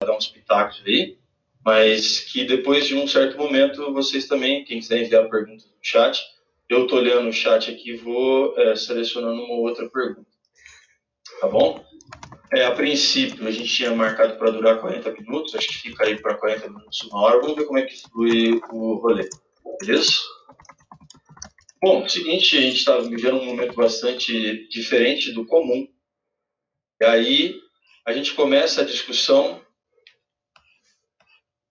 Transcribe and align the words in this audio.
dar 0.00 0.16
uns 0.16 0.28
pitacos 0.28 0.82
aí, 0.86 1.18
mas 1.64 2.20
que 2.20 2.44
depois 2.44 2.86
de 2.86 2.94
um 2.94 3.08
certo 3.08 3.38
momento 3.38 3.92
vocês 3.92 4.26
também, 4.26 4.64
quem 4.64 4.78
quiser 4.78 5.02
enviar 5.02 5.28
perguntas 5.28 5.64
no 5.64 5.72
chat, 5.82 6.22
eu 6.68 6.84
estou 6.84 6.98
olhando 6.98 7.28
o 7.28 7.32
chat 7.32 7.70
aqui 7.70 7.90
e 7.90 7.96
vou 7.96 8.58
é, 8.58 8.76
selecionando 8.76 9.42
uma 9.42 9.54
outra 9.54 9.88
pergunta. 9.88 10.26
Tá 11.40 11.48
bom? 11.48 11.84
É, 12.52 12.64
a 12.64 12.72
princípio, 12.72 13.46
a 13.46 13.50
gente 13.50 13.68
tinha 13.68 13.94
marcado 13.94 14.36
para 14.36 14.50
durar 14.50 14.80
40 14.80 15.12
minutos, 15.12 15.54
acho 15.54 15.68
que 15.68 15.78
fica 15.78 16.04
aí 16.04 16.20
para 16.20 16.36
40 16.36 16.68
minutos, 16.68 17.00
uma 17.02 17.20
hora. 17.22 17.40
Vamos 17.40 17.56
ver 17.56 17.64
como 17.64 17.78
é 17.78 17.82
que 17.82 18.00
flui 18.00 18.60
o 18.70 18.94
rolê. 18.96 19.28
Beleza? 19.80 20.12
Bom, 21.82 22.08
seguinte, 22.08 22.56
a 22.56 22.60
gente 22.60 22.76
está 22.76 22.98
vivendo 22.98 23.36
um 23.36 23.44
momento 23.44 23.74
bastante 23.74 24.68
diferente 24.68 25.32
do 25.32 25.44
comum. 25.44 25.86
E 27.00 27.04
aí, 27.04 27.60
a 28.06 28.12
gente 28.12 28.34
começa 28.34 28.82
a 28.82 28.84
discussão. 28.84 29.60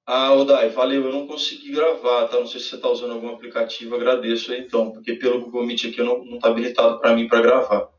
Ah, 0.07 0.33
Odai, 0.33 0.69
valeu, 0.69 1.05
eu 1.05 1.11
não 1.11 1.25
consegui 1.25 1.71
gravar, 1.71 2.27
tá? 2.27 2.37
Não 2.37 2.45
sei 2.45 2.59
se 2.59 2.67
você 2.67 2.75
está 2.75 2.87
usando 2.87 3.13
algum 3.13 3.29
aplicativo, 3.29 3.95
agradeço 3.95 4.51
aí, 4.51 4.59
então, 4.59 4.91
porque 4.91 5.15
pelo 5.15 5.41
Google 5.41 5.65
Meet 5.65 5.85
aqui 5.85 5.99
eu 5.99 6.05
não 6.05 6.35
está 6.35 6.49
habilitado 6.49 6.99
para 6.99 7.15
mim 7.15 7.27
para 7.27 7.41
gravar. 7.41 7.89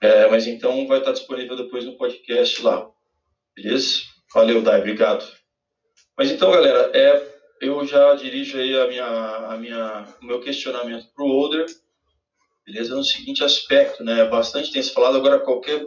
É, 0.00 0.30
mas 0.30 0.46
então 0.46 0.86
vai 0.86 0.98
estar 0.98 1.12
disponível 1.12 1.54
depois 1.56 1.84
no 1.84 1.98
podcast 1.98 2.62
lá. 2.62 2.88
Beleza? 3.54 4.00
Valeu, 4.32 4.62
Dai, 4.62 4.78
obrigado. 4.78 5.30
Mas 6.16 6.30
então, 6.30 6.50
galera, 6.50 6.90
é, 6.94 7.22
eu 7.60 7.84
já 7.84 8.14
dirijo 8.14 8.58
aí 8.58 8.74
a 8.78 8.86
minha, 8.86 9.06
a 9.06 9.58
minha, 9.58 10.06
o 10.22 10.24
meu 10.24 10.40
questionamento 10.40 11.06
para 11.14 11.24
o 11.24 11.28
Older, 11.28 11.66
beleza? 12.64 12.94
No 12.94 13.04
seguinte 13.04 13.44
aspecto, 13.44 14.02
né? 14.02 14.24
Bastante 14.24 14.72
tem 14.72 14.82
se 14.82 14.94
falado 14.94 15.18
agora 15.18 15.40
qualquer 15.40 15.86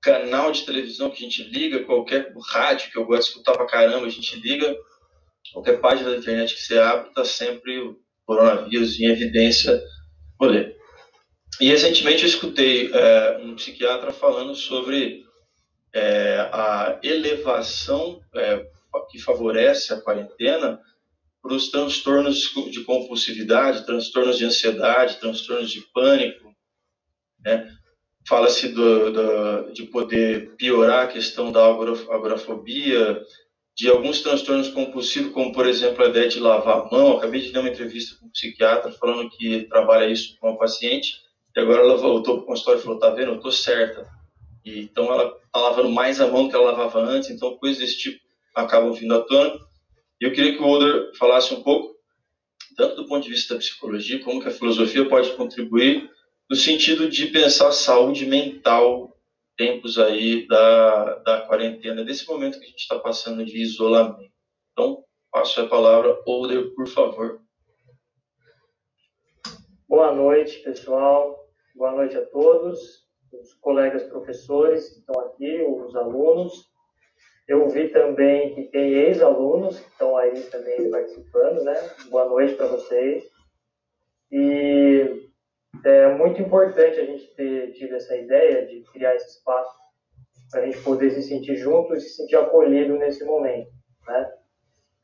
canal 0.00 0.52
de 0.52 0.64
televisão 0.64 1.10
que 1.10 1.24
a 1.24 1.28
gente 1.28 1.42
liga, 1.44 1.84
qualquer 1.84 2.32
rádio 2.50 2.90
que 2.90 2.98
eu 2.98 3.04
gosto 3.04 3.24
de 3.24 3.28
escutar 3.30 3.52
pra 3.56 3.66
caramba, 3.66 4.06
a 4.06 4.10
gente 4.10 4.38
liga, 4.40 4.76
qualquer 5.52 5.80
página 5.80 6.10
da 6.10 6.16
internet 6.16 6.54
que 6.54 6.62
você 6.62 6.78
abre, 6.78 7.12
tá 7.12 7.24
sempre 7.24 7.78
o 7.80 7.98
coronavírus 8.24 8.98
em 9.00 9.06
evidência. 9.06 9.80
Ler. 10.40 10.76
E 11.60 11.68
recentemente 11.68 12.22
eu 12.22 12.28
escutei 12.28 12.92
é, 12.92 13.38
um 13.42 13.56
psiquiatra 13.56 14.12
falando 14.12 14.54
sobre 14.54 15.24
é, 15.92 16.48
a 16.52 17.00
elevação 17.02 18.20
é, 18.34 18.64
que 19.10 19.18
favorece 19.18 19.92
a 19.92 20.00
quarentena 20.00 20.80
para 21.42 21.54
os 21.54 21.70
transtornos 21.70 22.52
de 22.70 22.84
compulsividade, 22.84 23.86
transtornos 23.86 24.38
de 24.38 24.44
ansiedade, 24.44 25.18
transtornos 25.18 25.70
de 25.70 25.80
pânico. 25.92 26.54
Né? 27.44 27.68
Fala-se 28.28 28.74
de 29.72 29.82
poder 29.84 30.54
piorar 30.56 31.04
a 31.04 31.08
questão 31.08 31.50
da 31.50 31.64
agorafobia, 31.64 33.22
de 33.74 33.88
alguns 33.88 34.20
transtornos 34.20 34.68
compulsivos, 34.68 35.32
como 35.32 35.52
por 35.52 35.66
exemplo 35.66 36.04
a 36.04 36.08
ideia 36.08 36.28
de 36.28 36.38
lavar 36.38 36.78
a 36.78 36.90
mão. 36.90 37.16
Acabei 37.16 37.40
de 37.40 37.52
dar 37.52 37.60
uma 37.60 37.70
entrevista 37.70 38.18
com 38.18 38.26
um 38.26 38.30
psiquiatra 38.30 38.92
falando 38.92 39.30
que 39.30 39.62
trabalha 39.70 40.10
isso 40.10 40.36
com 40.38 40.50
uma 40.50 40.58
paciente 40.58 41.14
e 41.56 41.60
agora 41.60 41.80
ela 41.80 41.96
voltou 41.96 42.36
para 42.36 42.42
o 42.42 42.46
consultório 42.46 42.80
e 42.80 42.82
falou: 42.82 42.98
tá 42.98 43.10
vendo, 43.10 43.32
eu 43.32 43.40
tô 43.40 43.50
certa. 43.50 44.06
E, 44.64 44.80
então 44.80 45.06
ela 45.06 45.30
tá 45.30 45.60
lavando 45.60 45.88
mais 45.88 46.20
a 46.20 46.26
mão 46.26 46.44
do 46.44 46.50
que 46.50 46.56
ela 46.56 46.72
lavava 46.72 47.00
antes, 47.00 47.30
então 47.30 47.56
coisas 47.56 47.78
desse 47.78 47.98
tipo 47.98 48.20
acabam 48.54 48.92
vindo 48.92 49.14
à 49.14 49.20
tona. 49.20 49.54
E 50.20 50.26
eu 50.26 50.32
queria 50.32 50.54
que 50.54 50.62
o 50.62 50.66
Older 50.66 51.16
falasse 51.16 51.54
um 51.54 51.62
pouco, 51.62 51.96
tanto 52.76 52.96
do 52.96 53.06
ponto 53.06 53.24
de 53.24 53.30
vista 53.30 53.54
da 53.54 53.60
psicologia, 53.60 54.22
como 54.22 54.42
que 54.42 54.48
a 54.48 54.52
filosofia 54.52 55.08
pode 55.08 55.30
contribuir 55.30 56.10
no 56.48 56.56
sentido 56.56 57.08
de 57.10 57.26
pensar 57.26 57.72
saúde 57.72 58.24
mental 58.24 59.14
tempos 59.56 59.98
aí 59.98 60.46
da, 60.46 61.16
da 61.16 61.40
quarentena, 61.42 62.04
desse 62.04 62.26
momento 62.28 62.58
que 62.58 62.64
a 62.64 62.68
gente 62.68 62.78
está 62.78 62.98
passando 62.98 63.44
de 63.44 63.60
isolamento. 63.60 64.32
Então, 64.72 65.04
passo 65.32 65.60
a 65.60 65.68
palavra, 65.68 66.16
Older, 66.24 66.72
por 66.74 66.86
favor. 66.86 67.42
Boa 69.88 70.14
noite, 70.14 70.60
pessoal. 70.60 71.36
Boa 71.74 71.92
noite 71.92 72.16
a 72.16 72.24
todos, 72.26 72.78
os 73.32 73.54
colegas 73.54 74.04
professores 74.04 74.88
que 74.90 75.00
estão 75.00 75.20
aqui, 75.22 75.60
os 75.62 75.94
alunos. 75.96 76.68
Eu 77.48 77.68
vi 77.68 77.88
também 77.88 78.54
que 78.54 78.64
tem 78.64 78.92
ex-alunos 78.92 79.80
que 79.80 79.88
estão 79.90 80.16
aí 80.16 80.40
também 80.44 80.88
participando, 80.90 81.64
né? 81.64 81.74
Boa 82.10 82.26
noite 82.26 82.54
para 82.54 82.66
vocês. 82.68 83.24
E 84.30 85.27
é 85.84 86.14
muito 86.14 86.40
importante 86.40 86.98
a 86.98 87.04
gente 87.04 87.26
ter 87.34 87.72
tido 87.72 87.94
essa 87.94 88.16
ideia 88.16 88.66
de 88.66 88.82
criar 88.92 89.14
esse 89.14 89.38
espaço 89.38 89.76
para 90.50 90.62
a 90.62 90.64
gente 90.66 90.78
poder 90.82 91.10
se 91.10 91.22
sentir 91.22 91.56
junto 91.56 91.94
e 91.94 92.00
se 92.00 92.16
sentir 92.16 92.36
acolhido 92.36 92.96
nesse 92.96 93.24
momento, 93.24 93.70
né? 94.06 94.32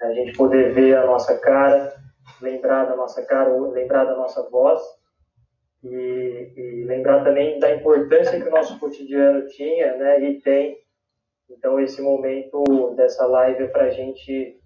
A 0.03 0.13
gente 0.13 0.33
poder 0.33 0.73
ver 0.73 0.97
a 0.97 1.07
nossa 1.07 1.39
cara, 1.39 1.95
lembrar 2.41 2.85
da 2.85 2.97
nossa 2.97 3.25
cara, 3.25 3.57
lembrar 3.71 4.05
da 4.05 4.17
nossa 4.17 4.49
voz 4.51 4.81
e, 5.83 6.53
e, 6.57 6.85
lembrar 6.87 7.23
também 7.23 7.59
da 7.59 7.75
importância 7.75 8.41
que 8.41 8.49
o 8.49 8.51
nosso 8.51 8.79
cotidiano 8.79 9.47
tinha 9.49 9.97
né, 9.97 10.21
e 10.21 10.41
tem. 10.41 10.77
Então, 11.49 11.79
esse 11.79 12.03
momento 12.03 12.95
dessa 12.97 13.27
live 13.27 13.65
é 13.65 13.69
para 13.69 13.85
a 13.85 13.91
gente 13.91 14.59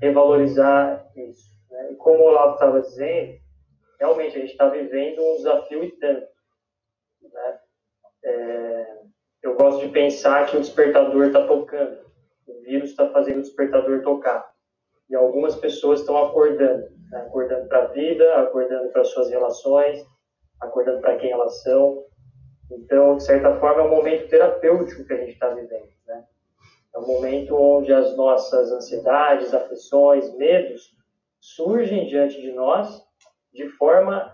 revalorizar 0.00 1.06
isso. 1.16 1.50
Né? 1.70 1.92
E 1.92 1.96
como 1.96 2.18
o 2.18 2.26
Olavo 2.28 2.54
estava 2.54 2.80
dizendo, 2.80 3.38
realmente 3.98 4.36
a 4.36 4.40
gente 4.40 4.52
está 4.52 4.68
vivendo 4.68 5.22
um 5.22 5.36
desafio 5.36 5.98
tanto. 5.98 6.26
Né? 7.22 7.58
É, 8.24 8.96
eu 9.42 9.56
gosto 9.56 9.86
de 9.86 9.92
pensar 9.92 10.46
que 10.46 10.56
o 10.56 10.60
despertador 10.60 11.26
está 11.26 11.46
tocando, 11.46 11.98
o 12.46 12.60
vírus 12.62 12.90
está 12.90 13.08
fazendo 13.10 13.38
o 13.38 13.42
despertador 13.42 14.02
tocar. 14.02 14.52
E 15.08 15.14
algumas 15.14 15.54
pessoas 15.56 16.00
estão 16.00 16.16
acordando, 16.16 16.88
né? 17.10 17.18
acordando 17.26 17.68
para 17.68 17.84
a 17.84 17.86
vida, 17.88 18.36
acordando 18.36 18.90
para 18.90 19.04
suas 19.04 19.30
relações, 19.30 20.04
acordando 20.60 21.00
para 21.00 21.16
quem 21.16 21.30
elas 21.30 21.62
são. 21.62 22.04
Então, 22.70 23.16
de 23.16 23.24
certa 23.24 23.54
forma, 23.60 23.82
é 23.82 23.84
um 23.84 23.90
momento 23.90 24.28
terapêutico 24.28 25.04
que 25.04 25.12
a 25.12 25.18
gente 25.18 25.32
está 25.32 25.48
vivendo. 25.50 25.88
Né? 26.06 26.24
É 26.94 26.98
um 26.98 27.06
momento 27.06 27.54
onde 27.54 27.92
as 27.92 28.16
nossas 28.16 28.72
ansiedades, 28.72 29.52
aflições, 29.52 30.34
medos 30.36 30.94
surgem 31.38 32.06
diante 32.06 32.40
de 32.40 32.52
nós 32.52 33.04
de 33.54 33.68
forma 33.70 34.32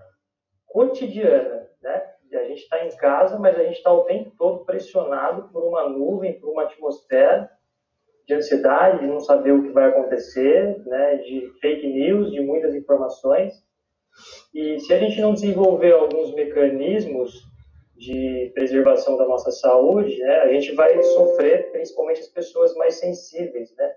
cotidiana. 0.67 1.69
Né? 1.83 2.03
A 2.33 2.45
gente 2.45 2.63
está 2.63 2.85
em 2.85 2.97
casa, 2.97 3.39
mas 3.39 3.57
a 3.57 3.65
gente 3.65 3.77
está 3.77 3.93
o 3.93 4.05
tempo 4.05 4.33
todo 4.39 4.65
pressionado 4.65 5.49
por 5.53 5.63
uma 5.65 5.89
nuvem, 5.89 6.41
por 6.41 6.51
uma 6.51 6.63
atmosfera 6.63 7.51
de 8.27 8.35
ansiedade, 8.35 9.01
de 9.01 9.07
não 9.07 9.21
saber 9.21 9.53
o 9.53 9.63
que 9.63 9.71
vai 9.71 9.89
acontecer, 9.89 10.79
né? 10.87 11.17
de 11.17 11.51
fake 11.61 11.87
news, 11.87 12.31
de 12.31 12.41
muitas 12.41 12.75
informações. 12.75 13.55
E 14.55 14.79
se 14.81 14.93
a 14.93 14.99
gente 14.99 15.21
não 15.21 15.35
desenvolver 15.35 15.93
alguns 15.93 16.35
mecanismos 16.35 17.33
de 17.97 18.51
preservação 18.55 19.17
da 19.17 19.27
nossa 19.27 19.51
saúde, 19.51 20.17
né, 20.19 20.41
a 20.41 20.53
gente 20.53 20.75
vai 20.75 21.01
sofrer, 21.03 21.71
principalmente 21.71 22.21
as 22.21 22.29
pessoas 22.29 22.75
mais 22.75 22.95
sensíveis, 22.95 23.75
né, 23.77 23.93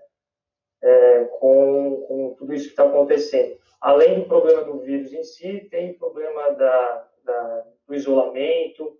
é, 0.84 1.24
com, 1.40 2.04
com 2.06 2.34
tudo 2.36 2.52
isso 2.52 2.66
que 2.66 2.72
está 2.72 2.84
acontecendo. 2.84 3.58
Além 3.80 4.20
do 4.20 4.26
problema 4.26 4.62
do 4.62 4.80
vírus 4.80 5.12
em 5.12 5.24
si, 5.24 5.66
tem 5.70 5.92
o 5.92 5.98
problema 5.98 6.50
da, 6.50 7.08
da, 7.24 7.64
do 7.86 7.94
isolamento, 7.94 8.98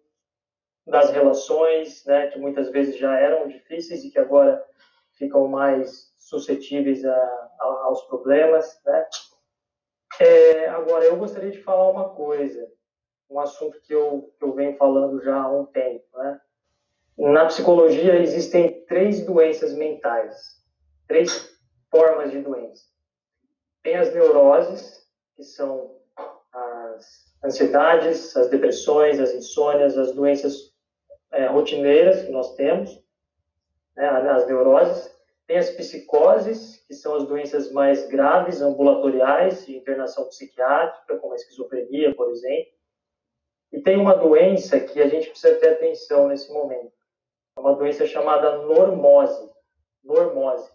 das 0.86 1.10
relações, 1.10 2.04
né, 2.04 2.28
que 2.28 2.38
muitas 2.38 2.70
vezes 2.70 2.96
já 2.96 3.18
eram 3.18 3.48
difíceis 3.48 4.04
e 4.04 4.10
que 4.10 4.18
agora 4.18 4.64
ficam 5.12 5.46
mais 5.46 6.12
suscetíveis 6.16 7.04
a, 7.04 7.14
a, 7.14 7.82
aos 7.84 8.02
problemas, 8.06 8.80
né? 8.84 9.06
É, 10.20 10.68
agora, 10.68 11.04
eu 11.04 11.16
gostaria 11.16 11.50
de 11.50 11.62
falar 11.62 11.90
uma 11.90 12.10
coisa, 12.10 12.70
um 13.28 13.40
assunto 13.40 13.80
que 13.80 13.92
eu, 13.92 14.32
que 14.38 14.44
eu 14.44 14.52
venho 14.52 14.76
falando 14.76 15.22
já 15.22 15.34
há 15.36 15.50
um 15.50 15.66
tempo. 15.66 16.04
Né? 16.14 16.40
Na 17.18 17.46
psicologia 17.46 18.20
existem 18.20 18.84
três 18.86 19.24
doenças 19.26 19.74
mentais, 19.74 20.62
três 21.08 21.53
formas 21.94 22.32
de 22.32 22.40
doença. 22.40 22.86
Tem 23.84 23.94
as 23.94 24.12
neuroses, 24.12 25.06
que 25.36 25.44
são 25.44 25.94
as 26.52 27.36
ansiedades, 27.44 28.36
as 28.36 28.50
depressões, 28.50 29.20
as 29.20 29.32
insônias, 29.32 29.96
as 29.96 30.12
doenças 30.12 30.74
é, 31.30 31.46
rotineiras 31.46 32.24
que 32.24 32.32
nós 32.32 32.56
temos, 32.56 33.00
né, 33.96 34.08
as 34.08 34.44
neuroses. 34.48 35.14
Tem 35.46 35.56
as 35.56 35.70
psicoses, 35.70 36.84
que 36.88 36.94
são 36.94 37.14
as 37.14 37.28
doenças 37.28 37.70
mais 37.70 38.08
graves, 38.08 38.60
ambulatoriais, 38.60 39.64
de 39.64 39.76
internação 39.76 40.24
psiquiátrica, 40.24 41.18
como 41.18 41.34
a 41.34 41.36
esquizofrenia, 41.36 42.12
por 42.16 42.28
exemplo. 42.30 42.72
E 43.70 43.80
tem 43.80 43.96
uma 44.00 44.16
doença 44.16 44.80
que 44.80 45.00
a 45.00 45.06
gente 45.06 45.30
precisa 45.30 45.54
ter 45.56 45.68
atenção 45.68 46.26
nesse 46.26 46.52
momento. 46.52 46.92
É 47.56 47.60
uma 47.60 47.76
doença 47.76 48.04
chamada 48.04 48.62
normose. 48.62 49.48
Normose. 50.02 50.73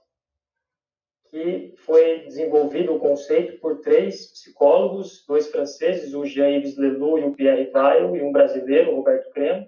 Que 1.30 1.74
foi 1.78 2.22
desenvolvido 2.22 2.96
o 2.96 3.00
conceito 3.00 3.60
por 3.60 3.82
três 3.82 4.32
psicólogos, 4.32 5.24
dois 5.28 5.48
franceses, 5.48 6.14
o 6.14 6.26
Jean-Yves 6.26 6.78
Leloup 6.78 7.22
e 7.22 7.26
o 7.26 7.34
Pierre 7.34 7.72
Weil, 7.74 8.16
e 8.16 8.22
um 8.22 8.32
brasileiro, 8.32 8.96
Roberto 8.96 9.30
Cremo, 9.32 9.68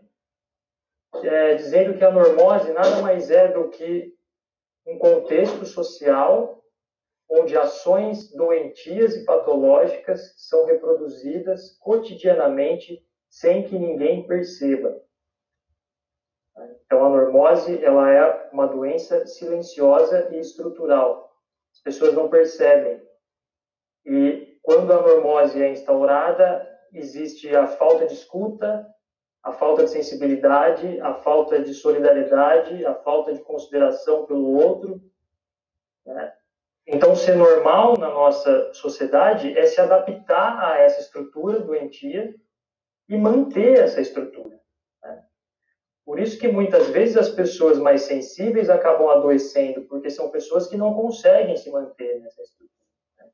é, 1.23 1.55
dizendo 1.55 1.97
que 1.97 2.03
a 2.03 2.11
normose 2.11 2.71
nada 2.71 3.01
mais 3.01 3.29
é 3.29 3.49
do 3.49 3.69
que 3.69 4.13
um 4.87 4.97
contexto 4.97 5.65
social 5.65 6.61
onde 7.29 7.57
ações 7.57 8.29
doentias 8.33 9.15
e 9.15 9.23
patológicas 9.23 10.33
são 10.35 10.65
reproduzidas 10.65 11.77
cotidianamente 11.79 13.01
sem 13.29 13.63
que 13.63 13.79
ninguém 13.79 14.27
perceba. 14.27 15.01
Então, 16.85 17.05
a 17.05 17.09
normose 17.09 17.81
ela 17.83 18.11
é 18.11 18.49
uma 18.51 18.67
doença 18.67 19.25
silenciosa 19.25 20.29
e 20.31 20.39
estrutural. 20.39 21.30
As 21.81 21.83
pessoas 21.83 22.13
não 22.13 22.29
percebem. 22.29 23.01
E 24.05 24.57
quando 24.61 24.93
a 24.93 25.01
normose 25.01 25.61
é 25.61 25.71
instaurada, 25.71 26.67
existe 26.93 27.55
a 27.55 27.65
falta 27.65 28.05
de 28.05 28.13
escuta, 28.13 28.87
a 29.43 29.51
falta 29.51 29.83
de 29.83 29.89
sensibilidade, 29.89 31.01
a 31.01 31.15
falta 31.15 31.59
de 31.59 31.73
solidariedade, 31.73 32.85
a 32.85 32.93
falta 32.93 33.33
de 33.33 33.41
consideração 33.41 34.25
pelo 34.27 34.53
outro. 34.53 35.01
Né? 36.05 36.33
Então, 36.85 37.15
ser 37.15 37.35
normal 37.35 37.97
na 37.97 38.09
nossa 38.09 38.73
sociedade 38.73 39.57
é 39.57 39.65
se 39.65 39.81
adaptar 39.81 40.63
a 40.63 40.77
essa 40.77 41.01
estrutura 41.01 41.59
doentia 41.59 42.35
e 43.09 43.17
manter 43.17 43.79
essa 43.79 43.99
estrutura. 43.99 44.59
Né? 45.01 45.25
Por 46.05 46.19
isso 46.19 46.39
que 46.39 46.47
muitas 46.47 46.89
vezes 46.89 47.15
as 47.15 47.29
pessoas 47.29 47.77
mais 47.77 48.03
sensíveis 48.03 48.69
acabam 48.69 49.09
adoecendo, 49.09 49.83
porque 49.83 50.09
são 50.09 50.31
pessoas 50.31 50.67
que 50.67 50.75
não 50.75 50.93
conseguem 50.93 51.55
se 51.55 51.69
manter 51.69 52.19
nessa 52.19 52.41
estrutura. 52.41 52.87
Né? 53.17 53.25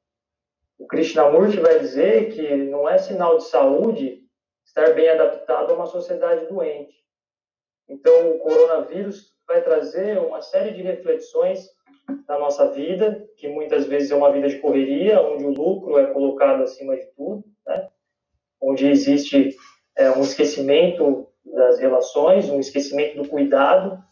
O 0.77 0.85
Krishnamurti 0.85 1.59
vai 1.59 1.79
dizer 1.79 2.29
que 2.33 2.55
não 2.55 2.87
é 2.87 2.97
sinal 2.97 3.37
de 3.37 3.45
saúde 3.45 4.23
estar 4.65 4.93
bem 4.93 5.09
adaptado 5.09 5.71
a 5.71 5.75
uma 5.75 5.85
sociedade 5.85 6.45
doente. 6.47 6.95
Então, 7.87 8.31
o 8.31 8.39
coronavírus 8.39 9.33
vai 9.47 9.63
trazer 9.63 10.19
uma 10.19 10.41
série 10.41 10.71
de 10.71 10.81
reflexões 10.81 11.69
na 12.27 12.37
nossa 12.37 12.69
vida, 12.71 13.25
que 13.37 13.47
muitas 13.47 13.85
vezes 13.85 14.11
é 14.11 14.15
uma 14.15 14.31
vida 14.31 14.49
de 14.49 14.59
correria, 14.59 15.21
onde 15.21 15.45
o 15.45 15.51
lucro 15.51 15.97
é 15.97 16.07
colocado 16.07 16.63
acima 16.63 16.97
de 16.97 17.05
tudo, 17.15 17.45
né? 17.65 17.87
onde 18.61 18.87
existe 18.87 19.55
é, 19.95 20.11
um 20.11 20.21
esquecimento 20.21 21.27
das 21.53 21.79
relações, 21.79 22.49
um 22.49 22.59
esquecimento 22.59 23.21
do 23.21 23.29
cuidado. 23.29 24.03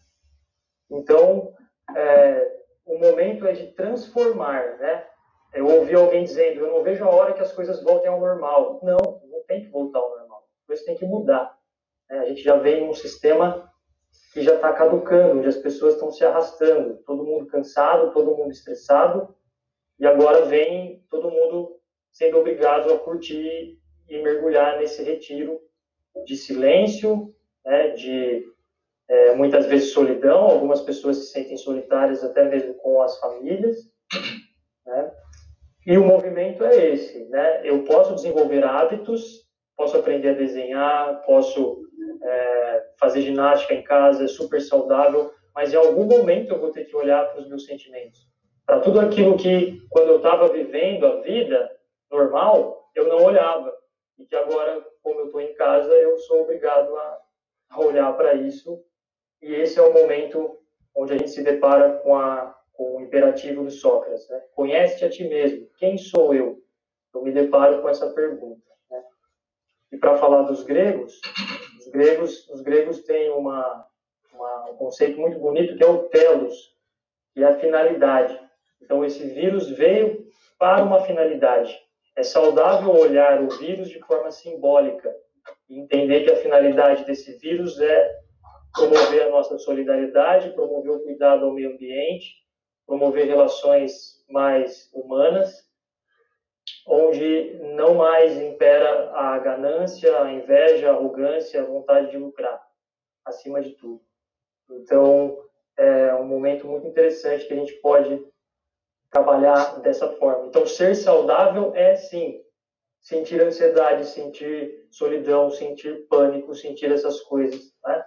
Então, 0.89 1.53
é, 1.95 2.55
o 2.85 2.97
momento 2.97 3.45
é 3.45 3.53
de 3.53 3.67
transformar, 3.73 4.77
né? 4.77 5.05
Eu 5.53 5.67
ouvi 5.67 5.95
alguém 5.95 6.23
dizendo, 6.23 6.61
eu 6.61 6.71
não 6.71 6.83
vejo 6.83 7.05
a 7.05 7.09
hora 7.09 7.33
que 7.33 7.41
as 7.41 7.51
coisas 7.51 7.81
voltem 7.81 8.09
ao 8.09 8.19
normal. 8.19 8.79
Não, 8.83 8.97
não 9.29 9.43
tem 9.47 9.63
que 9.63 9.69
voltar 9.69 9.99
ao 9.99 10.09
normal 10.09 10.25
coisas 10.65 10.85
têm 10.85 10.95
que 10.95 11.05
mudar. 11.05 11.57
Né? 12.09 12.19
A 12.19 12.25
gente 12.25 12.41
já 12.41 12.57
vem 12.57 12.85
num 12.85 12.93
sistema 12.93 13.71
que 14.33 14.41
já 14.41 14.55
está 14.55 14.73
caducando, 14.73 15.39
onde 15.39 15.47
as 15.47 15.57
pessoas 15.57 15.93
estão 15.93 16.11
se 16.11 16.23
arrastando, 16.25 16.97
todo 17.05 17.23
mundo 17.23 17.47
cansado, 17.47 18.11
todo 18.11 18.35
mundo 18.35 18.51
estressado, 18.51 19.33
e 19.99 20.05
agora 20.05 20.45
vem 20.45 21.05
todo 21.09 21.31
mundo 21.31 21.79
sendo 22.11 22.37
obrigado 22.37 22.93
a 22.93 22.99
curtir 22.99 23.79
e 24.07 24.21
mergulhar 24.21 24.77
nesse 24.77 25.03
retiro 25.03 25.59
de 26.25 26.35
silêncio, 26.35 27.33
né, 27.65 27.89
de 27.89 28.43
é, 29.07 29.35
muitas 29.35 29.65
vezes 29.67 29.91
solidão, 29.91 30.45
algumas 30.45 30.81
pessoas 30.81 31.17
se 31.17 31.31
sentem 31.31 31.57
solitárias 31.57 32.23
até 32.23 32.47
mesmo 32.47 32.73
com 32.75 33.01
as 33.01 33.19
famílias, 33.19 33.77
né? 34.85 35.11
E 35.85 35.97
o 35.97 36.03
movimento 36.03 36.63
é 36.63 36.93
esse, 36.93 37.25
né? 37.25 37.61
Eu 37.63 37.83
posso 37.83 38.15
desenvolver 38.15 38.63
hábitos 38.63 39.45
posso 39.75 39.97
aprender 39.97 40.29
a 40.29 40.33
desenhar, 40.33 41.21
posso 41.25 41.81
é, 42.23 42.83
fazer 42.99 43.21
ginástica 43.21 43.73
em 43.73 43.83
casa, 43.83 44.23
é 44.23 44.27
super 44.27 44.61
saudável, 44.61 45.31
mas 45.53 45.73
em 45.73 45.77
algum 45.77 46.05
momento 46.05 46.53
eu 46.53 46.59
vou 46.59 46.71
ter 46.71 46.85
que 46.85 46.95
olhar 46.95 47.25
para 47.29 47.41
os 47.41 47.47
meus 47.47 47.65
sentimentos. 47.65 48.27
Para 48.65 48.79
tudo 48.79 48.99
aquilo 48.99 49.37
que, 49.37 49.79
quando 49.89 50.09
eu 50.09 50.17
estava 50.17 50.47
vivendo 50.47 51.05
a 51.05 51.21
vida 51.21 51.69
normal, 52.11 52.89
eu 52.95 53.07
não 53.07 53.23
olhava. 53.23 53.71
E 54.17 54.25
que 54.25 54.35
agora, 54.35 54.85
como 55.03 55.19
eu 55.19 55.25
estou 55.25 55.41
em 55.41 55.53
casa, 55.55 55.91
eu 55.93 56.17
sou 56.19 56.41
obrigado 56.41 56.95
a, 56.95 57.19
a 57.71 57.81
olhar 57.81 58.11
para 58.15 58.33
isso. 58.33 58.83
E 59.41 59.53
esse 59.53 59.79
é 59.79 59.81
o 59.81 59.93
momento 59.93 60.59
onde 60.95 61.13
a 61.13 61.17
gente 61.17 61.31
se 61.31 61.43
depara 61.43 61.97
com, 61.99 62.15
a, 62.15 62.55
com 62.73 62.97
o 62.97 63.01
imperativo 63.01 63.63
do 63.63 63.71
Sócrates. 63.71 64.27
Né? 64.29 64.41
Conhece-te 64.55 65.05
a 65.05 65.09
ti 65.09 65.27
mesmo. 65.27 65.67
Quem 65.77 65.97
sou 65.97 66.33
eu? 66.33 66.61
Eu 67.13 67.21
me 67.21 67.31
deparo 67.31 67.81
com 67.81 67.89
essa 67.89 68.11
pergunta. 68.13 68.65
E 69.95 69.97
para 69.97 70.17
falar 70.17 70.41
dos 70.41 70.63
gregos, 70.63 71.21
os 71.79 71.87
gregos, 71.87 72.49
os 72.49 72.61
gregos 72.61 73.03
têm 73.03 73.29
uma, 73.29 73.85
uma, 74.33 74.71
um 74.71 74.75
conceito 74.75 75.17
muito 75.17 75.39
bonito 75.39 75.77
que 75.77 75.83
é 75.83 75.87
o 75.87 76.09
telos, 76.09 76.75
que 77.33 77.41
é 77.41 77.47
a 77.47 77.57
finalidade. 77.57 78.37
Então 78.81 79.05
esse 79.05 79.25
vírus 79.25 79.69
veio 79.69 80.27
para 80.59 80.83
uma 80.83 80.99
finalidade. 81.01 81.79
É 82.15 82.23
saudável 82.23 82.91
olhar 82.91 83.41
o 83.41 83.49
vírus 83.57 83.89
de 83.89 83.99
forma 83.99 84.31
simbólica 84.31 85.13
e 85.69 85.79
entender 85.79 86.23
que 86.23 86.31
a 86.31 86.37
finalidade 86.37 87.05
desse 87.05 87.37
vírus 87.37 87.79
é 87.79 88.15
promover 88.73 89.23
a 89.23 89.29
nossa 89.29 89.57
solidariedade, 89.57 90.53
promover 90.53 90.91
o 90.91 91.03
cuidado 91.03 91.45
ao 91.45 91.53
meio 91.53 91.71
ambiente, 91.71 92.33
promover 92.85 93.25
relações 93.25 94.23
mais 94.29 94.89
humanas 94.93 95.65
onde 96.87 97.59
não 97.75 97.95
mais 97.95 98.37
impera 98.37 99.11
a 99.11 99.37
ganância, 99.39 100.21
a 100.21 100.31
inveja, 100.31 100.89
a 100.89 100.93
arrogância, 100.93 101.61
a 101.61 101.65
vontade 101.65 102.11
de 102.11 102.17
lucrar, 102.17 102.61
acima 103.25 103.61
de 103.61 103.71
tudo. 103.71 104.01
Então, 104.69 105.37
é 105.77 106.13
um 106.15 106.25
momento 106.25 106.67
muito 106.67 106.87
interessante 106.87 107.45
que 107.47 107.53
a 107.53 107.57
gente 107.57 107.73
pode 107.81 108.23
trabalhar 109.11 109.79
dessa 109.81 110.07
forma. 110.13 110.47
Então, 110.47 110.65
ser 110.65 110.95
saudável 110.95 111.73
é 111.75 111.95
sim 111.95 112.41
sentir 113.05 113.39
ansiedade, 113.39 114.07
sentir 114.07 114.87
solidão, 114.89 115.51
sentir 115.51 116.07
pânico, 116.09 116.55
sentir 116.55 116.91
essas 116.91 117.21
coisas, 117.21 117.71
né? 117.85 118.03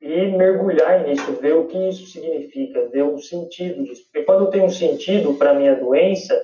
E 0.00 0.26
mergulhar 0.28 1.02
nisso, 1.02 1.32
ver 1.32 1.54
o 1.54 1.66
que 1.66 1.76
isso 1.88 2.06
significa, 2.06 2.86
ver 2.88 3.02
o 3.02 3.18
sentido 3.18 3.82
disso. 3.82 4.04
Porque 4.04 4.22
quando 4.24 4.44
eu 4.44 4.50
tenho 4.50 4.66
um 4.66 4.70
sentido 4.70 5.34
para 5.34 5.54
minha 5.54 5.74
doença, 5.74 6.40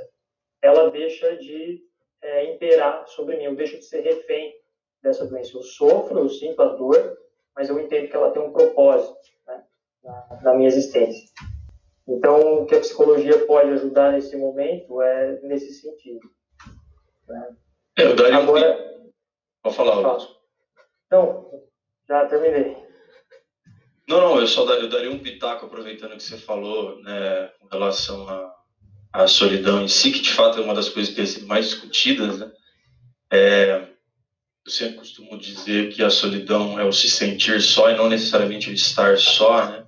ela 0.60 0.90
deixa 0.90 1.36
de 1.36 1.80
é, 2.20 2.52
imperar 2.52 3.06
sobre 3.06 3.36
mim, 3.36 3.44
eu 3.44 3.54
deixo 3.54 3.78
de 3.78 3.84
ser 3.84 4.00
refém 4.00 4.52
dessa 5.00 5.24
doença. 5.24 5.56
Eu 5.56 5.62
sofro, 5.62 6.18
eu 6.18 6.28
sinto 6.28 6.60
a 6.62 6.74
dor, 6.74 7.16
mas 7.54 7.68
eu 7.68 7.78
entendo 7.78 8.08
que 8.08 8.16
ela 8.16 8.32
tem 8.32 8.42
um 8.42 8.52
propósito 8.52 9.20
né, 9.46 9.62
na, 10.02 10.40
na, 10.42 10.54
minha 10.54 10.68
existência. 10.68 11.28
Então, 12.06 12.62
o 12.62 12.66
que 12.66 12.74
a 12.74 12.80
psicologia 12.80 13.46
pode 13.46 13.70
ajudar 13.70 14.12
nesse 14.12 14.36
momento 14.36 15.00
é 15.00 15.40
nesse 15.42 15.72
sentido. 15.72 16.30
Né? 17.26 17.56
É, 17.98 18.04
eu 18.04 18.16
daria 18.16 18.38
Agora, 18.38 19.00
um... 19.00 19.10
Pode 19.62 19.76
falar, 19.76 19.94
Augusto. 19.94 20.36
Não, 21.10 21.62
já 22.08 22.26
terminei. 22.26 22.76
Não, 24.06 24.20
não, 24.20 24.40
eu 24.40 24.46
só 24.46 24.66
daria, 24.66 24.84
eu 24.84 24.90
daria 24.90 25.10
um 25.10 25.18
pitaco 25.18 25.64
aproveitando 25.64 26.16
que 26.16 26.22
você 26.22 26.36
falou 26.36 27.00
né, 27.02 27.50
com 27.58 27.68
relação 27.68 28.28
a 28.28 28.54
a 29.14 29.28
solidão 29.28 29.80
em 29.80 29.86
si, 29.86 30.10
que 30.10 30.20
de 30.20 30.32
fato 30.32 30.58
é 30.58 30.60
uma 30.60 30.74
das 30.74 30.88
coisas 30.88 31.10
que 31.10 31.16
tem 31.16 31.24
sido 31.24 31.46
mais 31.46 31.66
discutidas, 31.66 32.40
né? 32.40 32.50
É, 33.30 33.88
eu 34.66 34.72
sempre 34.72 34.96
costumo 34.96 35.38
dizer 35.38 35.92
que 35.94 36.02
a 36.02 36.10
solidão 36.10 36.80
é 36.80 36.84
o 36.84 36.92
se 36.92 37.08
sentir 37.08 37.62
só 37.62 37.88
e 37.90 37.96
não 37.96 38.08
necessariamente 38.08 38.68
o 38.68 38.72
estar 38.72 39.16
só, 39.16 39.70
né? 39.70 39.83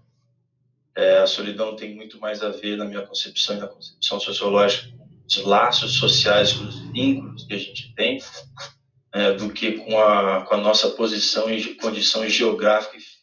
É, 0.97 1.19
a 1.19 1.27
solidão 1.27 1.77
tem 1.77 1.95
muito 1.95 2.19
mais 2.19 2.43
a 2.43 2.49
ver, 2.49 2.79
na 2.79 2.87
minha 2.87 3.07
concepção 3.07 3.57
e 3.57 3.61
na 3.61 3.69
concepção 3.69 4.19
sociológica, 4.19 4.89
com 4.97 5.27
os 5.29 5.37
laços 5.45 5.93
sociais, 5.93 6.55
com 6.55 6.65
os 6.65 6.81
vínculos 6.91 7.45
que 7.45 7.53
a 7.53 7.59
gente 7.59 7.95
tem, 7.95 8.19
é, 9.13 9.33
do 9.33 9.53
que 9.53 9.73
com 9.73 10.01
a, 10.01 10.47
com 10.47 10.55
a 10.55 10.59
nossa 10.59 10.89
posição 10.91 11.51
e 11.51 11.75
condição 11.75 12.27
geográfica 12.27 12.97
e. 12.97 13.17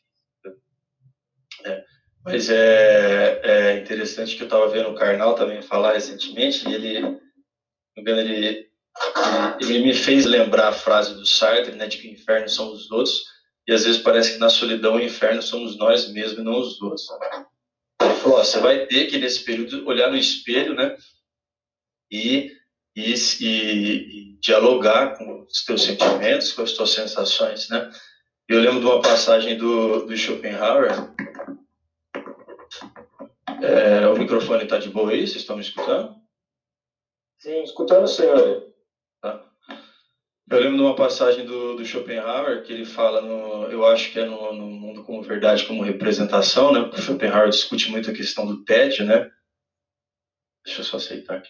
É, 1.66 1.84
mas 2.24 2.50
é, 2.50 3.42
é 3.44 3.80
interessante 3.80 4.36
que 4.36 4.44
eu 4.44 4.48
estava 4.48 4.68
vendo 4.68 4.90
o 4.90 4.96
Karnal 4.96 5.34
também 5.34 5.62
falar 5.62 5.94
recentemente, 5.94 6.70
e 6.70 6.74
ele, 6.74 7.20
ele, 7.98 8.70
ele 9.60 9.80
me 9.80 9.94
fez 9.94 10.26
lembrar 10.26 10.70
a 10.70 10.74
frase 10.74 11.16
do 11.16 11.26
Sartre, 11.26 11.76
né, 11.76 11.88
de 11.88 11.98
que 11.98 12.08
o 12.08 12.12
inferno 12.12 12.48
são 12.48 12.72
os 12.72 12.92
outros, 12.92 13.24
e 13.68 13.74
às 13.74 13.84
vezes 13.84 14.02
parece 14.02 14.34
que 14.34 14.40
na 14.40 14.50
solidão 14.50 14.96
o 14.96 15.02
inferno 15.02 15.42
somos 15.42 15.78
nós 15.78 16.12
mesmos 16.12 16.40
e 16.40 16.44
não 16.44 16.60
os 16.60 16.82
outros. 16.82 17.08
Ele 18.06 18.16
falou, 18.16 18.44
você 18.44 18.60
vai 18.60 18.86
ter 18.86 19.06
que 19.08 19.18
nesse 19.18 19.44
período 19.44 19.88
olhar 19.88 20.10
no 20.10 20.18
espelho, 20.18 20.74
né, 20.74 20.96
e, 22.12 22.52
e, 22.96 23.14
e, 23.14 24.38
dialogar 24.40 25.18
com 25.18 25.44
os 25.44 25.64
teus 25.66 25.84
sentimentos, 25.84 26.52
com 26.52 26.62
as 26.62 26.74
tuas 26.74 26.92
sensações, 26.92 27.70
né. 27.70 27.90
Eu 28.48 28.60
lembro 28.60 28.80
de 28.82 28.86
uma 28.86 29.02
passagem 29.02 29.58
do, 29.58 30.06
do 30.06 30.18
Schopenhauer, 30.18 30.92
é, 33.62 34.06
o 34.08 34.18
microfone 34.18 34.64
está 34.64 34.78
de 34.78 34.90
boa 34.90 35.12
aí? 35.12 35.26
Vocês 35.26 35.38
estão 35.38 35.56
me 35.56 35.62
escutando? 35.62 36.16
Sim, 37.38 37.64
escutando, 37.64 38.08
senhor. 38.08 38.73
Eu 40.50 40.60
lembro 40.60 40.78
de 40.78 40.84
uma 40.84 40.96
passagem 40.96 41.46
do, 41.46 41.76
do 41.76 41.86
Schopenhauer 41.86 42.64
que 42.64 42.74
ele 42.74 42.86
fala 42.86 43.22
no, 43.22 43.72
eu 43.72 43.86
acho 43.86 44.12
que 44.12 44.20
é 44.20 44.26
no, 44.26 44.54
no 44.54 44.68
mundo 44.68 45.04
como 45.04 45.22
verdade 45.22 45.66
como 45.66 45.84
representação, 45.84 46.72
né? 46.72 46.80
O 46.80 47.02
Schopenhauer 47.02 47.50
discute 47.50 47.90
muito 47.90 48.12
a 48.12 48.14
questão 48.14 48.46
do 48.46 48.64
tédio, 48.64 49.06
né? 49.06 49.32
Deixa 50.66 50.82
eu 50.82 50.86
só 50.86 50.98
aceitar 50.98 51.38
aqui. 51.38 51.50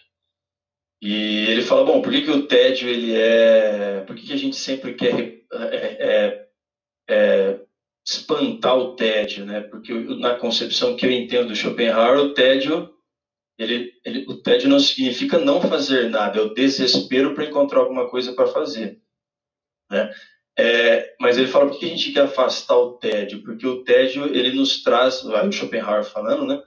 E 1.02 1.46
ele 1.50 1.62
fala, 1.62 1.84
bom, 1.84 2.00
por 2.00 2.12
que, 2.12 2.22
que 2.22 2.30
o 2.30 2.46
tédio 2.46 2.88
ele 2.88 3.14
é, 3.14 4.00
por 4.02 4.16
que, 4.16 4.26
que 4.26 4.32
a 4.32 4.38
gente 4.38 4.56
sempre 4.56 4.94
quer 4.94 5.42
é, 5.52 5.86
é, 5.98 6.48
é, 7.10 7.60
espantar 8.06 8.78
o 8.78 8.94
tédio, 8.94 9.44
né? 9.44 9.60
Porque 9.60 9.92
na 9.92 10.36
concepção 10.36 10.96
que 10.96 11.04
eu 11.04 11.10
entendo 11.10 11.48
do 11.48 11.56
Schopenhauer, 11.56 12.20
o 12.20 12.32
tédio 12.32 12.93
ele, 13.58 13.92
ele, 14.04 14.24
o 14.28 14.36
tédio 14.36 14.68
não 14.68 14.80
significa 14.80 15.38
não 15.38 15.60
fazer 15.60 16.10
nada, 16.10 16.38
é 16.38 16.42
o 16.42 16.54
desespero 16.54 17.34
para 17.34 17.44
encontrar 17.44 17.80
alguma 17.80 18.08
coisa 18.08 18.32
para 18.32 18.46
fazer. 18.46 18.98
Né? 19.90 20.12
É, 20.58 21.14
mas 21.20 21.36
ele 21.36 21.48
fala 21.48 21.68
por 21.68 21.78
que 21.78 21.86
a 21.86 21.88
gente 21.88 22.12
quer 22.12 22.24
afastar 22.24 22.76
o 22.76 22.92
tédio? 22.92 23.42
Porque 23.42 23.66
o 23.66 23.84
tédio 23.84 24.26
ele 24.26 24.56
nos 24.56 24.82
traz, 24.82 25.24
o 25.24 25.52
Schopenhauer 25.52 26.04
falando, 26.04 26.46
né? 26.46 26.60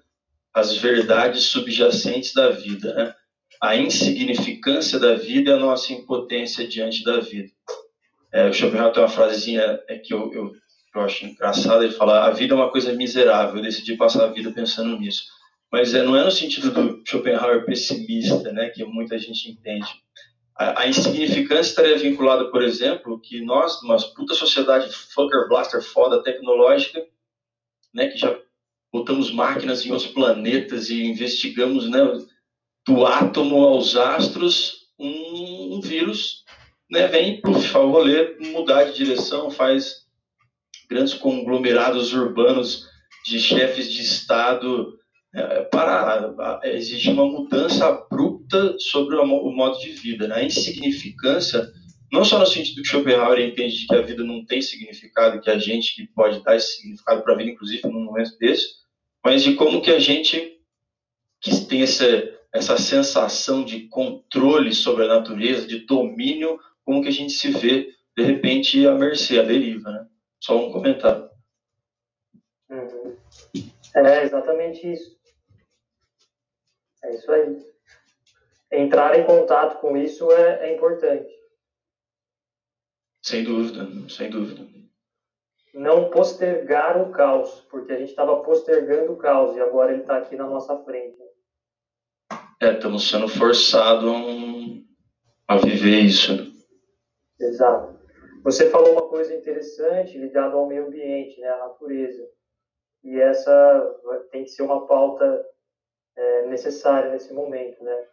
as 0.54 0.76
verdades 0.76 1.44
subjacentes 1.44 2.34
da 2.34 2.50
vida, 2.50 2.94
né? 2.94 3.14
a 3.62 3.76
insignificância 3.76 4.98
da 4.98 5.16
vida 5.16 5.52
e 5.52 5.54
a 5.54 5.60
nossa 5.60 5.92
impotência 5.94 6.68
diante 6.68 7.04
da 7.04 7.20
vida. 7.20 7.50
É, 8.32 8.48
o 8.48 8.54
Schopenhauer 8.54 8.94
tem 8.94 9.04
uma 9.04 9.10
frasezinha 9.10 9.80
é, 9.90 9.98
que 9.98 10.14
eu, 10.14 10.34
eu, 10.34 10.52
eu 10.96 11.02
acho 11.02 11.26
engraçada, 11.26 11.84
ele 11.84 11.94
fala, 11.94 12.26
a 12.26 12.32
vida 12.32 12.54
é 12.54 12.58
uma 12.58 12.72
coisa 12.72 12.94
miserável, 12.94 13.58
eu 13.58 13.64
decidi 13.64 13.96
passar 13.98 14.26
a 14.26 14.32
vida 14.32 14.52
pensando 14.52 14.98
nisso 14.98 15.38
mas 15.72 15.94
é, 15.94 16.04
não 16.04 16.16
é 16.16 16.24
no 16.24 16.32
sentido 16.32 16.72
do 16.72 17.04
Schopenhauer 17.06 17.66
pessimista, 17.66 18.52
né, 18.52 18.70
que 18.70 18.84
muita 18.86 19.18
gente 19.18 19.50
entende. 19.50 19.88
A, 20.56 20.82
a 20.82 20.88
insignificância 20.88 21.70
estaria 21.70 21.98
vinculada, 21.98 22.50
por 22.50 22.64
exemplo, 22.64 23.20
que 23.20 23.42
nós, 23.42 23.82
uma 23.84 23.98
puta 24.16 24.34
sociedade 24.34 24.92
fucker 24.92 25.48
blaster 25.48 25.82
foda 25.82 26.24
tecnológica, 26.24 27.06
né, 27.94 28.08
que 28.08 28.18
já 28.18 28.38
botamos 28.92 29.32
máquinas 29.32 29.86
em 29.86 29.92
outros 29.92 30.12
planetas 30.12 30.90
e 30.90 31.04
investigamos, 31.04 31.90
né, 31.90 32.00
do 32.88 33.06
átomo 33.06 33.62
aos 33.62 33.98
astros, 33.98 34.88
um, 34.98 35.76
um 35.76 35.82
vírus, 35.82 36.46
né, 36.90 37.08
vem, 37.08 37.42
faz 37.44 37.76
o 37.76 37.90
rolê, 37.90 38.38
mudar 38.40 38.86
de 38.86 38.96
direção, 38.96 39.52
faz 39.52 40.08
grandes 40.90 41.14
conglomerados 41.14 42.14
urbanos 42.14 42.88
de 43.26 43.40
chefes 43.42 43.92
de 43.92 44.02
Estado 44.02 44.98
para 45.72 46.60
exigir 46.64 47.14
uma 47.14 47.26
mudança 47.26 47.88
abrupta 47.88 48.76
sobre 48.80 49.16
o 49.16 49.26
modo 49.26 49.80
de 49.80 49.92
vida. 49.92 50.28
Né? 50.28 50.36
A 50.36 50.44
insignificância, 50.44 51.68
não 52.12 52.24
só 52.24 52.40
no 52.40 52.46
sentido 52.46 52.82
que 52.82 52.88
Schopenhauer 52.88 53.40
entende 53.40 53.86
que 53.88 53.96
a 53.96 54.02
vida 54.02 54.24
não 54.24 54.46
tem 54.46 54.62
significado, 54.62 55.42
que 55.42 55.50
a 55.50 55.58
gente 55.58 55.96
que 55.96 56.08
pode 56.14 56.44
dar 56.44 56.56
esse 56.56 56.78
significado 56.78 57.22
para 57.24 57.34
a 57.34 57.38
vida, 57.38 57.52
inclusive 57.52 57.88
num 57.88 58.04
momento 58.04 58.38
desse, 58.40 58.66
mas 59.24 59.44
de 59.44 59.56
como 59.56 59.82
que 59.82 59.92
a 59.92 60.00
gente 60.00 60.58
que 61.40 61.66
tem 61.66 61.84
essa, 61.84 62.06
essa 62.54 62.78
sensação 62.78 63.64
de 63.64 63.88
controle 63.88 64.74
sobre 64.74 65.06
a 65.06 65.08
natureza, 65.08 65.68
de 65.68 65.86
domínio, 65.86 66.60
como 66.84 67.02
que 67.02 67.10
a 67.10 67.14
gente 67.14 67.34
se 67.34 67.52
vê, 67.52 67.90
de 68.18 68.24
repente, 68.24 68.88
à 68.88 68.96
mercê, 68.96 69.40
à 69.40 69.44
deriva. 69.44 69.92
Né? 69.92 70.08
Só 70.42 70.58
um 70.58 70.72
comentário. 70.72 71.30
Uhum. 72.70 73.16
É 73.96 74.24
exatamente 74.24 74.92
isso. 74.92 75.17
É 77.08 77.16
isso 77.16 77.32
aí. 77.32 77.58
Entrar 78.70 79.18
em 79.18 79.26
contato 79.26 79.80
com 79.80 79.96
isso 79.96 80.30
é, 80.30 80.70
é 80.70 80.76
importante. 80.76 81.34
Sem 83.24 83.46
dúvida, 83.46 83.88
sem 84.10 84.30
dúvida. 84.30 84.68
Não 85.74 86.10
postergar 86.10 87.02
o 87.02 87.12
caos, 87.12 87.66
porque 87.70 87.94
a 87.94 87.98
gente 87.98 88.10
estava 88.10 88.42
postergando 88.44 89.14
o 89.14 89.18
caos 89.18 89.56
e 89.56 89.62
agora 89.62 89.94
ele 89.94 90.02
está 90.02 90.18
aqui 90.18 90.36
na 90.36 90.48
nossa 90.48 90.78
frente. 90.84 91.18
É, 92.62 92.74
estamos 92.74 93.10
sendo 93.10 93.30
forçados 93.30 94.12
a, 95.48 95.54
a 95.54 95.58
viver 95.58 96.02
isso. 96.02 96.34
Exato. 97.40 97.98
Você 98.44 98.70
falou 98.70 98.92
uma 98.92 99.08
coisa 99.08 99.34
interessante 99.34 100.18
ligada 100.18 100.56
ao 100.56 100.68
meio 100.68 100.88
ambiente, 100.88 101.40
né, 101.40 101.48
à 101.48 101.68
natureza. 101.68 102.28
E 103.04 103.18
essa 103.18 103.96
tem 104.32 104.44
que 104.44 104.50
ser 104.50 104.64
uma 104.64 104.86
pauta 104.88 105.46
é, 106.18 106.48
necessária 106.48 107.12
nesse 107.12 107.32
momento, 107.32 107.84
né? 107.84 108.06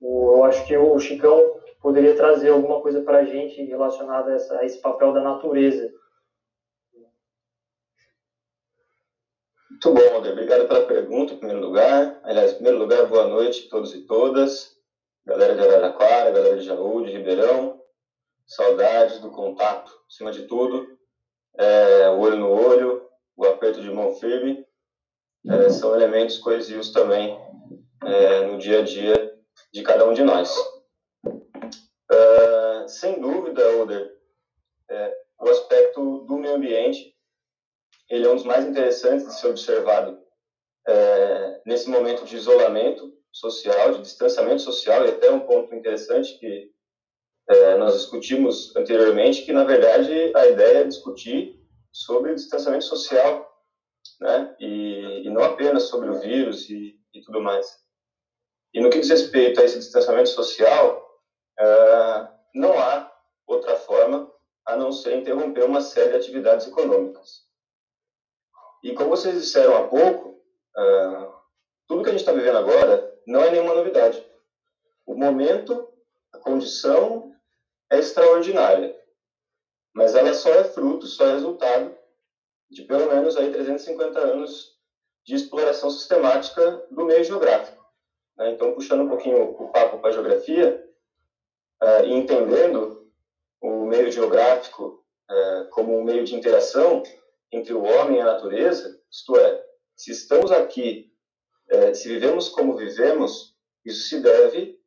O, 0.00 0.36
eu 0.36 0.44
acho 0.44 0.64
que 0.66 0.76
o 0.76 0.98
Chicão 0.98 1.60
poderia 1.80 2.14
trazer 2.16 2.50
alguma 2.50 2.80
coisa 2.80 3.02
para 3.02 3.18
a 3.18 3.24
gente 3.24 3.62
relacionada 3.64 4.36
a, 4.36 4.64
esse 4.64 4.78
papel 4.78 5.12
da 5.12 5.20
natureza. 5.20 5.92
Muito 9.70 9.92
bom, 9.92 10.14
Alder. 10.14 10.32
Obrigado 10.32 10.68
pela 10.68 10.86
pergunta, 10.86 11.34
em 11.34 11.38
primeiro 11.38 11.60
lugar. 11.60 12.20
Aliás, 12.22 12.52
em 12.52 12.54
primeiro 12.54 12.78
lugar, 12.78 13.06
boa 13.06 13.26
noite 13.26 13.66
a 13.66 13.70
todos 13.70 13.92
e 13.94 14.06
todas. 14.06 14.78
Galera 15.26 15.54
de 15.54 15.60
Araraquara, 15.60 16.30
galera 16.30 16.56
de 16.56 16.64
Jaú, 16.64 17.04
de 17.04 17.10
Ribeirão. 17.10 17.82
Saudades 18.46 19.20
do 19.20 19.30
contato, 19.30 19.90
acima 20.06 20.30
de 20.30 20.46
tudo. 20.46 20.98
É, 21.56 22.08
o 22.10 22.20
olho 22.20 22.36
no 22.36 22.50
olho, 22.50 23.08
o 23.36 23.44
aperto 23.46 23.80
de 23.80 23.90
mão 23.90 24.14
firme 24.14 24.64
é, 25.48 25.70
são 25.70 25.94
elementos 25.94 26.38
coesivos 26.38 26.90
também 26.90 27.38
é, 28.04 28.46
no 28.46 28.58
dia 28.58 28.80
a 28.80 28.82
dia 28.82 29.34
de 29.72 29.82
cada 29.82 30.06
um 30.06 30.12
de 30.12 30.22
nós. 30.22 30.56
Uh, 31.26 32.86
sem 32.86 33.20
dúvida, 33.20 33.66
Oder, 33.76 34.10
é, 34.90 35.14
o 35.40 35.48
aspecto 35.48 36.20
do 36.20 36.36
meio 36.36 36.54
ambiente 36.54 37.14
ele 38.08 38.26
é 38.26 38.30
um 38.30 38.36
dos 38.36 38.44
mais 38.44 38.64
interessantes 38.66 39.26
de 39.26 39.40
ser 39.40 39.48
observado 39.48 40.18
é, 40.86 41.62
nesse 41.66 41.88
momento 41.88 42.24
de 42.24 42.36
isolamento 42.36 43.12
social, 43.32 43.94
de 43.94 44.02
distanciamento 44.02 44.62
social, 44.62 45.04
e 45.04 45.08
até 45.08 45.30
um 45.30 45.40
ponto 45.40 45.74
interessante 45.74 46.38
que 46.38 46.70
é, 47.48 47.76
nós 47.76 47.94
discutimos 47.94 48.74
anteriormente, 48.76 49.42
que 49.42 49.52
na 49.52 49.64
verdade 49.64 50.32
a 50.34 50.46
ideia 50.46 50.78
é 50.78 50.84
discutir 50.84 51.60
sobre 51.92 52.34
distanciamento 52.34 52.84
social 52.84 53.53
né? 54.20 54.54
E, 54.58 55.26
e 55.26 55.30
não 55.30 55.42
apenas 55.42 55.84
sobre 55.84 56.08
o 56.08 56.20
vírus 56.20 56.68
e, 56.70 56.98
e, 57.12 57.20
tudo 57.22 57.40
mais. 57.40 57.82
E 58.72 58.80
no 58.80 58.90
que 58.90 59.00
diz 59.00 59.10
respeito 59.10 59.60
a 59.60 59.64
esse 59.64 59.78
distanciamento 59.78 60.30
social, 60.30 61.20
uh, 61.60 62.28
não 62.54 62.78
há 62.78 63.12
outra 63.46 63.76
forma 63.76 64.30
a 64.66 64.76
não 64.76 64.92
ser 64.92 65.16
interromper 65.16 65.64
uma 65.64 65.80
série 65.80 66.10
de 66.10 66.16
atividades 66.16 66.66
econômicas. 66.66 67.44
E 68.82 68.94
como 68.94 69.10
vocês 69.10 69.34
disseram 69.34 69.76
há 69.76 69.88
pouco, 69.88 70.40
uh, 70.76 71.32
tudo 71.86 72.02
que 72.02 72.08
a 72.08 72.12
gente 72.12 72.20
está 72.20 72.32
vivendo 72.32 72.58
agora 72.58 73.14
não 73.26 73.42
é 73.42 73.50
nenhuma 73.50 73.74
novidade. 73.74 74.24
O 75.06 75.14
momento, 75.14 75.92
a 76.32 76.38
condição 76.38 77.34
é 77.90 77.98
extraordinária, 77.98 78.98
mas 79.94 80.14
ela 80.14 80.34
só 80.34 80.50
é 80.50 80.64
fruto, 80.64 81.06
só 81.06 81.26
é 81.26 81.32
resultado 81.32 81.96
de 82.74 82.82
pelo 82.82 83.08
menos 83.08 83.36
aí 83.36 83.52
350 83.52 84.18
anos 84.18 84.76
de 85.24 85.36
exploração 85.36 85.88
sistemática 85.90 86.84
do 86.90 87.04
meio 87.04 87.22
geográfico. 87.22 87.82
Né? 88.36 88.50
Então, 88.50 88.74
puxando 88.74 89.02
um 89.04 89.08
pouquinho 89.08 89.50
o 89.52 89.68
papo 89.68 89.98
para 89.98 90.10
a 90.10 90.12
geografia 90.12 90.84
uh, 91.80 92.04
e 92.04 92.12
entendendo 92.12 93.08
o 93.60 93.86
meio 93.86 94.10
geográfico 94.10 95.04
uh, 95.30 95.70
como 95.70 95.96
um 95.96 96.02
meio 96.02 96.24
de 96.24 96.34
interação 96.34 97.04
entre 97.52 97.72
o 97.72 97.84
homem 97.84 98.18
e 98.18 98.20
a 98.20 98.24
natureza, 98.24 99.00
isto 99.08 99.38
é, 99.38 99.64
se 99.96 100.10
estamos 100.10 100.50
aqui, 100.50 101.12
uh, 101.72 101.94
se 101.94 102.08
vivemos 102.08 102.48
como 102.48 102.76
vivemos, 102.76 103.54
isso 103.84 104.08
se 104.08 104.20
deve 104.20 104.82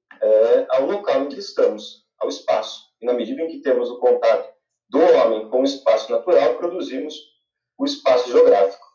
ao 0.70 0.88
local 0.88 1.24
em 1.24 1.30
que 1.30 1.38
estamos, 1.38 2.08
ao 2.20 2.28
espaço. 2.28 2.88
E 3.00 3.06
na 3.06 3.14
medida 3.14 3.44
em 3.44 3.48
que 3.48 3.60
temos 3.60 3.92
o 3.92 4.00
contato 4.00 4.52
do 4.90 5.00
homem 5.00 5.48
com 5.50 5.62
o 5.62 5.64
espaço 5.64 6.12
natural, 6.12 6.56
produzimos 6.58 7.37
o 7.78 7.86
espaço 7.86 8.30
geográfico. 8.32 8.86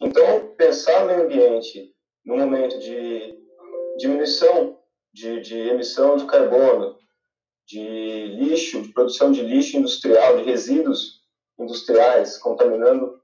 Então, 0.00 0.54
pensar 0.56 1.06
meio 1.06 1.22
ambiente 1.22 1.94
no 2.24 2.36
momento 2.36 2.78
de 2.78 3.34
diminuição 3.96 4.78
de, 5.12 5.40
de 5.40 5.56
emissão 5.56 6.16
de 6.16 6.26
carbono, 6.26 6.98
de 7.66 8.26
lixo, 8.38 8.82
de 8.82 8.92
produção 8.92 9.32
de 9.32 9.42
lixo 9.42 9.76
industrial, 9.76 10.36
de 10.38 10.44
resíduos 10.44 11.20
industriais, 11.58 12.38
contaminando 12.38 13.20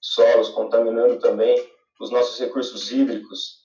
solos, 0.00 0.50
contaminando 0.50 1.18
também 1.18 1.56
os 2.00 2.10
nossos 2.10 2.38
recursos 2.38 2.90
hídricos. 2.90 3.62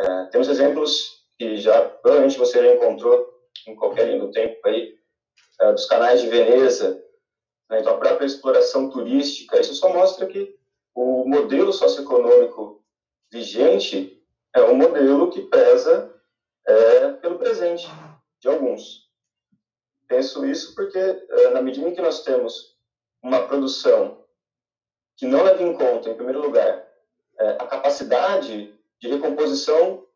É, 0.00 0.24
temos 0.26 0.48
exemplos 0.48 1.24
que 1.38 1.56
já 1.56 1.88
provavelmente 1.88 2.38
você 2.38 2.62
já 2.62 2.74
encontrou 2.74 3.26
em 3.66 3.74
qualquer 3.74 4.06
linha 4.06 4.20
do 4.20 4.30
tempo 4.30 4.56
aí, 4.66 4.94
é, 5.60 5.72
dos 5.72 5.86
canais 5.86 6.20
de 6.20 6.28
Veneza, 6.28 7.02
né? 7.68 7.80
Então, 7.80 7.94
a 7.94 7.98
própria 7.98 8.26
exploração 8.26 8.90
turística, 8.90 9.60
isso 9.60 9.74
só 9.74 9.92
mostra 9.92 10.26
que 10.26 10.56
o 10.94 11.24
modelo 11.28 11.72
socioeconômico 11.72 12.82
vigente 13.30 14.22
é 14.54 14.62
um 14.62 14.74
modelo 14.74 15.30
que 15.30 15.42
preza 15.42 16.14
é, 16.66 17.12
pelo 17.12 17.38
presente 17.38 17.86
de 18.40 18.48
alguns. 18.48 19.08
Penso 20.06 20.44
isso 20.46 20.74
porque, 20.74 20.98
uh, 20.98 21.50
na 21.52 21.60
medida 21.60 21.86
em 21.86 21.94
que 21.94 22.00
nós 22.00 22.22
temos 22.22 22.76
uma 23.22 23.46
produção 23.46 24.24
que 25.16 25.26
não 25.26 25.42
leva 25.42 25.62
em 25.62 25.74
conta, 25.74 26.08
em 26.08 26.14
primeiro 26.14 26.40
lugar, 26.40 26.78
uh, 26.78 27.62
a 27.62 27.66
capacidade 27.66 28.74
de 28.98 29.08
recomposição 29.08 30.06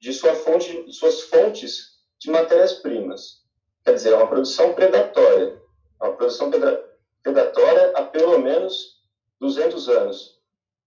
de 0.00 0.12
sua 0.12 0.34
fonte, 0.34 0.90
suas 0.92 1.22
fontes 1.22 1.98
de 2.18 2.30
matérias-primas. 2.30 3.42
Quer 3.84 3.94
dizer, 3.94 4.12
é 4.12 4.16
uma 4.16 4.26
produção 4.26 4.72
predatória. 4.74 5.60
É 6.00 6.04
uma 6.04 6.16
produção 6.16 6.50
predatória 7.22 7.92
há 7.94 8.02
pelo 8.02 8.38
menos 8.38 9.00
200 9.40 9.88
anos, 9.88 10.40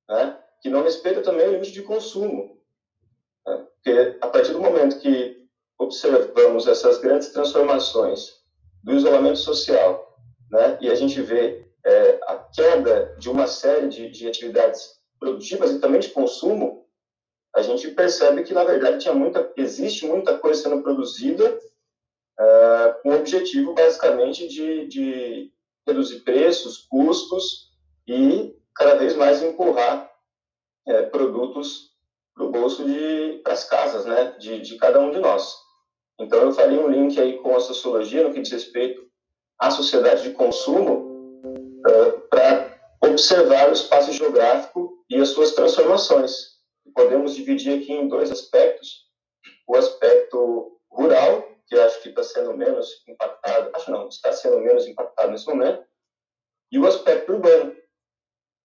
né? 0.07 0.37
que 0.61 0.69
não 0.69 0.83
respeita 0.83 1.21
também 1.21 1.47
o 1.47 1.51
limite 1.51 1.71
de 1.71 1.83
consumo. 1.83 2.59
Né? 3.45 3.65
Porque 3.75 4.17
a 4.21 4.27
partir 4.27 4.51
do 4.51 4.59
momento 4.59 4.99
que 4.99 5.45
observamos 5.77 6.67
essas 6.67 6.99
grandes 6.99 7.29
transformações 7.29 8.43
do 8.83 8.93
isolamento 8.93 9.39
social, 9.39 10.17
né? 10.49 10.77
e 10.81 10.89
a 10.89 10.95
gente 10.95 11.21
vê 11.21 11.65
é, 11.85 12.19
a 12.27 12.35
queda 12.53 13.15
de 13.19 13.29
uma 13.29 13.47
série 13.47 13.87
de, 13.87 14.09
de 14.09 14.27
atividades 14.27 14.99
produtivas 15.19 15.71
e 15.71 15.79
também 15.79 15.99
de 15.99 16.09
consumo, 16.09 16.85
a 17.55 17.61
gente 17.61 17.89
percebe 17.91 18.43
que, 18.43 18.53
na 18.53 18.65
verdade, 18.65 18.99
tinha 18.99 19.13
muita, 19.13 19.51
existe 19.55 20.05
muita 20.05 20.37
coisa 20.37 20.61
sendo 20.61 20.83
produzida 20.83 21.57
uh, 22.39 23.01
com 23.01 23.09
o 23.09 23.15
objetivo, 23.15 23.73
basicamente, 23.73 24.47
de, 24.49 24.87
de 24.87 25.53
reduzir 25.87 26.21
preços, 26.21 26.85
custos 26.89 27.69
e, 28.07 28.55
cada 28.75 28.95
vez 28.95 29.15
mais, 29.15 29.41
empurrar 29.41 30.11
uh, 30.87 31.09
produtos 31.11 31.91
para 32.33 32.45
o 32.45 32.51
bolso 32.51 32.83
de 32.83 33.41
as 33.45 33.63
casas, 33.63 34.05
né, 34.05 34.35
de, 34.39 34.59
de 34.59 34.77
cada 34.77 34.99
um 34.99 35.11
de 35.11 35.19
nós. 35.19 35.55
Então, 36.19 36.39
eu 36.41 36.51
faria 36.51 36.79
um 36.79 36.89
link 36.89 37.19
aí 37.19 37.37
com 37.39 37.55
a 37.55 37.59
sociologia 37.59 38.23
no 38.23 38.33
que 38.33 38.41
diz 38.41 38.51
respeito 38.51 39.05
à 39.59 39.71
sociedade 39.71 40.23
de 40.23 40.31
consumo 40.31 41.41
uh, 41.87 42.27
para 42.29 42.77
observar 43.03 43.69
o 43.69 43.73
espaço 43.73 44.11
geográfico 44.11 45.03
e 45.09 45.15
as 45.21 45.29
suas 45.29 45.53
transformações 45.53 46.55
podemos 46.95 47.35
dividir 47.35 47.77
aqui 47.77 47.91
em 47.91 48.07
dois 48.07 48.31
aspectos. 48.31 49.05
O 49.67 49.75
aspecto 49.75 50.79
rural, 50.89 51.45
que 51.67 51.75
acho 51.75 52.01
que 52.01 52.09
está 52.09 52.23
sendo 52.23 52.55
menos 52.55 53.03
impactado, 53.07 53.71
acho 53.73 53.91
não, 53.91 54.07
está 54.07 54.31
sendo 54.31 54.59
menos 54.59 54.87
impactado 54.87 55.31
nesse 55.31 55.47
momento, 55.47 55.83
e 56.71 56.79
o 56.79 56.87
aspecto 56.87 57.33
urbano, 57.33 57.75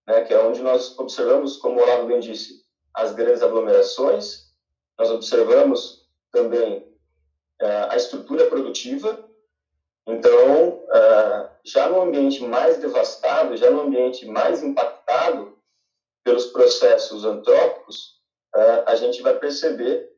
né, 0.07 0.25
que 0.25 0.35
é 0.35 0.39
onde 0.39 0.63
nós 0.63 0.99
observamos, 0.99 1.57
como 1.57 1.79
o 1.79 1.83
Olavo 1.83 2.07
bem 2.07 2.21
disse, 2.21 2.65
as 2.95 3.13
grandes 3.15 3.43
aglomerações, 3.43 4.51
nós 4.99 5.11
observamos 5.11 6.09
também 6.33 6.79
uh, 7.63 7.91
a 7.91 7.97
estrutura 7.97 8.47
produtiva, 8.47 9.27
então, 10.07 10.85
uh, 10.87 11.51
já 11.65 11.89
no 11.89 12.03
ambiente 12.03 12.43
mais 12.43 12.79
devastado, 12.79 13.57
já 13.57 13.71
no 13.71 13.83
ambiente 13.83 14.27
mais 14.27 14.63
impactado 14.63 15.57
pelos 16.25 16.47
processos 16.47 17.25
antrópicos, 17.25 18.21
a 18.87 18.97
gente 18.97 19.23
vai 19.23 19.39
perceber 19.39 20.10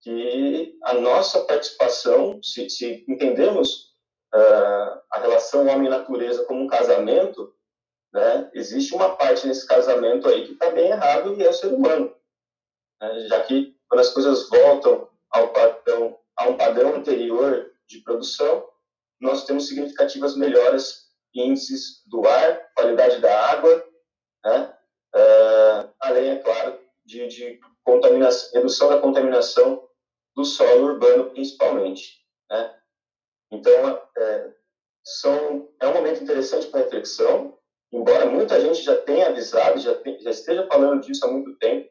que 0.00 0.78
a 0.82 0.94
nossa 0.94 1.44
participação, 1.44 2.40
se, 2.42 2.68
se 2.70 3.04
entendemos 3.08 3.88
a 4.32 5.20
relação 5.20 5.66
homem-natureza 5.66 6.44
como 6.44 6.62
um 6.62 6.66
casamento, 6.66 7.54
né, 8.12 8.50
existe 8.54 8.94
uma 8.94 9.16
parte 9.16 9.46
nesse 9.46 9.66
casamento 9.66 10.28
aí 10.28 10.46
que 10.46 10.52
está 10.52 10.70
bem 10.70 10.88
errado 10.88 11.34
e 11.34 11.42
é 11.42 11.48
o 11.48 11.52
ser 11.52 11.68
humano. 11.68 12.14
Né, 13.00 13.26
já 13.28 13.42
que 13.42 13.76
quando 13.88 14.00
as 14.00 14.10
coisas 14.10 14.48
voltam 14.48 15.08
ao 15.30 15.48
padrão, 15.52 16.18
a 16.36 16.48
um 16.48 16.56
padrão 16.56 16.94
anterior 16.94 17.70
de 17.86 18.00
produção, 18.00 18.68
nós 19.20 19.44
temos 19.44 19.66
significativas 19.66 20.36
melhoras 20.36 21.08
em 21.34 21.50
índices 21.50 22.02
do 22.06 22.26
ar, 22.26 22.70
qualidade 22.74 23.20
da 23.20 23.50
água, 23.50 23.84
né, 24.44 24.74
uh, 25.14 25.90
além, 26.00 26.30
é 26.30 26.36
claro, 26.36 26.78
de, 27.04 27.26
de 27.26 27.60
redução 28.52 28.88
da 28.90 29.00
contaminação 29.00 29.87
do 30.38 30.44
solo 30.44 30.92
urbano, 30.92 31.30
principalmente. 31.30 32.24
Né? 32.48 32.74
Então, 33.50 34.02
é, 34.16 34.54
são, 35.02 35.68
é 35.80 35.88
um 35.88 35.94
momento 35.94 36.22
interessante 36.22 36.68
para 36.68 36.84
reflexão, 36.84 37.58
embora 37.92 38.26
muita 38.26 38.60
gente 38.60 38.80
já 38.80 38.96
tenha 39.02 39.30
avisado, 39.30 39.80
já, 39.80 39.96
tem, 39.96 40.20
já 40.20 40.30
esteja 40.30 40.64
falando 40.68 41.00
disso 41.00 41.26
há 41.26 41.28
muito 41.32 41.58
tempo, 41.58 41.90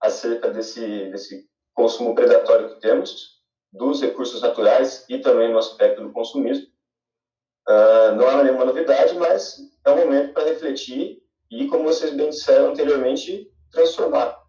acerca 0.00 0.50
desse, 0.50 1.10
desse 1.10 1.48
consumo 1.72 2.12
predatório 2.12 2.74
que 2.74 2.80
temos, 2.80 3.40
dos 3.72 4.00
recursos 4.00 4.42
naturais 4.42 5.04
e 5.08 5.20
também 5.20 5.52
no 5.52 5.58
aspecto 5.58 6.02
do 6.02 6.12
consumismo. 6.12 6.66
Uh, 7.68 8.16
não 8.16 8.28
é 8.28 8.42
nenhuma 8.42 8.64
novidade, 8.64 9.14
mas 9.14 9.60
é 9.86 9.90
um 9.92 9.96
momento 9.98 10.32
para 10.32 10.48
refletir 10.48 11.22
e, 11.48 11.68
como 11.68 11.84
vocês 11.84 12.12
bem 12.14 12.30
disseram 12.30 12.70
anteriormente, 12.70 13.48
transformar 13.70 14.40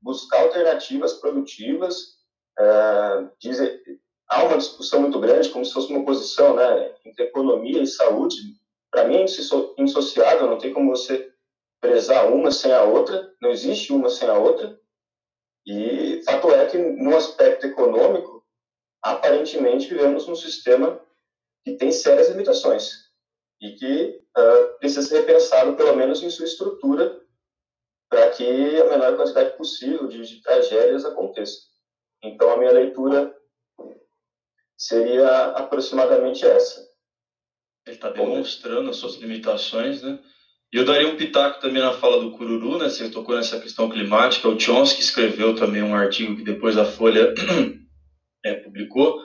buscar 0.00 0.40
alternativas 0.40 1.14
produtivas. 1.14 2.19
Dizer, 3.38 3.82
há 4.28 4.44
uma 4.44 4.58
discussão 4.58 5.00
muito 5.00 5.18
grande, 5.18 5.50
como 5.50 5.64
se 5.64 5.72
fosse 5.72 5.90
uma 5.90 6.00
oposição 6.00 6.54
né, 6.54 6.94
entre 7.04 7.24
economia 7.24 7.82
e 7.82 7.86
saúde. 7.86 8.36
Para 8.90 9.04
mim 9.04 9.16
é 9.16 9.26
indissociável, 9.78 10.48
não 10.48 10.58
tem 10.58 10.72
como 10.72 10.90
você 10.90 11.32
prezar 11.80 12.30
uma 12.30 12.50
sem 12.50 12.72
a 12.72 12.82
outra, 12.82 13.32
não 13.40 13.50
existe 13.50 13.92
uma 13.92 14.10
sem 14.10 14.28
a 14.28 14.34
outra. 14.34 14.78
E 15.66 16.22
fato 16.24 16.50
é 16.50 16.66
que, 16.66 16.78
no 16.78 17.16
aspecto 17.16 17.66
econômico, 17.66 18.44
aparentemente 19.02 19.88
vivemos 19.88 20.26
num 20.26 20.34
sistema 20.34 21.00
que 21.64 21.76
tem 21.76 21.92
sérias 21.92 22.28
limitações 22.28 23.10
e 23.60 23.72
que 23.72 24.22
uh, 24.36 24.78
precisa 24.78 25.06
ser 25.06 25.20
repensado, 25.20 25.76
pelo 25.76 25.94
menos 25.94 26.22
em 26.22 26.30
sua 26.30 26.46
estrutura, 26.46 27.20
para 28.08 28.30
que 28.30 28.80
a 28.80 28.84
menor 28.88 29.16
quantidade 29.16 29.56
possível 29.56 30.08
de, 30.08 30.22
de 30.22 30.42
tragédias 30.42 31.04
aconteça. 31.04 31.69
Então, 32.22 32.50
a 32.50 32.58
minha 32.58 32.72
leitura 32.72 33.34
seria 34.76 35.46
aproximadamente 35.48 36.44
essa. 36.44 36.88
Ele 37.86 37.96
está 37.96 38.10
demonstrando 38.10 38.90
as 38.90 38.96
suas 38.96 39.16
limitações, 39.16 40.02
né? 40.02 40.18
E 40.72 40.76
eu 40.76 40.84
daria 40.84 41.08
um 41.08 41.16
pitaco 41.16 41.60
também 41.60 41.82
na 41.82 41.92
fala 41.92 42.20
do 42.20 42.30
Cururu, 42.30 42.78
né? 42.78 42.88
Você 42.88 43.10
tocou 43.10 43.34
nessa 43.34 43.58
questão 43.58 43.90
climática. 43.90 44.48
O 44.48 44.58
Chomsky 44.58 45.00
escreveu 45.00 45.54
também 45.56 45.82
um 45.82 45.94
artigo 45.94 46.36
que 46.36 46.44
depois 46.44 46.76
a 46.76 46.84
Folha 46.84 47.34
é, 48.44 48.54
publicou, 48.54 49.20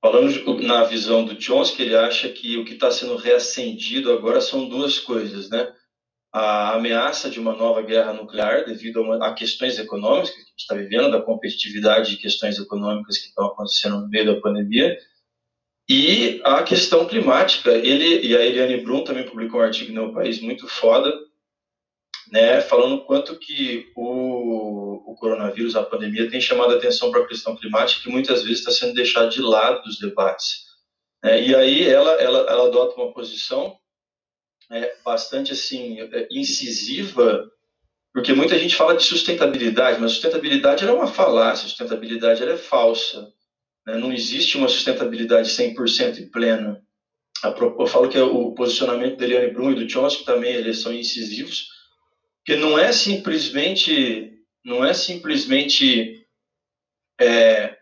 falando 0.00 0.62
na 0.62 0.84
visão 0.84 1.24
do 1.24 1.40
Chomsky, 1.40 1.82
ele 1.82 1.96
acha 1.96 2.28
que 2.28 2.58
o 2.58 2.64
que 2.64 2.74
está 2.74 2.90
sendo 2.90 3.16
reacendido 3.16 4.12
agora 4.12 4.40
são 4.40 4.68
duas 4.68 4.98
coisas, 4.98 5.48
né? 5.48 5.72
A 6.38 6.74
ameaça 6.74 7.30
de 7.30 7.40
uma 7.40 7.54
nova 7.54 7.80
guerra 7.80 8.12
nuclear 8.12 8.66
devido 8.66 8.98
a, 8.98 9.02
uma, 9.02 9.26
a 9.26 9.32
questões 9.32 9.78
econômicas 9.78 10.28
que 10.28 10.36
a 10.36 10.44
gente 10.44 10.58
está 10.58 10.74
vivendo, 10.74 11.10
da 11.10 11.22
competitividade 11.22 12.10
de 12.10 12.18
questões 12.18 12.58
econômicas 12.58 13.16
que 13.16 13.28
estão 13.28 13.46
acontecendo 13.46 14.00
no 14.00 14.08
meio 14.10 14.26
da 14.26 14.38
pandemia, 14.42 14.98
e 15.88 16.38
a 16.44 16.62
questão 16.62 17.06
climática. 17.06 17.70
Ele 17.70 18.26
e 18.26 18.36
a 18.36 18.44
Eliane 18.44 18.82
Brum 18.82 19.02
também 19.02 19.24
publicou 19.24 19.60
um 19.60 19.62
artigo 19.62 19.90
no 19.94 20.12
País 20.12 20.38
muito 20.38 20.68
foda, 20.68 21.10
né, 22.30 22.60
falando 22.60 23.06
quanto 23.06 23.38
que 23.38 23.90
o, 23.96 25.10
o 25.10 25.14
coronavírus, 25.14 25.74
a 25.74 25.84
pandemia, 25.84 26.28
tem 26.28 26.40
chamado 26.40 26.74
a 26.74 26.76
atenção 26.76 27.10
para 27.10 27.22
a 27.22 27.26
questão 27.26 27.56
climática 27.56 28.02
que 28.02 28.10
muitas 28.10 28.42
vezes 28.42 28.58
está 28.58 28.70
sendo 28.70 28.92
deixada 28.92 29.30
de 29.30 29.40
lado 29.40 29.82
dos 29.84 29.98
debates. 29.98 30.66
Né, 31.24 31.46
e 31.46 31.54
aí 31.54 31.88
ela, 31.88 32.10
ela, 32.20 32.40
ela 32.40 32.66
adota 32.66 32.94
uma 33.00 33.14
posição 33.14 33.78
é, 34.70 34.96
bastante 35.04 35.52
assim 35.52 36.00
é, 36.00 36.28
incisiva, 36.30 37.50
porque 38.12 38.32
muita 38.32 38.58
gente 38.58 38.74
fala 38.74 38.96
de 38.96 39.04
sustentabilidade, 39.04 40.00
mas 40.00 40.12
sustentabilidade 40.12 40.86
é 40.86 40.90
uma 40.90 41.06
falácia, 41.06 41.68
sustentabilidade 41.68 42.42
é 42.42 42.56
falsa. 42.56 43.32
Né? 43.86 43.98
Não 43.98 44.12
existe 44.12 44.56
uma 44.56 44.68
sustentabilidade 44.68 45.50
100% 45.50 46.18
e 46.18 46.26
plena. 46.26 46.82
Eu 47.44 47.86
falo 47.86 48.08
que 48.08 48.18
o 48.18 48.54
posicionamento 48.54 49.18
da 49.18 49.24
Eliane 49.24 49.52
Brum 49.52 49.70
e 49.70 49.74
do 49.74 49.88
Chomsky 49.88 50.24
também 50.24 50.54
eles 50.54 50.80
são 50.80 50.92
incisivos, 50.92 51.68
porque 52.38 52.58
não 52.58 52.78
é 52.78 52.90
simplesmente 52.92 54.32
não 54.64 54.84
é 54.84 54.92
simplesmente 54.94 56.26
é, 57.20 57.76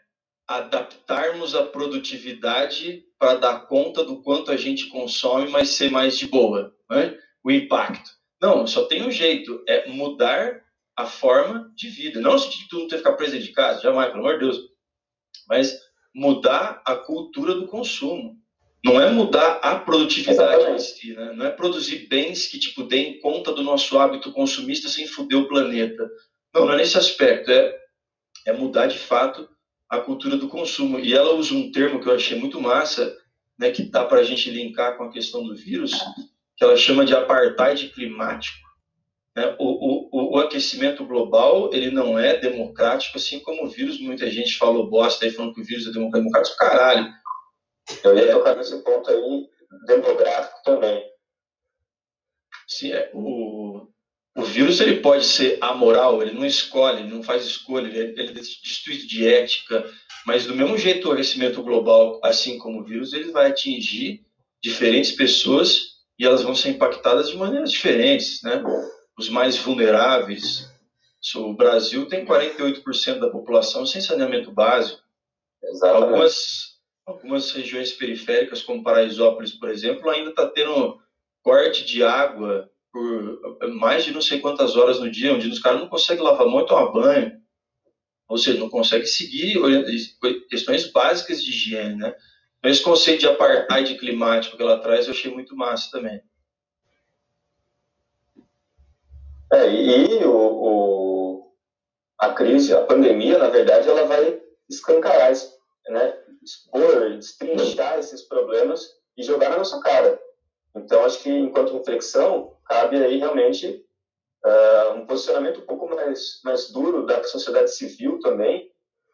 adaptarmos 0.46 1.54
a 1.54 1.64
produtividade 1.64 3.03
para 3.24 3.38
dar 3.38 3.60
conta 3.60 4.04
do 4.04 4.20
quanto 4.20 4.50
a 4.50 4.56
gente 4.56 4.88
consome, 4.88 5.48
mas 5.48 5.70
ser 5.70 5.90
mais 5.90 6.18
de 6.18 6.26
boa, 6.26 6.74
né? 6.90 7.16
o 7.42 7.50
impacto. 7.50 8.10
Não, 8.38 8.66
só 8.66 8.84
tem 8.84 9.02
um 9.02 9.10
jeito, 9.10 9.64
é 9.66 9.88
mudar 9.88 10.60
a 10.94 11.06
forma 11.06 11.72
de 11.74 11.88
vida. 11.88 12.20
Não 12.20 12.32
no 12.32 12.38
sentido 12.38 12.60
de 12.64 12.68
tu 12.68 12.78
não 12.80 12.86
ter 12.86 12.96
que 12.96 12.98
ficar 12.98 13.14
preso 13.14 13.38
de 13.38 13.48
casa, 13.52 13.80
jamais, 13.80 14.10
pelo 14.10 14.20
amor 14.20 14.34
de 14.34 14.44
Deus. 14.44 14.60
Mas 15.48 15.74
mudar 16.14 16.82
a 16.84 16.96
cultura 16.96 17.54
do 17.54 17.66
consumo. 17.66 18.36
Não 18.84 19.00
é 19.00 19.10
mudar 19.10 19.52
a 19.62 19.78
produtividade 19.78 20.70
em 20.70 20.78
si, 20.78 21.14
né? 21.14 21.32
Não 21.32 21.46
é 21.46 21.50
produzir 21.50 22.06
bens 22.06 22.46
que, 22.46 22.58
tipo, 22.58 22.82
deem 22.82 23.18
conta 23.20 23.54
do 23.54 23.62
nosso 23.62 23.98
hábito 23.98 24.32
consumista 24.32 24.90
sem 24.90 25.06
foder 25.06 25.38
o 25.38 25.48
planeta. 25.48 26.06
Não, 26.52 26.66
não 26.66 26.74
é 26.74 26.76
nesse 26.76 26.98
aspecto. 26.98 27.50
É, 27.50 27.74
é 28.48 28.52
mudar, 28.52 28.86
de 28.86 28.98
fato, 28.98 29.48
a 29.88 30.00
cultura 30.00 30.36
do 30.36 30.48
consumo. 30.48 30.98
E 30.98 31.14
ela 31.14 31.34
usa 31.34 31.54
um 31.54 31.70
termo 31.70 32.00
que 32.00 32.08
eu 32.08 32.14
achei 32.14 32.38
muito 32.38 32.60
massa, 32.60 33.16
né, 33.58 33.70
que 33.70 33.82
dá 33.82 34.04
para 34.04 34.20
a 34.20 34.24
gente 34.24 34.50
linkar 34.50 34.96
com 34.96 35.04
a 35.04 35.12
questão 35.12 35.44
do 35.44 35.54
vírus, 35.54 35.92
que 36.56 36.64
ela 36.64 36.76
chama 36.76 37.04
de 37.04 37.14
apartheid 37.14 37.88
climático. 37.90 38.64
Né? 39.36 39.56
O, 39.58 40.08
o, 40.10 40.36
o, 40.36 40.38
aquecimento 40.38 41.04
global 41.04 41.70
ele 41.72 41.90
não 41.90 42.18
é 42.18 42.38
democrático, 42.38 43.18
assim 43.18 43.40
como 43.40 43.64
o 43.64 43.68
vírus. 43.68 44.00
Muita 44.00 44.30
gente 44.30 44.56
falou 44.56 44.88
bosta 44.88 45.24
aí 45.24 45.30
falando 45.30 45.54
que 45.54 45.60
o 45.60 45.64
vírus 45.64 45.86
é 45.86 45.90
democrático. 45.90 46.56
Caralho. 46.56 47.12
Eu 48.02 48.16
ia 48.16 48.32
tocar 48.32 48.56
nesse 48.56 48.82
ponto 48.82 49.10
aí, 49.10 49.48
demográfico 49.86 50.62
também. 50.64 51.04
Sim, 52.66 52.92
é, 52.92 53.10
o, 53.12 53.63
o 54.36 54.42
vírus 54.42 54.80
ele 54.80 55.00
pode 55.00 55.24
ser 55.24 55.58
amoral, 55.60 56.20
ele 56.20 56.32
não 56.32 56.44
escolhe, 56.44 57.00
ele 57.00 57.14
não 57.14 57.22
faz 57.22 57.44
escolha, 57.46 57.86
ele, 57.86 58.20
ele 58.20 58.30
é 58.30 58.32
destituído 58.32 59.06
de 59.06 59.26
ética, 59.26 59.88
mas 60.26 60.44
do 60.46 60.54
mesmo 60.54 60.76
jeito 60.76 61.08
o 61.08 61.12
aquecimento 61.12 61.62
global, 61.62 62.20
assim 62.22 62.58
como 62.58 62.80
o 62.80 62.84
vírus, 62.84 63.12
ele 63.12 63.30
vai 63.30 63.50
atingir 63.50 64.24
diferentes 64.62 65.12
pessoas 65.12 65.94
e 66.18 66.24
elas 66.24 66.42
vão 66.42 66.54
ser 66.54 66.70
impactadas 66.70 67.28
de 67.28 67.36
maneiras 67.36 67.70
diferentes, 67.70 68.42
né? 68.42 68.62
Os 69.16 69.28
mais 69.28 69.56
vulneráveis, 69.56 70.68
o 71.36 71.54
Brasil 71.54 72.06
tem 72.06 72.24
48% 72.24 73.18
da 73.18 73.30
população 73.30 73.86
sem 73.86 74.00
saneamento 74.00 74.50
básico. 74.50 75.00
Exatamente. 75.62 76.02
Algumas, 76.04 76.78
algumas 77.06 77.50
regiões 77.52 77.92
periféricas, 77.92 78.62
como 78.62 78.82
Paraisópolis, 78.82 79.52
por 79.52 79.70
exemplo, 79.70 80.10
ainda 80.10 80.30
está 80.30 80.46
tendo 80.48 81.00
corte 81.42 81.84
de 81.84 82.02
água 82.02 82.68
por 82.94 83.74
mais 83.74 84.04
de 84.04 84.12
não 84.12 84.22
sei 84.22 84.38
quantas 84.38 84.76
horas 84.76 85.00
no 85.00 85.10
dia, 85.10 85.34
onde 85.34 85.48
os 85.48 85.58
caras 85.58 85.80
não 85.80 85.88
conseguem 85.88 86.22
lavar 86.22 86.46
mão 86.46 86.60
e 86.60 86.66
tomar 86.66 86.92
banho. 86.92 87.42
Ou 88.28 88.38
seja, 88.38 88.60
não 88.60 88.70
conseguem 88.70 89.04
seguir 89.04 89.58
questões 90.48 90.92
básicas 90.92 91.42
de 91.42 91.50
higiene, 91.50 91.96
né? 91.96 92.14
Então, 92.58 92.70
esse 92.70 92.82
conceito 92.82 93.20
de 93.20 93.26
apartheid 93.26 93.98
climático 93.98 94.56
que 94.56 94.62
ela 94.62 94.78
traz, 94.78 95.06
eu 95.06 95.12
achei 95.12 95.28
muito 95.28 95.56
massa 95.56 95.90
também. 95.90 96.22
É, 99.52 99.72
e 99.72 100.24
o, 100.24 100.30
o, 100.30 101.52
a 102.16 102.32
crise, 102.32 102.72
a 102.72 102.84
pandemia, 102.84 103.38
na 103.38 103.48
verdade, 103.48 103.88
ela 103.88 104.06
vai 104.06 104.40
escancarar, 104.68 105.32
né, 105.88 106.16
expor, 106.44 107.16
destrinchar 107.16 107.98
esses 107.98 108.22
problemas 108.22 108.88
e 109.16 109.22
jogar 109.24 109.50
na 109.50 109.58
nossa 109.58 109.80
cara. 109.80 110.18
Então, 110.76 111.04
acho 111.04 111.22
que, 111.24 111.30
enquanto 111.30 111.76
reflexão, 111.76 112.53
cabe 112.66 113.02
aí 113.02 113.18
realmente 113.18 113.84
uh, 114.44 114.94
um 114.94 115.06
posicionamento 115.06 115.60
um 115.60 115.66
pouco 115.66 115.88
mais, 115.88 116.40
mais 116.44 116.70
duro 116.70 117.06
da 117.06 117.22
sociedade 117.24 117.70
civil 117.74 118.18
também, 118.20 118.70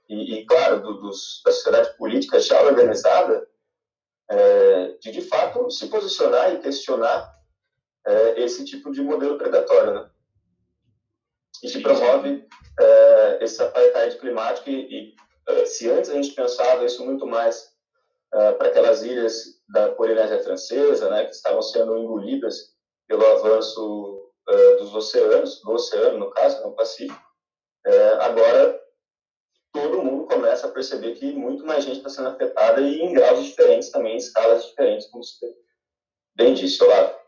e, 0.09 0.35
e 0.35 0.47
claro, 0.47 0.83
do, 0.83 1.01
dos, 1.01 1.41
da 1.45 1.53
sociedade 1.53 1.97
política 1.97 2.41
já 2.41 2.61
organizada, 2.63 3.49
é, 4.29 4.97
de 5.01 5.11
de 5.11 5.23
fato 5.23 5.71
se 5.71 5.89
posicionar 5.89 6.53
e 6.55 6.59
questionar 6.59 7.33
é, 8.07 8.43
esse 8.43 8.65
tipo 8.65 8.91
de 8.91 9.03
modelo 9.03 9.39
predatório, 9.39 9.93
né? 9.93 10.11
E 11.63 11.69
que 11.69 11.81
promove 11.81 12.47
é, 12.81 13.45
esse 13.45 13.63
apartheid 13.63 14.17
climático 14.19 14.71
e, 14.71 15.15
e, 15.49 15.67
se 15.67 15.91
antes 15.91 16.11
a 16.11 16.15
gente 16.15 16.33
pensava 16.33 16.85
isso 16.85 17.05
muito 17.05 17.27
mais 17.27 17.71
para 18.31 18.69
aquelas 18.69 19.03
ilhas 19.03 19.61
da 19.69 19.89
Polinésia 19.89 20.41
Francesa, 20.45 21.11
né, 21.11 21.25
que 21.25 21.33
estavam 21.33 21.61
sendo 21.61 21.99
engolidas 21.99 22.70
pelo 23.11 23.27
avanço 23.27 24.33
dos 24.79 24.95
oceanos, 24.95 25.61
do 25.63 25.73
oceano, 25.73 26.19
no 26.19 26.31
caso, 26.31 26.63
no 26.63 26.77
Pacífico, 26.77 27.21
agora 28.21 28.81
todo 29.73 30.01
mundo 30.01 30.27
começa 30.27 30.69
a 30.69 30.71
perceber 30.71 31.17
que 31.17 31.33
muito 31.33 31.67
mais 31.67 31.83
gente 31.83 31.97
está 31.97 32.09
sendo 32.09 32.29
afetada 32.29 32.81
e 32.81 33.01
em 33.01 33.13
graus 33.13 33.45
diferentes 33.45 33.91
também, 33.91 34.15
em 34.15 34.19
escalas 34.19 34.65
diferentes, 34.65 35.09
como 35.11 35.25
você 35.25 35.53
bem 36.37 36.55
disse, 36.55 36.81
Olavo. 36.85 37.19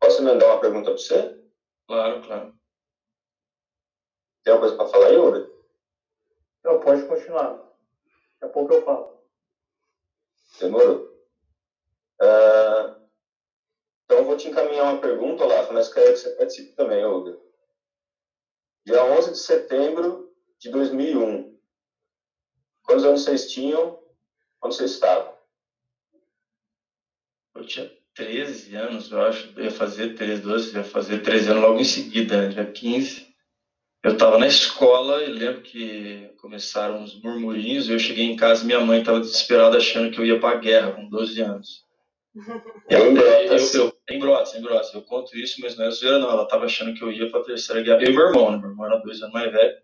Posso 0.00 0.22
mandar 0.22 0.46
uma 0.46 0.60
pergunta 0.60 0.90
para 0.90 0.98
você? 0.98 1.44
Claro, 1.88 2.22
claro. 2.22 2.54
Tem 4.44 4.52
alguma 4.52 4.68
coisa 4.68 4.76
para 4.76 4.92
falar 4.92 5.06
aí, 5.08 5.18
Uri? 5.18 5.52
Não, 6.62 6.78
pode 6.78 7.04
continuar. 7.06 7.50
Daqui 7.50 8.44
a 8.44 8.48
pouco 8.48 8.74
eu 8.74 8.82
falo. 8.84 9.24
Demorou. 10.60 11.10
Uh, 12.22 12.99
então, 14.10 14.18
eu 14.18 14.24
vou 14.24 14.36
te 14.36 14.48
encaminhar 14.48 14.86
uma 14.86 15.00
pergunta, 15.00 15.44
Olavo, 15.44 15.72
mas 15.72 15.88
quero 15.88 16.12
que 16.12 16.18
você 16.18 16.30
participe 16.30 16.74
também, 16.74 17.04
Olga. 17.04 17.38
Dia 18.84 19.04
11 19.04 19.30
de 19.30 19.38
setembro 19.38 20.34
de 20.58 20.68
2001, 20.68 21.56
Quantos 22.82 23.04
anos 23.04 23.22
vocês 23.22 23.52
tinham? 23.52 24.00
Onde 24.60 24.74
vocês 24.74 24.90
estavam? 24.90 25.32
Eu 27.54 27.64
tinha 27.64 27.88
13 28.14 28.74
anos, 28.74 29.12
eu 29.12 29.22
acho. 29.22 29.52
Eu 29.56 29.62
ia 29.62 29.70
fazer 29.70 30.16
13, 30.16 30.42
12, 30.42 30.74
ia 30.74 30.82
fazer 30.82 31.22
13 31.22 31.50
anos 31.50 31.62
logo 31.62 31.78
em 31.78 31.84
seguida, 31.84 32.42
né? 32.42 32.48
dia 32.48 32.66
15. 32.66 33.32
Eu 34.02 34.14
estava 34.14 34.38
na 34.38 34.48
escola 34.48 35.22
e 35.22 35.28
lembro 35.28 35.62
que 35.62 36.34
começaram 36.40 37.00
uns 37.00 37.14
murmurinhos. 37.22 37.88
Eu 37.88 37.98
cheguei 38.00 38.24
em 38.24 38.34
casa 38.34 38.64
e 38.64 38.66
minha 38.66 38.80
mãe 38.80 38.98
estava 38.98 39.20
desesperada 39.20 39.76
achando 39.76 40.10
que 40.10 40.18
eu 40.18 40.26
ia 40.26 40.40
para 40.40 40.56
a 40.56 40.60
guerra 40.60 40.90
com 40.90 41.08
12 41.08 41.40
anos. 41.42 41.89
É 42.88 42.98
em 44.14 44.20
Brotas. 44.20 44.54
Eu, 44.94 45.00
eu, 45.00 45.02
conto 45.06 45.36
isso, 45.36 45.60
mas 45.60 45.76
não 45.76 45.86
é 45.86 45.90
zoeira, 45.90 46.18
não. 46.18 46.30
Ela 46.30 46.44
estava 46.44 46.64
achando 46.64 46.94
que 46.94 47.02
eu 47.02 47.10
ia 47.10 47.28
para 47.30 47.40
a 47.40 47.44
terceira 47.44 47.82
guerra. 47.82 48.02
Eu 48.02 48.10
e 48.10 48.16
meu 48.16 48.26
irmão, 48.28 48.52
né? 48.52 48.58
Meu 48.58 48.70
irmão 48.70 48.86
era 48.86 48.98
dois 48.98 49.20
anos 49.20 49.32
mais 49.32 49.52
velho. 49.52 49.76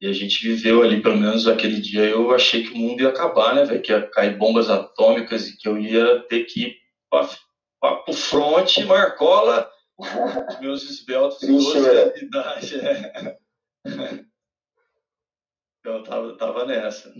E 0.00 0.06
a 0.06 0.12
gente 0.12 0.42
viveu 0.42 0.82
ali, 0.82 1.00
pelo 1.00 1.16
menos 1.16 1.46
aquele 1.46 1.80
dia, 1.80 2.02
eu 2.02 2.32
achei 2.32 2.64
que 2.64 2.72
o 2.72 2.76
mundo 2.76 3.02
ia 3.02 3.08
acabar, 3.08 3.54
né, 3.54 3.64
velho? 3.64 3.82
Que 3.82 3.92
ia 3.92 4.02
cair 4.08 4.36
bombas 4.36 4.68
atômicas 4.68 5.48
e 5.48 5.56
que 5.56 5.68
eu 5.68 5.78
ia 5.78 6.20
ter 6.28 6.44
que 6.44 6.64
ir 6.64 6.76
para 7.08 7.28
o 8.08 8.12
fronte, 8.12 8.84
Marcola, 8.84 9.70
meus 10.60 10.82
esbeltos 10.84 11.40
12 11.40 11.78
anos 11.78 12.14
de 12.14 12.24
idade. 12.24 12.74
É. 13.84 14.24
Eu 15.84 16.04
tava, 16.04 16.36
tava 16.36 16.64
nessa. 16.64 17.12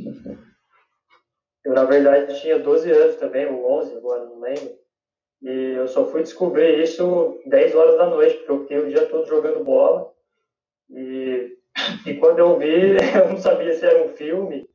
Eu, 1.64 1.72
na 1.74 1.84
verdade, 1.84 2.40
tinha 2.40 2.58
12 2.58 2.90
anos 2.90 3.16
também, 3.16 3.46
ou 3.46 3.70
11, 3.78 3.96
agora 3.96 4.24
não 4.24 4.40
lembro. 4.40 4.76
E 5.42 5.74
eu 5.76 5.88
só 5.88 6.06
fui 6.06 6.22
descobrir 6.22 6.82
isso 6.82 7.40
10 7.46 7.74
horas 7.74 7.96
da 7.96 8.06
noite, 8.06 8.36
porque 8.38 8.50
eu 8.52 8.60
fiquei 8.60 8.78
o 8.78 8.88
dia 8.88 9.06
todo 9.06 9.26
jogando 9.26 9.64
bola. 9.64 10.12
E 10.90 11.56
e 12.06 12.14
quando 12.14 12.38
eu 12.38 12.58
vi, 12.58 12.96
eu 13.16 13.28
não 13.30 13.38
sabia 13.38 13.74
se 13.74 13.84
era 13.84 14.04
um 14.04 14.08
filme 14.08 14.68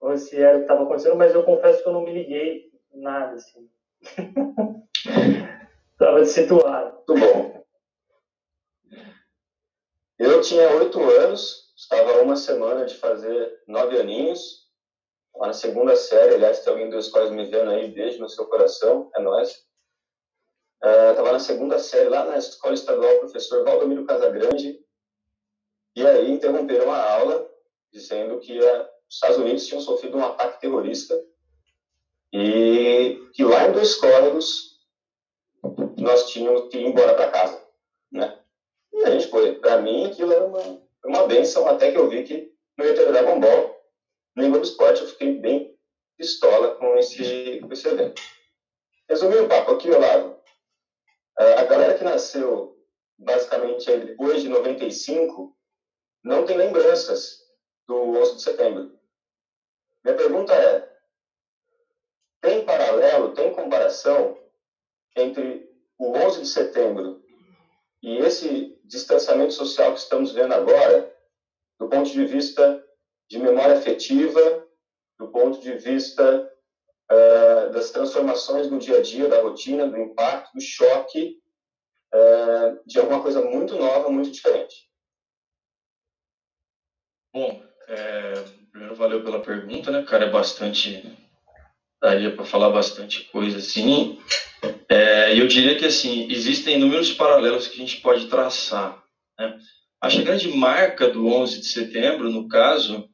ou 0.00 0.16
se 0.16 0.40
era 0.40 0.56
o 0.56 0.60
que 0.60 0.64
estava 0.64 0.84
acontecendo, 0.84 1.16
mas 1.16 1.34
eu 1.34 1.44
confesso 1.44 1.82
que 1.82 1.88
eu 1.88 1.92
não 1.92 2.02
me 2.02 2.12
liguei 2.12 2.70
nada, 2.94 3.34
assim. 3.34 3.68
Estava 5.92 6.24
situado. 6.24 7.02
Muito 7.06 7.20
bom. 7.20 7.64
Eu 10.18 10.40
tinha 10.40 10.70
oito 10.76 10.98
anos, 10.98 11.74
estava 11.76 12.22
uma 12.22 12.36
semana 12.36 12.86
de 12.86 12.96
fazer 12.96 13.62
nove 13.66 14.00
aninhos, 14.00 14.59
lá 15.40 15.46
na 15.46 15.52
segunda 15.54 15.96
série, 15.96 16.34
aliás, 16.34 16.60
tem 16.60 16.70
alguém 16.70 16.90
das 16.90 17.06
escolas 17.06 17.30
me 17.30 17.46
vendo 17.46 17.70
aí, 17.70 17.90
beijo 17.90 18.20
no 18.20 18.28
seu 18.28 18.44
coração, 18.46 19.10
é 19.16 19.22
nóis. 19.22 19.66
Estava 20.82 21.30
uh, 21.30 21.32
na 21.32 21.38
segunda 21.38 21.78
série, 21.78 22.10
lá 22.10 22.26
na 22.26 22.36
escola 22.36 22.74
estadual, 22.74 23.18
professor 23.20 23.64
Valdomiro 23.64 24.04
Casagrande, 24.04 24.78
e 25.96 26.06
aí 26.06 26.30
interromperam 26.30 26.92
a 26.92 27.12
aula 27.14 27.50
dizendo 27.90 28.38
que 28.38 28.58
a, 28.64 28.82
os 29.08 29.14
Estados 29.14 29.38
Unidos 29.38 29.66
tinham 29.66 29.80
sofrido 29.80 30.16
um 30.16 30.24
ataque 30.24 30.60
terrorista 30.60 31.18
e 32.32 33.18
que 33.32 33.42
lá 33.42 33.66
em 33.66 33.72
Dois 33.72 33.96
Córregos 33.96 34.78
nós 35.96 36.30
tínhamos 36.30 36.68
que 36.70 36.78
ir 36.78 36.86
embora 36.86 37.14
para 37.14 37.30
casa, 37.30 37.66
né? 38.12 38.38
E 38.92 39.04
a 39.04 39.10
gente 39.10 39.28
foi. 39.28 39.54
Para 39.54 39.80
mim, 39.80 40.06
aquilo 40.06 40.32
era 40.32 40.44
uma, 40.44 40.82
uma 41.04 41.26
benção, 41.26 41.66
até 41.66 41.90
que 41.90 41.98
eu 41.98 42.08
vi 42.08 42.24
que 42.24 42.52
não 42.78 42.86
ia 42.86 42.94
ter 42.94 43.06
Dragon 43.06 43.40
Ball 43.40 43.79
Globo 44.36 44.62
Esporte. 44.62 45.00
Eu 45.00 45.08
fiquei 45.08 45.38
bem 45.38 45.76
pistola 46.16 46.76
com 46.76 46.96
esse, 46.96 47.60
com 47.60 47.72
esse 47.72 47.88
evento. 47.88 48.20
Resumindo 49.08 49.44
o 49.44 49.48
papo 49.48 49.72
aqui, 49.72 49.90
Olavo, 49.90 50.40
a 51.36 51.64
galera 51.64 51.96
que 51.96 52.04
nasceu 52.04 52.76
basicamente 53.18 53.90
depois 53.98 54.42
de 54.42 54.48
95 54.48 55.56
não 56.22 56.44
tem 56.44 56.56
lembranças 56.56 57.40
do 57.86 57.96
11 58.18 58.36
de 58.36 58.42
setembro. 58.42 58.98
Minha 60.04 60.16
pergunta 60.16 60.54
é: 60.54 60.88
tem 62.40 62.64
paralelo, 62.64 63.34
tem 63.34 63.52
comparação 63.52 64.38
entre 65.16 65.68
o 65.98 66.16
11 66.16 66.42
de 66.42 66.48
setembro 66.48 67.22
e 68.02 68.18
esse 68.18 68.78
distanciamento 68.84 69.52
social 69.52 69.92
que 69.92 70.00
estamos 70.00 70.32
vendo 70.32 70.52
agora, 70.52 71.14
do 71.78 71.88
ponto 71.88 72.10
de 72.10 72.24
vista 72.24 72.82
de 73.30 73.38
memória 73.38 73.76
afetiva, 73.76 74.66
do 75.18 75.28
ponto 75.28 75.60
de 75.60 75.72
vista 75.74 76.50
uh, 77.10 77.70
das 77.70 77.90
transformações 77.90 78.68
no 78.68 78.78
dia 78.78 78.98
a 78.98 79.02
dia, 79.02 79.28
da 79.28 79.40
rotina, 79.40 79.86
do 79.86 79.96
impacto, 79.96 80.52
do 80.54 80.60
choque, 80.60 81.38
uh, 82.12 82.80
de 82.84 82.98
alguma 82.98 83.22
coisa 83.22 83.40
muito 83.42 83.76
nova, 83.76 84.10
muito 84.10 84.32
diferente? 84.32 84.90
Bom, 87.32 87.62
é, 87.86 88.34
primeiro 88.72 88.96
valeu 88.96 89.22
pela 89.22 89.40
pergunta, 89.40 89.92
né, 89.92 90.02
cara? 90.02 90.24
É 90.24 90.30
bastante, 90.30 91.16
daria 92.02 92.34
para 92.34 92.44
falar 92.44 92.70
bastante 92.70 93.24
coisa 93.30 93.58
assim. 93.58 94.20
É, 94.88 95.38
eu 95.38 95.46
diria 95.46 95.78
que 95.78 95.86
assim 95.86 96.28
existem 96.30 96.76
inúmeros 96.76 97.12
paralelos 97.12 97.68
que 97.68 97.76
a 97.76 97.86
gente 97.86 98.00
pode 98.00 98.26
traçar. 98.26 99.00
Né? 99.38 99.58
Acho 100.00 100.16
que 100.16 100.22
a 100.22 100.24
grande 100.24 100.48
marca 100.56 101.08
do 101.08 101.26
11 101.28 101.60
de 101.60 101.66
setembro, 101.66 102.30
no 102.30 102.48
caso, 102.48 103.09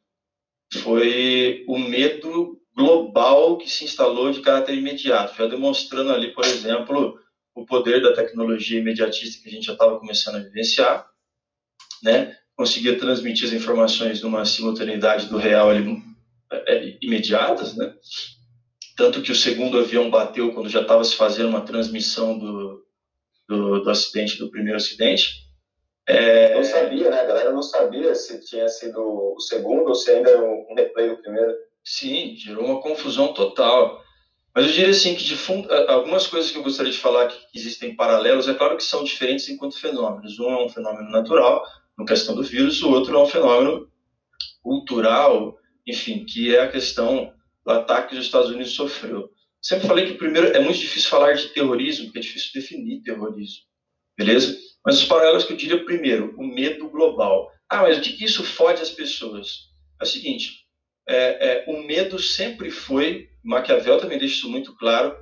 foi 0.73 1.65
o 1.69 1.79
medo 1.79 2.61
global 2.77 3.57
que 3.57 3.71
se 3.71 3.85
instalou 3.85 4.31
de 4.31 4.41
caráter 4.41 4.77
imediato, 4.77 5.37
já 5.37 5.47
demonstrando 5.47 6.13
ali, 6.13 6.33
por 6.33 6.45
exemplo, 6.45 7.19
o 7.55 7.65
poder 7.65 8.03
da 8.03 8.13
tecnologia 8.13 8.79
imediatista 8.79 9.43
que 9.43 9.49
a 9.49 9.53
gente 9.53 9.67
já 9.67 9.73
estava 9.73 9.99
começando 9.99 10.37
a 10.37 10.41
vivenciar, 10.41 11.09
né? 12.03 12.37
Conseguia 12.55 12.99
transmitir 12.99 13.47
as 13.47 13.55
informações 13.55 14.21
numa 14.21 14.45
simultaneidade 14.45 15.27
do 15.27 15.39
real 15.39 15.71
ali, 15.71 16.03
é, 16.53 16.75
é, 16.75 16.99
imediatas, 17.01 17.75
né? 17.75 17.95
Tanto 18.95 19.23
que 19.23 19.33
o 19.33 19.37
segundo 19.37 19.79
avião 19.79 20.11
bateu 20.11 20.53
quando 20.53 20.69
já 20.69 20.83
estava 20.83 21.03
se 21.05 21.17
fazendo 21.17 21.49
uma 21.49 21.63
transmissão 21.63 22.39
do, 22.39 22.85
do, 23.49 23.81
do 23.81 23.91
acidente, 23.91 24.39
do 24.39 24.51
primeiro 24.51 24.77
acidente. 24.77 25.46
É... 26.09 26.55
Não 26.55 26.65
sabia, 26.65 27.11
né? 27.11 27.21
A 27.21 27.25
galera 27.25 27.53
não 27.53 27.63
sabia 27.63 28.15
se 28.15 28.45
tinha 28.45 28.69
sido 28.69 29.01
o 29.01 29.41
segundo 29.41 29.89
ou 29.89 29.95
se 29.95 30.11
ainda 30.11 30.31
era 30.31 30.43
um 30.43 30.75
replay 30.77 31.09
do 31.11 31.21
primeiro. 31.23 31.53
Sim, 31.85 32.35
gerou 32.37 32.65
uma 32.65 32.81
confusão 32.81 33.33
total. 33.33 34.01
Mas 34.55 34.67
eu 34.67 34.73
diria 34.73 34.91
assim 34.91 35.15
que 35.15 35.23
de 35.23 35.37
fundo, 35.37 35.71
algumas 35.89 36.27
coisas 36.27 36.51
que 36.51 36.57
eu 36.57 36.63
gostaria 36.63 36.91
de 36.91 36.99
falar 36.99 37.29
que 37.29 37.39
existem 37.55 37.95
paralelos, 37.95 38.49
é 38.49 38.55
claro 38.55 38.77
que 38.77 38.83
são 38.83 39.05
diferentes 39.05 39.49
enquanto 39.49 39.79
fenômenos. 39.79 40.39
Um 40.39 40.51
é 40.51 40.65
um 40.65 40.69
fenômeno 40.69 41.11
natural, 41.11 41.63
no 41.99 42.07
questão 42.07 42.35
do 42.35 42.43
vírus, 42.43 42.83
o 42.83 42.91
outro 42.91 43.15
é 43.15 43.23
um 43.23 43.27
fenômeno 43.27 43.91
cultural, 44.63 45.59
enfim, 45.87 46.25
que 46.25 46.57
é 46.57 46.61
a 46.61 46.71
questão 46.71 47.33
do 47.65 47.73
ataque 47.73 48.11
que 48.11 48.19
os 48.19 48.25
Estados 48.25 48.49
Unidos 48.49 48.73
sofreu. 48.73 49.31
Sempre 49.61 49.87
falei 49.87 50.07
que 50.07 50.15
primeiro 50.15 50.49
é 50.49 50.61
muito 50.61 50.79
difícil 50.79 51.11
falar 51.11 51.35
de 51.35 51.49
terrorismo, 51.49 52.07
porque 52.07 52.19
é 52.19 52.23
difícil 52.23 52.51
definir 52.55 53.03
terrorismo, 53.03 53.65
beleza? 54.17 54.57
Mas 54.85 54.99
os 54.99 55.05
paralelos 55.05 55.45
que 55.45 55.53
eu 55.53 55.57
diria 55.57 55.85
primeiro, 55.85 56.35
o 56.39 56.47
medo 56.47 56.89
global. 56.89 57.51
Ah, 57.69 57.83
mas 57.83 57.99
que, 57.99 58.13
que 58.13 58.25
isso 58.25 58.45
fode 58.45 58.81
as 58.81 58.91
pessoas? 58.91 59.69
É 60.01 60.05
o 60.05 60.07
seguinte, 60.07 60.67
é, 61.09 61.17
é, 61.17 61.65
o 61.69 61.83
medo 61.83 62.19
sempre 62.19 62.71
foi, 62.71 63.29
Maquiavel 63.43 63.99
também 63.99 64.19
deixa 64.19 64.37
isso 64.37 64.51
muito 64.51 64.77
claro, 64.77 65.17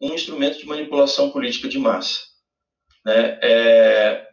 um 0.00 0.12
instrumento 0.12 0.58
de 0.58 0.66
manipulação 0.66 1.30
política 1.30 1.68
de 1.68 1.78
massa. 1.78 2.20
Né? 3.04 3.38
É, 3.42 4.28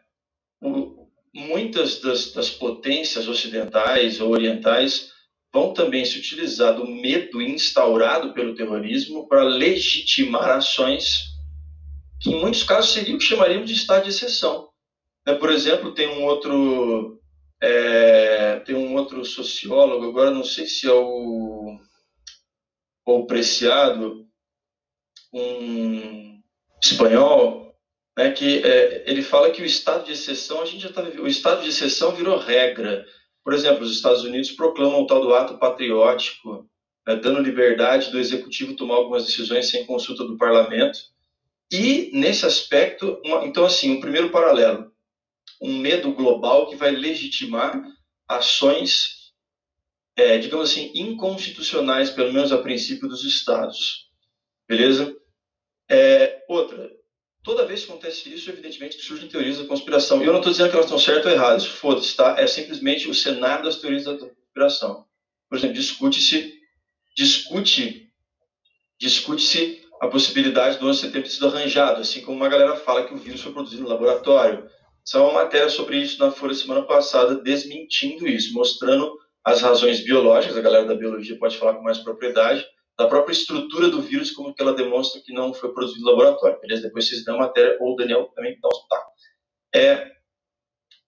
o, 0.61 1.07
muitas 1.33 1.99
das, 2.01 2.31
das, 2.31 2.49
potências 2.49 3.27
ocidentais 3.27 4.19
ou 4.19 4.31
orientais 4.31 5.11
vão 5.53 5.73
também 5.73 6.03
se 6.05 6.17
utilizar 6.17 6.75
do 6.75 6.87
medo 6.87 7.41
instaurado 7.41 8.33
pelo 8.33 8.55
terrorismo 8.55 9.27
para 9.27 9.43
legitimar 9.43 10.49
ações 10.49 11.30
que, 12.21 12.31
em 12.31 12.39
muitos 12.39 12.63
casos, 12.63 12.91
seriam 12.91 13.15
o 13.15 13.19
que 13.19 13.25
chamaríamos 13.25 13.67
de 13.67 13.73
estado 13.73 14.03
de 14.03 14.09
exceção. 14.09 14.69
Né? 15.25 15.33
Por 15.35 15.49
exemplo, 15.51 15.93
tem 15.93 16.07
um 16.07 16.25
outro 16.25 17.19
é, 17.61 18.59
tem 18.59 18.75
um 18.75 18.95
outro 18.95 19.23
sociólogo, 19.23 20.09
agora 20.09 20.31
não 20.31 20.43
sei 20.43 20.65
se 20.65 20.87
é 20.87 20.91
o, 20.91 21.77
o 23.05 23.25
Preciado, 23.27 24.25
um 25.31 26.41
espanhol, 26.83 27.75
né, 28.17 28.31
que 28.31 28.63
é, 28.65 29.03
ele 29.09 29.21
fala 29.21 29.51
que 29.51 29.61
o 29.61 29.65
estado 29.65 30.05
de 30.05 30.13
exceção, 30.13 30.61
a 30.61 30.65
gente 30.65 30.81
já 30.81 30.91
tá, 30.91 31.03
o 31.03 31.27
estado 31.27 31.61
de 31.61 31.69
exceção 31.69 32.15
virou 32.15 32.37
regra. 32.37 33.05
Por 33.43 33.53
exemplo, 33.53 33.83
os 33.83 33.91
Estados 33.91 34.23
Unidos 34.23 34.51
proclamam 34.51 35.01
o 35.01 35.07
tal 35.07 35.21
do 35.21 35.33
ato 35.33 35.57
patriótico, 35.59 36.67
né, 37.07 37.15
dando 37.15 37.41
liberdade 37.41 38.11
do 38.11 38.19
executivo 38.19 38.75
tomar 38.75 38.95
algumas 38.95 39.25
decisões 39.25 39.69
sem 39.69 39.85
consulta 39.85 40.23
do 40.23 40.37
parlamento. 40.37 40.99
E, 41.71 42.09
nesse 42.13 42.45
aspecto, 42.45 43.21
uma, 43.25 43.45
então, 43.45 43.65
assim, 43.65 43.91
um 43.91 44.01
primeiro 44.01 44.29
paralelo 44.29 44.91
um 45.61 45.77
medo 45.77 46.11
global 46.13 46.67
que 46.67 46.75
vai 46.75 46.89
legitimar 46.89 47.79
ações, 48.27 49.31
é, 50.15 50.39
digamos 50.39 50.71
assim, 50.71 50.91
inconstitucionais, 50.95 52.09
pelo 52.09 52.33
menos 52.33 52.51
a 52.51 52.57
princípio, 52.57 53.07
dos 53.07 53.23
estados. 53.23 54.09
Beleza? 54.67 55.15
É, 55.87 56.43
outra, 56.49 56.89
toda 57.43 57.65
vez 57.65 57.85
que 57.85 57.91
acontece 57.91 58.33
isso, 58.33 58.49
evidentemente 58.49 58.99
surgem 59.01 59.29
teorias 59.29 59.59
da 59.59 59.67
conspiração. 59.67 60.21
E 60.21 60.25
eu 60.25 60.31
não 60.31 60.39
estou 60.39 60.51
dizendo 60.51 60.69
que 60.69 60.75
elas 60.75 60.87
estão 60.87 60.97
certas 60.97 61.25
ou 61.27 61.31
erradas, 61.31 61.65
foda-se, 61.65 62.15
tá? 62.15 62.35
É 62.39 62.47
simplesmente 62.47 63.07
o 63.07 63.13
cenário 63.13 63.65
das 63.65 63.75
teorias 63.75 64.05
da 64.05 64.17
conspiração. 64.17 65.05
Por 65.47 65.57
exemplo, 65.57 65.75
discute-se, 65.75 66.59
discute, 67.15 68.09
discute-se 68.99 69.80
a 70.01 70.07
possibilidade 70.07 70.79
do 70.79 70.87
11 70.87 70.99
de 70.99 71.05
setembro 71.05 71.29
ter 71.29 71.33
sido 71.33 71.47
arranjado, 71.47 72.01
assim 72.01 72.21
como 72.21 72.35
uma 72.35 72.49
galera 72.49 72.75
fala 72.75 73.05
que 73.05 73.13
o 73.13 73.17
vírus 73.17 73.41
foi 73.41 73.53
produzido 73.53 73.83
no 73.83 73.89
laboratório, 73.89 74.67
Saiu 75.03 75.25
uma 75.25 75.33
matéria 75.33 75.69
sobre 75.69 75.97
isso 75.97 76.19
na 76.19 76.31
Folha 76.31 76.53
semana 76.53 76.83
passada, 76.83 77.35
desmentindo 77.35 78.27
isso, 78.27 78.53
mostrando 78.53 79.17
as 79.43 79.61
razões 79.61 80.01
biológicas, 80.01 80.55
a 80.55 80.61
galera 80.61 80.85
da 80.85 80.95
biologia 80.95 81.37
pode 81.39 81.57
falar 81.57 81.73
com 81.73 81.81
mais 81.81 81.97
propriedade, 81.97 82.63
da 82.97 83.07
própria 83.07 83.33
estrutura 83.33 83.89
do 83.89 84.01
vírus, 84.01 84.29
como 84.29 84.53
que 84.53 84.61
ela 84.61 84.75
demonstra 84.75 85.19
que 85.21 85.33
não 85.33 85.53
foi 85.53 85.73
produzido 85.73 86.01
no 86.01 86.11
laboratório. 86.11 86.59
Beleza? 86.61 86.83
Depois 86.83 87.07
vocês 87.07 87.25
dão 87.25 87.35
a 87.35 87.39
matéria, 87.39 87.77
ou 87.79 87.93
o 87.93 87.95
Daniel 87.95 88.31
também 88.35 88.59
dá 88.61 88.67
um 88.67 88.75
sotaque. 88.75 89.11
É, 89.73 90.11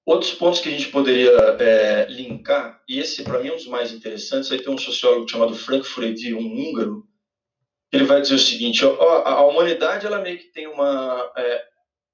outros 0.03 0.33
pontos 0.33 0.59
que 0.59 0.69
a 0.69 0.71
gente 0.71 0.87
poderia 0.87 1.31
é, 1.59 2.07
linkar, 2.09 2.81
e 2.89 2.99
esse 2.99 3.23
para 3.23 3.39
mim 3.39 3.49
é 3.49 3.53
um 3.53 3.57
dos 3.57 3.67
mais 3.67 3.93
interessantes, 3.93 4.51
aí 4.51 4.59
tem 4.59 4.73
um 4.73 4.77
sociólogo 4.77 5.29
chamado 5.29 5.53
Frank 5.53 5.85
Furedi, 5.85 6.33
um 6.33 6.39
húngaro, 6.39 7.05
ele 7.93 8.05
vai 8.05 8.19
dizer 8.19 8.35
o 8.35 8.39
seguinte, 8.39 8.83
ó, 8.83 9.21
a, 9.23 9.45
humanidade 9.45 10.07
ela 10.07 10.19
meio 10.19 10.39
que 10.39 10.45
tem 10.45 10.67
uma... 10.67 11.31
É, 11.37 11.63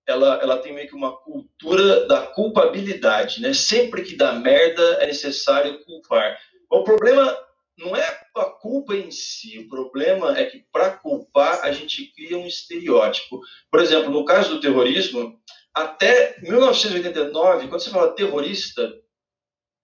ela, 0.05 0.39
ela 0.41 0.57
tem 0.57 0.73
meio 0.73 0.89
que 0.89 0.95
uma 0.95 1.15
cultura 1.15 2.05
da 2.07 2.21
culpabilidade, 2.27 3.41
né? 3.41 3.53
Sempre 3.53 4.01
que 4.01 4.15
dá 4.15 4.33
merda 4.33 4.81
é 4.99 5.05
necessário 5.05 5.83
culpar. 5.85 6.37
O 6.69 6.83
problema 6.83 7.37
não 7.77 7.95
é 7.95 8.19
a 8.35 8.45
culpa 8.45 8.95
em 8.95 9.09
si, 9.11 9.59
o 9.59 9.69
problema 9.69 10.37
é 10.37 10.45
que 10.45 10.65
para 10.71 10.97
culpar 10.97 11.61
a 11.63 11.71
gente 11.71 12.11
cria 12.13 12.37
um 12.37 12.47
estereótipo. 12.47 13.39
Por 13.71 13.79
exemplo, 13.79 14.09
no 14.09 14.25
caso 14.25 14.55
do 14.55 14.59
terrorismo, 14.59 15.39
até 15.73 16.35
1989, 16.41 17.67
quando 17.67 17.79
você 17.79 17.89
fala 17.89 18.15
terrorista, 18.15 18.91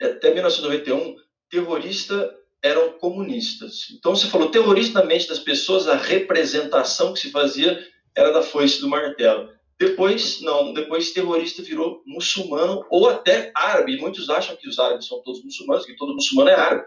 até 0.01 0.33
1991, 0.33 1.15
terrorista 1.49 2.35
eram 2.65 2.93
comunistas. 2.93 3.91
Então 3.91 4.15
você 4.15 4.27
falou 4.27 4.49
terrorista 4.49 4.99
na 4.99 5.05
mente 5.05 5.27
das 5.27 5.37
pessoas, 5.37 5.87
a 5.87 5.95
representação 5.95 7.13
que 7.13 7.19
se 7.19 7.29
fazia 7.29 7.79
era 8.15 8.31
da 8.31 8.41
foice 8.41 8.81
do 8.81 8.89
martelo. 8.89 9.53
Depois, 9.77 10.41
não, 10.41 10.73
depois 10.73 11.11
terrorista 11.11 11.61
virou 11.61 12.01
muçulmano 12.07 12.83
ou 12.89 13.07
até 13.07 13.51
árabe. 13.55 13.97
Muitos 13.97 14.31
acham 14.31 14.55
que 14.55 14.67
os 14.67 14.79
árabes 14.79 15.05
são 15.05 15.21
todos 15.21 15.43
muçulmanos, 15.43 15.85
que 15.85 15.95
todo 15.95 16.15
muçulmano 16.15 16.49
é 16.49 16.55
árabe. 16.55 16.85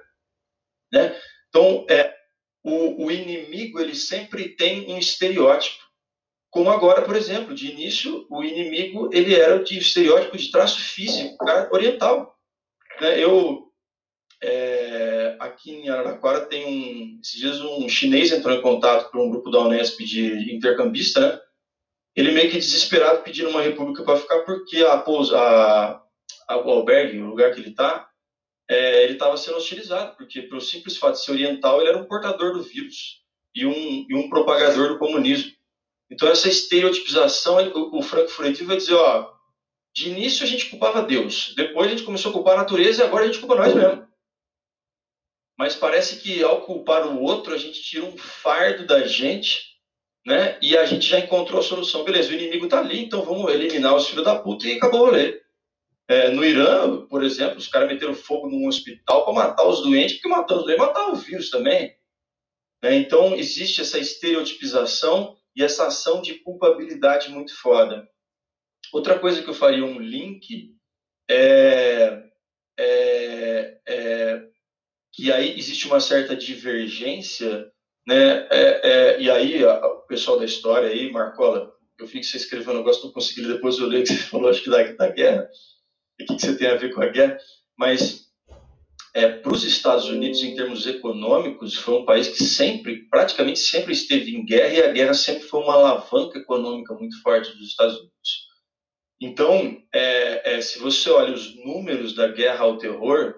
Né? 0.93 1.17
Então, 1.49 1.87
é, 1.89 2.13
o, 2.65 3.07
o 3.07 3.13
inimigo 3.13 3.79
ele 3.79 3.95
sempre 3.95 4.57
tem 4.57 4.91
um 4.91 4.99
estereótipo. 4.99 5.87
Como 6.51 6.71
agora, 6.71 7.03
por 7.03 7.15
exemplo, 7.15 7.55
de 7.55 7.71
início, 7.71 8.27
o 8.29 8.43
inimigo 8.43 9.11
ele 9.13 9.35
era 9.35 9.63
de 9.63 9.79
estereótipo 9.79 10.37
de 10.37 10.51
traço 10.51 10.81
físico, 10.81 11.37
cara, 11.37 11.69
oriental. 11.71 12.35
Né? 13.01 13.23
Eu, 13.23 13.71
é, 14.43 15.18
aqui 15.41 15.73
em 15.73 15.89
Araraquara, 15.89 16.47
tem 16.47 16.67
um, 16.67 17.21
esses 17.21 17.39
dias 17.39 17.61
um 17.61 17.89
chinês 17.89 18.33
entrou 18.33 18.55
em 18.55 18.63
contato 18.63 19.11
com 19.11 19.27
um 19.27 19.31
grupo 19.31 19.51
da 19.51 19.61
Unesp 19.61 20.01
de 20.05 20.55
intercambista, 20.55 21.21
né? 21.21 21.41
ele 22.17 22.33
meio 22.33 22.51
que 22.51 22.59
desesperado 22.59 23.23
pedindo 23.23 23.51
uma 23.51 23.63
república 23.63 24.03
para 24.03 24.19
ficar 24.19 24.41
porque 24.41 24.79
a, 24.85 24.95
a, 24.95 26.03
a, 26.49 26.57
o 26.57 26.71
albergue, 26.71 27.21
o 27.21 27.27
lugar 27.27 27.53
que 27.53 27.61
ele 27.61 27.71
está, 27.71 28.09
é, 28.69 29.05
ele 29.05 29.13
estava 29.13 29.37
sendo 29.37 29.57
hostilizado, 29.57 30.17
porque 30.17 30.43
pelo 30.43 30.61
simples 30.61 30.97
fato 30.97 31.15
de 31.15 31.25
ser 31.25 31.31
oriental, 31.31 31.81
ele 31.81 31.91
era 31.91 31.99
um 31.99 32.07
portador 32.07 32.53
do 32.53 32.63
vírus 32.63 33.23
e 33.55 33.65
um, 33.65 34.07
e 34.09 34.15
um 34.15 34.29
propagador 34.29 34.89
do 34.89 34.99
comunismo. 34.99 35.53
Então 36.11 36.29
essa 36.29 36.49
estereotipização, 36.49 37.57
o, 37.73 37.99
o 37.99 38.03
Franco 38.03 38.29
Furedi 38.29 38.65
vai 38.65 38.77
dizer, 38.77 38.95
ó, 38.95 39.31
de 39.95 40.11
início 40.11 40.45
a 40.45 40.49
gente 40.49 40.71
culpava 40.71 41.03
Deus, 41.03 41.55
depois 41.57 41.87
a 41.87 41.91
gente 41.91 42.03
começou 42.03 42.31
a 42.31 42.35
culpar 42.35 42.55
a 42.55 42.59
natureza 42.59 43.03
e 43.03 43.07
agora 43.07 43.25
a 43.25 43.27
gente 43.27 43.39
culpa 43.39 43.55
nós 43.55 43.75
mesmos. 43.75 44.08
Mas 45.59 45.75
parece 45.75 46.21
que 46.21 46.43
ao 46.43 46.63
culpar 46.63 47.07
o 47.07 47.21
outro, 47.21 47.53
a 47.53 47.59
gente 47.59 47.83
tira 47.83 48.05
um 48.05 48.17
fardo 48.17 48.87
da 48.87 49.07
gente 49.07 49.69
né? 50.29 50.59
E 50.61 50.77
a 50.77 50.85
gente 50.85 51.07
já 51.07 51.19
encontrou 51.19 51.59
a 51.59 51.63
solução. 51.63 52.05
Beleza, 52.05 52.31
o 52.31 52.35
inimigo 52.35 52.67
está 52.67 52.81
ali, 52.81 53.03
então 53.03 53.25
vamos 53.25 53.51
eliminar 53.51 53.97
os 53.97 54.07
filhos 54.07 54.25
da 54.25 54.39
puta 54.39 54.67
e 54.67 54.73
acabou 54.73 55.01
o 55.01 55.05
rolê. 55.07 55.41
É, 56.07 56.31
no 56.31 56.45
Irã, 56.45 57.07
por 57.07 57.25
exemplo, 57.25 57.57
os 57.57 57.67
caras 57.67 57.89
meteram 57.89 58.15
fogo 58.15 58.49
num 58.49 58.67
hospital 58.67 59.25
para 59.25 59.33
matar 59.33 59.67
os 59.67 59.83
doentes, 59.83 60.17
porque 60.17 60.29
matando 60.29 60.61
os 60.61 60.67
doentes 60.67 60.87
matar 60.87 61.09
o 61.09 61.17
vírus 61.17 61.51
também. 61.51 61.95
Né? 62.83 62.97
Então, 62.97 63.35
existe 63.35 63.81
essa 63.81 63.99
estereotipização 63.99 65.37
e 65.57 65.63
essa 65.63 65.87
ação 65.87 66.21
de 66.21 66.35
culpabilidade 66.35 67.31
muito 67.31 67.55
foda. 67.59 68.07
Outra 68.93 69.19
coisa 69.19 69.43
que 69.43 69.49
eu 69.49 69.55
faria 69.55 69.85
um 69.85 69.99
link 69.99 70.75
é, 71.31 72.23
é, 72.79 73.81
é 73.87 74.48
que 75.19 75.33
aí 75.33 75.59
existe 75.59 75.89
uma 75.89 75.99
certa 75.99 76.37
divergência 76.37 77.69
Né? 78.07 78.47
É, 78.51 78.81
é, 78.85 79.21
e 79.21 79.29
aí, 79.29 79.65
a, 79.65 79.85
o 79.85 80.07
pessoal 80.07 80.39
da 80.39 80.45
história 80.45 80.89
aí, 80.89 81.11
Marcola, 81.11 81.73
eu 81.99 82.07
vi 82.07 82.21
que 82.21 82.27
você 82.27 82.37
escreveu 82.37 82.73
um 82.73 82.77
negócio, 82.77 83.05
não 83.05 83.13
consegui 83.13 83.43
ler, 83.43 83.55
depois 83.55 83.79
eu 83.79 83.89
li 83.89 84.03
que 84.03 84.15
você 84.15 84.23
falou, 84.31 84.49
acho 84.49 84.63
que 84.63 84.71
da, 84.71 84.83
da 84.93 85.09
guerra, 85.09 85.43
o 85.43 86.25
que, 86.25 86.37
que 86.37 86.41
você 86.41 86.57
tem 86.57 86.69
a 86.69 86.77
ver 86.77 86.95
com 86.95 87.03
a 87.03 87.09
guerra, 87.09 87.37
mas 87.77 88.29
é, 89.13 89.29
para 89.29 89.53
os 89.53 89.65
Estados 89.65 90.05
Unidos, 90.07 90.41
em 90.43 90.55
termos 90.55 90.87
econômicos, 90.87 91.75
foi 91.75 91.95
um 91.97 92.05
país 92.05 92.29
que 92.29 92.45
sempre, 92.45 93.09
praticamente 93.11 93.59
sempre 93.59 93.93
esteve 93.93 94.37
em 94.37 94.47
guerra, 94.47 94.73
e 94.73 94.83
a 94.85 94.93
guerra 94.93 95.15
sempre 95.15 95.43
foi 95.43 95.61
uma 95.61 95.75
alavanca 95.75 96.39
econômica 96.39 96.95
muito 96.95 97.21
forte 97.21 97.51
dos 97.59 97.67
Estados 97.67 97.97
Unidos. 97.97 98.49
Então, 99.21 99.83
é, 99.93 100.55
é, 100.55 100.61
se 100.61 100.79
você 100.79 101.11
olha 101.11 101.35
os 101.35 101.57
números 101.57 102.15
da 102.15 102.29
guerra 102.29 102.65
ao 102.65 102.79
terror 102.79 103.35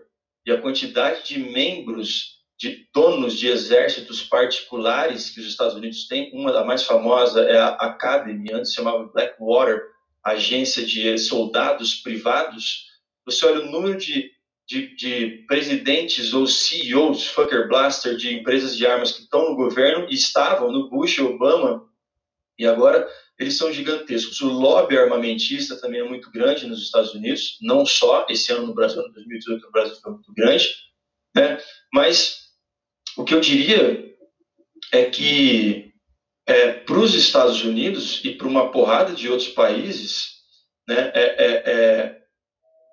a 0.52 0.60
quantidade 0.60 1.26
de 1.26 1.38
membros, 1.38 2.40
de 2.58 2.88
donos 2.92 3.38
de 3.38 3.48
exércitos 3.48 4.22
particulares 4.22 5.30
que 5.30 5.40
os 5.40 5.46
Estados 5.46 5.74
Unidos 5.74 6.06
têm, 6.06 6.30
uma 6.34 6.52
da 6.52 6.64
mais 6.64 6.82
famosa 6.82 7.42
é 7.42 7.58
a 7.58 7.68
Academy, 7.68 8.52
antes 8.52 8.70
se 8.70 8.76
chamava 8.76 9.10
Blackwater, 9.12 9.80
agência 10.22 10.84
de 10.84 11.16
soldados 11.18 11.94
privados. 11.94 12.86
Você 13.24 13.46
olha 13.46 13.62
o 13.62 13.70
número 13.70 13.98
de, 13.98 14.30
de, 14.66 14.94
de 14.94 15.44
presidentes 15.46 16.34
ou 16.34 16.46
CEOs, 16.46 17.28
fucker 17.28 17.68
blaster, 17.68 18.16
de 18.16 18.34
empresas 18.34 18.76
de 18.76 18.86
armas 18.86 19.12
que 19.12 19.22
estão 19.22 19.50
no 19.50 19.56
governo 19.56 20.06
e 20.10 20.14
estavam 20.14 20.70
no 20.70 20.90
Bush, 20.90 21.18
Obama, 21.18 21.88
e 22.58 22.66
agora 22.66 23.08
eles 23.40 23.56
são 23.56 23.72
gigantescos. 23.72 24.40
O 24.42 24.52
lobby 24.52 24.98
armamentista 24.98 25.74
também 25.80 26.00
é 26.00 26.04
muito 26.04 26.30
grande 26.30 26.66
nos 26.66 26.82
Estados 26.82 27.14
Unidos, 27.14 27.56
não 27.62 27.86
só 27.86 28.26
esse 28.28 28.52
ano 28.52 28.66
no 28.66 28.74
Brasil, 28.74 29.02
em 29.02 29.12
2018 29.12 29.62
no 29.64 29.72
Brasil 29.72 29.96
foi 29.96 30.12
muito 30.12 30.32
grande, 30.34 30.68
né? 31.34 31.58
Mas 31.90 32.50
o 33.16 33.24
que 33.24 33.32
eu 33.32 33.40
diria 33.40 34.14
é 34.92 35.06
que 35.06 35.94
é, 36.46 36.72
para 36.72 36.98
os 36.98 37.14
Estados 37.14 37.64
Unidos 37.64 38.20
e 38.24 38.34
para 38.34 38.46
uma 38.46 38.70
porrada 38.70 39.14
de 39.14 39.30
outros 39.30 39.48
países, 39.48 40.40
né, 40.86 41.10
é, 41.14 41.22
é, 41.22 41.72
é 41.72 42.20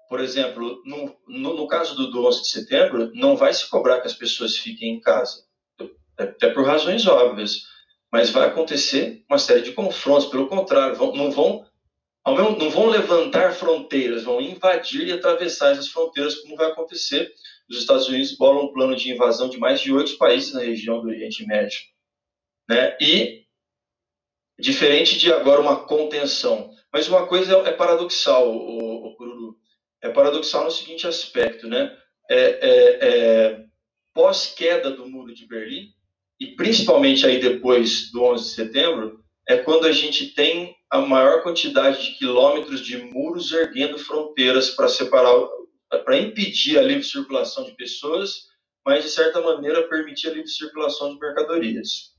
por 0.08 0.22
exemplo, 0.22 0.82
no, 0.86 1.14
no, 1.28 1.56
no 1.58 1.68
caso 1.68 1.94
do, 1.94 2.10
do 2.10 2.26
11 2.26 2.44
de 2.44 2.48
setembro, 2.48 3.12
não 3.14 3.36
vai 3.36 3.54
se 3.54 3.70
cobrar 3.70 4.00
que 4.00 4.08
as 4.08 4.14
pessoas 4.14 4.56
fiquem 4.56 4.94
em 4.94 5.02
casa, 5.02 5.44
até 6.18 6.50
por 6.50 6.66
razões 6.66 7.06
óbvias 7.06 7.64
mas 8.12 8.30
vai 8.30 8.48
acontecer 8.48 9.24
uma 9.30 9.38
série 9.38 9.62
de 9.62 9.74
confrontos. 9.74 10.28
Pelo 10.28 10.48
contrário, 10.48 10.96
vão, 10.96 11.14
não, 11.14 11.32
vão, 11.32 11.66
não 12.26 12.70
vão 12.70 12.88
levantar 12.88 13.54
fronteiras, 13.54 14.24
vão 14.24 14.42
invadir 14.42 15.08
e 15.08 15.12
atravessar 15.12 15.72
essas 15.72 15.88
fronteiras, 15.88 16.36
como 16.36 16.56
vai 16.56 16.68
acontecer. 16.68 17.32
Os 17.70 17.78
Estados 17.78 18.08
Unidos 18.08 18.38
bolam 18.38 18.66
um 18.66 18.74
plano 18.74 18.96
de 18.96 19.12
invasão 19.12 19.50
de 19.50 19.58
mais 19.58 19.82
de 19.82 19.92
oito 19.92 20.18
países 20.18 20.54
na 20.54 20.62
região 20.62 21.02
do 21.02 21.08
Oriente 21.08 21.46
Médio. 21.46 21.80
Né? 22.70 22.98
E, 23.02 23.46
diferente 24.58 25.18
de 25.18 25.32
agora 25.32 25.62
uma 25.62 25.86
contenção. 25.86 26.72
Mas 26.92 27.08
uma 27.08 27.28
coisa 27.28 27.58
é, 27.68 27.72
paradoxal, 27.72 28.50
o. 28.50 29.56
É 30.02 30.10
paradoxal 30.10 30.64
no 30.64 30.72
seguinte 30.72 31.08
aspecto, 31.08 31.68
né? 31.68 31.98
É, 32.30 32.38
é, 32.38 33.00
é, 33.02 33.66
pós-queda 34.14 34.92
do 34.92 35.10
Muro 35.10 35.34
de 35.34 35.48
Berlim, 35.48 35.92
e 36.40 36.48
principalmente 36.48 37.26
aí 37.26 37.40
depois 37.40 38.12
do 38.12 38.24
11 38.24 38.44
de 38.44 38.50
setembro, 38.52 39.24
é 39.48 39.58
quando 39.58 39.86
a 39.86 39.92
gente 39.92 40.34
tem 40.34 40.76
a 40.90 41.00
maior 41.00 41.42
quantidade 41.42 42.04
de 42.04 42.18
quilômetros 42.18 42.82
de 42.82 42.98
muros 42.98 43.52
erguendo 43.52 43.98
fronteiras 43.98 44.70
para 44.72 44.88
separar, 44.88 45.34
para 46.04 46.18
impedir 46.18 46.78
a 46.78 46.82
livre 46.82 47.04
circulação 47.04 47.64
de 47.66 47.76
pessoas, 47.76 48.48
mas 48.86 49.04
de 49.04 49.10
certa 49.10 49.42
maneira 49.42 49.88
permitir 49.88 50.28
a 50.28 50.34
livre 50.34 50.50
circulação 50.50 51.14
de 51.14 51.20
mercadorias. 51.20 52.14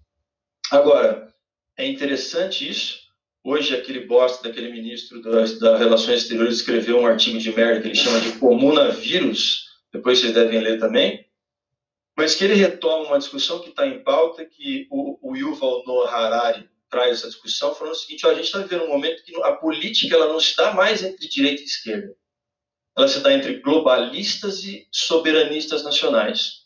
Agora, 0.70 1.32
é 1.76 1.86
interessante 1.86 2.68
isso. 2.68 2.98
Hoje, 3.44 3.74
aquele 3.74 4.00
bosta 4.00 4.46
daquele 4.46 4.70
ministro 4.70 5.22
das, 5.22 5.58
das 5.58 5.78
Relações 5.78 6.22
Exteriores 6.22 6.56
escreveu 6.56 6.98
um 6.98 7.06
artigo 7.06 7.38
de 7.38 7.54
merda 7.54 7.80
que 7.80 7.88
ele 7.88 7.94
chama 7.94 8.20
de 8.20 8.32
comunavírus, 8.32 9.68
depois 9.92 10.18
vocês 10.18 10.34
devem 10.34 10.60
ler 10.60 10.78
também, 10.78 11.24
mas 12.18 12.34
que 12.34 12.42
ele 12.42 12.54
retoma 12.54 13.06
uma 13.06 13.18
discussão 13.18 13.60
que 13.60 13.68
está 13.68 13.86
em 13.86 14.02
pauta, 14.02 14.44
que 14.44 14.88
o, 14.90 15.16
o 15.22 15.36
Yuval 15.36 15.84
Noah 15.86 16.10
Harari 16.10 16.68
traz 16.90 17.18
essa 17.18 17.28
discussão, 17.28 17.72
falando 17.76 17.92
o 17.92 17.96
seguinte, 17.96 18.26
ó, 18.26 18.30
a 18.30 18.34
gente 18.34 18.46
está 18.46 18.58
vivendo 18.58 18.86
um 18.86 18.88
momento 18.88 19.22
que 19.22 19.40
a 19.40 19.52
política 19.52 20.16
ela 20.16 20.26
não 20.26 20.38
está 20.38 20.74
mais 20.74 21.04
entre 21.04 21.28
direita 21.28 21.62
e 21.62 21.64
esquerda. 21.64 22.16
Ela 22.96 23.06
se 23.06 23.20
dá 23.20 23.32
entre 23.32 23.60
globalistas 23.60 24.64
e 24.64 24.88
soberanistas 24.90 25.84
nacionais. 25.84 26.64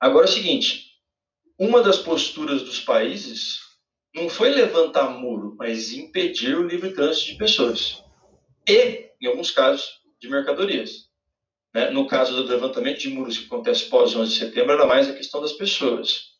Agora 0.00 0.26
é 0.26 0.28
o 0.28 0.32
seguinte, 0.32 0.86
uma 1.56 1.80
das 1.80 1.98
posturas 1.98 2.64
dos 2.64 2.80
países 2.80 3.60
não 4.12 4.28
foi 4.28 4.48
levantar 4.48 5.08
muro, 5.08 5.54
mas 5.56 5.92
impedir 5.92 6.58
o 6.58 6.66
livre 6.66 6.92
trânsito 6.92 7.26
de 7.26 7.38
pessoas. 7.38 8.02
E, 8.68 9.08
em 9.20 9.28
alguns 9.28 9.52
casos, 9.52 10.00
de 10.20 10.28
mercadorias. 10.28 11.13
Né? 11.74 11.90
No 11.90 12.06
caso 12.06 12.36
do 12.36 12.48
levantamento 12.48 13.00
de 13.00 13.08
muros 13.08 13.36
que 13.36 13.46
acontece 13.46 13.86
pós 13.86 14.14
11 14.14 14.32
de 14.32 14.38
setembro, 14.38 14.72
era 14.72 14.86
mais 14.86 15.08
a 15.08 15.14
questão 15.14 15.40
das 15.40 15.52
pessoas. 15.52 16.32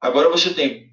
Agora 0.00 0.30
você 0.30 0.54
tem 0.54 0.88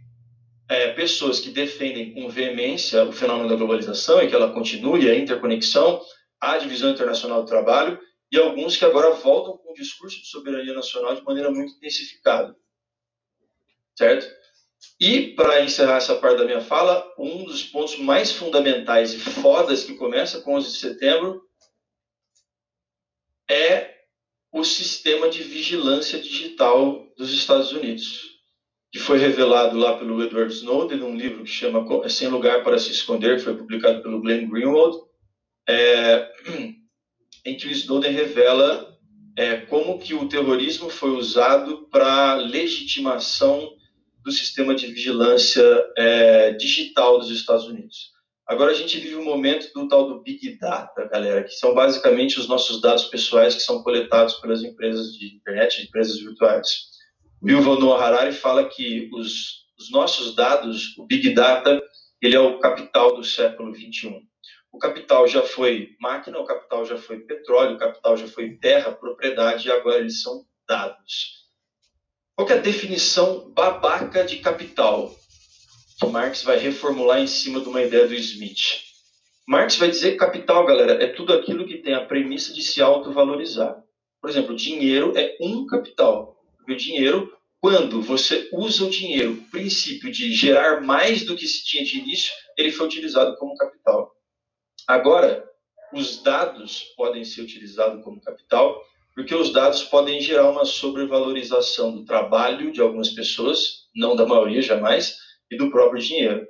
é, 0.67 0.91
pessoas 0.93 1.39
que 1.39 1.49
defendem 1.49 2.13
com 2.13 2.27
veemência 2.27 3.03
o 3.05 3.11
fenômeno 3.11 3.47
da 3.47 3.55
globalização 3.55 4.21
e 4.21 4.27
que 4.27 4.35
ela 4.35 4.51
continue, 4.51 5.09
a 5.09 5.15
interconexão, 5.15 6.01
a 6.41 6.57
divisão 6.57 6.89
internacional 6.89 7.43
do 7.43 7.47
trabalho, 7.47 7.99
e 8.29 8.37
alguns 8.37 8.75
que 8.75 8.83
agora 8.83 9.11
voltam 9.11 9.57
com 9.57 9.71
o 9.71 9.75
discurso 9.75 10.19
de 10.19 10.27
soberania 10.27 10.73
nacional 10.73 11.15
de 11.15 11.23
maneira 11.23 11.49
muito 11.49 11.73
intensificada. 11.73 12.53
Certo? 13.95 14.27
E, 14.99 15.33
para 15.33 15.61
encerrar 15.63 15.97
essa 15.97 16.15
parte 16.15 16.37
da 16.37 16.45
minha 16.45 16.59
fala, 16.59 17.07
um 17.17 17.45
dos 17.45 17.63
pontos 17.63 17.97
mais 17.97 18.31
fundamentais 18.31 19.13
e 19.13 19.19
fodas 19.19 19.83
que 19.83 19.95
começa 19.95 20.41
com 20.41 20.55
11 20.55 20.71
de 20.71 20.77
setembro 20.77 21.46
é 23.49 23.95
o 24.51 24.63
sistema 24.63 25.29
de 25.29 25.43
vigilância 25.43 26.19
digital 26.19 27.07
dos 27.17 27.33
Estados 27.33 27.71
Unidos, 27.71 28.37
que 28.91 28.99
foi 28.99 29.17
revelado 29.17 29.77
lá 29.77 29.97
pelo 29.97 30.21
Edward 30.23 30.53
Snowden, 30.53 30.97
num 30.97 31.15
livro 31.15 31.43
que 31.43 31.49
chama 31.49 31.85
Sem 32.09 32.27
Lugar 32.27 32.63
para 32.63 32.79
Se 32.79 32.91
Esconder, 32.91 33.37
que 33.37 33.43
foi 33.43 33.55
publicado 33.55 34.01
pelo 34.01 34.21
Glenn 34.21 34.47
Greenwald, 34.49 34.97
é, 35.67 36.31
em 37.45 37.57
que 37.57 37.67
o 37.67 37.71
Snowden 37.71 38.11
revela 38.11 38.97
é, 39.37 39.57
como 39.57 39.99
que 39.99 40.13
o 40.13 40.27
terrorismo 40.27 40.89
foi 40.89 41.11
usado 41.11 41.87
para 41.89 42.35
legitimação 42.35 43.71
do 44.23 44.31
sistema 44.31 44.73
de 44.73 44.87
vigilância 44.87 45.63
é, 45.95 46.51
digital 46.53 47.19
dos 47.19 47.29
Estados 47.29 47.65
Unidos. 47.65 48.16
Agora 48.47 48.71
a 48.71 48.73
gente 48.75 48.97
vive 48.97 49.17
um 49.17 49.25
momento 49.25 49.73
do 49.73 49.89
tal 49.89 50.07
do 50.07 50.21
Big 50.21 50.57
Data, 50.57 51.05
galera, 51.11 51.43
que 51.43 51.51
são 51.51 51.73
basicamente 51.73 52.39
os 52.39 52.47
nossos 52.47 52.79
dados 52.79 53.03
pessoais 53.05 53.55
que 53.55 53.61
são 53.61 53.83
coletados 53.83 54.35
pelas 54.35 54.63
empresas 54.63 55.11
de 55.11 55.35
internet, 55.35 55.83
empresas 55.83 56.17
virtuais. 56.17 56.87
O 57.41 57.49
Yuval 57.49 57.77
Noah 57.77 58.05
Harari 58.05 58.31
fala 58.31 58.63
que 58.63 59.09
os, 59.13 59.65
os 59.77 59.91
nossos 59.91 60.33
dados, 60.33 60.97
o 60.97 61.05
Big 61.05 61.33
Data, 61.33 61.83
ele 62.21 62.37
é 62.37 62.39
o 62.39 62.57
capital 62.59 63.17
do 63.17 63.23
século 63.23 63.73
21. 63.73 64.21
O 64.71 64.79
capital 64.79 65.27
já 65.27 65.41
foi 65.41 65.89
máquina, 65.99 66.39
o 66.39 66.45
capital 66.45 66.85
já 66.85 66.97
foi 66.97 67.19
petróleo, 67.19 67.75
o 67.75 67.79
capital 67.79 68.15
já 68.15 68.27
foi 68.27 68.57
terra, 68.57 68.93
propriedade, 68.93 69.67
e 69.67 69.71
agora 69.71 69.99
eles 69.99 70.21
são 70.21 70.45
dados. 70.65 71.47
Qual 72.33 72.47
é 72.47 72.53
a 72.53 72.57
definição 72.61 73.51
babaca 73.51 74.23
de 74.23 74.37
capital? 74.37 75.13
Marx 76.05 76.43
vai 76.43 76.59
reformular 76.59 77.19
em 77.19 77.27
cima 77.27 77.59
de 77.59 77.67
uma 77.67 77.81
ideia 77.81 78.07
do 78.07 78.13
Smith. 78.13 78.83
Marx 79.47 79.77
vai 79.77 79.89
dizer 79.89 80.11
que 80.11 80.17
capital, 80.17 80.65
galera, 80.65 81.03
é 81.03 81.07
tudo 81.07 81.33
aquilo 81.33 81.65
que 81.65 81.77
tem 81.77 81.93
a 81.93 82.05
premissa 82.05 82.53
de 82.53 82.61
se 82.61 82.81
autovalorizar. 82.81 83.81
Por 84.21 84.29
exemplo, 84.29 84.55
dinheiro 84.55 85.13
é 85.17 85.37
um 85.41 85.65
capital. 85.65 86.35
Porque 86.57 86.73
o 86.73 86.77
dinheiro, 86.77 87.33
quando 87.59 88.01
você 88.01 88.49
usa 88.51 88.85
o 88.85 88.89
dinheiro, 88.89 89.33
o 89.33 89.49
princípio 89.49 90.11
de 90.11 90.31
gerar 90.33 90.81
mais 90.81 91.25
do 91.25 91.35
que 91.35 91.47
se 91.47 91.65
tinha 91.65 91.83
de 91.83 91.97
início, 91.97 92.31
ele 92.57 92.71
foi 92.71 92.85
utilizado 92.85 93.35
como 93.37 93.55
capital. 93.55 94.11
Agora, 94.87 95.43
os 95.93 96.21
dados 96.21 96.93
podem 96.95 97.23
ser 97.23 97.41
utilizados 97.41 98.03
como 98.03 98.21
capital, 98.21 98.81
porque 99.15 99.33
os 99.33 99.51
dados 99.51 99.83
podem 99.83 100.21
gerar 100.21 100.49
uma 100.49 100.65
sobrevalorização 100.65 101.91
do 101.91 102.05
trabalho 102.05 102.71
de 102.71 102.81
algumas 102.81 103.09
pessoas, 103.09 103.87
não 103.95 104.15
da 104.15 104.25
maioria 104.25 104.61
jamais, 104.61 105.15
e 105.51 105.57
do 105.57 105.69
próprio 105.69 106.01
dinheiro. 106.01 106.47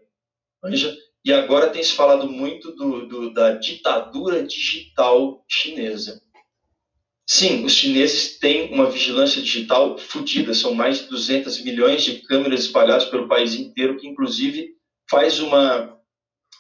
Veja? 0.64 0.96
E 1.24 1.34
agora 1.34 1.70
tem 1.70 1.84
se 1.84 1.94
falado 1.94 2.30
muito 2.30 2.72
do, 2.72 3.06
do, 3.06 3.34
da 3.34 3.54
ditadura 3.54 4.44
digital 4.44 5.44
chinesa. 5.48 6.22
Sim, 7.30 7.66
os 7.66 7.74
chineses 7.74 8.40
têm 8.40 8.74
uma 8.74 8.90
vigilância 8.90 9.42
digital 9.42 9.98
fodida, 9.98 10.54
são 10.54 10.74
mais 10.74 11.00
de 11.00 11.10
200 11.10 11.62
milhões 11.62 12.04
de 12.04 12.22
câmeras 12.22 12.62
espalhadas 12.62 13.06
pelo 13.06 13.28
país 13.28 13.54
inteiro, 13.54 13.98
que 13.98 14.08
inclusive 14.08 14.78
faz 15.10 15.40
uma, 15.40 16.00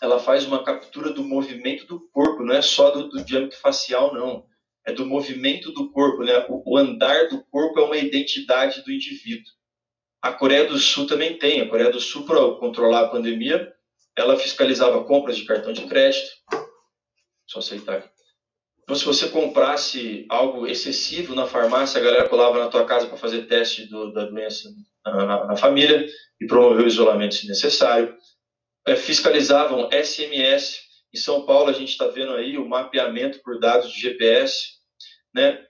ela 0.01 0.19
faz 0.19 0.45
uma 0.45 0.61
captura 0.61 1.11
do 1.11 1.23
movimento 1.23 1.88
do 1.88 2.01
corpo, 2.09 2.43
não 2.43 2.53
é 2.53 2.61
só 2.61 2.91
do, 2.91 3.07
do 3.07 3.23
diâmetro 3.23 3.57
facial, 3.57 4.13
não. 4.13 4.45
É 4.85 4.91
do 4.91 5.05
movimento 5.05 5.71
do 5.71 5.89
corpo, 5.91 6.23
né? 6.23 6.45
O, 6.49 6.73
o 6.73 6.77
andar 6.77 7.29
do 7.29 7.43
corpo 7.45 7.79
é 7.79 7.83
uma 7.83 7.97
identidade 7.97 8.83
do 8.83 8.91
indivíduo. 8.91 9.51
A 10.22 10.32
Coreia 10.32 10.65
do 10.65 10.78
Sul 10.78 11.07
também 11.07 11.38
tem. 11.38 11.61
A 11.61 11.70
Coreia 11.70 11.91
do 11.91 11.99
Sul, 11.99 12.26
para 12.26 12.39
controlar 12.55 13.01
a 13.01 13.09
pandemia, 13.09 13.72
ela 14.18 14.38
fiscalizava 14.38 15.03
compras 15.03 15.38
de 15.38 15.45
cartão 15.45 15.72
de 15.72 15.86
crédito. 15.86 16.30
Só 17.45 17.59
aceitar 17.59 17.97
aqui. 17.97 18.09
Então, 18.88 18.95
se 18.95 19.03
você 19.03 19.28
comprasse 19.28 20.26
algo 20.30 20.65
excessivo 20.65 21.36
na 21.36 21.45
farmácia, 21.45 21.99
a 21.99 22.03
galera 22.03 22.30
colava 22.30 22.57
na 22.57 22.70
tua 22.70 22.86
casa 22.86 23.05
para 23.05 23.18
fazer 23.18 23.45
teste 23.45 23.86
do, 23.86 24.13
da 24.13 24.24
doença 24.24 24.70
na, 25.05 25.45
na, 25.45 25.57
família 25.57 26.07
e 26.39 26.47
promover 26.47 26.86
o 26.86 26.88
isolamento 26.88 27.36
se 27.36 27.47
necessário. 27.47 28.15
É, 28.88 28.95
fiscalizavam 28.95 29.89
SMS. 29.91 30.80
Em 31.13 31.18
São 31.18 31.45
Paulo, 31.45 31.70
a 31.70 31.74
gente 31.74 31.89
está 31.89 32.07
vendo 32.07 32.32
aí 32.32 32.57
o 32.57 32.68
mapeamento 32.68 33.41
por 33.43 33.59
dados 33.59 33.91
de 33.91 33.99
GPS, 33.99 34.78
né? 35.36 35.66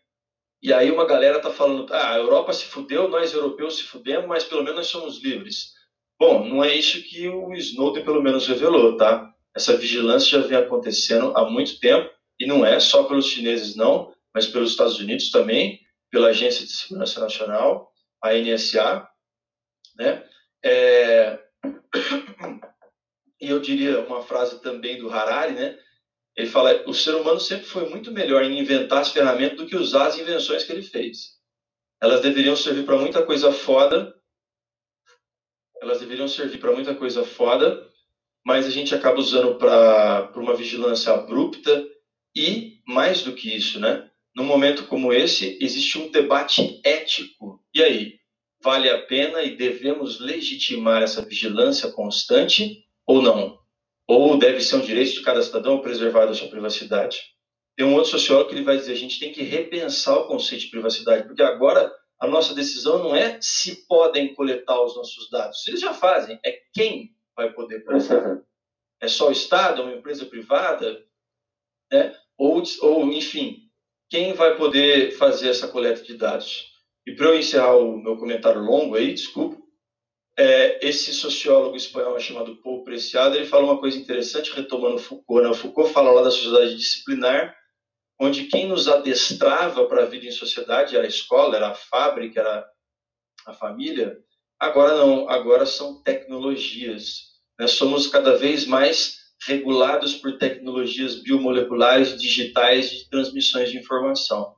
E 0.62 0.74
aí 0.74 0.89
uma 0.89 1.05
galera 1.05 1.38
está 1.38 1.51
falando, 1.51 1.91
ah, 1.93 2.14
a 2.14 2.18
Europa 2.18 2.51
se 2.51 2.66
fudeu, 2.66 3.08
nós 3.08 3.34
europeus 3.34 3.78
se 3.78 3.84
fudemos, 3.84 4.28
mas 4.28 4.43
pelo 4.43 4.64
menos 4.64 4.78
nós 4.78 4.88
somos 4.88 5.24
livres. 5.24 5.74
Bom, 6.20 6.47
não 6.47 6.64
é 6.64 6.74
isso 6.76 7.03
que 7.03 7.28
o 7.28 7.53
Snowden 7.53 8.03
pelo 8.03 8.22
menos 8.24 8.47
revelou, 8.47 8.97
tá? 8.97 9.32
Essa 9.55 9.78
vigilância 9.78 10.39
já 10.39 10.47
vem 10.47 10.58
acontecendo 10.58 11.36
há 11.36 11.47
muito 11.47 11.80
tempo 11.80 12.10
e 12.39 12.45
não 12.45 12.66
é 12.66 12.80
só 12.80 13.03
pelos 13.03 13.28
chineses, 13.28 13.76
não, 13.76 14.14
mas 14.34 14.47
pelos 14.47 14.72
Estados 14.72 14.99
Unidos 14.99 15.30
também, 15.30 15.80
pela 16.12 16.30
Agência 16.30 16.66
de 16.66 16.72
Segurança 16.72 17.20
Nacional, 17.20 17.91
a 18.22 18.34
NSA, 18.34 19.08
né? 19.97 20.24
É... 20.64 21.39
E 23.39 23.51
eu 23.51 23.60
diria 23.60 23.99
uma 23.99 24.24
frase 24.24 24.60
também 24.64 24.97
do 24.97 25.12
Harari, 25.12 25.53
né? 25.53 25.78
Ele 26.38 26.48
fala: 26.48 26.84
o 26.88 26.94
ser 26.94 27.16
humano 27.16 27.40
sempre 27.40 27.66
foi 27.66 27.90
muito 27.90 28.12
melhor 28.12 28.44
em 28.44 28.60
inventar 28.60 29.02
as 29.02 29.12
ferramentas 29.12 29.58
do 29.58 29.66
que 29.66 29.76
usar 29.76 30.08
as 30.08 30.20
invenções 30.20 30.64
que 30.64 30.72
ele 30.72 30.84
fez. 30.84 31.36
Elas 32.00 32.22
deveriam 32.22 32.56
servir 32.56 32.86
para 32.86 32.98
muita 32.98 33.26
coisa 33.26 33.52
foda. 33.52 34.14
Elas 35.82 36.00
deveriam 36.00 36.28
servir 36.28 36.60
para 36.60 36.72
muita 36.72 36.94
coisa 36.94 37.24
foda, 37.24 37.88
mas 38.46 38.68
a 38.68 38.70
gente 38.70 38.94
acaba 38.94 39.20
usando 39.20 39.56
para 39.56 40.32
uma 40.36 40.56
vigilância 40.56 41.12
abrupta 41.12 41.88
e, 42.36 42.82
mais 42.88 43.24
do 43.24 43.34
que 43.34 43.56
isso, 43.56 43.80
né? 43.80 44.10
Num 44.36 44.44
momento 44.44 44.86
como 44.86 45.12
esse, 45.12 45.58
existe 45.60 45.98
um 45.98 46.12
debate 46.12 46.80
ético. 46.84 47.64
E 47.74 47.82
aí, 47.82 48.20
vale 48.62 48.90
a 48.90 49.02
pena 49.04 49.42
e 49.42 49.56
devemos 49.56 50.20
legitimar 50.20 51.02
essa 51.02 51.24
vigilância 51.24 51.92
constante 51.92 52.86
ou 53.08 53.22
não? 53.22 53.60
Ou 54.08 54.38
deve 54.38 54.62
ser 54.62 54.78
um 54.78 54.82
direito 54.82 55.14
de 55.14 55.22
cada 55.22 55.41
cidadão 55.41 55.82
preservar 55.82 56.30
a 56.30 56.34
sua 56.34 56.47
privacidade? 56.47 57.20
Tem 57.76 57.86
um 57.86 57.93
outro 57.93 58.12
sociólogo 58.12 58.49
que 58.49 58.55
ele 58.55 58.64
vai 58.64 58.78
dizer: 58.78 58.93
a 58.93 58.97
gente 58.97 59.20
tem 59.20 59.32
que 59.32 59.43
repensar 59.43 60.18
o 60.18 60.28
conceito 60.28 60.62
de 60.66 60.72
privacidade, 60.72 61.28
porque 61.28 61.43
agora 61.43 61.93
a 62.20 62.28
nossa 62.28 62.55
decisão 62.55 62.99
não 62.99 63.16
é 63.16 63.38
se 63.41 63.86
podem 63.88 64.34
coletar 64.34 64.82
os 64.82 64.95
nossos 64.95 65.30
dados. 65.30 65.62
Se 65.62 65.70
eles 65.70 65.82
já 65.82 65.93
fazem, 65.93 66.39
é 66.43 66.58
quem 66.74 67.12
vai 67.36 67.51
poder 67.53 67.84
coletar. 67.84 68.41
É 68.99 69.08
só 69.08 69.30
o 69.30 69.32
Estado, 69.32 69.84
uma 69.84 69.93
empresa 69.93 70.26
privada? 70.26 71.05
Né? 71.91 72.16
ou, 72.38 72.62
ou 72.82 73.12
enfim, 73.12 73.70
quem 74.10 74.34
vai 74.34 74.55
poder 74.55 75.12
fazer 75.12 75.49
essa 75.49 75.68
coleta 75.68 76.03
de 76.03 76.16
dados? 76.16 76.72
E 77.05 77.14
para 77.14 77.28
eu 77.28 77.39
encerrar 77.39 77.76
o 77.78 77.97
meu 77.97 78.18
comentário 78.18 78.62
longo 78.62 78.95
aí, 78.95 79.14
desculpa, 79.14 79.57
é, 80.38 80.88
esse 80.88 81.14
sociólogo 81.14 81.76
espanhol 81.76 82.20
chamado 82.20 82.62
Paul 82.62 82.84
Preciado, 82.84 83.36
ele 83.36 83.48
fala 83.48 83.66
uma 83.66 83.80
coisa 83.80 83.98
interessante, 83.98 84.54
retomando 84.54 85.00
Foucault. 85.00 85.44
Né? 85.44 85.50
O 85.50 85.56
Foucault 85.56 85.92
fala 85.92 86.12
lá 86.12 86.22
da 86.22 86.32
sociedade 86.32 86.78
disciplinar, 86.78 87.56
onde 88.20 88.46
quem 88.46 88.68
nos 88.68 88.88
adestrava 88.88 89.86
para 89.88 90.04
a 90.04 90.06
vida 90.06 90.28
em 90.28 90.32
sociedade 90.32 90.96
era 90.96 91.06
a 91.06 91.10
escola, 91.10 91.56
era 91.56 91.70
a 91.70 91.76
fábrica, 91.76 92.40
era 92.40 92.68
a 93.48 93.54
família. 93.54 94.16
Agora 94.60 94.96
não, 94.96 95.28
agora 95.28 95.66
são 95.66 96.04
tecnologias. 96.04 97.38
Né? 97.60 97.66
Somos 97.66 98.06
cada 98.06 98.38
vez 98.38 98.68
mais 98.68 99.18
regulados 99.48 100.16
por 100.16 100.38
tecnologias 100.38 101.16
biomoleculares 101.16 102.20
digitais 102.20 102.92
de 102.92 103.10
transmissões 103.10 103.72
de 103.72 103.78
informação. 103.78 104.56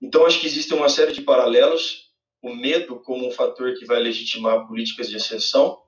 Então, 0.00 0.26
acho 0.26 0.40
que 0.40 0.46
existem 0.46 0.76
uma 0.76 0.88
série 0.90 1.12
de 1.12 1.22
paralelos, 1.22 2.05
o 2.46 2.54
medo 2.54 3.00
como 3.00 3.26
um 3.26 3.30
fator 3.30 3.74
que 3.74 3.84
vai 3.84 3.98
legitimar 3.98 4.66
políticas 4.66 5.08
de 5.08 5.16
exceção, 5.16 5.82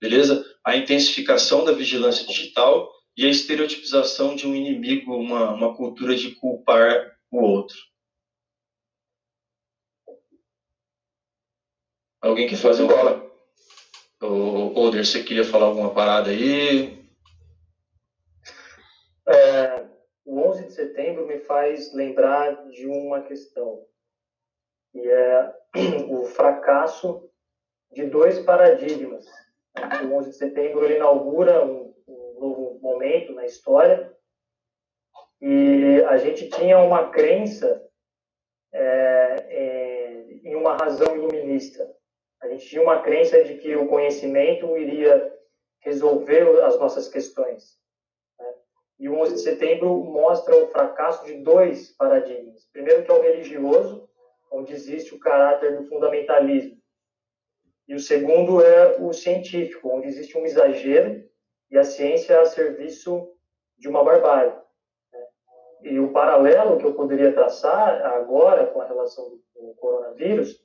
beleza? 0.00 0.44
A 0.64 0.76
intensificação 0.76 1.64
da 1.64 1.72
vigilância 1.72 2.26
digital 2.26 2.92
e 3.16 3.24
a 3.24 3.30
estereotipização 3.30 4.34
de 4.34 4.46
um 4.46 4.54
inimigo, 4.54 5.16
uma, 5.16 5.52
uma 5.52 5.76
cultura 5.76 6.14
de 6.16 6.34
culpar 6.34 7.16
o 7.30 7.40
outro. 7.40 7.76
Alguém 12.20 12.48
quer 12.48 12.56
fazer 12.56 12.82
um... 12.82 13.28
O 14.20 14.80
Oder, 14.80 15.06
você 15.06 15.22
queria 15.22 15.44
falar 15.44 15.66
alguma 15.66 15.94
parada 15.94 16.30
aí? 16.30 17.08
É, 19.28 19.86
o 20.24 20.40
11 20.40 20.66
de 20.66 20.72
setembro 20.72 21.24
me 21.24 21.38
faz 21.38 21.94
lembrar 21.94 22.68
de 22.68 22.86
uma 22.86 23.22
questão, 23.22 23.86
que 24.92 25.00
é 25.08 25.54
o 26.08 26.24
fracasso 26.24 27.28
de 27.92 28.06
dois 28.06 28.38
paradigmas. 28.40 29.26
O 30.04 30.14
11 30.14 30.30
de 30.30 30.36
setembro 30.36 30.84
ele 30.84 30.96
inaugura 30.96 31.64
um, 31.64 31.94
um 32.06 32.40
novo 32.40 32.78
momento 32.80 33.32
na 33.32 33.44
história 33.44 34.12
e 35.40 36.02
a 36.08 36.16
gente 36.16 36.48
tinha 36.48 36.78
uma 36.78 37.10
crença 37.10 37.84
é, 38.72 39.46
é, 39.48 40.24
em 40.44 40.56
uma 40.56 40.76
razão 40.76 41.14
iluminista. 41.14 41.88
A 42.40 42.48
gente 42.48 42.66
tinha 42.66 42.82
uma 42.82 43.02
crença 43.02 43.42
de 43.44 43.54
que 43.58 43.74
o 43.76 43.88
conhecimento 43.88 44.76
iria 44.76 45.32
resolver 45.80 46.62
as 46.64 46.78
nossas 46.78 47.08
questões. 47.08 47.78
E 48.98 49.08
o 49.08 49.16
11 49.20 49.34
de 49.34 49.40
setembro 49.40 49.94
mostra 50.04 50.56
o 50.56 50.68
fracasso 50.68 51.24
de 51.24 51.34
dois 51.34 51.92
paradigmas. 51.92 52.64
Primeiro, 52.72 53.04
que 53.04 53.10
é 53.10 53.14
o 53.14 53.22
religioso, 53.22 54.07
onde 54.50 54.72
existe 54.72 55.14
o 55.14 55.18
caráter 55.18 55.76
do 55.76 55.84
fundamentalismo. 55.84 56.78
E 57.86 57.94
o 57.94 58.00
segundo 58.00 58.62
é 58.62 58.96
o 59.00 59.12
científico, 59.12 59.88
onde 59.88 60.08
existe 60.08 60.36
um 60.36 60.44
exagero 60.44 61.24
e 61.70 61.78
a 61.78 61.84
ciência 61.84 62.34
é 62.34 62.40
a 62.40 62.44
serviço 62.44 63.32
de 63.78 63.88
uma 63.88 64.04
barbárie. 64.04 64.52
E 65.82 65.98
o 65.98 66.12
paralelo 66.12 66.78
que 66.78 66.84
eu 66.84 66.94
poderia 66.94 67.32
traçar 67.32 68.04
agora 68.04 68.66
com 68.66 68.80
a 68.80 68.86
relação 68.86 69.38
do 69.54 69.74
coronavírus 69.76 70.60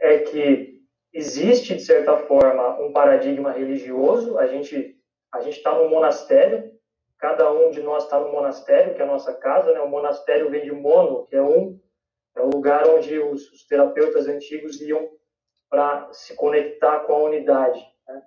é 0.00 0.18
que 0.18 0.80
existe, 1.12 1.74
de 1.74 1.82
certa 1.82 2.16
forma, 2.16 2.80
um 2.80 2.92
paradigma 2.92 3.52
religioso. 3.52 4.38
A 4.38 4.46
gente 4.46 4.98
a 5.32 5.40
gente 5.40 5.56
está 5.56 5.74
no 5.74 5.88
monastério, 5.88 6.72
Cada 7.22 7.52
um 7.52 7.70
de 7.70 7.80
nós 7.80 8.02
está 8.02 8.18
no 8.18 8.32
monastério, 8.32 8.96
que 8.96 9.00
é 9.00 9.04
a 9.04 9.08
nossa 9.08 9.32
casa, 9.32 9.72
né? 9.72 9.78
O 9.80 9.88
monastério 9.88 10.50
vem 10.50 10.64
de 10.64 10.72
mono, 10.72 11.24
que 11.28 11.36
é 11.36 11.40
um, 11.40 11.78
é 12.36 12.40
o 12.40 12.50
lugar 12.50 12.88
onde 12.88 13.18
os, 13.18 13.50
os 13.52 13.64
terapeutas 13.66 14.26
antigos 14.26 14.80
iam 14.80 15.10
para 15.68 16.12
se 16.12 16.34
conectar 16.34 17.00
com 17.00 17.14
a 17.14 17.22
unidade. 17.24 17.80
Né? 18.06 18.22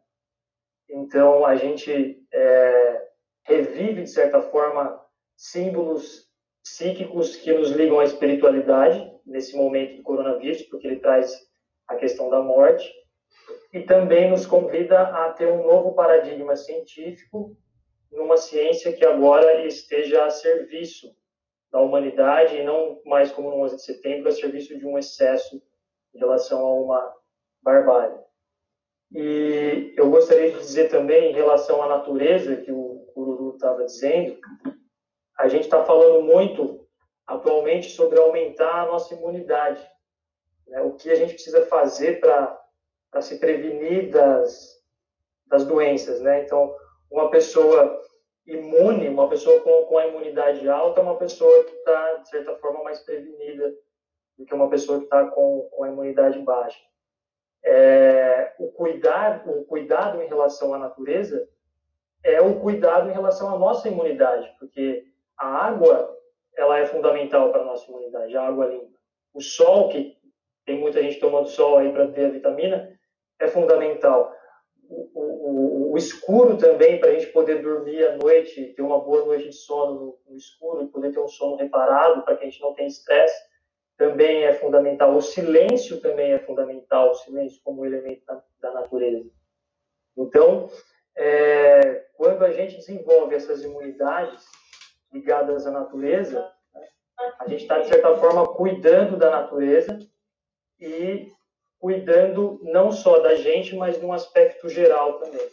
Então, 0.90 1.46
a 1.46 1.56
gente 1.56 2.24
é, 2.32 3.08
revive, 3.44 4.04
de 4.04 4.10
certa 4.10 4.42
forma, 4.42 5.00
símbolos 5.36 6.26
psíquicos 6.64 7.36
que 7.36 7.54
nos 7.54 7.72
ligam 7.72 8.00
à 8.00 8.04
espiritualidade 8.04 9.12
nesse 9.26 9.56
momento 9.56 9.98
do 9.98 10.04
coronavírus, 10.04 10.64
porque 10.64 10.88
ele 10.88 11.00
traz 11.00 11.32
a 11.88 11.96
questão 11.96 12.30
da 12.30 12.42
morte, 12.42 12.92
e 13.72 13.82
também 13.82 14.30
nos 14.30 14.46
convida 14.46 15.00
a 15.00 15.32
ter 15.34 15.48
um 15.48 15.64
novo 15.64 15.94
paradigma 15.94 16.56
científico 16.56 17.56
numa 18.12 18.38
ciência 18.38 18.94
que 18.94 19.06
agora 19.06 19.66
esteja 19.66 20.26
a 20.26 20.30
serviço 20.30 21.14
da 21.76 21.82
humanidade 21.82 22.56
e 22.56 22.64
não 22.64 23.02
mais 23.06 23.34
como 23.34 23.50
no 23.50 23.62
11 23.66 23.76
de 23.76 23.82
setembro, 23.82 24.30
a 24.30 24.32
serviço 24.32 24.80
de 24.80 24.88
um 24.88 24.98
excesso 24.98 25.62
em 26.14 26.18
relação 26.18 26.66
a 26.66 26.74
uma 26.74 27.14
barbárie. 27.62 28.18
E 29.12 29.94
eu 29.98 30.10
gostaria 30.10 30.52
de 30.52 30.60
dizer 30.60 30.88
também, 30.88 31.32
em 31.32 31.34
relação 31.34 31.84
à 31.84 31.90
natureza, 31.90 32.56
que 32.56 32.72
o 32.72 33.06
Cururu 33.14 33.56
estava 33.56 33.84
dizendo, 33.84 34.40
a 35.38 35.50
gente 35.50 35.64
está 35.64 35.84
falando 35.84 36.24
muito 36.24 36.88
atualmente 37.28 37.90
sobre 37.90 38.22
aumentar 38.22 38.84
a 38.84 38.86
nossa 38.86 39.14
imunidade. 39.14 39.86
Né? 40.68 40.80
O 40.82 40.94
que 40.94 41.12
a 41.12 41.16
gente 41.16 41.34
precisa 41.34 41.66
fazer 41.66 42.22
para 42.22 43.22
se 43.22 43.38
prevenir 43.38 44.12
das, 44.12 44.82
das 45.46 45.66
doenças. 45.66 46.22
Né? 46.22 46.42
Então, 46.46 46.74
uma 47.12 47.30
pessoa 47.30 48.02
imune, 48.48 49.10
uma 49.10 49.28
pessoa 49.28 49.60
com, 49.62 49.86
com 49.86 49.98
a 49.98 50.08
imunidade 50.08 50.68
alta, 50.70 51.00
é 51.00 51.04
uma 51.04 51.18
pessoa 51.18 51.64
que 51.64 51.74
está, 51.76 52.14
de 52.16 52.30
certa 52.30 52.56
forma, 52.58 52.84
mais 52.84 53.00
prevenida 53.00 53.74
do 54.38 54.46
que 54.46 54.54
uma 54.54 54.70
pessoa 54.70 55.00
que 55.00 55.06
está 55.06 55.26
com, 55.28 55.68
com 55.72 55.84
a 55.84 55.90
imunidade 55.90 56.40
baixa. 56.40 56.80
É, 57.64 58.54
o, 58.60 58.68
cuidado, 58.68 59.50
o 59.50 59.66
cuidado 59.66 60.22
em 60.22 60.28
relação 60.28 60.74
à 60.74 60.78
natureza 60.78 61.48
é 62.24 62.40
o 62.42 62.60
cuidado 62.60 63.10
em 63.10 63.14
relação 63.14 63.54
à 63.54 63.58
nossa 63.58 63.88
imunidade, 63.88 64.54
porque 64.60 65.08
a 65.38 65.48
água 65.48 66.16
ela 66.56 66.80
é 66.80 66.86
fundamental 66.86 67.52
para 67.52 67.62
a 67.62 67.66
nossa 67.66 67.90
imunidade, 67.90 68.38
a 68.38 68.48
água 68.48 68.68
limpa. 68.68 68.96
O 69.34 69.42
sol 69.42 69.90
que 69.90 70.18
tem 70.66 70.80
muita 70.80 71.02
gente 71.02 71.20
tomando 71.20 71.48
sol 71.48 71.78
aí 71.78 71.92
para 71.92 72.08
ter 72.08 72.26
a 72.26 72.30
vitamina, 72.30 72.98
é 73.40 73.48
fundamental. 73.48 74.34
O, 74.90 75.90
o, 75.90 75.94
o 75.94 75.98
escuro 75.98 76.58
também, 76.58 77.00
para 77.00 77.10
a 77.10 77.14
gente 77.14 77.28
poder 77.28 77.62
dormir 77.62 78.06
à 78.06 78.18
noite, 78.18 78.74
ter 78.76 78.82
uma 78.82 79.00
boa 79.00 79.26
noite 79.26 79.50
de 79.50 79.56
sono 79.56 79.94
no, 79.94 80.20
no 80.28 80.36
escuro 80.36 80.84
e 80.84 80.88
poder 80.88 81.12
ter 81.12 81.20
um 81.20 81.28
sono 81.28 81.56
reparado, 81.56 82.24
para 82.24 82.36
que 82.36 82.44
a 82.44 82.50
gente 82.50 82.62
não 82.62 82.74
tenha 82.74 82.88
estresse, 82.88 83.36
também 83.98 84.44
é 84.44 84.54
fundamental. 84.54 85.16
O 85.16 85.22
silêncio 85.22 86.00
também 86.02 86.34
é 86.34 86.40
fundamental, 86.40 87.12
o 87.12 87.16
silêncio 87.16 87.62
como 87.64 87.86
elemento 87.86 88.26
da, 88.26 88.44
da 88.62 88.72
natureza. 88.74 89.30
Então, 90.18 90.70
é, 91.16 92.06
quando 92.16 92.44
a 92.44 92.52
gente 92.52 92.78
desenvolve 92.78 93.36
essas 93.36 93.64
imunidades 93.64 94.46
ligadas 95.12 95.66
à 95.66 95.72
natureza, 95.72 96.52
a 97.40 97.48
gente 97.48 97.62
está, 97.62 97.80
de 97.80 97.88
certa 97.88 98.16
forma, 98.18 98.46
cuidando 98.54 99.18
da 99.18 99.30
natureza 99.30 99.98
e 100.80 101.32
cuidando 101.86 102.60
não 102.64 102.92
só 102.92 103.20
da 103.20 103.36
gente, 103.36 103.76
mas 103.76 104.02
num 104.02 104.12
aspecto 104.12 104.68
geral 104.68 105.20
também. 105.20 105.48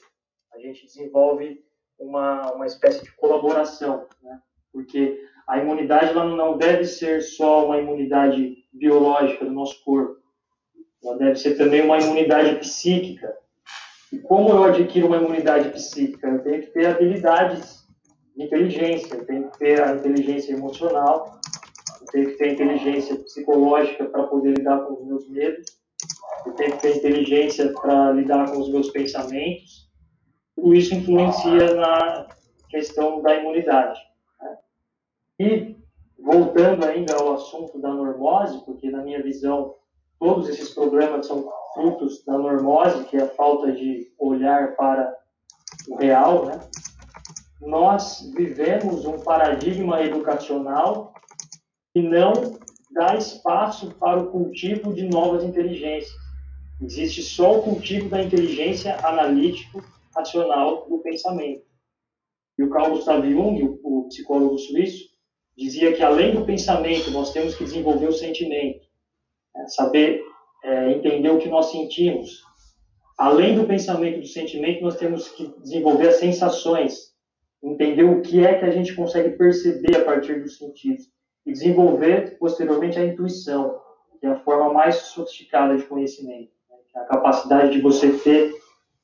A 0.55 0.59
gente 0.59 0.87
desenvolve 0.87 1.63
uma, 1.99 2.51
uma 2.53 2.65
espécie 2.65 3.05
de 3.05 3.13
colaboração, 3.17 4.07
né? 4.23 4.41
porque 4.73 5.23
a 5.47 5.59
imunidade 5.59 6.09
ela 6.09 6.25
não 6.25 6.57
deve 6.57 6.87
ser 6.87 7.21
só 7.21 7.67
uma 7.67 7.77
imunidade 7.77 8.65
biológica 8.73 9.45
do 9.45 9.51
nosso 9.51 9.85
corpo, 9.85 10.23
ela 11.05 11.19
deve 11.19 11.35
ser 11.35 11.55
também 11.59 11.83
uma 11.83 11.99
imunidade 11.99 12.57
psíquica. 12.61 13.37
E 14.11 14.19
como 14.19 14.49
eu 14.49 14.65
adquiro 14.65 15.09
uma 15.09 15.19
imunidade 15.19 15.69
psíquica? 15.69 16.29
Eu 16.29 16.43
tenho 16.43 16.63
que 16.63 16.69
ter 16.69 16.87
habilidades 16.87 17.87
de 18.35 18.45
inteligência, 18.45 19.17
eu 19.17 19.27
tenho 19.27 19.51
que 19.51 19.59
ter 19.59 19.83
a 19.83 19.97
inteligência 19.97 20.55
emocional, 20.55 21.39
eu 22.01 22.07
tenho 22.07 22.31
que 22.31 22.39
ter 22.39 22.55
inteligência 22.55 23.17
psicológica 23.17 24.07
para 24.07 24.23
poder 24.23 24.57
lidar 24.57 24.81
com 24.87 24.95
os 24.95 25.07
meus 25.07 25.29
medos, 25.29 25.82
eu 26.47 26.53
tenho 26.53 26.73
que 26.73 26.83
ter 26.83 26.97
inteligência 26.97 27.73
para 27.73 28.13
lidar 28.13 28.51
com 28.51 28.59
os 28.59 28.71
meus 28.71 28.91
pensamentos. 28.91 29.91
Tudo 30.55 30.75
isso 30.75 30.95
influencia 30.95 31.75
na 31.75 32.29
questão 32.69 33.23
da 33.23 33.35
imunidade. 33.35 34.01
Né? 34.41 34.59
E, 35.41 35.77
voltando 36.19 36.85
ainda 36.85 37.17
ao 37.17 37.35
assunto 37.35 37.81
da 37.81 37.93
normose, 37.93 38.65
porque 38.65 38.91
na 38.91 39.03
minha 39.03 39.23
visão, 39.23 39.75
todos 40.19 40.49
esses 40.49 40.71
problemas 40.71 41.27
são 41.27 41.49
frutos 41.75 42.25
da 42.25 42.37
normose, 42.39 43.05
que 43.05 43.17
é 43.17 43.23
a 43.23 43.29
falta 43.29 43.73
de 43.73 44.13
olhar 44.19 44.77
para 44.77 45.17
o 45.89 45.97
real, 45.97 46.47
né? 46.47 46.61
nós 47.61 48.31
vivemos 48.35 49.05
um 49.05 49.19
paradigma 49.19 50.03
educacional 50.03 51.13
que 51.95 52.03
não 52.03 52.33
dá 52.91 53.17
espaço 53.17 53.95
para 53.95 54.21
o 54.21 54.31
cultivo 54.31 54.93
de 54.93 55.07
novas 55.09 55.45
inteligências. 55.45 56.13
Existe 56.83 57.23
só 57.23 57.59
o 57.59 57.63
cultivo 57.63 58.09
da 58.09 58.21
inteligência 58.21 58.97
analítico-racional 59.07 60.89
do 60.89 60.99
pensamento. 60.99 61.65
E 62.59 62.65
o 62.65 62.71
Carl 62.71 62.91
Gustav 62.91 63.25
Jung, 63.25 63.79
o 63.85 64.09
psicólogo 64.09 64.59
suíço, 64.59 65.11
dizia 65.57 65.93
que 65.93 66.03
além 66.03 66.35
do 66.35 66.45
pensamento, 66.45 67.11
nós 67.13 67.33
temos 67.33 67.55
que 67.55 67.65
desenvolver 67.65 68.09
o 68.09 68.13
sentimento, 68.13 68.85
né? 69.55 69.67
saber 69.69 70.23
é, 70.65 70.93
entender 70.93 71.31
o 71.31 71.39
que 71.39 71.49
nós 71.49 71.71
sentimos. 71.71 72.43
Além 73.17 73.55
do 73.55 73.67
pensamento 73.67 74.19
e 74.19 74.23
do 74.23 74.27
sentimento, 74.27 74.83
nós 74.83 74.97
temos 74.97 75.29
que 75.29 75.55
desenvolver 75.61 76.09
as 76.09 76.17
sensações, 76.17 77.13
entender 77.63 78.03
o 78.03 78.23
que 78.23 78.45
é 78.45 78.59
que 78.59 78.65
a 78.65 78.71
gente 78.71 78.95
consegue 78.97 79.37
perceber 79.37 79.97
a 79.97 80.05
partir 80.05 80.43
dos 80.43 80.59
sentidos 80.59 81.05
e 81.47 81.53
desenvolver 81.53 82.39
posteriormente 82.39 82.99
a 82.99 83.05
intuição, 83.05 83.81
que 84.19 84.27
é 84.27 84.31
a 84.31 84.41
forma 84.41 84.73
mais 84.73 84.97
sofisticada 84.97 85.77
de 85.77 85.85
conhecimento, 85.85 86.51
é 86.51 86.62
a 86.95 87.01
capacidade 87.05 87.73
de 87.73 87.81
você 87.81 88.13
ter 88.19 88.55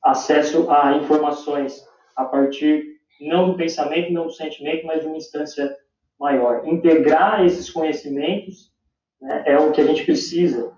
acesso 0.03 0.69
a 0.69 0.95
informações 0.95 1.85
a 2.15 2.25
partir 2.25 2.99
não 3.21 3.51
do 3.51 3.57
pensamento, 3.57 4.13
não 4.13 4.27
do 4.27 4.33
sentimento, 4.33 4.85
mas 4.85 5.01
de 5.01 5.07
uma 5.07 5.17
instância 5.17 5.75
maior. 6.19 6.65
Integrar 6.65 7.45
esses 7.45 7.69
conhecimentos 7.69 8.71
né, 9.21 9.43
é 9.45 9.57
o 9.57 9.71
que 9.71 9.81
a 9.81 9.85
gente 9.85 10.05
precisa 10.05 10.77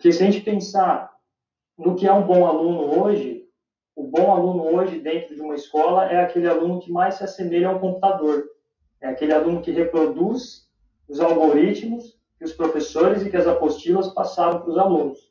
porque 0.00 0.12
se 0.12 0.22
a 0.22 0.30
gente 0.30 0.40
pensar 0.40 1.12
no 1.76 1.94
que 1.94 2.06
é 2.06 2.12
um 2.12 2.26
bom 2.26 2.46
aluno 2.46 3.02
hoje, 3.02 3.44
o 3.94 4.04
bom 4.04 4.32
aluno 4.32 4.74
hoje 4.74 4.98
dentro 4.98 5.34
de 5.34 5.42
uma 5.42 5.54
escola 5.54 6.10
é 6.10 6.22
aquele 6.22 6.48
aluno 6.48 6.80
que 6.80 6.90
mais 6.90 7.16
se 7.16 7.24
assemelha 7.24 7.68
a 7.68 7.72
um 7.72 7.78
computador. 7.78 8.46
É 8.98 9.08
aquele 9.08 9.34
aluno 9.34 9.60
que 9.60 9.70
reproduz 9.70 10.66
os 11.06 11.20
algoritmos 11.20 12.18
que 12.38 12.44
os 12.44 12.54
professores 12.54 13.22
e 13.22 13.28
que 13.28 13.36
as 13.36 13.46
apostilas 13.46 14.08
passaram 14.14 14.60
para 14.60 14.70
os 14.70 14.78
alunos. 14.78 15.29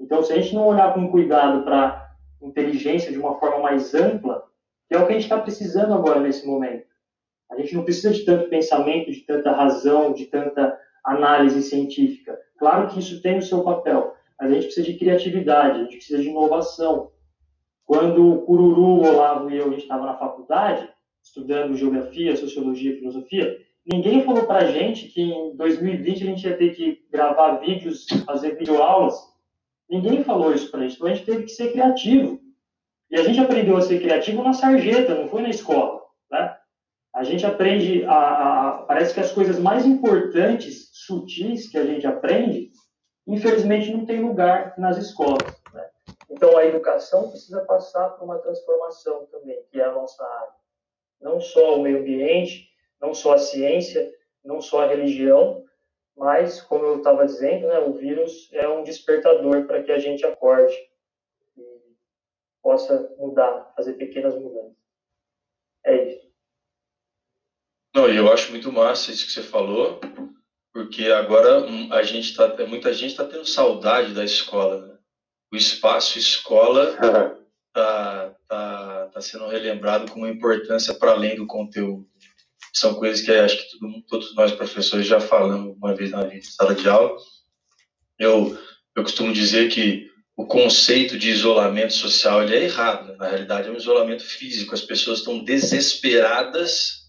Então, 0.00 0.22
se 0.22 0.32
a 0.32 0.36
gente 0.36 0.54
não 0.54 0.66
olhar 0.66 0.94
com 0.94 1.10
cuidado 1.10 1.64
para 1.64 2.08
inteligência 2.40 3.10
de 3.10 3.18
uma 3.18 3.38
forma 3.38 3.58
mais 3.58 3.94
ampla, 3.94 4.44
que 4.88 4.94
é 4.94 4.98
o 4.98 5.06
que 5.06 5.12
a 5.12 5.14
gente 5.14 5.24
está 5.24 5.38
precisando 5.38 5.92
agora 5.92 6.20
nesse 6.20 6.46
momento. 6.46 6.86
A 7.50 7.56
gente 7.56 7.74
não 7.74 7.84
precisa 7.84 8.12
de 8.12 8.24
tanto 8.24 8.48
pensamento, 8.48 9.10
de 9.10 9.20
tanta 9.20 9.52
razão, 9.52 10.12
de 10.12 10.26
tanta 10.26 10.78
análise 11.04 11.62
científica. 11.62 12.38
Claro 12.58 12.88
que 12.88 12.98
isso 12.98 13.22
tem 13.22 13.38
o 13.38 13.42
seu 13.42 13.62
papel, 13.62 14.14
mas 14.38 14.50
a 14.50 14.54
gente 14.54 14.64
precisa 14.64 14.86
de 14.86 14.98
criatividade, 14.98 15.80
a 15.80 15.82
gente 15.84 15.96
precisa 15.96 16.22
de 16.22 16.28
inovação. 16.28 17.10
Quando 17.84 18.34
o 18.34 18.42
Cururu, 18.42 18.82
o 18.82 19.06
Olavo 19.06 19.50
e 19.50 19.56
eu, 19.56 19.66
a 19.66 19.70
gente 19.70 19.82
estava 19.82 20.04
na 20.04 20.16
faculdade, 20.16 20.88
estudando 21.22 21.76
geografia, 21.76 22.36
sociologia 22.36 22.96
filosofia, 22.96 23.58
ninguém 23.86 24.22
falou 24.22 24.44
para 24.44 24.58
a 24.58 24.70
gente 24.70 25.08
que 25.08 25.22
em 25.22 25.56
2020 25.56 26.22
a 26.22 26.26
gente 26.26 26.46
ia 26.46 26.56
ter 26.56 26.74
que 26.74 27.06
gravar 27.10 27.56
vídeos, 27.56 28.06
fazer 28.26 28.56
videoaulas. 28.56 29.14
Ninguém 29.88 30.22
falou 30.22 30.52
isso 30.52 30.70
para 30.70 30.80
a 30.80 30.82
gente, 30.82 30.96
então 30.96 31.06
a 31.08 31.14
gente 31.14 31.24
teve 31.24 31.44
que 31.44 31.50
ser 31.50 31.72
criativo. 31.72 32.40
E 33.10 33.16
a 33.18 33.22
gente 33.22 33.40
aprendeu 33.40 33.76
a 33.76 33.80
ser 33.80 34.00
criativo 34.00 34.42
na 34.42 34.52
sarjeta, 34.52 35.14
não 35.14 35.28
foi 35.28 35.42
na 35.42 35.48
escola. 35.48 36.02
Né? 36.30 36.56
A 37.14 37.24
gente 37.24 37.46
aprende, 37.46 38.04
a, 38.04 38.12
a, 38.68 38.82
parece 38.82 39.14
que 39.14 39.20
as 39.20 39.32
coisas 39.32 39.58
mais 39.58 39.86
importantes 39.86 40.90
sutis 40.92 41.70
que 41.70 41.78
a 41.78 41.86
gente 41.86 42.06
aprende, 42.06 42.70
infelizmente 43.26 43.90
não 43.90 44.04
tem 44.04 44.20
lugar 44.20 44.74
nas 44.76 44.98
escolas. 44.98 45.42
Né? 45.72 45.88
Então 46.30 46.56
a 46.58 46.66
educação 46.66 47.30
precisa 47.30 47.64
passar 47.64 48.10
por 48.10 48.24
uma 48.24 48.38
transformação 48.38 49.26
também, 49.32 49.58
que 49.70 49.80
é 49.80 49.84
a 49.84 49.92
nossa 49.92 50.22
área. 50.22 50.52
Não 51.20 51.40
só 51.40 51.76
o 51.76 51.82
meio 51.82 52.00
ambiente, 52.00 52.68
não 53.00 53.14
só 53.14 53.34
a 53.34 53.38
ciência, 53.38 54.12
não 54.44 54.60
só 54.60 54.82
a 54.82 54.88
religião, 54.88 55.64
mas, 56.18 56.60
como 56.60 56.84
eu 56.84 56.98
estava 56.98 57.24
dizendo, 57.24 57.68
né, 57.68 57.78
o 57.78 57.92
vírus 57.92 58.48
é 58.52 58.68
um 58.68 58.82
despertador 58.82 59.66
para 59.66 59.82
que 59.84 59.92
a 59.92 59.98
gente 60.00 60.26
acorde 60.26 60.74
e 61.56 61.62
possa 62.60 63.14
mudar, 63.16 63.72
fazer 63.76 63.92
pequenas 63.94 64.34
mudanças. 64.34 64.76
É 65.86 66.08
isso. 66.08 66.28
Não, 67.94 68.08
eu 68.08 68.32
acho 68.32 68.50
muito 68.50 68.72
massa 68.72 69.12
isso 69.12 69.26
que 69.26 69.32
você 69.32 69.42
falou, 69.42 70.00
porque 70.72 71.06
agora 71.06 71.64
a 71.92 72.02
gente 72.02 72.34
tá, 72.34 72.48
muita 72.66 72.92
gente 72.92 73.12
está 73.12 73.24
tendo 73.24 73.46
saudade 73.46 74.12
da 74.12 74.24
escola. 74.24 74.86
Né? 74.86 74.98
O 75.52 75.56
espaço 75.56 76.18
escola 76.18 76.94
está 76.94 78.34
tá, 78.48 79.06
tá 79.12 79.20
sendo 79.20 79.46
relembrado 79.46 80.10
com 80.10 80.18
uma 80.18 80.30
importância 80.30 80.94
para 80.94 81.12
além 81.12 81.36
do 81.36 81.46
conteúdo. 81.46 82.08
São 82.72 82.94
coisas 82.94 83.24
que 83.24 83.30
acho 83.32 83.56
que 83.56 83.78
todo, 83.78 84.02
todos 84.06 84.34
nós 84.34 84.52
professores 84.52 85.06
já 85.06 85.20
falamos 85.20 85.76
uma 85.76 85.94
vez 85.94 86.10
na 86.10 86.28
sala 86.42 86.74
de 86.74 86.88
aula. 86.88 87.16
Eu, 88.18 88.58
eu 88.96 89.02
costumo 89.02 89.32
dizer 89.32 89.68
que 89.70 90.08
o 90.36 90.46
conceito 90.46 91.18
de 91.18 91.30
isolamento 91.30 91.92
social 91.92 92.42
ele 92.42 92.56
é 92.56 92.64
errado. 92.64 93.08
Né? 93.08 93.16
Na 93.16 93.28
realidade, 93.28 93.68
é 93.68 93.70
um 93.72 93.76
isolamento 93.76 94.22
físico. 94.22 94.74
As 94.74 94.82
pessoas 94.82 95.18
estão 95.18 95.42
desesperadas 95.42 97.08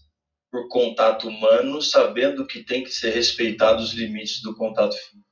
por 0.50 0.68
contato 0.68 1.28
humano, 1.28 1.80
sabendo 1.80 2.44
que 2.46 2.64
tem 2.64 2.82
que 2.82 2.90
ser 2.90 3.10
respeitado 3.10 3.82
os 3.82 3.92
limites 3.92 4.42
do 4.42 4.54
contato 4.56 4.96
físico. 4.96 5.24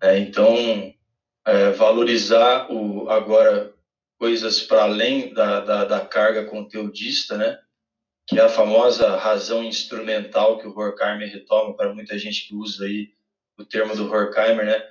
É, 0.00 0.18
então, 0.18 0.94
é, 1.46 1.70
valorizar 1.70 2.70
o, 2.70 3.08
agora 3.10 3.74
coisas 4.18 4.60
para 4.60 4.84
além 4.84 5.34
da, 5.34 5.60
da, 5.60 5.84
da, 5.84 6.00
carga 6.00 6.44
conteudista, 6.44 7.36
né? 7.36 7.58
Que 8.26 8.38
é 8.38 8.42
a 8.42 8.48
famosa 8.48 9.16
razão 9.16 9.62
instrumental 9.62 10.58
que 10.58 10.66
o 10.66 10.76
Horkheimer 10.76 11.30
retoma 11.30 11.76
para 11.76 11.92
muita 11.92 12.18
gente 12.18 12.48
que 12.48 12.54
usa 12.54 12.84
aí 12.84 13.08
o 13.58 13.64
termo 13.64 13.94
do 13.94 14.10
Horkheimer, 14.10 14.64
né? 14.64 14.82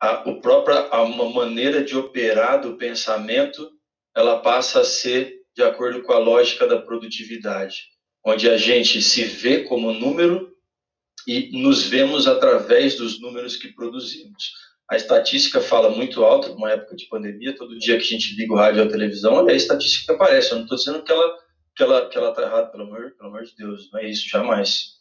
A, 0.00 0.28
o 0.28 0.40
própria, 0.40 0.88
a, 0.90 1.02
uma 1.02 1.30
maneira 1.30 1.82
de 1.82 1.96
operar 1.96 2.60
do 2.60 2.76
pensamento, 2.76 3.70
ela 4.14 4.40
passa 4.40 4.80
a 4.80 4.84
ser 4.84 5.42
de 5.54 5.62
acordo 5.62 6.02
com 6.02 6.12
a 6.12 6.18
lógica 6.18 6.66
da 6.66 6.80
produtividade 6.80 7.92
onde 8.24 8.48
a 8.48 8.56
gente 8.56 9.02
se 9.02 9.24
vê 9.24 9.64
como 9.64 9.92
número 9.92 10.52
e 11.26 11.60
nos 11.60 11.84
vemos 11.84 12.26
através 12.26 12.96
dos 12.96 13.20
números 13.20 13.56
que 13.56 13.68
produzimos. 13.68 14.52
A 14.90 14.96
estatística 14.96 15.60
fala 15.60 15.90
muito 15.90 16.24
alto, 16.24 16.50
numa 16.50 16.70
época 16.70 16.94
de 16.94 17.06
pandemia, 17.06 17.56
todo 17.56 17.78
dia 17.78 17.96
que 17.96 18.04
a 18.04 18.06
gente 18.06 18.34
liga 18.36 18.52
o 18.52 18.56
rádio 18.56 18.82
ou 18.82 18.88
a 18.88 18.90
televisão, 18.90 19.48
a 19.48 19.52
estatística 19.52 20.12
aparece. 20.12 20.50
Eu 20.50 20.56
não 20.56 20.64
estou 20.64 20.78
dizendo 20.78 21.02
que 21.02 21.10
ela 21.10 21.34
que 21.74 21.82
ela 21.82 22.08
que 22.08 22.16
ela 22.16 22.30
está 22.30 22.42
errada, 22.42 22.68
pelo 22.68 22.84
amor, 22.84 23.12
pelo 23.12 23.28
amor 23.28 23.44
de 23.44 23.56
Deus, 23.56 23.90
não 23.92 24.00
é 24.00 24.08
isso 24.08 24.28
jamais. 24.28 25.00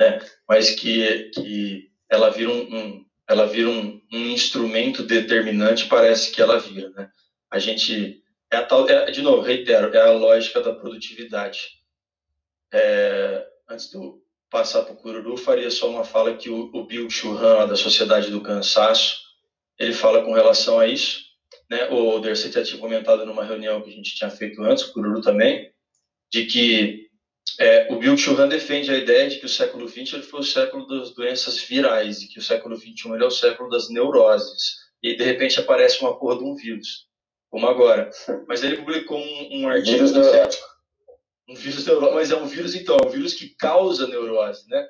É, 0.00 0.18
mas 0.48 0.70
que 0.70 1.30
que 1.30 1.90
ela 2.08 2.30
vira 2.30 2.50
um, 2.50 2.76
um, 2.76 3.06
ela 3.28 3.46
vira 3.46 3.68
um, 3.68 4.00
um 4.12 4.26
instrumento 4.30 5.02
determinante, 5.02 5.86
parece 5.86 6.32
que 6.32 6.40
ela 6.42 6.58
vira, 6.58 6.90
né? 6.90 7.10
A 7.50 7.58
gente 7.58 8.22
é 8.50 8.56
a 8.56 8.64
tal, 8.64 8.88
é, 8.88 9.10
de 9.10 9.22
novo, 9.22 9.42
reitero, 9.42 9.94
é 9.94 10.00
a 10.00 10.12
lógica 10.12 10.60
da 10.60 10.74
produtividade. 10.74 11.60
É, 12.72 13.46
antes 13.68 13.90
de 13.90 13.96
eu 13.96 14.22
passar 14.50 14.82
para 14.82 14.92
o 14.92 14.96
Cururu, 14.96 15.36
faria 15.36 15.70
só 15.70 15.90
uma 15.90 16.04
fala 16.04 16.36
que 16.36 16.48
o, 16.48 16.70
o 16.72 16.86
Bill 16.86 17.10
Churran, 17.10 17.66
da 17.66 17.76
Sociedade 17.76 18.30
do 18.30 18.40
Cansaço, 18.40 19.18
ele 19.78 19.92
fala 19.92 20.22
com 20.22 20.32
relação 20.32 20.78
a 20.78 20.86
isso. 20.86 21.24
Né? 21.70 21.88
O 21.90 22.18
Dercy 22.18 22.50
já 22.50 22.62
tinha 22.62 22.80
comentado 22.80 23.24
numa 23.24 23.44
reunião 23.44 23.80
que 23.82 23.90
a 23.90 23.92
gente 23.92 24.14
tinha 24.14 24.30
feito 24.30 24.62
antes, 24.62 24.84
o 24.84 24.92
Cururu 24.92 25.20
também, 25.20 25.72
de 26.30 26.46
que 26.46 27.04
é, 27.58 27.92
o 27.92 27.96
Bill 27.96 28.16
Churran 28.16 28.48
defende 28.48 28.90
a 28.90 28.96
ideia 28.96 29.28
de 29.28 29.38
que 29.38 29.46
o 29.46 29.48
século 29.48 29.88
XX 29.88 30.14
ele 30.14 30.22
foi 30.22 30.40
o 30.40 30.44
século 30.44 30.86
das 30.86 31.14
doenças 31.14 31.60
virais 31.60 32.22
e 32.22 32.28
que 32.28 32.38
o 32.38 32.42
século 32.42 32.76
XXI 32.76 33.12
ele 33.12 33.24
é 33.24 33.26
o 33.26 33.30
século 33.30 33.68
das 33.68 33.88
neuroses. 33.90 34.84
E 35.02 35.16
de 35.16 35.22
repente 35.22 35.60
aparece 35.60 36.00
uma 36.00 36.18
porra 36.18 36.38
de 36.38 36.44
um 36.44 36.54
vírus, 36.54 37.06
como 37.50 37.66
agora. 37.66 38.10
Mas 38.48 38.64
ele 38.64 38.78
publicou 38.78 39.18
um, 39.18 39.60
um 39.60 39.68
artigo. 39.68 39.98
Vírus 39.98 40.12
neurótico. 40.12 40.64
Um 41.48 41.54
vírus 41.54 41.86
neurótico, 41.86 42.14
mas 42.14 42.30
é 42.30 42.36
um 42.36 42.46
vírus 42.46 42.74
então, 42.74 42.96
é 42.96 43.06
um 43.06 43.10
vírus 43.10 43.34
que 43.34 43.54
causa 43.56 44.06
neurose, 44.06 44.68
né? 44.68 44.84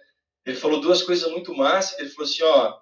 Ele 0.46 0.56
falou 0.56 0.80
duas 0.80 1.02
coisas 1.02 1.30
muito 1.30 1.54
massas. 1.54 1.98
Ele 1.98 2.10
falou 2.10 2.30
assim, 2.30 2.42
ó, 2.44 2.78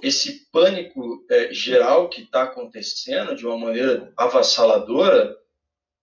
esse 0.00 0.46
pânico 0.50 1.24
é, 1.30 1.52
geral 1.52 2.08
que 2.08 2.22
está 2.22 2.44
acontecendo 2.44 3.34
de 3.34 3.46
uma 3.46 3.58
maneira 3.58 4.12
avassaladora 4.16 5.36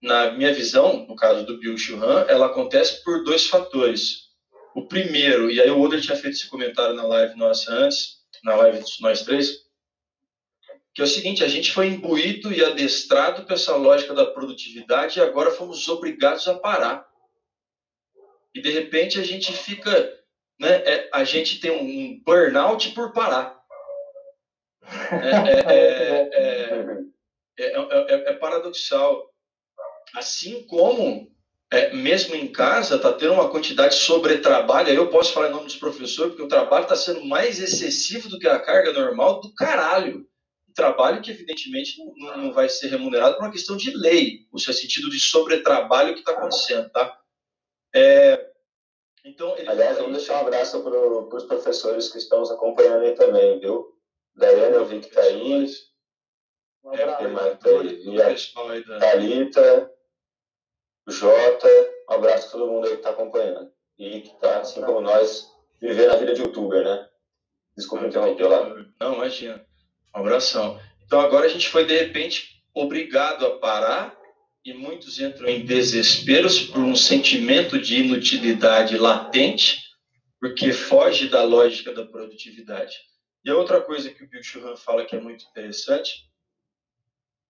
na 0.02 0.32
minha 0.32 0.54
visão, 0.54 1.06
no 1.06 1.16
caso 1.16 1.46
do 1.46 1.60
Bill 1.60 1.78
Churran, 1.78 2.26
ela 2.30 2.46
acontece 2.46 3.04
por 3.04 3.24
dois 3.24 3.48
fatores. 3.48 4.30
O 4.74 4.88
primeiro, 4.88 5.52
e 5.52 5.60
aí 5.60 5.70
o 5.70 5.80
Oder 5.80 6.02
tinha 6.02 6.16
feito 6.16 6.36
esse 6.36 6.48
comentário 6.48 6.96
na 6.96 7.06
live 7.06 7.36
nossa 7.36 7.72
antes, 7.74 8.20
na 8.44 8.56
live 8.56 8.80
dos 8.80 9.00
nós 9.02 9.24
três, 9.24 9.66
que 10.94 11.02
é 11.02 11.06
o 11.06 11.08
seguinte, 11.08 11.44
a 11.44 11.48
gente 11.48 11.72
foi 11.72 11.88
imbuído 11.88 12.54
e 12.54 12.64
adestrado 12.64 13.46
para 13.46 13.56
essa 13.56 13.76
lógica 13.76 14.14
da 14.14 14.26
produtividade 14.26 15.20
e 15.20 15.22
agora 15.22 15.52
fomos 15.52 15.88
obrigados 15.88 16.48
a 16.48 16.58
parar. 16.58 17.08
E 18.54 18.62
de 18.62 18.70
repente 18.70 19.20
a 19.20 19.24
gente 19.24 19.54
fica, 19.54 19.92
né, 20.60 20.76
é, 20.86 21.10
a 21.14 21.24
gente 21.24 21.60
tem 21.60 21.72
um 21.72 22.22
burnout 22.24 22.92
por 22.92 23.12
parar. 23.14 23.59
É, 25.12 26.30
é, 27.58 27.74
é, 27.74 28.32
é 28.32 28.34
paradoxal 28.34 29.30
assim 30.16 30.66
como 30.68 31.30
é, 31.72 31.94
mesmo 31.94 32.36
em 32.36 32.52
casa 32.52 32.96
está 32.96 33.14
tendo 33.14 33.34
uma 33.34 33.50
quantidade 33.50 33.96
de 33.96 34.02
sobretrabalho, 34.02 34.90
aí 34.90 34.96
eu 34.96 35.10
posso 35.10 35.34
falar 35.34 35.50
em 35.50 35.52
nome 35.52 35.66
dos 35.66 35.76
professores, 35.76 36.32
porque 36.32 36.44
o 36.44 36.48
trabalho 36.48 36.84
está 36.84 36.96
sendo 36.96 37.24
mais 37.24 37.60
excessivo 37.60 38.28
do 38.28 38.40
que 38.40 38.48
a 38.48 38.60
carga 38.60 38.92
normal 38.92 39.40
do 39.40 39.54
caralho. 39.54 40.28
Trabalho 40.76 41.22
que, 41.22 41.30
evidentemente, 41.30 41.98
não, 42.16 42.38
não 42.38 42.54
vai 42.54 42.70
ser 42.70 42.88
remunerado 42.88 43.36
por 43.36 43.44
uma 43.44 43.52
questão 43.52 43.76
de 43.76 43.96
lei, 43.96 44.48
o 44.52 44.58
seu 44.58 44.74
sentido 44.74 45.10
de 45.10 45.20
sobretrabalho 45.20 46.14
que 46.14 46.20
está 46.20 46.32
acontecendo, 46.32 46.90
tá? 46.90 47.20
É, 47.94 48.50
então, 49.26 49.54
Aliás, 49.68 49.98
vamos 49.98 50.18
deixar 50.18 50.38
um 50.38 50.48
abraço 50.48 50.82
para 50.82 51.38
os 51.38 51.44
professores 51.44 52.10
que 52.10 52.18
estão 52.18 52.40
nos 52.40 52.52
acompanhando 52.52 53.04
aí 53.04 53.14
também, 53.14 53.60
viu? 53.60 53.94
Daiane, 54.40 54.76
eu 54.76 54.86
vi 54.86 55.00
que 55.00 55.08
está 55.08 55.22
aí. 55.22 55.68
Um 56.84 56.94
abraço. 56.94 57.24
É, 57.24 57.96
tem 57.96 58.16
tá 58.84 59.00
Thalita, 59.00 59.92
Jota, 61.08 61.68
um 62.10 62.14
abraço 62.14 62.48
a 62.48 62.52
todo 62.52 62.72
mundo 62.72 62.86
aí 62.86 62.94
que 62.94 62.98
está 63.00 63.10
acompanhando. 63.10 63.72
E 63.98 64.22
que 64.22 64.30
está, 64.30 64.62
assim 64.62 64.82
como 64.82 65.02
nós, 65.02 65.46
vivendo 65.82 66.12
a 66.12 66.16
vida 66.16 66.34
de 66.34 66.42
youtuber, 66.42 66.84
né? 66.84 67.10
Desculpa 67.76 68.08
interromper 68.08 68.48
lá. 68.48 68.86
Não, 69.00 69.16
imagina. 69.16 69.66
Um 70.16 70.20
abração. 70.20 70.80
Então 71.06 71.20
agora 71.20 71.46
a 71.46 71.50
gente 71.50 71.68
foi, 71.68 71.86
de 71.86 71.98
repente, 71.98 72.64
obrigado 72.74 73.46
a 73.46 73.58
parar 73.58 74.18
e 74.64 74.74
muitos 74.74 75.20
entram 75.20 75.50
em 75.50 75.66
desesperos 75.66 76.62
por 76.62 76.80
um 76.80 76.96
sentimento 76.96 77.80
de 77.80 78.02
inutilidade 78.02 78.98
latente, 78.98 79.82
porque 80.40 80.72
foge 80.72 81.28
da 81.28 81.44
lógica 81.44 81.94
da 81.94 82.06
produtividade. 82.06 82.96
E 83.44 83.50
a 83.50 83.56
outra 83.56 83.82
coisa 83.82 84.10
que 84.10 84.24
o 84.24 84.28
Bill 84.28 84.44
Churran 84.44 84.76
fala 84.76 85.06
que 85.06 85.16
é 85.16 85.20
muito 85.20 85.46
interessante 85.46 86.30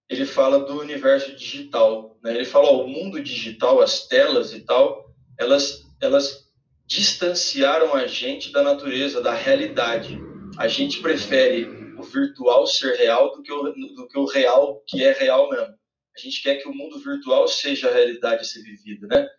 ele 0.09 0.25
fala 0.25 0.59
do 0.59 0.79
universo 0.79 1.35
digital. 1.35 2.17
Né? 2.23 2.35
Ele 2.35 2.45
fala, 2.45 2.67
ó, 2.67 2.83
o 2.83 2.87
mundo 2.87 3.21
digital, 3.21 3.79
as 3.79 4.07
telas 4.07 4.51
e 4.53 4.61
tal, 4.61 5.13
elas, 5.37 5.85
elas 6.01 6.49
distanciaram 6.87 7.93
a 7.93 8.07
gente 8.07 8.51
da 8.51 8.63
natureza, 8.63 9.21
da 9.21 9.33
realidade. 9.33 10.19
A 10.57 10.67
gente 10.67 10.99
prefere 10.99 11.65
o 11.95 12.01
virtual 12.01 12.65
ser 12.65 12.95
real 12.95 13.31
do 13.35 13.43
que 13.43 13.53
o, 13.53 13.71
do 13.71 14.07
que 14.07 14.17
o 14.17 14.25
real 14.25 14.83
que 14.87 15.03
é 15.03 15.11
real 15.11 15.47
mesmo. 15.49 15.77
A 16.17 16.19
gente 16.19 16.41
quer 16.41 16.55
que 16.55 16.67
o 16.67 16.73
mundo 16.73 16.99
virtual 16.99 17.47
seja 17.47 17.87
a 17.87 17.93
realidade 17.93 18.41
a 18.41 18.43
ser 18.43 18.63
vivida, 18.63 19.07
né? 19.07 19.29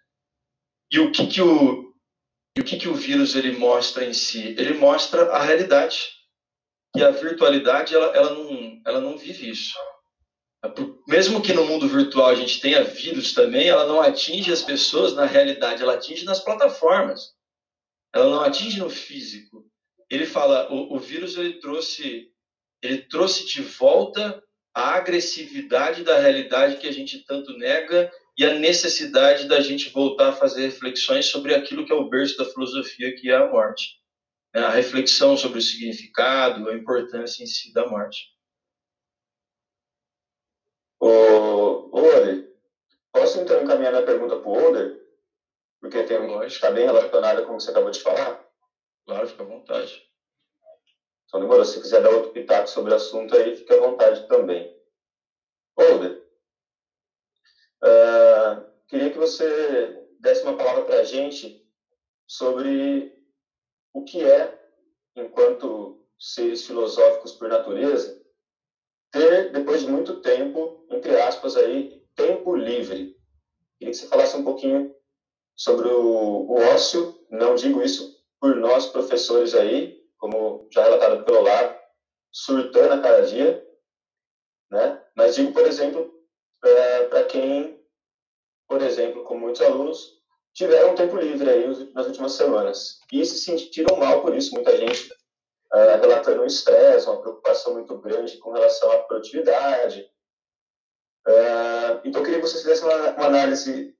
E 0.90 0.98
o 1.00 1.10
que 1.10 1.26
que 1.26 1.42
o 1.42 1.90
o 2.58 2.64
que 2.64 2.76
que 2.76 2.88
o 2.88 2.94
vírus 2.94 3.36
ele 3.36 3.56
mostra 3.56 4.04
em 4.04 4.12
si? 4.12 4.54
Ele 4.58 4.74
mostra 4.74 5.30
a 5.30 5.42
realidade. 5.42 6.19
E 6.96 7.02
a 7.02 7.10
virtualidade 7.10 7.94
ela, 7.94 8.06
ela 8.16 8.34
não 8.34 8.80
ela 8.84 9.00
não 9.00 9.16
vive 9.16 9.48
isso 9.48 9.74
mesmo 11.08 11.40
que 11.40 11.52
no 11.52 11.64
mundo 11.64 11.88
virtual 11.88 12.28
a 12.28 12.34
gente 12.34 12.60
tenha 12.60 12.84
vírus 12.84 13.32
também, 13.32 13.68
ela 13.68 13.86
não 13.86 14.00
atinge 14.00 14.52
as 14.52 14.62
pessoas 14.62 15.14
na 15.14 15.24
realidade, 15.24 15.82
ela 15.82 15.94
atinge 15.94 16.24
nas 16.24 16.40
plataformas. 16.40 17.32
Ela 18.14 18.26
não 18.26 18.40
atinge 18.40 18.78
no 18.78 18.90
físico. 18.90 19.64
Ele 20.10 20.26
fala, 20.26 20.70
o, 20.72 20.94
o 20.94 20.98
vírus 20.98 21.36
ele 21.36 21.54
trouxe, 21.54 22.28
ele 22.82 22.98
trouxe 22.98 23.46
de 23.46 23.62
volta 23.62 24.42
a 24.74 24.94
agressividade 24.94 26.04
da 26.04 26.18
realidade 26.18 26.76
que 26.76 26.86
a 26.86 26.92
gente 26.92 27.24
tanto 27.24 27.56
nega 27.56 28.10
e 28.36 28.44
a 28.44 28.54
necessidade 28.54 29.48
da 29.48 29.60
gente 29.60 29.90
voltar 29.90 30.28
a 30.28 30.32
fazer 30.32 30.62
reflexões 30.62 31.26
sobre 31.26 31.54
aquilo 31.54 31.84
que 31.84 31.92
é 31.92 31.96
o 31.96 32.08
berço 32.08 32.36
da 32.36 32.44
filosofia, 32.44 33.14
que 33.14 33.30
é 33.30 33.36
a 33.36 33.50
morte. 33.50 33.99
A 34.54 34.70
reflexão 34.70 35.36
sobre 35.36 35.58
o 35.58 35.62
significado, 35.62 36.68
a 36.68 36.74
importância 36.74 37.42
em 37.42 37.46
si 37.46 37.72
da 37.72 37.86
morte. 37.88 38.36
Ô, 40.98 41.88
Oder, 41.92 42.52
posso 43.12 43.40
então 43.40 43.62
encaminhar 43.62 43.92
minha 43.92 44.04
pergunta 44.04 44.36
para 44.36 44.48
o 44.48 44.68
Oder? 44.68 45.00
Porque 45.80 45.98
está 45.98 46.70
bem 46.70 46.84
relacionada 46.84 47.42
com 47.44 47.54
o 47.54 47.56
que 47.56 47.62
você 47.62 47.70
acabou 47.70 47.90
de 47.90 48.00
falar? 48.00 48.44
Claro, 49.06 49.26
fica 49.26 49.42
à 49.42 49.46
vontade. 49.46 50.10
Então, 51.26 51.40
demorou. 51.40 51.64
Se 51.64 51.80
quiser 51.80 52.02
dar 52.02 52.10
outro 52.10 52.32
pitaco 52.32 52.68
sobre 52.68 52.92
o 52.92 52.96
assunto 52.96 53.36
aí, 53.36 53.56
fique 53.56 53.72
à 53.72 53.78
vontade 53.78 54.26
também. 54.26 54.76
Oder, 55.76 56.22
uh, 57.82 58.70
queria 58.88 59.10
que 59.10 59.16
você 59.16 60.06
desse 60.18 60.42
uma 60.42 60.56
palavra 60.56 60.84
para 60.84 60.98
a 60.98 61.04
gente 61.04 61.66
sobre 62.26 63.19
o 63.92 64.04
que 64.04 64.24
é, 64.24 64.58
enquanto 65.16 66.06
seres 66.18 66.66
filosóficos 66.66 67.32
por 67.32 67.48
natureza, 67.48 68.20
ter, 69.10 69.50
depois 69.52 69.80
de 69.80 69.88
muito 69.88 70.20
tempo, 70.20 70.86
entre 70.90 71.20
aspas, 71.20 71.56
aí, 71.56 72.04
tempo 72.14 72.54
livre. 72.54 73.16
Queria 73.78 73.92
que 73.92 73.94
você 73.94 74.06
falasse 74.06 74.36
um 74.36 74.44
pouquinho 74.44 74.94
sobre 75.56 75.88
o, 75.88 76.46
o 76.48 76.54
ócio. 76.74 77.18
Não 77.30 77.54
digo 77.54 77.82
isso 77.82 78.18
por 78.38 78.54
nós, 78.56 78.86
professores 78.86 79.54
aí, 79.54 80.04
como 80.18 80.68
já 80.70 80.84
relatado 80.84 81.24
pelo 81.24 81.42
lado, 81.42 81.78
surtando 82.30 82.92
a 82.92 83.00
cada 83.00 83.26
dia, 83.26 83.66
né? 84.70 85.02
Mas 85.16 85.34
digo, 85.34 85.52
por 85.52 85.66
exemplo, 85.66 86.12
para 87.08 87.24
quem, 87.24 87.82
por 88.68 88.82
exemplo, 88.82 89.24
como 89.24 89.40
muitos 89.40 89.62
alunos, 89.62 90.19
tiveram 90.60 90.94
tempo 90.94 91.16
livre 91.16 91.48
aí 91.48 91.66
nas 91.94 92.06
últimas 92.06 92.32
semanas 92.32 93.00
e 93.10 93.24
se 93.24 93.38
sentiram 93.38 93.96
mal 93.96 94.20
por 94.20 94.36
isso. 94.36 94.52
Muita 94.52 94.76
gente 94.76 95.10
uh, 95.72 95.98
relatando 95.98 96.42
um 96.42 96.46
estresse, 96.46 97.06
uma 97.06 97.18
preocupação 97.18 97.72
muito 97.72 97.96
grande 97.96 98.36
com 98.36 98.52
relação 98.52 98.92
à 98.92 98.98
produtividade. 98.98 100.06
Uh, 101.26 102.00
então, 102.04 102.20
eu 102.20 102.24
queria 102.24 102.40
que 102.40 102.46
você 102.46 102.58
fizesse 102.58 102.84
uma, 102.84 102.94
uma, 103.12 103.26
análise 103.26 103.96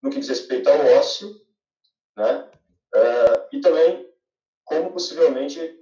no 0.00 0.10
que 0.10 0.20
diz 0.20 0.28
respeito 0.28 0.70
ao 0.70 0.78
ócio, 0.98 1.34
né? 2.16 2.48
Uh, 2.94 3.48
e 3.56 3.60
também 3.60 4.08
como 4.64 4.92
possivelmente 4.92 5.76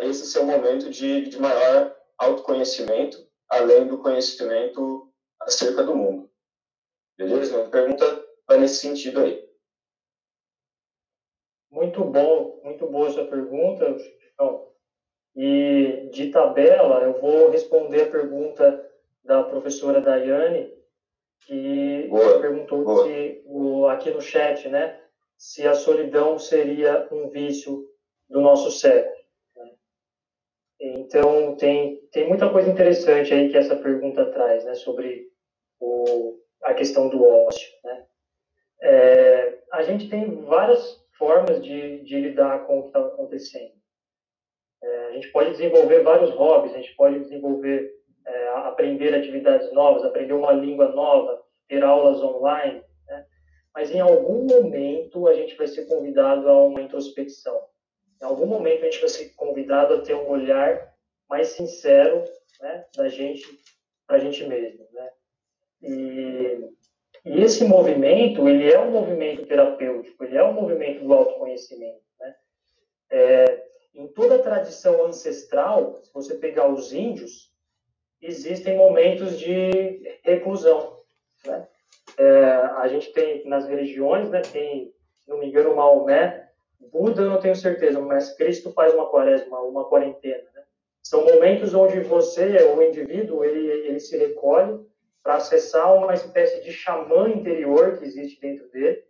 esse 0.00 0.26
ser 0.26 0.40
um 0.40 0.46
momento 0.46 0.88
de, 0.88 1.28
de 1.28 1.38
maior 1.38 1.94
autoconhecimento, 2.16 3.28
além 3.48 3.86
do 3.86 3.98
conhecimento 3.98 5.12
acerca 5.42 5.84
do 5.84 5.94
mundo. 5.94 6.30
Beleza? 7.18 7.56
Uma 7.56 7.70
pergunta 7.70 8.26
vai 8.46 8.58
nesse 8.58 8.76
sentido 8.76 9.20
aí. 9.20 9.47
Muito 11.70 12.04
bom, 12.04 12.60
muito 12.64 12.86
boa 12.86 13.08
essa 13.08 13.24
pergunta. 13.24 13.96
Então, 14.32 14.68
e 15.36 16.08
de 16.10 16.30
tabela, 16.30 17.02
eu 17.02 17.20
vou 17.20 17.50
responder 17.50 18.02
a 18.02 18.10
pergunta 18.10 18.90
da 19.22 19.42
professora 19.42 20.00
Daiane, 20.00 20.72
que 21.42 22.08
boa, 22.08 22.40
perguntou 22.40 22.84
boa. 22.84 23.04
se, 23.04 23.42
o, 23.44 23.86
aqui 23.86 24.10
no 24.10 24.20
chat, 24.20 24.68
né, 24.68 25.00
se 25.36 25.66
a 25.66 25.74
solidão 25.74 26.38
seria 26.38 27.06
um 27.12 27.28
vício 27.28 27.86
do 28.28 28.40
nosso 28.40 28.70
século. 28.70 29.16
Então, 30.80 31.56
tem, 31.56 31.96
tem 32.12 32.28
muita 32.28 32.50
coisa 32.50 32.70
interessante 32.70 33.34
aí 33.34 33.50
que 33.50 33.56
essa 33.56 33.76
pergunta 33.76 34.30
traz, 34.30 34.64
né, 34.64 34.74
sobre 34.74 35.28
o, 35.80 36.38
a 36.62 36.72
questão 36.72 37.08
do 37.08 37.22
ócio, 37.24 37.68
né. 37.84 38.06
É, 38.80 39.58
a 39.72 39.82
gente 39.82 40.08
tem 40.08 40.42
várias 40.42 41.04
formas 41.18 41.62
de, 41.62 42.02
de 42.04 42.20
lidar 42.20 42.66
com 42.66 42.78
o 42.78 42.82
que 42.82 42.88
está 42.88 43.00
acontecendo. 43.00 43.72
É, 44.82 45.06
a 45.06 45.12
gente 45.12 45.30
pode 45.32 45.50
desenvolver 45.50 46.02
vários 46.02 46.30
hobbies, 46.30 46.74
a 46.74 46.78
gente 46.78 46.94
pode 46.94 47.18
desenvolver, 47.18 47.92
é, 48.26 48.48
aprender 48.48 49.14
atividades 49.14 49.72
novas, 49.72 50.04
aprender 50.04 50.32
uma 50.32 50.52
língua 50.52 50.88
nova, 50.92 51.42
ter 51.68 51.82
aulas 51.82 52.22
online, 52.22 52.82
né? 53.06 53.26
mas 53.74 53.90
em 53.90 54.00
algum 54.00 54.44
momento 54.44 55.26
a 55.26 55.34
gente 55.34 55.56
vai 55.56 55.66
ser 55.66 55.86
convidado 55.86 56.48
a 56.48 56.64
uma 56.64 56.80
introspecção. 56.80 57.60
Em 58.22 58.24
algum 58.24 58.46
momento 58.46 58.82
a 58.82 58.84
gente 58.84 59.00
vai 59.00 59.08
ser 59.08 59.34
convidado 59.34 59.94
a 59.94 60.00
ter 60.00 60.14
um 60.14 60.28
olhar 60.28 60.94
mais 61.28 61.48
sincero 61.48 62.24
né, 62.60 62.84
da 62.96 63.08
gente 63.08 63.46
para 64.06 64.16
a 64.16 64.18
gente 64.20 64.46
mesmo. 64.46 64.86
Né? 64.92 65.10
E, 65.82 66.77
e, 67.24 67.42
esse 67.42 67.64
movimento, 67.64 68.48
ele 68.48 68.70
é 68.70 68.78
um 68.78 68.90
movimento 68.90 69.46
terapêutico, 69.46 70.24
ele 70.24 70.36
é 70.36 70.44
um 70.44 70.52
movimento 70.52 71.04
do 71.04 71.12
autoconhecimento. 71.12 72.00
Né? 72.20 72.34
É, 73.10 73.64
em 73.94 74.06
toda 74.08 74.36
a 74.36 74.42
tradição 74.42 75.04
ancestral, 75.06 76.00
se 76.02 76.12
você 76.12 76.36
pegar 76.36 76.68
os 76.68 76.92
índios, 76.92 77.52
existem 78.20 78.76
momentos 78.76 79.38
de 79.38 80.18
reclusão. 80.22 81.00
Né? 81.46 81.68
É, 82.16 82.42
a 82.76 82.88
gente 82.88 83.12
tem 83.12 83.46
nas 83.46 83.66
religiões, 83.66 84.30
né, 84.30 84.40
tem, 84.40 84.92
se 85.14 85.28
não 85.28 85.38
me 85.38 85.46
engano, 85.46 85.76
Maomé, 85.76 86.48
Buda 86.80 87.22
eu 87.22 87.30
não 87.30 87.40
tenho 87.40 87.56
certeza, 87.56 88.00
mas 88.00 88.34
Cristo 88.36 88.72
faz 88.72 88.94
uma 88.94 89.10
quaresma, 89.10 89.60
uma 89.60 89.84
quarentena. 89.88 90.44
Né? 90.54 90.62
São 91.02 91.24
momentos 91.24 91.74
onde 91.74 92.00
você, 92.00 92.62
o 92.62 92.82
indivíduo, 92.82 93.44
ele, 93.44 93.66
ele 93.88 94.00
se 94.00 94.16
recolhe 94.16 94.87
para 95.22 95.36
acessar 95.36 95.94
uma 95.94 96.14
espécie 96.14 96.62
de 96.62 96.72
xamã 96.72 97.28
interior 97.28 97.98
que 97.98 98.04
existe 98.04 98.40
dentro 98.40 98.70
dele, 98.70 99.02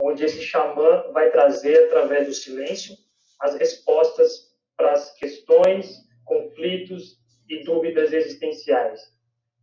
onde 0.00 0.24
esse 0.24 0.42
xamã 0.42 1.10
vai 1.12 1.30
trazer, 1.30 1.86
através 1.86 2.26
do 2.26 2.34
silêncio, 2.34 2.94
as 3.40 3.54
respostas 3.54 4.50
para 4.76 4.92
as 4.92 5.12
questões, 5.14 5.96
conflitos 6.24 7.18
e 7.48 7.62
dúvidas 7.64 8.12
existenciais. 8.12 9.00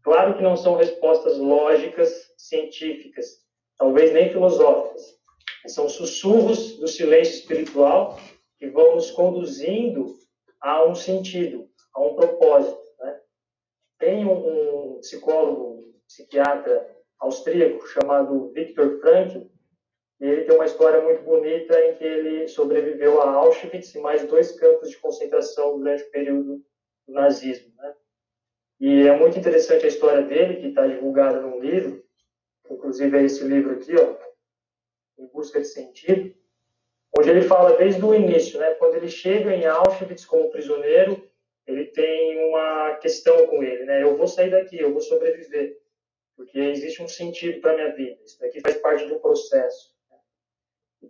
Claro 0.03 0.35
que 0.35 0.43
não 0.43 0.55
são 0.55 0.75
respostas 0.75 1.37
lógicas, 1.37 2.31
científicas, 2.37 3.25
talvez 3.77 4.13
nem 4.13 4.29
filosóficas. 4.29 5.17
São 5.67 5.89
sussurros 5.89 6.77
do 6.77 6.87
silêncio 6.87 7.35
espiritual 7.35 8.17
que 8.57 8.69
vão 8.69 8.95
nos 8.95 9.11
conduzindo 9.11 10.17
a 10.61 10.85
um 10.85 10.95
sentido, 10.95 11.69
a 11.93 12.01
um 12.01 12.15
propósito. 12.15 12.79
Né? 12.99 13.19
Tem 13.99 14.25
um, 14.25 14.31
um 14.31 14.76
psicólogo, 14.99 15.93
psiquiatra 16.07 16.95
austríaco 17.19 17.87
chamado 17.87 18.51
Viktor 18.51 18.99
Frankl, 18.99 19.47
ele 20.19 20.45
tem 20.45 20.55
uma 20.55 20.65
história 20.65 21.01
muito 21.01 21.21
bonita 21.21 21.79
em 21.85 21.95
que 21.95 22.03
ele 22.03 22.47
sobreviveu 22.47 23.21
a 23.21 23.29
Auschwitz 23.31 23.93
e 23.93 23.99
mais 23.99 24.25
dois 24.25 24.51
campos 24.59 24.89
de 24.89 24.97
concentração 24.97 25.77
durante 25.77 26.03
o 26.03 26.11
período 26.11 26.65
do 27.07 27.13
nazismo. 27.13 27.71
Né? 27.77 27.93
E 28.79 29.07
é 29.07 29.15
muito 29.15 29.37
interessante 29.37 29.85
a 29.85 29.89
história 29.89 30.23
dele, 30.23 30.57
que 30.57 30.67
está 30.67 30.87
divulgada 30.87 31.39
num 31.39 31.59
livro, 31.59 32.03
inclusive 32.69 33.17
é 33.17 33.23
esse 33.23 33.43
livro 33.43 33.73
aqui, 33.73 33.95
ó, 33.95 34.15
Em 35.21 35.27
Busca 35.27 35.59
de 35.59 35.67
Sentido, 35.67 36.35
onde 37.17 37.29
ele 37.29 37.41
fala 37.41 37.77
desde 37.77 38.03
o 38.03 38.13
início, 38.13 38.59
né, 38.59 38.73
quando 38.75 38.95
ele 38.95 39.07
chega 39.07 39.53
em 39.53 39.65
Auschwitz 39.65 40.25
como 40.25 40.49
prisioneiro, 40.49 41.27
ele 41.67 41.85
tem 41.85 42.49
uma 42.49 42.95
questão 42.95 43.45
com 43.47 43.61
ele, 43.61 43.83
né, 43.83 44.01
eu 44.01 44.15
vou 44.15 44.27
sair 44.27 44.49
daqui, 44.49 44.79
eu 44.79 44.91
vou 44.91 45.01
sobreviver, 45.01 45.77
porque 46.35 46.57
existe 46.57 47.03
um 47.03 47.07
sentido 47.07 47.59
para 47.59 47.75
minha 47.75 47.93
vida, 47.93 48.17
isso 48.23 48.39
daqui 48.39 48.61
faz 48.61 48.77
parte 48.77 49.03
um 49.03 49.19
processo. 49.19 49.95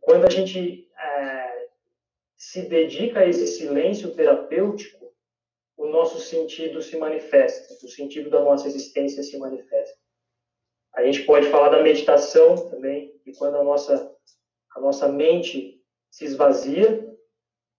Quando 0.01 0.25
a 0.25 0.29
gente 0.29 0.89
é, 0.97 1.67
se 2.35 2.63
dedica 2.63 3.19
a 3.19 3.27
esse 3.27 3.45
silêncio 3.45 4.13
terapêutico, 4.13 5.13
o 5.75 5.85
nosso 5.85 6.19
sentido 6.19 6.81
se 6.81 6.97
manifesta, 6.97 7.73
o 7.85 7.89
sentido 7.89 8.29
da 8.29 8.41
nossa 8.41 8.67
existência 8.67 9.21
se 9.21 9.37
manifesta. 9.37 9.97
A 10.93 11.03
gente 11.03 11.23
pode 11.23 11.49
falar 11.49 11.69
da 11.69 11.83
meditação 11.83 12.69
também, 12.69 13.13
e 13.25 13.31
quando 13.33 13.57
a 13.57 13.63
nossa, 13.63 14.11
a 14.75 14.79
nossa 14.79 15.07
mente 15.07 15.79
se 16.09 16.25
esvazia, 16.25 17.07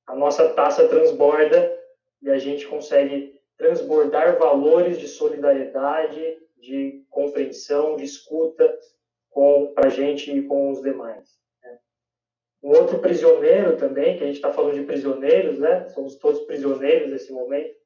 a 0.07 0.14
nossa 0.14 0.55
taça 0.55 0.89
transborda 0.89 1.78
e 2.23 2.31
a 2.31 2.39
gente 2.39 2.66
consegue 2.66 3.41
transbordar 3.57 4.39
valores 4.39 4.99
de 4.99 5.09
solidariedade, 5.09 6.39
de 6.57 7.05
compreensão, 7.11 7.97
de 7.97 8.05
escuta 8.05 8.79
com 9.31 9.73
a 9.77 9.89
gente 9.89 10.37
e 10.37 10.43
com 10.43 10.71
os 10.71 10.83
demais. 10.83 11.39
Um 12.62 12.71
outro 12.71 12.99
prisioneiro 12.99 13.77
também, 13.77 14.16
que 14.16 14.25
a 14.25 14.27
gente 14.27 14.37
está 14.37 14.53
falando 14.53 14.75
de 14.75 14.85
prisioneiros, 14.85 15.59
né? 15.59 15.87
Somos 15.89 16.16
todos 16.16 16.41
prisioneiros 16.43 17.11
nesse 17.11 17.33
momento. 17.33 17.77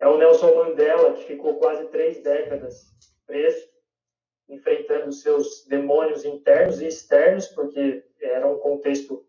É 0.00 0.08
o 0.08 0.16
Nelson 0.16 0.54
Mandela, 0.54 1.12
que 1.12 1.24
ficou 1.24 1.56
quase 1.58 1.86
três 1.88 2.22
décadas 2.22 2.94
preso, 3.26 3.68
enfrentando 4.48 5.12
seus 5.12 5.66
demônios 5.66 6.24
internos 6.24 6.80
e 6.80 6.86
externos, 6.86 7.46
porque 7.48 8.04
era 8.20 8.46
um 8.46 8.58
contexto 8.58 9.26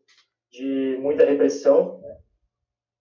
de 0.50 0.98
muita 1.00 1.26
repressão. 1.26 2.00
Né? 2.00 2.18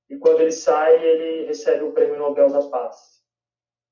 E 0.09 0.17
quando 0.17 0.41
ele 0.41 0.53
sai, 0.53 1.05
ele 1.05 1.47
recebe 1.47 1.85
o 1.85 1.93
Prêmio 1.93 2.19
Nobel 2.19 2.49
da 2.49 2.63
Paz, 2.63 3.23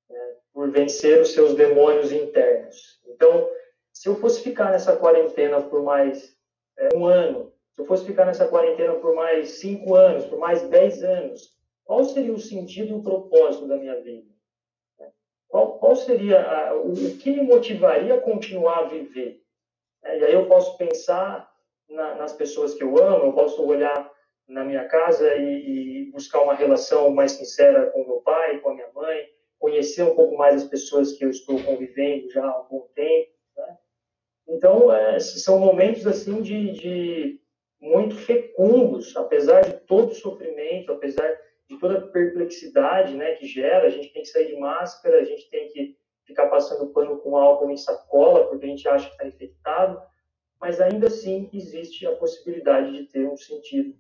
né? 0.08 0.36
por 0.52 0.70
vencer 0.70 1.20
os 1.20 1.32
seus 1.32 1.54
demônios 1.54 2.12
internos. 2.12 3.00
Então, 3.06 3.50
se 3.92 4.08
eu 4.08 4.14
fosse 4.16 4.42
ficar 4.42 4.70
nessa 4.70 4.96
quarentena 4.96 5.60
por 5.60 5.82
mais 5.82 6.36
é, 6.78 6.96
um 6.96 7.06
ano, 7.06 7.52
se 7.74 7.82
eu 7.82 7.86
fosse 7.86 8.04
ficar 8.04 8.24
nessa 8.26 8.46
quarentena 8.46 8.94
por 8.94 9.14
mais 9.14 9.52
cinco 9.52 9.94
anos, 9.94 10.24
por 10.26 10.38
mais 10.38 10.62
dez 10.68 11.02
anos, 11.02 11.54
qual 11.84 12.04
seria 12.04 12.32
o 12.32 12.38
sentido 12.38 12.90
e 12.90 12.94
o 12.94 13.02
propósito 13.02 13.66
da 13.66 13.76
minha 13.76 14.00
vida? 14.00 14.34
Qual, 15.48 15.78
qual 15.78 15.94
seria 15.94 16.42
a, 16.42 16.74
o, 16.74 16.92
o, 16.92 17.16
que 17.16 17.30
me 17.30 17.42
motivaria 17.42 18.14
a 18.14 18.20
continuar 18.20 18.78
a 18.78 18.88
viver? 18.88 19.40
É, 20.02 20.18
e 20.18 20.24
aí 20.24 20.34
eu 20.34 20.46
posso 20.46 20.76
pensar 20.76 21.48
na, 21.88 22.16
nas 22.16 22.32
pessoas 22.32 22.74
que 22.74 22.82
eu 22.82 22.98
amo, 23.00 23.26
eu 23.26 23.32
posso 23.32 23.64
olhar 23.64 24.10
na 24.48 24.64
minha 24.64 24.84
casa 24.86 25.34
e, 25.36 26.06
e, 26.08 26.10
buscar 26.10 26.42
uma 26.42 26.54
relação 26.54 27.10
mais 27.10 27.32
sincera 27.32 27.90
com 27.90 28.04
meu 28.04 28.20
pai, 28.20 28.60
com 28.60 28.70
a 28.70 28.74
minha 28.74 28.90
mãe, 28.94 29.28
conhecer 29.58 30.02
um 30.02 30.14
pouco 30.14 30.36
mais 30.36 30.62
as 30.62 30.68
pessoas 30.68 31.12
que 31.12 31.24
eu 31.24 31.30
estou 31.30 31.62
convivendo 31.62 32.30
já 32.30 32.44
há 32.44 32.60
um 32.60 32.68
bom 32.68 32.88
tempo. 32.94 33.32
Né? 33.56 33.78
Então, 34.48 34.92
é, 34.92 35.18
são 35.18 35.58
momentos 35.58 36.06
assim 36.06 36.42
de, 36.42 36.72
de 36.72 37.40
muito 37.80 38.14
fecundos, 38.16 39.16
apesar 39.16 39.62
de 39.62 39.74
todo 39.86 40.10
o 40.10 40.14
sofrimento, 40.14 40.92
apesar 40.92 41.28
de 41.68 41.78
toda 41.78 41.98
a 41.98 42.08
perplexidade 42.08 43.14
né, 43.14 43.32
que 43.36 43.46
gera, 43.46 43.86
a 43.86 43.90
gente 43.90 44.12
tem 44.12 44.22
que 44.22 44.28
sair 44.28 44.48
de 44.48 44.56
máscara, 44.56 45.20
a 45.20 45.24
gente 45.24 45.48
tem 45.50 45.68
que 45.68 45.96
ficar 46.24 46.48
passando 46.48 46.92
pano 46.92 47.18
com 47.18 47.36
álcool 47.36 47.70
em 47.70 47.76
sacola, 47.76 48.46
porque 48.46 48.66
a 48.66 48.68
gente 48.68 48.88
acha 48.88 49.06
que 49.06 49.12
está 49.12 49.26
infectado, 49.26 50.00
mas 50.60 50.80
ainda 50.80 51.06
assim 51.06 51.48
existe 51.52 52.06
a 52.06 52.16
possibilidade 52.16 52.92
de 52.92 53.04
ter 53.04 53.26
um 53.26 53.36
sentido 53.36 53.94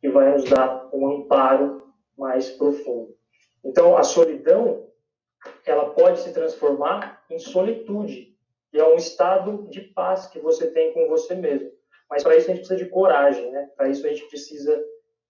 que 0.00 0.08
vai 0.08 0.32
nos 0.32 0.44
dar 0.44 0.88
um 0.92 1.06
amparo 1.06 1.92
mais 2.16 2.50
profundo. 2.50 3.14
Então, 3.64 3.96
a 3.96 4.02
solidão, 4.02 4.88
ela 5.64 5.90
pode 5.90 6.20
se 6.20 6.32
transformar 6.32 7.22
em 7.30 7.38
solitude, 7.38 8.36
que 8.70 8.78
é 8.78 8.86
um 8.86 8.96
estado 8.96 9.68
de 9.68 9.80
paz 9.80 10.26
que 10.26 10.38
você 10.38 10.70
tem 10.70 10.92
com 10.92 11.08
você 11.08 11.34
mesmo. 11.34 11.70
Mas 12.08 12.22
para 12.22 12.36
isso 12.36 12.50
a 12.50 12.54
gente 12.54 12.66
precisa 12.66 12.84
de 12.84 12.90
coragem, 12.90 13.50
né? 13.50 13.70
Para 13.76 13.88
isso 13.88 14.06
a 14.06 14.10
gente 14.10 14.26
precisa 14.26 14.82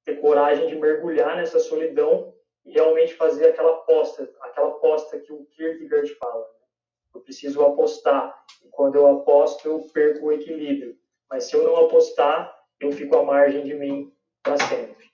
ter 0.05 0.21
coragem 0.21 0.67
de 0.67 0.77
mergulhar 0.77 1.37
nessa 1.37 1.59
solidão 1.59 2.33
e 2.65 2.73
realmente 2.73 3.15
fazer 3.15 3.49
aquela 3.49 3.73
aposta, 3.73 4.31
aquela 4.41 4.69
aposta 4.69 5.19
que 5.19 5.33
o 5.33 5.45
Kierkegaard 5.47 6.15
fala. 6.15 6.41
Né? 6.41 6.67
Eu 7.15 7.21
preciso 7.21 7.63
apostar. 7.63 8.35
E 8.65 8.69
quando 8.69 8.97
eu 8.97 9.07
aposto, 9.07 9.67
eu 9.67 9.81
perco 9.93 10.27
o 10.27 10.33
equilíbrio. 10.33 10.97
Mas 11.29 11.45
se 11.45 11.55
eu 11.55 11.65
não 11.65 11.77
apostar, 11.77 12.55
eu 12.81 12.91
fico 12.93 13.17
à 13.17 13.23
margem 13.23 13.63
de 13.63 13.75
mim 13.75 14.13
para 14.43 14.59
sempre. 14.59 15.07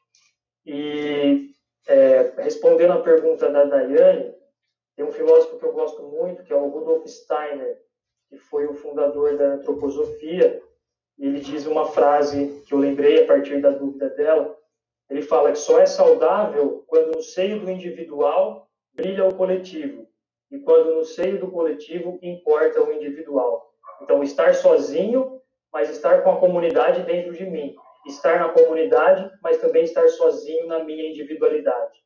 E 0.65 1.51
é, 1.87 2.33
respondendo 2.39 2.93
à 2.93 3.03
pergunta 3.03 3.51
da 3.51 3.65
Daiane, 3.65 4.35
tem 4.97 5.05
um 5.05 5.13
filósofo 5.13 5.59
que 5.59 5.65
eu 5.65 5.73
gosto 5.73 6.03
muito, 6.03 6.43
que 6.43 6.53
é 6.53 6.57
o 6.57 6.69
Rudolf 6.69 7.07
Steiner, 7.07 7.81
que 8.29 8.37
foi 8.37 8.67
o 8.67 8.75
fundador 8.75 9.37
da 9.37 9.55
antroposofia, 9.55 10.63
ele 11.19 11.41
diz 11.41 11.67
uma 11.67 11.87
frase 11.87 12.63
que 12.67 12.75
eu 12.75 12.79
lembrei 12.79 13.23
a 13.23 13.27
partir 13.27 13.61
da 13.61 13.71
dúvida 13.71 14.11
dela. 14.11 14.57
Ele 15.09 15.23
fala 15.23 15.53
que 15.53 15.59
só 15.59 15.81
é 15.81 15.87
saudável 15.87 16.85
quando 16.87 17.13
no 17.13 17.23
seio 17.23 17.61
do 17.61 17.71
individual 17.71 18.69
brilha 18.93 19.27
o 19.27 19.35
coletivo 19.35 20.07
e 20.51 20.59
quando 20.59 20.95
no 20.95 21.05
seio 21.05 21.39
do 21.41 21.51
coletivo 21.51 22.19
importa 22.23 22.83
o 22.83 22.93
individual. 22.93 23.73
Então, 24.03 24.23
estar 24.23 24.55
sozinho, 24.55 25.41
mas 25.73 25.89
estar 25.89 26.23
com 26.23 26.33
a 26.33 26.41
comunidade 26.41 27.03
dentro 27.03 27.33
de 27.33 27.45
mim. 27.47 27.75
Estar 28.07 28.39
na 28.41 28.49
comunidade, 28.51 29.31
mas 29.43 29.59
também 29.59 29.85
estar 29.85 30.09
sozinho 30.09 30.67
na 30.67 30.85
minha 30.85 31.09
individualidade. 31.09 31.99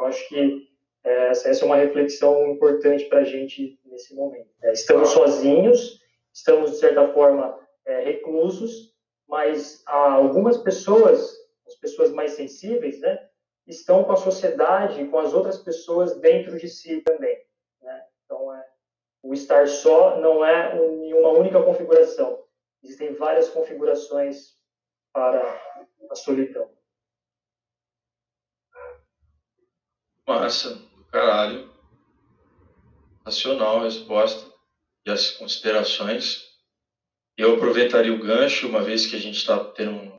Eu 0.00 0.06
acho 0.06 0.28
que 0.28 0.72
É, 1.06 1.28
essa, 1.28 1.50
essa 1.50 1.64
é 1.64 1.66
uma 1.66 1.76
reflexão 1.76 2.46
importante 2.46 3.04
para 3.10 3.18
a 3.20 3.24
gente 3.24 3.78
nesse 3.84 4.14
momento. 4.14 4.48
É, 4.62 4.72
estamos 4.72 5.10
sozinhos, 5.10 6.00
estamos, 6.32 6.70
de 6.70 6.78
certa 6.78 7.12
forma, 7.12 7.60
é, 7.84 8.00
reclusos, 8.04 8.94
mas 9.28 9.82
algumas 9.84 10.56
pessoas, 10.56 11.36
as 11.66 11.74
pessoas 11.74 12.10
mais 12.10 12.32
sensíveis, 12.32 13.00
né, 13.00 13.18
estão 13.66 14.02
com 14.02 14.12
a 14.12 14.16
sociedade, 14.16 15.06
com 15.08 15.18
as 15.18 15.34
outras 15.34 15.58
pessoas 15.58 16.18
dentro 16.20 16.56
de 16.58 16.68
si 16.68 17.02
também. 17.02 17.36
Né? 17.82 18.02
Então, 18.24 18.54
é, 18.54 18.64
o 19.22 19.34
estar 19.34 19.68
só 19.68 20.18
não 20.18 20.42
é 20.42 20.74
em 20.74 21.12
uma 21.12 21.32
única 21.32 21.62
configuração. 21.62 22.42
Existem 22.82 23.12
várias 23.12 23.50
configurações 23.50 24.56
para 25.14 25.62
a 26.10 26.14
solidão. 26.16 26.68
Massa, 30.26 30.82
caralho. 31.12 31.72
Racional 33.24 33.80
a 33.80 33.84
resposta 33.84 34.52
e 35.06 35.10
as 35.10 35.30
considerações. 35.30 36.42
Eu 37.36 37.54
aproveitaria 37.54 38.12
o 38.12 38.18
gancho, 38.18 38.68
uma 38.68 38.82
vez 38.82 39.06
que 39.06 39.16
a 39.16 39.20
gente 39.20 39.36
está 39.36 39.72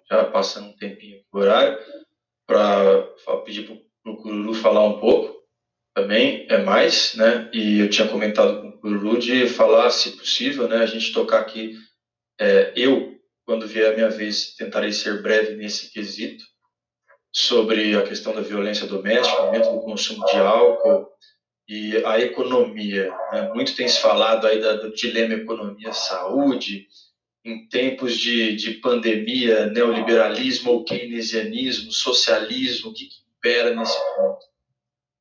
já 0.10 0.26
passando 0.32 0.70
um 0.70 0.78
tempinho 0.78 1.24
por 1.30 1.41
horário, 1.41 1.78
para 2.48 3.04
pedir 3.43 3.68
para 4.04 4.12
o 4.12 4.18
Cururu 4.18 4.54
falar 4.54 4.86
um 4.86 5.00
pouco 5.00 5.43
também, 5.93 6.46
é 6.50 6.58
mais, 6.58 7.16
né? 7.16 7.50
E 7.54 7.80
eu 7.80 7.89
tinha 7.89 8.08
comentado 8.08 8.62
com 8.62 8.68
o 8.68 8.80
Cururu 8.80 9.18
de 9.18 9.48
falar, 9.48 9.89
se 9.91 10.18
possível, 10.18 10.68
né? 10.68 10.78
A 10.78 10.86
gente 10.86 11.14
tocar 11.14 11.39
aqui, 11.39 11.78
é, 12.39 12.74
eu, 12.76 13.14
quando 13.46 13.68
vier 13.68 13.91
a 13.91 13.96
minha 13.96 14.10
vez, 14.10 14.56
tentarei 14.56 14.91
ser 14.91 15.22
breve 15.22 15.56
nesse 15.56 15.91
quesito, 15.91 16.43
sobre 17.32 17.96
a 17.96 18.02
questão 18.02 18.34
da 18.34 18.41
violência 18.41 18.88
doméstica, 18.88 19.38
aumento 19.38 19.72
do 19.72 19.82
consumo 19.82 20.26
de 20.26 20.38
álcool 20.38 21.08
e 21.68 21.98
a 22.06 22.20
economia. 22.20 23.14
Né? 23.32 23.52
Muito 23.54 23.76
tem 23.76 23.88
se 23.88 24.00
falado 24.00 24.48
aí 24.48 24.60
do 24.60 24.93
dilema 24.93 25.34
economia-saúde, 25.34 26.88
em 27.43 27.68
tempos 27.68 28.18
de, 28.18 28.56
de 28.56 28.72
pandemia, 28.76 29.68
neoliberalismo 29.68 30.72
ou 30.72 30.84
keynesianismo, 30.84 31.91
socialismo, 31.91 32.89
o 32.89 32.93
que, 32.93 33.06
que 33.06 33.16
impera 33.38 33.76
nesse 33.76 33.98
ponto? 34.16 34.46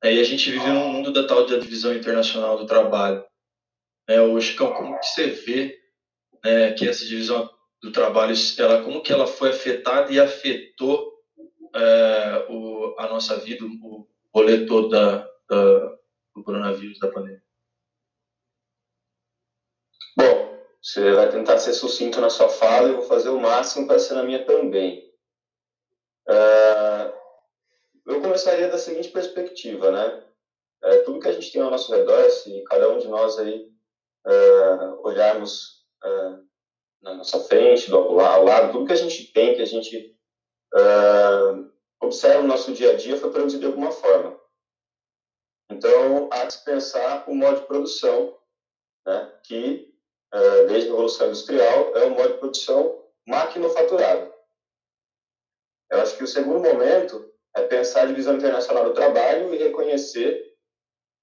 É, 0.02 0.14
e 0.14 0.20
a 0.20 0.24
gente 0.24 0.50
vive 0.50 0.66
num 0.68 0.88
mundo 0.88 1.12
da 1.12 1.26
tal 1.26 1.46
da 1.46 1.58
divisão 1.58 1.92
internacional 1.94 2.56
do 2.56 2.66
trabalho. 2.66 3.24
É, 4.08 4.20
o 4.20 4.40
Chicão, 4.40 4.72
como 4.72 4.98
que 4.98 5.06
você 5.06 5.26
vê 5.26 5.78
né, 6.44 6.72
que 6.72 6.88
essa 6.88 7.04
divisão 7.04 7.50
do 7.82 7.92
trabalho, 7.92 8.34
ela, 8.58 8.82
como 8.82 9.02
que 9.02 9.12
ela 9.12 9.26
foi 9.26 9.50
afetada 9.50 10.10
e 10.10 10.18
afetou 10.18 11.12
é, 11.74 12.46
o, 12.48 12.94
a 12.98 13.08
nossa 13.08 13.36
vida, 13.36 13.64
o 13.64 14.06
rolê 14.34 14.64
todo 14.66 14.88
da, 14.88 15.18
da, 15.48 15.96
do 16.34 16.42
coronavírus, 16.42 16.98
da 16.98 17.08
pandemia? 17.08 17.44
Você 20.84 21.14
vai 21.14 21.30
tentar 21.30 21.56
ser 21.56 21.72
sucinto 21.72 22.20
na 22.20 22.28
sua 22.28 22.50
fala 22.50 22.88
eu 22.88 22.96
vou 22.96 23.06
fazer 23.06 23.30
o 23.30 23.40
máximo 23.40 23.86
para 23.86 23.98
ser 23.98 24.12
na 24.12 24.22
minha 24.22 24.44
também. 24.44 25.10
Uh, 26.28 27.10
eu 28.04 28.20
começaria 28.20 28.68
da 28.68 28.76
seguinte 28.76 29.08
perspectiva, 29.08 29.90
né? 29.90 30.22
É, 30.82 30.98
tudo 30.98 31.20
que 31.20 31.28
a 31.28 31.32
gente 31.32 31.50
tem 31.50 31.62
ao 31.62 31.70
nosso 31.70 31.90
redor, 31.90 32.28
se 32.28 32.62
cada 32.64 32.90
um 32.90 32.98
de 32.98 33.08
nós 33.08 33.38
aí 33.38 33.66
uh, 34.26 35.00
olharmos 35.06 35.86
uh, 36.04 36.46
na 37.04 37.14
nossa 37.14 37.38
frente, 37.44 37.90
do, 37.90 37.96
ao 38.18 38.44
lado, 38.44 38.72
tudo 38.72 38.86
que 38.86 38.92
a 38.92 38.96
gente 38.96 39.32
tem, 39.32 39.54
que 39.54 39.62
a 39.62 39.66
gente 39.66 40.16
observa 42.00 42.42
no 42.42 42.48
nosso 42.48 42.72
dia 42.72 42.90
a 42.90 42.96
dia, 42.96 43.16
foi 43.16 43.30
produzido 43.30 43.60
de 43.60 43.66
alguma 43.66 43.92
forma. 43.92 44.36
Então, 45.70 46.28
há 46.32 46.46
que 46.46 46.64
pensar 46.64 47.24
o 47.28 47.34
modo 47.34 47.60
de 47.60 47.66
produção, 47.66 48.36
né, 49.06 49.38
que 49.44 49.94
é, 50.32 50.64
desde 50.64 50.88
a 50.88 50.90
Revolução 50.90 51.28
Industrial, 51.28 51.96
é 51.96 52.06
um 52.06 52.10
modo 52.10 52.32
de 52.32 52.38
produção 52.38 53.04
maquinofaturado. 53.26 54.32
Eu 55.90 56.00
acho 56.00 56.16
que 56.16 56.24
o 56.24 56.28
segundo 56.28 56.60
momento 56.60 57.32
é 57.54 57.62
pensar 57.62 58.02
a 58.02 58.06
divisão 58.06 58.36
internacional 58.36 58.84
do 58.84 58.94
trabalho 58.94 59.54
e 59.54 59.58
reconhecer 59.58 60.56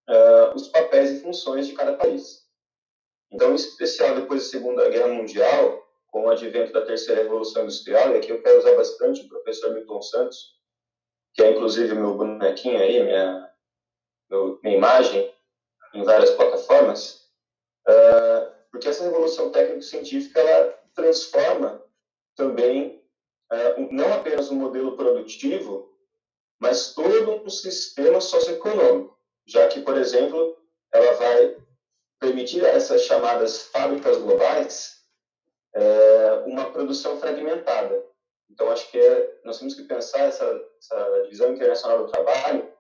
uh, 0.10 0.56
os 0.56 0.70
papéis 0.70 1.12
e 1.12 1.22
funções 1.22 1.68
de 1.68 1.74
cada 1.74 1.98
país. 1.98 2.41
Então, 3.32 3.52
em 3.52 3.56
especial 3.56 4.16
depois 4.16 4.44
da 4.44 4.50
Segunda 4.50 4.90
Guerra 4.90 5.08
Mundial, 5.08 5.88
com 6.08 6.26
o 6.26 6.30
advento 6.30 6.74
da 6.74 6.86
Terceira 6.86 7.24
Revolução 7.24 7.64
Industrial, 7.64 8.12
e 8.12 8.18
aqui 8.18 8.32
eu 8.32 8.42
quero 8.42 8.60
usar 8.60 8.76
bastante 8.76 9.22
o 9.22 9.30
professor 9.30 9.74
Milton 9.74 10.02
Santos, 10.02 10.60
que 11.34 11.42
é 11.42 11.52
inclusive 11.52 11.96
meu 11.96 12.16
bonequinho 12.16 12.78
aí, 12.78 13.02
minha, 13.02 13.50
minha 14.62 14.76
imagem 14.76 15.34
em 15.94 16.04
várias 16.04 16.32
plataformas, 16.32 17.30
porque 18.70 18.90
essa 18.90 19.06
revolução 19.06 19.52
técnico-científica 19.52 20.40
ela 20.42 20.80
transforma 20.94 21.82
também 22.36 23.02
não 23.92 24.14
apenas 24.14 24.50
o 24.50 24.54
um 24.54 24.58
modelo 24.58 24.98
produtivo, 24.98 25.90
mas 26.60 26.94
todo 26.94 27.44
um 27.44 27.50
sistema 27.50 28.20
socioeconômico, 28.20 29.18
já 29.46 29.68
que, 29.68 29.82
por 29.82 29.98
exemplo, 29.98 30.58
ela 30.94 31.14
vai 31.14 31.58
permitir 32.22 32.64
a 32.64 32.70
essas 32.70 33.02
chamadas 33.02 33.64
fábricas 33.64 34.18
globais 34.18 35.02
é, 35.74 36.44
uma 36.46 36.72
produção 36.72 37.18
fragmentada. 37.20 38.06
Então, 38.50 38.70
acho 38.70 38.90
que 38.92 39.00
é, 39.00 39.40
nós 39.44 39.58
temos 39.58 39.74
que 39.74 39.84
pensar 39.84 40.20
essa, 40.20 40.46
essa 40.78 41.24
divisão 41.24 41.52
internacional 41.52 42.06
do 42.06 42.12
trabalho 42.12 42.72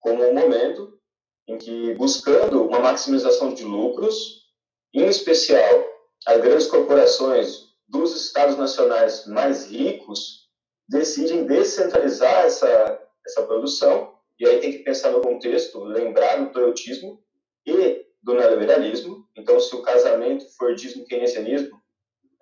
como 0.00 0.24
um 0.24 0.34
momento 0.34 0.98
em 1.46 1.56
que, 1.56 1.94
buscando 1.94 2.66
uma 2.66 2.80
maximização 2.80 3.54
de 3.54 3.62
lucros, 3.62 4.42
em 4.92 5.06
especial 5.06 5.84
as 6.26 6.40
grandes 6.40 6.66
corporações 6.66 7.66
dos 7.86 8.16
estados 8.16 8.56
nacionais 8.56 9.26
mais 9.26 9.70
ricos, 9.70 10.48
decidem 10.88 11.46
descentralizar 11.46 12.46
essa, 12.46 13.00
essa 13.24 13.42
produção, 13.46 14.12
e 14.40 14.46
aí 14.46 14.60
tem 14.60 14.72
que 14.72 14.78
pensar 14.80 15.10
no 15.10 15.20
contexto, 15.20 15.84
lembrar 15.84 16.36
do 16.36 16.52
toyotismo 16.52 17.22
e 17.64 18.05
do 18.26 18.34
neoliberalismo. 18.34 19.24
Então, 19.36 19.60
se 19.60 19.72
o 19.76 19.82
casamento 19.82 20.44
fordismo 20.56 21.06
keynesianismo 21.06 21.80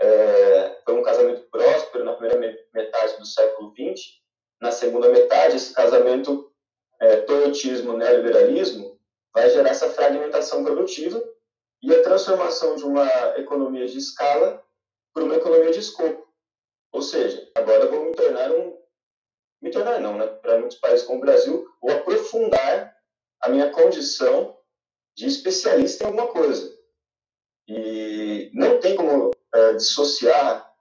é, 0.01 0.81
foi 0.83 0.95
um 0.95 1.03
casamento 1.03 1.43
próspero 1.51 2.05
na 2.05 2.15
primeira 2.15 2.59
metade 2.73 3.19
do 3.19 3.27
século 3.27 3.71
XX, 3.73 4.03
na 4.63 4.73
segunda 4.73 5.11
metade, 5.11 5.57
esse 5.57 5.75
casamento 5.75 6.51
é, 7.03 7.17
toyotismo 7.17 7.99
neoliberalismo 7.99 8.99
vai 9.35 9.51
gerar 9.51 9.69
essa 9.69 9.91
fragmentação 9.91 10.65
produtiva 10.65 11.23
e 11.83 11.95
a 11.95 12.03
transformação 12.03 12.77
de 12.77 12.85
uma 12.85 13.07
economia 13.37 13.87
de 13.87 13.99
escala 13.99 14.65
para 15.13 15.23
uma 15.23 15.35
economia 15.35 15.71
de 15.71 15.81
escopo. 15.81 16.27
Ou 16.93 17.03
seja, 17.03 17.47
agora 17.55 17.89
vou 17.89 18.07
me 18.07 18.13
tornar 18.13 18.51
um. 18.51 18.75
Me 19.61 19.71
tornar 19.71 20.01
não, 20.01 20.17
né? 20.17 20.27
Para 20.29 20.59
muitos 20.59 20.79
países 20.79 21.05
como 21.05 21.19
o 21.19 21.23
Brasil, 21.23 21.69
vou 21.83 21.91
aprofundar 21.91 22.97
a 23.43 23.49
minha 23.51 23.71
condição 23.71 24.57
de 25.17 25.27
especialista 25.27 26.05
em 26.05 26.07
alguma 26.07 26.29
coisa. 26.29 26.77
E 27.69 28.51
não 28.53 28.79
tem 28.81 28.97
como 28.97 29.31
é, 29.55 29.75
dissociar 29.75 30.73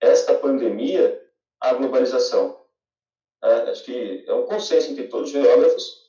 esta 0.00 0.34
pandemia 0.34 1.20
à 1.60 1.74
globalização. 1.74 2.64
É, 3.42 3.52
acho 3.70 3.84
que 3.84 4.24
é 4.26 4.34
um 4.34 4.46
consenso 4.46 4.90
entre 4.90 5.08
todos 5.08 5.28
os 5.28 5.32
geógrafos 5.32 6.00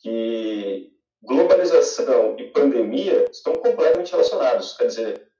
que 0.00 0.92
globalização 1.22 2.36
e 2.38 2.50
pandemia 2.50 3.28
estão 3.30 3.52
completamente 3.54 4.10
relacionados. 4.10 4.76
Quer 4.76 4.86
dizer, 4.86 5.32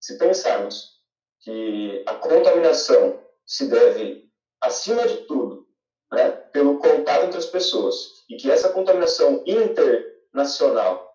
se 0.00 0.18
pensarmos 0.18 1.00
que 1.40 2.02
a 2.06 2.14
contaminação 2.16 3.22
se 3.46 3.66
deve, 3.68 4.30
acima 4.60 5.06
de 5.06 5.26
tudo, 5.26 5.66
né, 6.12 6.30
pelo 6.52 6.78
contato 6.78 7.26
entre 7.26 7.38
as 7.38 7.46
pessoas, 7.46 8.24
e 8.28 8.36
que 8.36 8.50
essa 8.50 8.72
contaminação 8.72 9.42
internacional 9.46 11.09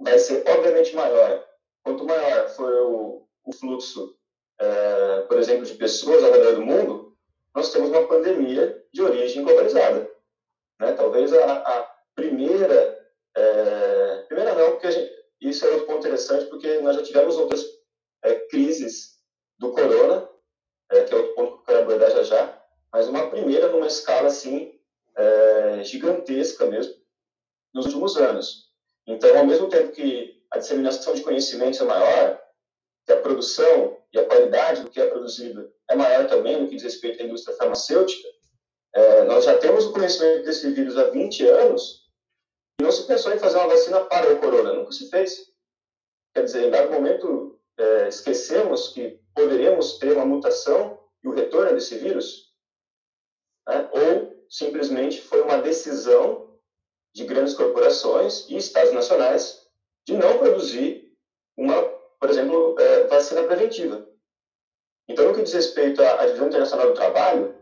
vai 0.00 0.18
ser, 0.18 0.42
obviamente, 0.48 0.94
maior. 0.94 1.44
Quanto 1.82 2.04
maior 2.04 2.48
for 2.48 2.72
o, 2.72 3.28
o 3.44 3.52
fluxo, 3.52 4.16
é, 4.58 5.20
por 5.22 5.38
exemplo, 5.38 5.64
de 5.64 5.74
pessoas 5.74 6.22
ao 6.24 6.32
redor 6.32 6.54
do 6.54 6.62
mundo, 6.62 7.16
nós 7.54 7.72
temos 7.72 7.90
uma 7.90 8.06
pandemia 8.06 8.84
de 8.92 9.02
origem 9.02 9.44
globalizada. 9.44 10.10
Né? 10.80 10.92
Talvez 10.92 11.32
a, 11.32 11.52
a 11.52 11.82
primeira 12.14 13.00
é, 13.36 14.24
primeira 14.28 14.54
não, 14.54 14.72
porque 14.72 14.90
gente, 14.90 15.12
isso 15.40 15.64
é 15.64 15.70
outro 15.70 15.86
ponto 15.86 15.98
interessante, 15.98 16.46
porque 16.46 16.80
nós 16.80 16.96
já 16.96 17.02
tivemos 17.02 17.36
outras 17.36 17.64
é, 18.22 18.34
crises 18.48 19.18
do 19.58 19.72
corona, 19.72 20.28
é, 20.90 21.04
que 21.04 21.14
é 21.14 21.16
outro 21.16 21.34
ponto 21.34 21.52
que 21.52 21.58
eu 21.58 21.64
quero 21.64 21.78
abordar 21.80 22.10
já 22.10 22.22
já, 22.22 22.62
mas 22.92 23.08
uma 23.08 23.30
primeira 23.30 23.68
numa 23.68 23.86
escala 23.86 24.28
assim 24.28 24.78
é, 25.16 25.84
gigantesca 25.84 26.66
mesmo 26.66 26.94
nos 27.72 27.86
últimos 27.86 28.16
anos. 28.16 28.69
Então, 29.12 29.36
ao 29.36 29.46
mesmo 29.46 29.68
tempo 29.68 29.92
que 29.92 30.42
a 30.50 30.58
disseminação 30.58 31.14
de 31.14 31.22
conhecimentos 31.22 31.80
é 31.80 31.84
maior, 31.84 32.40
que 33.06 33.12
a 33.12 33.20
produção 33.20 33.98
e 34.12 34.18
a 34.18 34.26
qualidade 34.26 34.82
do 34.82 34.90
que 34.90 35.00
é 35.00 35.06
produzido 35.06 35.72
é 35.88 35.94
maior 35.94 36.26
também 36.26 36.60
no 36.60 36.68
que 36.68 36.76
diz 36.76 36.84
respeito 36.84 37.22
à 37.22 37.26
indústria 37.26 37.56
farmacêutica, 37.56 38.28
é, 38.94 39.24
nós 39.24 39.44
já 39.44 39.56
temos 39.58 39.86
o 39.86 39.92
conhecimento 39.92 40.44
desse 40.44 40.70
vírus 40.72 40.96
há 40.96 41.04
20 41.10 41.46
anos 41.46 42.00
não 42.80 42.90
se 42.90 43.06
pensou 43.06 43.32
em 43.32 43.38
fazer 43.38 43.58
uma 43.58 43.68
vacina 43.68 44.04
para 44.06 44.32
o 44.32 44.40
corona, 44.40 44.72
nunca 44.72 44.92
se 44.92 45.08
fez. 45.10 45.52
Quer 46.34 46.44
dizer, 46.44 46.66
em 46.66 46.70
dado 46.70 46.90
momento, 46.90 47.58
é, 47.78 48.08
esquecemos 48.08 48.88
que 48.88 49.20
poderíamos 49.34 49.98
ter 49.98 50.12
uma 50.12 50.24
mutação 50.24 50.98
e 51.22 51.28
o 51.28 51.32
retorno 51.32 51.74
desse 51.74 51.98
vírus? 51.98 52.54
Né? 53.68 53.88
Ou 53.92 54.46
simplesmente 54.48 55.20
foi 55.20 55.42
uma 55.42 55.58
decisão 55.58 56.49
de 57.14 57.24
grandes 57.24 57.54
corporações 57.54 58.48
e 58.48 58.56
estados 58.56 58.92
nacionais 58.92 59.66
de 60.06 60.14
não 60.14 60.38
produzir 60.38 61.12
uma, 61.56 61.82
por 62.18 62.30
exemplo, 62.30 62.76
é, 62.78 63.06
vacina 63.06 63.42
preventiva. 63.42 64.08
Então, 65.08 65.26
no 65.26 65.34
que 65.34 65.42
diz 65.42 65.52
respeito 65.52 66.02
à 66.02 66.24
divisão 66.24 66.46
internacional 66.46 66.86
do 66.86 66.94
trabalho, 66.94 67.54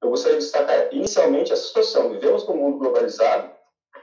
eu 0.00 0.10
gostaria 0.10 0.38
de 0.38 0.44
destacar 0.44 0.94
inicialmente 0.94 1.52
essa 1.52 1.66
situação. 1.66 2.10
Vivemos 2.10 2.46
num 2.46 2.56
mundo 2.56 2.78
globalizado 2.78 3.52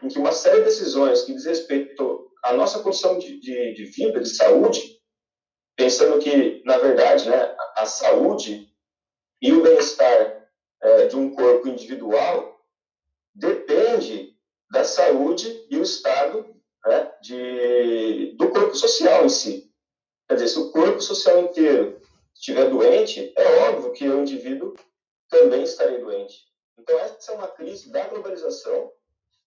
em 0.04 0.10
que 0.10 0.20
uma 0.20 0.34
série 0.34 0.58
de 0.58 0.66
decisões 0.66 1.24
que 1.24 1.34
diz 1.34 1.46
respeito 1.46 2.30
à 2.44 2.54
nossa 2.54 2.80
condição 2.80 3.18
de, 3.18 3.40
de, 3.40 3.74
de 3.74 3.86
vida, 3.86 4.20
de 4.20 4.30
saúde, 4.30 5.00
pensando 5.76 6.20
que, 6.20 6.62
na 6.66 6.78
verdade, 6.78 7.30
né, 7.30 7.56
a 7.78 7.86
saúde 7.86 8.70
e 9.42 9.54
o 9.54 9.62
bem-estar 9.62 10.50
é, 10.82 11.08
de 11.08 11.16
um 11.16 11.34
corpo 11.34 11.68
individual 11.68 12.55
da 14.72 14.84
saúde 14.84 15.66
e 15.70 15.78
o 15.78 15.84
estado 15.84 16.56
né, 16.86 17.12
de, 17.22 18.36
do 18.38 18.50
corpo 18.50 18.76
social 18.76 19.26
em 19.26 19.30
si. 19.30 19.72
Quer 20.28 20.36
dizer, 20.36 20.48
se 20.50 20.60
o 20.60 20.72
corpo 20.72 21.02
social 21.02 21.40
inteiro 21.40 22.02
estiver 22.34 22.70
doente, 22.70 23.34
é 23.36 23.70
óbvio 23.70 23.94
que 23.94 24.08
o 24.08 24.22
indivíduo 24.22 24.74
também 25.30 25.64
estarei 25.64 26.00
doente. 26.00 26.46
Então, 26.78 26.98
essa 27.00 27.32
é 27.32 27.36
uma 27.36 27.48
crise 27.48 27.92
da 27.92 28.08
globalização 28.08 28.92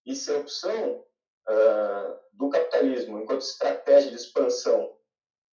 e 0.06 0.14
se 0.14 0.30
a 0.32 0.38
opção 0.38 1.04
uh, 1.48 2.16
do 2.32 2.48
capitalismo, 2.48 3.18
enquanto 3.18 3.42
estratégia 3.42 4.10
de 4.10 4.16
expansão 4.16 4.96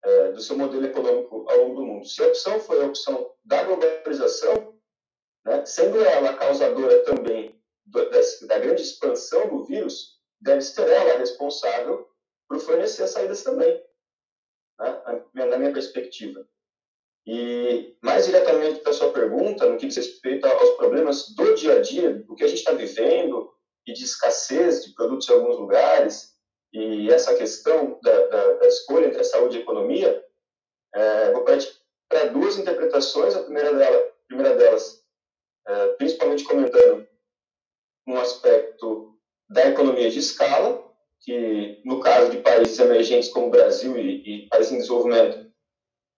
uh, 0.05 0.33
do 0.33 0.41
seu 0.41 0.57
modelo 0.57 0.85
econômico 0.85 1.45
ao 1.49 1.57
longo 1.57 1.75
do 1.75 1.85
mundo, 1.85 2.07
se 2.07 2.23
a 2.23 2.27
opção 2.27 2.59
foi 2.59 2.81
a 2.81 2.87
opção 2.87 3.31
da 3.43 3.63
globalização, 3.63 4.75
né, 5.43 5.65
sendo 5.65 6.03
ela 6.03 6.31
a 6.31 6.37
causadora 6.37 7.03
também 7.03 7.61
da, 7.85 8.59
grande 8.59 8.81
expansão 8.81 9.47
do 9.47 9.65
vírus, 9.65 10.15
deve 10.41 10.61
ser 10.61 10.87
ela 10.87 11.17
responsável 11.17 12.07
por 12.47 12.59
fornecer 12.59 13.03
as 13.03 13.11
saídas 13.11 13.43
também, 13.43 13.81
né, 14.79 15.45
na 15.45 15.57
minha 15.57 15.73
perspectiva. 15.73 16.47
E 17.27 17.97
mais 18.03 18.25
diretamente 18.25 18.81
para 18.81 18.91
a 18.91 18.93
sua 18.93 19.11
pergunta, 19.11 19.67
no 19.67 19.77
que 19.77 19.87
diz 19.87 19.97
respeito 19.97 20.45
aos 20.45 20.77
problemas 20.77 21.29
do 21.35 21.55
dia 21.55 21.77
a 21.77 21.81
dia, 21.81 22.13
do 22.13 22.35
que 22.35 22.43
a 22.43 22.47
gente 22.47 22.59
está 22.59 22.73
vivendo 22.73 23.51
e 23.87 23.93
de 23.93 24.03
escassez 24.03 24.85
de 24.85 24.93
produtos 24.93 25.27
em 25.27 25.33
alguns 25.33 25.57
lugares, 25.57 26.35
e 26.71 27.09
essa 27.09 27.35
questão 27.35 27.99
da, 28.03 28.27
da, 28.27 28.53
da 28.53 28.67
escolha 28.67 29.07
entre 29.07 29.21
a 29.21 29.23
saúde 29.23 29.55
e 29.55 29.59
a 29.59 29.61
economia, 29.61 30.23
é, 30.93 31.31
vou 31.31 31.43
para 31.43 32.25
duas 32.25 32.57
interpretações. 32.57 33.35
A 33.35 33.43
primeira, 33.43 33.73
dela, 33.73 34.11
primeira 34.27 34.55
delas, 34.55 35.03
é, 35.67 35.87
principalmente 35.93 36.43
comentando 36.43 37.07
um 38.07 38.17
aspecto 38.17 39.15
da 39.49 39.67
economia 39.67 40.09
de 40.09 40.19
escala, 40.19 40.83
que 41.21 41.81
no 41.83 41.99
caso 41.99 42.31
de 42.31 42.37
países 42.37 42.77
emergentes 42.79 43.29
como 43.29 43.47
o 43.47 43.51
Brasil 43.51 43.97
e, 43.97 44.45
e 44.45 44.47
países 44.47 44.71
em 44.71 44.77
desenvolvimento, 44.77 45.51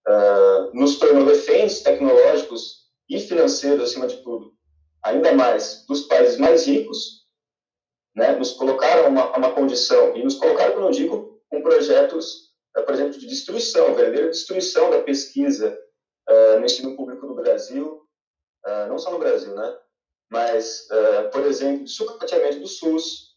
uh, 0.08 0.74
nos 0.74 1.00
tornou 1.00 1.26
reféns 1.26 1.82
tecnológicos 1.82 2.88
e 3.10 3.20
financeiros, 3.20 3.90
acima 3.90 4.08
de 4.08 4.18
tudo, 4.18 4.54
ainda 5.04 5.34
mais 5.34 5.86
dos 5.88 6.02
países 6.02 6.38
mais 6.38 6.66
ricos, 6.68 7.26
né, 8.16 8.36
nos 8.36 8.52
colocaram 8.52 9.10
uma, 9.10 9.38
uma 9.38 9.54
condição, 9.54 10.16
e 10.16 10.24
nos 10.24 10.36
colocaram, 10.36 10.74
como 10.74 10.88
eu 10.88 10.92
digo, 10.92 11.42
com 11.50 11.62
projetos, 11.62 12.52
uh, 12.78 12.84
por 12.84 12.94
exemplo, 12.94 13.18
de 13.18 13.28
destruição, 13.28 13.94
verdadeira 13.94 14.30
destruição 14.30 14.90
da 14.90 15.02
pesquisa 15.04 15.78
uh, 16.30 16.60
no 16.60 16.66
ensino 16.66 16.96
público 16.96 17.28
do 17.28 17.36
Brasil, 17.36 18.04
não 18.90 18.98
só 18.98 19.10
no 19.12 19.18
Brasil, 19.18 19.56
né, 19.56 19.78
mas, 20.30 20.88
por 21.32 21.46
exemplo, 21.46 21.88
sucateamento 21.88 22.60
do 22.60 22.68
SUS, 22.68 23.36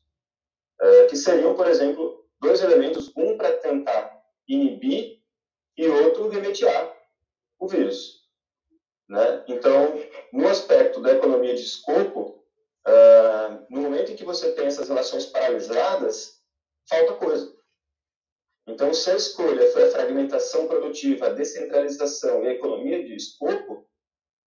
que 1.09 1.17
seriam, 1.17 1.55
por 1.55 1.67
exemplo, 1.69 2.27
dois 2.41 2.63
elementos, 2.63 3.13
um 3.17 3.37
para 3.37 3.57
tentar 3.59 4.21
inibir 4.49 5.21
e 5.77 5.87
outro 5.87 6.29
remediar 6.29 6.97
o 7.59 7.69
vírus. 7.69 8.21
Né? 9.09 9.45
Então, 9.49 10.01
no 10.33 10.49
aspecto 10.49 11.01
da 11.01 11.13
economia 11.13 11.55
de 11.55 11.63
escopo, 11.63 12.45
uh, 12.87 13.67
no 13.69 13.83
momento 13.83 14.13
em 14.13 14.17
que 14.17 14.25
você 14.25 14.53
tem 14.53 14.67
essas 14.67 14.89
relações 14.89 15.27
paralisadas, 15.27 16.41
falta 16.89 17.15
coisa. 17.15 17.55
Então, 18.67 18.95
se 18.95 19.11
a 19.11 19.17
escolha 19.17 19.71
foi 19.73 19.85
a 19.85 19.91
fragmentação 19.91 20.69
produtiva, 20.69 21.27
a 21.27 21.33
descentralização 21.33 22.45
e 22.45 22.49
a 22.49 22.53
economia 22.53 23.05
de 23.05 23.15
escopo, 23.17 23.89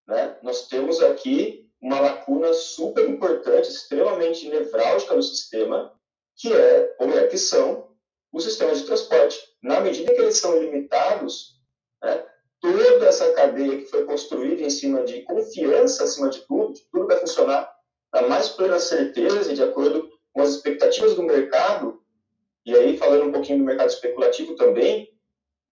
né, 0.07 0.38
nós 0.43 0.68
temos 0.68 1.03
aqui 1.03 1.61
uma 1.83 1.99
lacuna 1.99 2.55
super 2.55 3.09
importante, 3.09 3.68
extremamente 3.68 4.49
nevrálgica 4.49 5.16
no 5.16 5.22
sistema, 5.22 5.93
que 6.37 6.53
é, 6.53 6.95
ou 7.01 7.09
melhor, 7.09 7.28
que 7.28 7.37
são 7.37 7.91
os 8.33 8.45
sistemas 8.45 8.78
de 8.78 8.87
transporte. 8.87 9.37
Na 9.61 9.80
medida 9.80 10.14
que 10.14 10.20
eles 10.20 10.39
são 10.39 10.62
limitados, 10.62 11.61
né, 12.03 12.24
toda 12.61 13.07
essa 13.07 13.33
cadeia 13.33 13.78
que 13.78 13.87
foi 13.87 14.05
construída 14.05 14.62
em 14.62 14.70
cima 14.70 15.03
de 15.03 15.22
confiança, 15.22 16.05
acima 16.05 16.30
de 16.30 16.47
tudo, 16.47 16.72
de 16.72 16.83
tudo 16.91 17.09
vai 17.09 17.18
funcionar 17.18 17.70
na 18.14 18.22
mais 18.22 18.49
plena 18.51 18.78
certeza 18.78 19.51
e 19.51 19.55
de 19.55 19.62
acordo 19.62 20.09
com 20.33 20.41
as 20.41 20.51
expectativas 20.51 21.14
do 21.14 21.22
mercado, 21.24 22.01
e 22.64 22.74
aí 22.74 22.97
falando 22.97 23.24
um 23.24 23.33
pouquinho 23.33 23.59
do 23.59 23.64
mercado 23.64 23.89
especulativo 23.89 24.55
também, 24.55 25.12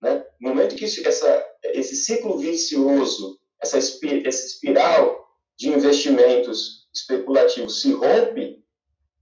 né, 0.03 0.27
no 0.41 0.49
momento 0.49 0.75
que 0.75 0.85
isso, 0.85 1.07
essa, 1.07 1.47
esse 1.63 1.95
ciclo 1.95 2.37
vicioso, 2.39 3.39
essa, 3.63 3.79
essa 3.79 4.47
espiral 4.47 5.30
de 5.61 5.69
investimentos 5.69 6.89
especulativos 6.93 7.83
se 7.83 7.93
rompe, 7.93 8.65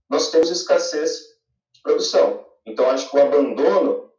nós 0.09 0.31
temos 0.31 0.49
escassez 0.49 1.37
de 1.73 1.81
produção. 1.81 2.45
Então, 2.65 2.89
acho 2.89 3.11
que 3.11 3.17
o 3.17 3.21
abandono 3.21 4.09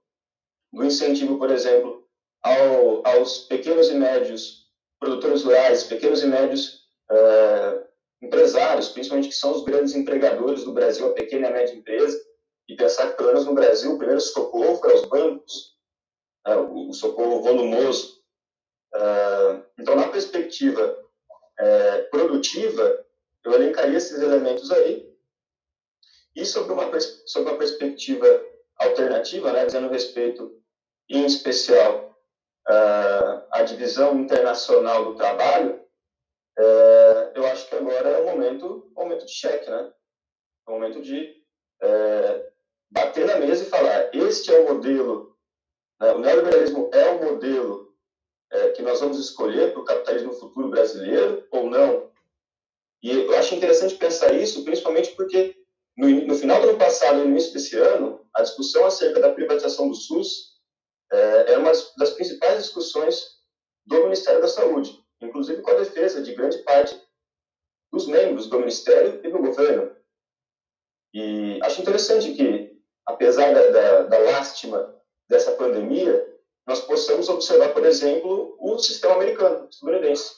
do 0.71 0.85
incentivo, 0.85 1.39
por 1.39 1.51
exemplo, 1.51 2.07
ao, 2.43 3.07
aos 3.07 3.47
pequenos 3.47 3.89
e 3.89 3.95
médios 3.95 4.68
produtores 5.01 5.45
rurais, 5.45 5.85
pequenos 5.85 6.23
e 6.23 6.27
médios 6.27 6.83
uh, 7.11 7.83
empresários, 8.21 8.91
principalmente 8.91 9.31
que 9.31 9.35
são 9.35 9.53
os 9.53 9.64
grandes 9.64 9.95
empregadores 9.95 10.62
do 10.64 10.75
Brasil, 10.75 11.07
a 11.07 11.14
pequena 11.14 11.49
e 11.49 11.53
média 11.53 11.75
empresa, 11.75 12.21
e 12.68 12.77
pensar 12.77 13.09
que, 13.09 13.16
pelo 13.16 13.29
menos 13.29 13.47
no 13.47 13.55
Brasil, 13.55 13.95
o 13.95 13.99
primeiro 13.99 14.21
socorro 14.21 14.77
foi 14.77 14.93
aos 14.93 15.07
bancos, 15.07 15.75
uh, 16.47 16.91
o, 16.91 16.93
socorro 16.93 17.41
volumoso. 17.41 18.21
Uh, 18.95 19.64
então, 19.79 19.97
na 19.97 20.09
perspectiva 20.09 21.01
produtiva, 22.11 23.07
eu 23.45 23.53
elencaria 23.53 23.97
esses 23.97 24.21
elementos 24.21 24.71
aí, 24.71 25.11
e 26.35 26.45
sobre 26.45 26.73
uma, 26.73 27.01
sobre 27.27 27.51
uma 27.51 27.59
perspectiva 27.59 28.27
alternativa, 28.79 29.53
né, 29.53 29.67
dizendo 29.67 29.89
respeito, 29.89 30.59
em 31.09 31.27
especial, 31.27 32.11
uh, 32.69 33.47
à 33.51 33.63
divisão 33.63 34.19
internacional 34.19 35.05
do 35.05 35.17
trabalho, 35.17 35.81
uh, 36.59 37.33
eu 37.35 37.47
acho 37.47 37.69
que 37.69 37.75
agora 37.75 38.09
é 38.09 38.21
o 38.21 38.27
momento, 38.27 38.91
momento 38.95 39.27
de 39.27 39.33
cheque, 39.33 39.69
né? 39.69 39.93
É 40.67 40.71
o 40.71 40.75
momento 40.75 41.03
de 41.03 41.43
uh, 41.83 42.51
bater 42.91 43.27
na 43.27 43.37
mesa 43.37 43.65
e 43.65 43.69
falar: 43.69 44.15
este 44.15 44.55
é 44.55 44.61
o 44.61 44.75
modelo, 44.75 45.37
né? 46.01 46.13
o 46.13 46.19
neoliberalismo 46.19 46.91
é 46.93 47.11
o 47.11 47.25
modelo 47.25 47.89
é, 48.53 48.70
que 48.70 48.82
nós 48.82 49.01
vamos 49.01 49.18
escolher 49.18 49.72
para 49.72 49.80
o 49.80 49.84
capitalismo 49.84 50.32
futuro 50.32 50.68
brasileiro 50.68 51.46
ou 51.51 51.70
não? 51.70 52.11
E 53.03 53.11
eu 53.11 53.36
acho 53.36 53.55
interessante 53.55 53.94
pensar 53.94 54.34
isso, 54.34 54.64
principalmente 54.64 55.11
porque 55.12 55.57
no, 55.96 56.09
no 56.09 56.34
final 56.34 56.61
do 56.61 56.70
ano 56.70 56.78
passado 56.78 57.20
e 57.20 57.24
no 57.24 57.30
início 57.30 57.53
desse 57.53 57.76
ano, 57.76 58.26
a 58.34 58.42
discussão 58.42 58.84
acerca 58.86 59.20
da 59.20 59.32
privatização 59.32 59.88
do 59.88 59.94
SUS 59.94 60.51
é, 61.12 61.53
era 61.53 61.59
uma 61.59 61.72
das 61.98 62.11
principais 62.11 62.62
discussões 62.62 63.38
do 63.86 64.03
Ministério 64.05 64.40
da 64.40 64.48
Saúde, 64.48 65.03
inclusive 65.20 65.62
com 65.62 65.70
a 65.70 65.74
defesa 65.74 66.22
de 66.22 66.34
grande 66.34 66.59
parte 66.59 67.01
dos 67.92 68.07
membros 68.07 68.46
do 68.46 68.59
Ministério 68.59 69.20
e 69.24 69.30
do 69.30 69.38
governo. 69.38 69.94
E 71.12 71.59
acho 71.62 71.80
interessante 71.80 72.32
que, 72.34 72.78
apesar 73.07 73.53
da, 73.53 73.68
da, 73.70 74.03
da 74.03 74.18
lástima 74.18 74.94
dessa 75.28 75.53
pandemia, 75.53 76.30
nós 76.71 76.81
possamos 76.83 77.29
observar, 77.29 77.75
por 77.75 77.85
exemplo, 77.85 78.57
o 78.61 78.79
sistema 78.79 79.14
americano, 79.14 79.68
estadunidense, 79.68 80.37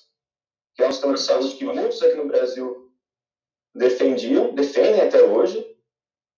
que 0.75 0.83
é 0.83 0.89
um 0.89 0.91
sistema 0.91 1.13
de 1.13 1.21
saúde 1.21 1.57
que 1.57 1.65
muitos 1.67 2.03
aqui 2.03 2.15
no 2.15 2.27
Brasil 2.27 2.91
defendiam, 3.75 4.55
defendem 4.55 5.03
até 5.03 5.23
hoje, 5.23 5.59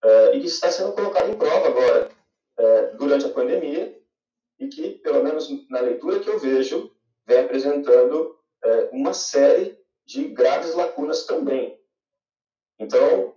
uh, 0.04 0.34
e 0.34 0.40
que 0.40 0.48
está 0.48 0.68
sendo 0.68 0.94
colocado 0.94 1.30
em 1.30 1.36
prova 1.36 1.68
agora, 1.68 2.10
uh, 2.58 2.96
durante 2.96 3.26
a 3.26 3.28
pandemia, 3.28 3.96
e 4.58 4.66
que, 4.66 4.98
pelo 4.98 5.22
menos 5.22 5.48
na 5.70 5.78
leitura 5.78 6.18
que 6.18 6.28
eu 6.28 6.40
vejo, 6.40 6.90
vem 7.24 7.38
apresentando 7.38 8.36
uh, 8.64 8.88
uma 8.90 9.14
série 9.14 9.78
de 10.04 10.24
graves 10.24 10.74
lacunas 10.74 11.24
também. 11.24 11.80
Então, 12.80 13.32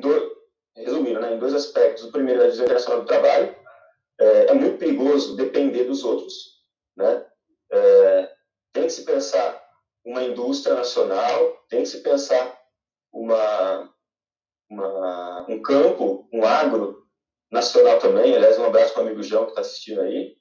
do... 0.00 0.36
resumindo, 0.74 1.20
né, 1.20 1.34
em 1.34 1.38
dois 1.38 1.54
aspectos. 1.54 2.02
O 2.02 2.10
primeiro 2.10 2.42
é 2.42 2.46
a 2.46 2.48
internacional 2.48 3.02
do 3.02 3.06
trabalho. 3.06 3.65
É, 4.18 4.46
é 4.46 4.54
muito 4.54 4.78
perigoso 4.78 5.36
depender 5.36 5.84
dos 5.84 6.04
outros. 6.04 6.62
Né? 6.96 7.26
É, 7.70 8.32
tem 8.72 8.84
que 8.84 8.90
se 8.90 9.04
pensar 9.04 9.64
uma 10.04 10.22
indústria 10.22 10.74
nacional, 10.74 11.64
tem 11.68 11.82
que 11.82 11.88
se 11.88 12.02
pensar 12.02 12.56
uma, 13.12 13.92
uma, 14.70 15.46
um 15.48 15.60
campo, 15.60 16.28
um 16.32 16.44
agro 16.44 17.06
nacional 17.50 17.98
também. 17.98 18.34
Aliás, 18.34 18.58
um 18.58 18.64
abraço 18.64 18.92
para 18.92 19.02
o 19.02 19.06
amigo 19.06 19.22
João 19.22 19.44
que 19.44 19.50
está 19.50 19.60
assistindo 19.62 20.00
aí, 20.00 20.36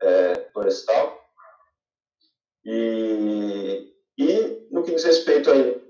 é, 0.00 0.50
florestal. 0.52 1.20
E, 2.64 3.92
e 4.16 4.68
no 4.70 4.82
que 4.82 4.94
diz 4.94 5.04
respeito 5.04 5.50
aí, 5.50 5.82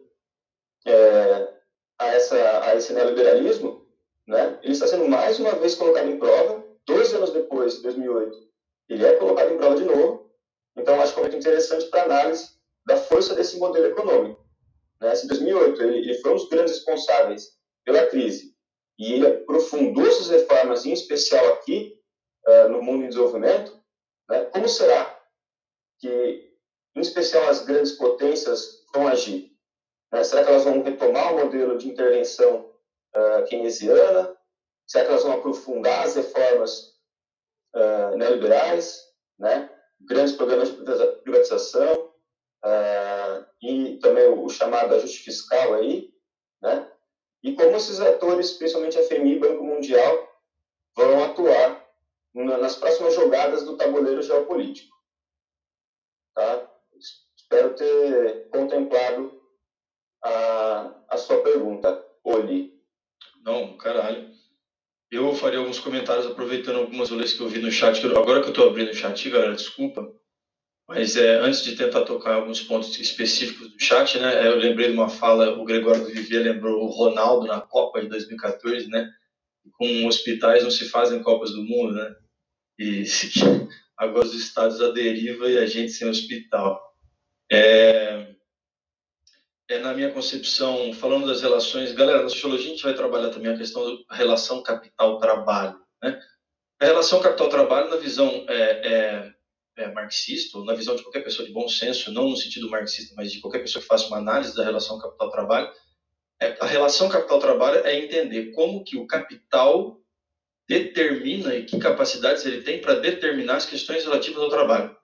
é, 0.87 1.55
a, 1.99 2.07
essa, 2.09 2.65
a 2.65 2.75
esse 2.75 2.93
neoliberalismo, 2.93 3.87
né, 4.27 4.59
ele 4.63 4.73
está 4.73 4.87
sendo 4.87 5.09
mais 5.09 5.39
uma 5.39 5.53
vez 5.53 5.75
colocado 5.75 6.09
em 6.09 6.19
prova, 6.19 6.62
dois 6.87 7.13
anos 7.15 7.33
depois, 7.33 7.81
2008, 7.83 8.49
ele 8.89 9.07
é 9.07 9.15
colocado 9.15 9.53
em 9.53 9.57
prova 9.57 9.77
de 9.77 9.85
novo. 9.85 10.31
Então, 10.77 11.01
acho 11.01 11.13
que 11.15 11.21
é 11.21 11.23
muito 11.23 11.37
interessante 11.37 11.87
para 11.87 12.05
análise 12.05 12.51
da 12.87 12.97
força 12.97 13.35
desse 13.35 13.59
modelo 13.59 13.87
econômico. 13.87 14.45
Né? 15.01 15.15
Se 15.15 15.25
em 15.25 15.29
2008 15.29 15.83
ele, 15.83 15.99
ele 15.99 16.15
foi 16.15 16.33
um 16.33 16.37
dos 16.37 16.49
grandes 16.49 16.75
responsáveis 16.75 17.57
pela 17.85 18.07
crise 18.07 18.53
e 18.99 19.15
ele 19.15 19.27
aprofundou 19.27 20.11
suas 20.11 20.29
reformas, 20.29 20.87
em 20.87 20.93
especial 20.93 21.55
aqui 21.55 21.99
uh, 22.47 22.69
no 22.69 22.83
mundo 22.83 23.05
em 23.05 23.09
desenvolvimento, 23.09 23.77
né? 24.29 24.45
como 24.47 24.69
será 24.69 25.21
que, 25.99 26.53
em 26.95 27.01
especial, 27.01 27.49
as 27.49 27.65
grandes 27.65 27.93
potências 27.93 28.85
vão 28.95 29.09
agir? 29.09 29.53
Né? 30.13 30.23
Será 30.23 30.45
que 30.45 30.51
elas 30.51 30.65
vão 30.65 30.83
retomar 30.83 31.35
o 31.35 31.39
modelo 31.39 31.79
de 31.79 31.89
intervenção 31.89 32.71
uh, 33.17 33.45
keynesiana? 33.47 34.37
Será 34.93 35.07
que 35.07 35.11
elas 35.11 35.23
vão 35.23 35.33
aprofundar 35.33 36.05
as 36.05 36.17
reformas 36.17 36.95
uh, 37.75 38.15
neoliberais? 38.15 39.01
Né? 39.39 39.71
Grandes 40.03 40.35
programas 40.35 40.69
de 40.69 40.85
privatização? 41.23 42.13
Uh, 42.63 43.47
e 43.63 43.97
também 44.03 44.27
o, 44.29 44.45
o, 44.45 44.51
chamado 44.51 44.95
ajuste 44.95 45.21
fiscal 45.21 45.73
aí, 45.73 46.15
né? 46.61 46.93
E 47.43 47.55
como 47.55 47.75
esses 47.75 48.01
atores, 48.01 48.53
principalmente 48.53 48.99
a 48.99 49.03
FMI 49.03 49.37
e 49.37 49.39
Banco 49.39 49.65
Mundial, 49.65 50.29
vão 50.95 51.25
atuar 51.25 51.89
na, 52.35 52.59
nas 52.59 52.77
próximas 52.77 53.15
jogadas 53.15 53.65
do 53.65 53.79
tabuleiro 53.79 54.21
geopolítico. 54.21 54.95
Tá? 56.35 56.71
Espero 57.35 57.75
ter 57.75 58.51
contemplado 58.51 59.43
a, 60.23 60.95
a 61.09 61.17
sua 61.17 61.43
pergunta, 61.43 62.07
Oli. 62.23 62.79
Não, 63.43 63.77
caralho. 63.79 64.32
Eu 65.13 65.35
faria 65.35 65.59
alguns 65.59 65.79
comentários 65.79 66.25
aproveitando 66.25 66.79
algumas 66.79 67.13
olhas 67.13 67.35
que 67.35 67.41
eu 67.43 67.49
vi 67.49 67.61
no 67.61 67.71
chat. 67.71 68.03
Agora 68.07 68.41
que 68.41 68.47
eu 68.47 68.51
estou 68.51 68.67
abrindo 68.67 68.93
o 68.93 68.95
chat, 68.95 69.29
galera, 69.29 69.55
desculpa. 69.55 70.11
Mas 70.89 71.17
é, 71.17 71.39
antes 71.39 71.63
de 71.63 71.77
tentar 71.77 72.07
tocar 72.07 72.37
alguns 72.37 72.63
pontos 72.63 72.99
específicos 72.99 73.71
do 73.71 73.79
chat, 73.79 74.19
né, 74.19 74.47
eu 74.49 74.57
lembrei 74.57 74.87
de 74.87 74.95
uma 74.95 75.11
fala, 75.11 75.59
o 75.59 75.65
Gregório 75.65 76.01
do 76.03 76.11
Vivier 76.11 76.43
lembrou 76.43 76.83
o 76.83 76.91
Ronaldo 76.91 77.47
na 77.47 77.61
Copa 77.61 78.01
de 78.01 78.09
2014, 78.09 78.89
né, 78.89 79.07
com 79.73 80.07
hospitais 80.07 80.63
não 80.63 80.71
se 80.71 80.89
fazem 80.89 81.23
Copas 81.23 81.51
do 81.53 81.63
Mundo, 81.63 81.93
né, 81.93 82.15
e 82.79 83.05
agora 83.97 84.27
os 84.27 84.35
estados 84.35 84.81
à 84.81 84.91
deriva 84.91 85.49
e 85.49 85.59
a 85.59 85.67
gente 85.67 85.93
sem 85.93 86.09
hospital. 86.09 86.81
É, 87.51 88.35
é, 89.73 89.79
na 89.79 89.95
minha 89.95 90.13
concepção, 90.13 90.93
falando 90.93 91.27
das 91.27 91.41
relações, 91.41 91.93
galera, 91.93 92.23
na 92.23 92.29
sociologia 92.29 92.67
a 92.67 92.71
gente 92.71 92.83
vai 92.83 92.95
trabalhar 92.95 93.31
também 93.31 93.53
a 93.53 93.57
questão 93.57 93.83
da 94.05 94.15
relação 94.15 94.63
capital-trabalho. 94.63 95.81
Né? 96.03 96.21
A 96.79 96.85
relação 96.85 97.21
capital-trabalho, 97.21 97.89
na 97.89 97.97
visão 97.97 98.45
é, 98.49 98.55
é, 98.55 99.33
é, 99.79 99.93
marxista, 99.93 100.59
ou 100.59 100.65
na 100.65 100.75
visão 100.75 100.95
de 100.95 101.03
qualquer 101.03 101.25
pessoa 101.25 101.47
de 101.47 101.55
bom 101.55 101.69
senso, 101.69 102.13
não 102.13 102.29
no 102.29 102.37
sentido 102.37 102.69
marxista, 102.69 103.15
mas 103.17 103.33
de 103.33 103.41
qualquer 103.41 103.61
pessoa 103.61 103.81
que 103.81 103.89
faça 103.89 104.09
uma 104.09 104.19
análise 104.19 104.55
da 104.55 104.63
relação 104.63 104.99
capital-trabalho, 104.99 105.73
é, 106.41 106.57
a 106.61 106.67
relação 106.67 107.09
capital-trabalho 107.09 107.87
é 107.87 107.97
entender 107.97 108.51
como 108.53 108.85
que 108.85 108.99
o 108.99 109.07
capital 109.07 110.01
determina 110.69 111.55
e 111.55 111.65
que 111.65 111.79
capacidades 111.79 112.45
ele 112.45 112.63
tem 112.63 112.81
para 112.81 112.95
determinar 112.95 113.57
as 113.57 113.67
questões 113.67 114.05
relativas 114.05 114.43
ao 114.43 114.51
trabalho. 114.51 114.97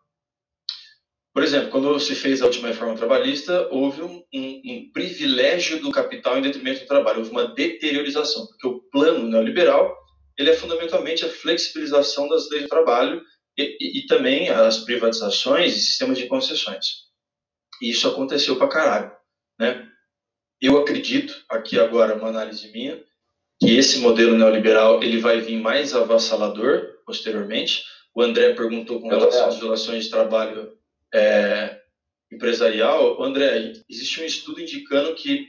Por 1.38 1.44
exemplo, 1.44 1.70
quando 1.70 2.00
se 2.00 2.16
fez 2.16 2.42
a 2.42 2.46
última 2.46 2.66
reforma 2.66 2.96
trabalhista, 2.96 3.68
houve 3.70 4.02
um, 4.02 4.24
um, 4.34 4.60
um, 4.64 4.90
privilégio 4.92 5.80
do 5.80 5.92
capital 5.92 6.36
em 6.36 6.42
detrimento 6.42 6.80
do 6.80 6.88
trabalho, 6.88 7.20
houve 7.20 7.30
uma 7.30 7.46
deteriorização, 7.46 8.44
porque 8.44 8.66
o 8.66 8.80
plano 8.90 9.24
neoliberal 9.24 9.96
ele 10.36 10.50
é 10.50 10.56
fundamentalmente 10.56 11.24
a 11.24 11.28
flexibilização 11.28 12.28
das 12.28 12.50
leis 12.50 12.64
do 12.64 12.68
trabalho 12.68 13.22
e, 13.56 13.76
e, 13.80 13.98
e 14.00 14.06
também 14.08 14.48
as 14.48 14.78
privatizações 14.78 15.76
e 15.76 15.80
sistemas 15.80 16.18
de 16.18 16.26
concessões. 16.26 17.04
E 17.80 17.90
isso 17.90 18.08
aconteceu 18.08 18.56
para 18.56 18.66
caralho, 18.66 19.12
né? 19.60 19.88
Eu 20.60 20.76
acredito, 20.76 21.40
aqui 21.48 21.78
agora 21.78 22.16
uma 22.16 22.30
análise 22.30 22.68
minha, 22.72 23.00
que 23.60 23.76
esse 23.76 24.00
modelo 24.00 24.36
neoliberal 24.36 25.04
ele 25.04 25.20
vai 25.20 25.40
vir 25.40 25.60
mais 25.60 25.94
avassalador 25.94 26.84
posteriormente. 27.06 27.84
O 28.12 28.22
André 28.22 28.54
perguntou 28.54 29.00
com 29.00 29.08
relação 29.08 29.46
às 29.46 29.60
relações 29.60 30.06
de 30.06 30.10
trabalho 30.10 30.76
é, 31.14 31.78
empresarial, 32.30 33.22
André, 33.22 33.72
existe 33.88 34.20
um 34.20 34.24
estudo 34.24 34.60
indicando 34.60 35.14
que 35.14 35.48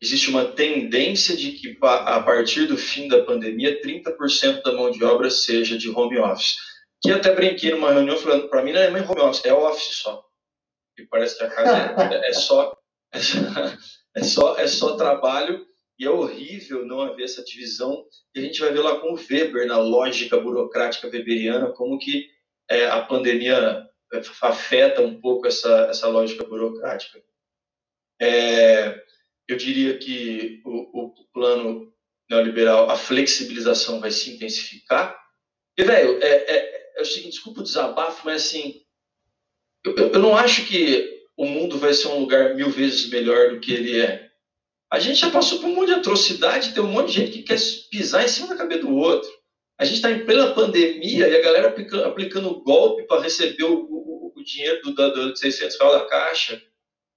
existe 0.00 0.28
uma 0.28 0.44
tendência 0.44 1.36
de 1.36 1.52
que 1.52 1.78
a 1.80 2.20
partir 2.20 2.66
do 2.66 2.76
fim 2.76 3.08
da 3.08 3.22
pandemia 3.22 3.80
30% 3.80 4.62
da 4.62 4.72
mão 4.72 4.90
de 4.90 5.02
obra 5.04 5.30
seja 5.30 5.78
de 5.78 5.88
home 5.90 6.18
office. 6.18 6.56
Que 7.02 7.10
até 7.10 7.34
brinquei 7.34 7.70
numa 7.70 7.92
reunião 7.92 8.16
falando 8.16 8.48
para 8.48 8.62
mim 8.62 8.72
não 8.72 8.80
é 8.80 8.90
nem 8.90 9.02
home 9.02 9.20
office, 9.20 9.44
é 9.44 9.52
office 9.52 9.96
só. 9.96 10.24
E 10.98 11.06
parece 11.06 11.38
que 11.38 11.44
a 11.44 11.50
casa 11.50 12.14
é, 12.14 12.28
é 12.28 12.32
só 12.32 12.76
é 13.12 13.20
só, 13.20 13.38
é 14.16 14.22
só 14.22 14.58
é 14.58 14.66
só 14.66 14.96
trabalho 14.96 15.66
e 15.98 16.04
é 16.04 16.10
horrível 16.10 16.84
não 16.84 17.00
haver 17.00 17.24
essa 17.24 17.44
divisão. 17.44 18.04
E 18.34 18.40
a 18.40 18.42
gente 18.42 18.60
vai 18.60 18.72
ver 18.72 18.80
lá 18.80 18.98
com 18.98 19.12
o 19.12 19.16
Weber 19.16 19.66
na 19.66 19.78
lógica 19.78 20.38
burocrática 20.38 21.08
weberiana 21.08 21.72
como 21.72 21.98
que 21.98 22.26
é, 22.68 22.86
a 22.86 23.02
pandemia 23.02 23.86
afeta 24.42 25.00
um 25.02 25.20
pouco 25.20 25.46
essa, 25.46 25.88
essa 25.90 26.08
lógica 26.08 26.44
burocrática. 26.44 27.22
É, 28.20 29.02
eu 29.48 29.56
diria 29.56 29.98
que 29.98 30.62
o, 30.64 31.06
o, 31.06 31.14
plano 31.32 31.92
neoliberal, 32.30 32.88
a 32.88 32.96
flexibilização 32.96 34.00
vai 34.00 34.10
se 34.10 34.30
intensificar. 34.30 35.18
E, 35.76 35.82
velho, 35.82 36.22
é, 36.22 36.28
é, 36.28 36.92
é, 36.98 37.02
o 37.02 37.04
seguinte, 37.04 37.32
desculpa 37.32 37.60
o 37.60 37.64
desabafo, 37.64 38.22
mas 38.24 38.46
assim, 38.46 38.82
eu, 39.84 39.94
eu 39.96 40.18
não 40.20 40.36
acho 40.36 40.64
que 40.66 41.12
o 41.36 41.44
mundo 41.44 41.78
vai 41.78 41.92
ser 41.92 42.08
um 42.08 42.20
lugar 42.20 42.54
mil 42.54 42.70
vezes 42.70 43.08
melhor 43.08 43.50
do 43.50 43.60
que 43.60 43.72
ele 43.72 44.00
é. 44.00 44.30
A 44.90 45.00
gente 45.00 45.20
já 45.20 45.30
passou 45.30 45.58
por 45.58 45.68
um 45.68 45.74
monte 45.74 45.88
de 45.88 45.94
atrocidade, 45.94 46.72
tem 46.72 46.82
um 46.82 46.92
monte 46.92 47.08
de 47.08 47.14
gente 47.14 47.32
que 47.32 47.42
quer 47.42 47.58
pisar 47.90 48.24
em 48.24 48.28
cima 48.28 48.48
da 48.48 48.56
cabeça 48.56 48.82
do 48.82 48.94
outro. 48.94 49.28
A 49.76 49.84
gente 49.84 49.96
está 49.96 50.10
em 50.10 50.24
plena 50.24 50.54
pandemia 50.54 51.28
e 51.28 51.36
a 51.36 51.42
galera 51.42 51.74
aplicando 52.06 52.62
golpe 52.62 53.02
para 53.02 53.22
receber 53.22 53.64
o, 53.64 53.93
dinheiro 54.44 54.82
do, 54.82 54.92
do, 54.92 55.30
do 55.30 55.36
600 55.36 55.78
reais 55.78 55.94
da 55.94 56.06
caixa, 56.06 56.62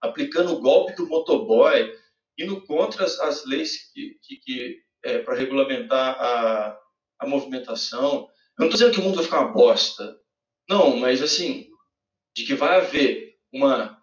aplicando 0.02 0.54
o 0.54 0.62
golpe 0.62 0.96
do 0.96 1.08
motoboy, 1.08 1.94
indo 2.38 2.62
contra 2.66 3.04
as, 3.04 3.20
as 3.20 3.46
leis 3.46 3.92
que, 3.94 4.18
que, 4.22 4.38
que 4.38 4.80
é, 5.04 5.20
para 5.20 5.36
regulamentar 5.36 6.18
a, 6.20 6.80
a 7.20 7.28
movimentação. 7.28 8.30
Eu 8.58 8.64
não 8.64 8.68
estou 8.68 8.80
dizendo 8.80 8.94
que 8.94 9.00
o 9.00 9.04
mundo 9.04 9.16
vai 9.16 9.24
ficar 9.24 9.42
uma 9.42 9.54
bosta. 9.54 10.18
Não, 10.70 10.98
mas 10.98 11.22
assim, 11.22 11.70
de 12.36 12.46
que 12.46 12.54
vai 12.54 12.78
haver 12.78 13.36
uma. 13.52 13.98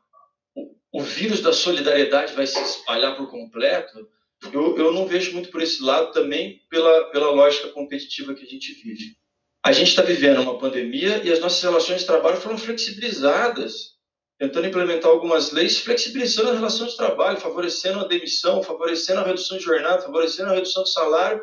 O, 0.54 0.76
o 0.92 1.02
vírus 1.02 1.40
da 1.40 1.52
solidariedade 1.52 2.34
vai 2.34 2.46
se 2.46 2.60
espalhar 2.60 3.16
por 3.16 3.30
completo, 3.30 4.08
eu, 4.52 4.76
eu 4.76 4.92
não 4.92 5.06
vejo 5.06 5.32
muito 5.32 5.50
por 5.50 5.62
esse 5.62 5.82
lado 5.82 6.12
também 6.12 6.60
pela, 6.68 7.10
pela 7.10 7.30
lógica 7.30 7.68
competitiva 7.68 8.34
que 8.34 8.44
a 8.44 8.48
gente 8.48 8.74
vive. 8.74 9.16
A 9.64 9.72
gente 9.72 9.88
está 9.88 10.02
vivendo 10.02 10.42
uma 10.42 10.58
pandemia 10.58 11.22
e 11.24 11.32
as 11.32 11.40
nossas 11.40 11.62
relações 11.62 12.02
de 12.02 12.06
trabalho 12.06 12.36
foram 12.36 12.58
flexibilizadas, 12.58 13.94
tentando 14.38 14.66
implementar 14.66 15.10
algumas 15.10 15.52
leis 15.52 15.78
flexibilizando 15.78 16.50
a 16.50 16.54
relação 16.54 16.86
de 16.86 16.94
trabalho, 16.94 17.40
favorecendo 17.40 18.00
a 18.00 18.06
demissão, 18.06 18.62
favorecendo 18.62 19.20
a 19.20 19.24
redução 19.24 19.56
de 19.56 19.64
jornada, 19.64 20.02
favorecendo 20.02 20.50
a 20.50 20.54
redução 20.54 20.82
de 20.82 20.92
salário. 20.92 21.42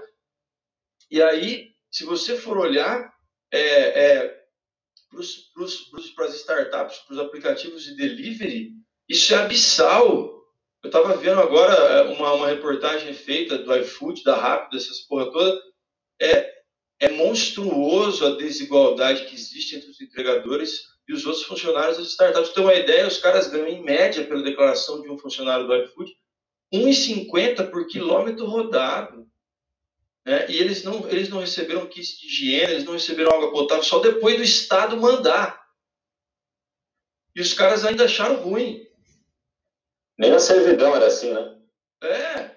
E 1.10 1.20
aí, 1.20 1.72
se 1.90 2.06
você 2.06 2.38
for 2.38 2.60
olhar 2.60 3.12
é, 3.52 4.20
é, 4.20 4.42
para 6.16 6.26
as 6.26 6.36
startups, 6.36 7.00
para 7.00 7.14
os 7.14 7.20
aplicativos 7.20 7.84
de 7.84 7.96
delivery, 7.96 8.74
isso 9.10 9.34
é 9.34 9.38
abissal. 9.38 10.40
Eu 10.84 10.90
estava 10.90 11.18
vendo 11.18 11.42
agora 11.42 11.74
é, 11.74 12.02
uma, 12.04 12.34
uma 12.34 12.48
reportagem 12.50 13.16
feita 13.16 13.58
do 13.58 13.76
iFood, 13.78 14.24
da 14.24 14.36
Rápido, 14.36 14.78
essas 14.78 15.00
porra 15.02 15.32
toda. 15.32 15.60
É, 16.22 16.61
é 17.02 17.10
monstruoso 17.10 18.24
a 18.24 18.38
desigualdade 18.38 19.26
que 19.26 19.34
existe 19.34 19.76
entre 19.76 19.90
os 19.90 20.00
entregadores 20.00 20.84
e 21.10 21.14
os 21.14 21.26
outros 21.26 21.44
funcionários 21.44 21.98
das 21.98 22.10
startups. 22.10 22.52
Ter 22.52 22.62
uma 22.62 22.76
ideia, 22.76 23.08
os 23.08 23.18
caras 23.18 23.48
ganham 23.48 23.68
em 23.68 23.84
média, 23.84 24.24
pela 24.24 24.44
declaração 24.44 25.02
de 25.02 25.10
um 25.10 25.18
funcionário 25.18 25.66
do 25.66 25.76
iFood, 25.76 26.16
1,50 26.72 27.72
por 27.72 27.88
quilômetro 27.88 28.46
rodado. 28.46 29.28
né? 30.24 30.46
e 30.48 30.58
eles 30.58 30.84
não, 30.84 31.10
eles 31.10 31.28
não 31.28 31.40
receberam 31.40 31.88
kits 31.88 32.20
de 32.20 32.28
higiene, 32.28 32.74
eles 32.74 32.86
não 32.86 32.94
receberam 32.94 33.34
água 33.34 33.52
potável 33.52 33.84
só 33.84 33.98
depois 33.98 34.38
do 34.38 34.44
Estado 34.44 34.96
mandar. 34.96 35.60
E 37.36 37.42
os 37.42 37.52
caras 37.52 37.84
ainda 37.84 38.06
acharam 38.06 38.36
ruim. 38.36 38.88
Nem 40.20 40.32
a 40.34 40.40
servidão 40.40 40.96
era 40.96 41.08
assim, 41.08 41.34
né? 41.34 41.58
É, 42.04 42.56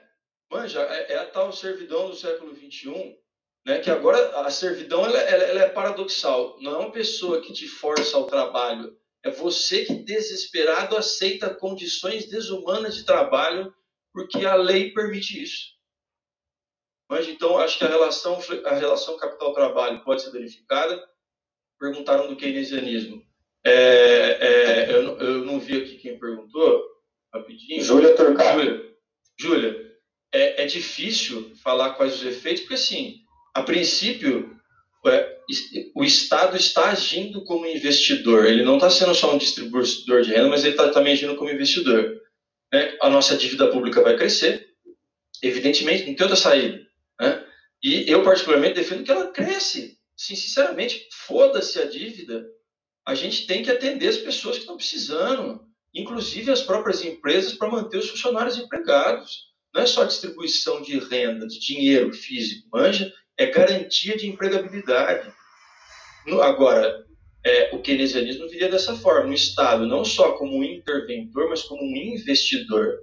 manja, 0.51 0.83
é, 0.83 1.12
é 1.12 1.16
a 1.16 1.27
tal 1.27 1.51
servidão 1.51 2.11
do 2.11 2.16
século 2.16 2.55
XXI, 2.55 3.24
né, 3.65 3.78
que 3.78 3.91
agora 3.91 4.41
a 4.41 4.51
servidão 4.51 5.05
ela, 5.07 5.19
ela, 5.19 5.45
ela 5.45 5.61
é 5.62 5.69
paradoxal. 5.69 6.59
Não 6.61 6.74
é 6.74 6.78
uma 6.78 6.93
pessoa 6.93 7.41
que 7.41 7.53
te 7.53 7.66
força 7.66 8.16
ao 8.16 8.27
trabalho, 8.27 8.97
é 9.24 9.31
você 9.31 9.85
que 9.85 9.95
desesperado 9.95 10.97
aceita 10.97 11.55
condições 11.55 12.27
desumanas 12.28 12.95
de 12.95 13.05
trabalho 13.05 13.74
porque 14.12 14.45
a 14.45 14.55
lei 14.55 14.93
permite 14.93 15.43
isso. 15.43 15.74
Mas 17.09 17.27
então 17.27 17.59
acho 17.59 17.78
que 17.78 17.85
a 17.85 17.89
relação 17.89 18.39
a 18.65 18.74
relação 18.74 19.16
capital-trabalho 19.16 20.05
pode 20.05 20.23
ser 20.23 20.31
verificada. 20.31 21.03
Perguntaram 21.78 22.28
do 22.28 22.36
keynesianismo. 22.36 23.24
É, 23.65 23.73
é, 23.73 24.95
eu, 24.95 25.19
eu, 25.19 25.45
não 25.45 25.59
vi 25.59 25.78
aqui 25.78 25.97
quem 25.97 26.19
perguntou. 26.19 26.85
Rapidinho. 27.32 27.82
Júlia 27.82 28.15
Turcado. 28.15 28.61
Júlia, 28.61 28.97
Júlia 29.39 29.99
é, 30.32 30.62
é 30.62 30.66
difícil 30.66 31.55
falar 31.57 31.95
quais 31.95 32.15
os 32.15 32.24
efeitos, 32.24 32.61
porque 32.62 32.74
assim, 32.74 33.24
a 33.55 33.63
princípio 33.63 34.55
é, 35.07 35.35
o 35.95 36.03
Estado 36.03 36.57
está 36.57 36.91
agindo 36.91 37.45
como 37.45 37.67
investidor. 37.67 38.47
Ele 38.47 38.63
não 38.63 38.77
está 38.77 38.91
sendo 38.91 39.15
só 39.15 39.35
um 39.35 39.39
distribuidor 39.39 40.23
de 40.23 40.31
renda, 40.31 40.49
mas 40.49 40.65
ele 40.65 40.73
está 40.73 40.91
também 40.91 41.13
agindo 41.13 41.37
como 41.37 41.51
investidor. 41.51 42.21
Né? 42.73 42.97
A 43.01 43.11
nossa 43.11 43.37
dívida 43.37 43.69
pública 43.69 44.03
vai 44.03 44.17
crescer, 44.17 44.67
evidentemente, 45.43 46.07
não 46.07 46.15
tem 46.15 46.25
outra 46.25 46.37
saída. 46.37 46.81
Né? 47.21 47.45
E 47.83 48.11
eu, 48.11 48.23
particularmente, 48.23 48.75
defendo 48.75 49.05
que 49.05 49.11
ela 49.11 49.31
cresce. 49.31 49.99
Sim, 50.17 50.37
sinceramente, 50.37 51.07
foda-se 51.13 51.79
a 51.79 51.85
dívida. 51.85 52.47
A 53.07 53.15
gente 53.15 53.47
tem 53.47 53.63
que 53.63 53.71
atender 53.71 54.09
as 54.09 54.17
pessoas 54.17 54.57
que 54.57 54.63
estão 54.63 54.77
precisando, 54.77 55.61
inclusive 55.93 56.51
as 56.51 56.63
próprias 56.63 57.05
empresas, 57.05 57.53
para 57.53 57.69
manter 57.69 57.99
os 57.99 58.09
funcionários 58.09 58.57
empregados. 58.57 59.53
Não 59.75 59.83
é 59.83 59.87
só 59.87 60.05
distribuição 60.05 60.81
de 60.81 60.99
renda, 60.99 61.47
de 61.47 61.59
dinheiro 61.59 62.13
físico, 62.13 62.69
manja, 62.73 63.13
é 63.39 63.47
garantia 63.47 64.16
de 64.16 64.28
empregabilidade. 64.28 65.32
Agora, 66.43 67.05
é, 67.44 67.74
o 67.74 67.82
keynesianismo 67.82 68.48
viria 68.48 68.70
dessa 68.70 68.97
forma, 68.97 69.31
o 69.31 69.35
Estado 69.35 69.86
não 69.86 70.05
só 70.05 70.32
como 70.32 70.56
um 70.56 70.65
interventor, 70.65 71.48
mas 71.48 71.62
como 71.62 71.82
um 71.82 71.97
investidor. 71.97 72.98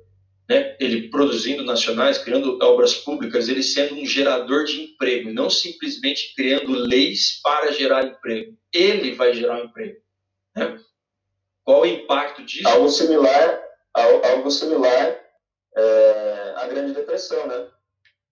Né? 0.50 0.76
Ele 0.80 1.10
produzindo 1.10 1.64
nacionais, 1.64 2.18
criando 2.18 2.58
obras 2.62 2.96
públicas, 2.96 3.48
ele 3.48 3.62
sendo 3.62 3.96
um 3.96 4.06
gerador 4.06 4.66
de 4.66 4.82
emprego, 4.82 5.32
não 5.32 5.50
simplesmente 5.50 6.34
criando 6.36 6.72
leis 6.72 7.40
para 7.42 7.72
gerar 7.72 8.06
emprego. 8.06 8.58
Ele 8.74 9.14
vai 9.14 9.34
gerar 9.34 9.62
um 9.62 9.66
emprego. 9.66 10.00
Né? 10.56 10.80
Qual 11.64 11.82
o 11.82 11.86
impacto 11.86 12.44
disso? 12.44 12.68
Algo 12.68 12.90
similar, 12.90 13.62
algo 13.94 14.50
similar 14.50 15.20
é, 15.78 16.54
à 16.58 16.68
Grande 16.68 16.94
Depressão, 16.94 17.48
né? 17.48 17.68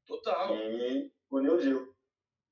Total. 0.07 0.55
E 0.55 1.11
o 1.31 1.57
Deal. 1.57 1.87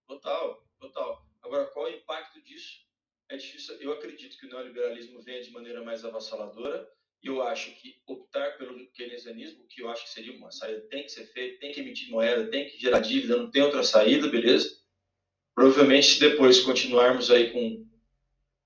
Total, 0.08 0.64
total. 0.80 1.26
Agora, 1.44 1.66
qual 1.68 1.86
o 1.86 1.90
impacto 1.90 2.42
disso? 2.42 2.86
É 3.30 3.36
difícil. 3.36 3.76
Eu 3.82 3.92
acredito 3.92 4.38
que 4.38 4.46
o 4.46 4.50
neoliberalismo 4.50 5.22
venha 5.22 5.42
de 5.42 5.52
maneira 5.52 5.84
mais 5.84 6.06
avassaladora. 6.06 6.88
E 7.24 7.28
eu 7.28 7.42
acho 7.42 7.72
que 7.72 8.00
optar 8.06 8.58
pelo 8.58 8.86
keynesianismo, 8.92 9.66
que 9.68 9.82
eu 9.82 9.90
acho 9.90 10.04
que 10.04 10.12
seria 10.12 10.38
uma 10.38 10.52
saída, 10.52 10.82
tem 10.82 11.04
que 11.04 11.10
ser 11.10 11.26
feito, 11.34 11.60
tem 11.60 11.72
que 11.72 11.80
emitir 11.80 12.12
moeda, 12.12 12.50
tem 12.50 12.70
que 12.70 12.80
gerar 12.80 13.00
dívida, 13.00 13.38
não 13.38 13.50
tem 13.50 13.64
outra 13.64 13.84
saída, 13.84 14.28
beleza? 14.28 14.70
Provavelmente, 15.56 16.06
se 16.06 16.20
depois 16.20 16.60
continuarmos 16.60 17.32
aí 17.32 17.52
com, 17.52 17.88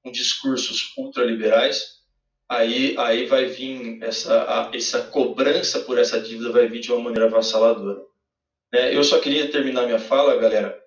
com 0.03 0.11
discursos 0.11 0.93
ultraliberais, 0.97 2.01
aí, 2.49 2.97
aí 2.97 3.25
vai 3.25 3.45
vir 3.45 4.03
essa, 4.03 4.43
a, 4.43 4.75
essa 4.75 5.07
cobrança 5.07 5.79
por 5.83 5.97
essa 5.97 6.19
dívida 6.19 6.51
vai 6.51 6.67
vir 6.67 6.81
de 6.81 6.91
uma 6.91 7.03
maneira 7.03 7.27
avassaladora. 7.27 8.05
É, 8.73 8.95
eu 8.95 9.03
só 9.03 9.19
queria 9.19 9.52
terminar 9.52 9.85
minha 9.85 9.99
fala, 9.99 10.38
galera. 10.38 10.80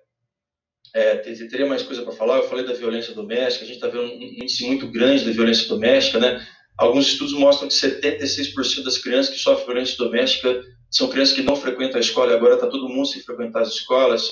É, 0.93 1.15
teria 1.17 1.65
mais 1.65 1.83
coisa 1.83 2.03
para 2.03 2.13
falar. 2.13 2.37
Eu 2.37 2.47
falei 2.47 2.65
da 2.65 2.73
violência 2.73 3.13
doméstica. 3.13 3.65
A 3.65 3.67
gente 3.67 3.75
está 3.75 3.87
vendo 3.87 4.05
um 4.05 4.21
índice 4.21 4.65
muito 4.65 4.87
grande 4.87 5.25
da 5.25 5.31
violência 5.31 5.67
doméstica, 5.67 6.19
né? 6.19 6.45
Alguns 6.77 7.07
estudos 7.07 7.33
mostram 7.33 7.67
que 7.67 7.73
76% 7.73 8.83
das 8.83 8.97
crianças 8.97 9.33
que 9.33 9.39
sofrem 9.39 9.67
violência 9.67 9.97
doméstica 9.97 10.61
são 10.89 11.09
crianças 11.09 11.35
que 11.35 11.43
não 11.43 11.55
frequentam 11.55 11.97
a 11.97 12.01
escola. 12.01 12.31
E 12.31 12.35
agora 12.35 12.55
está 12.55 12.67
todo 12.67 12.89
mundo 12.89 13.07
sem 13.07 13.21
frequentar 13.21 13.61
as 13.61 13.69
escolas. 13.69 14.29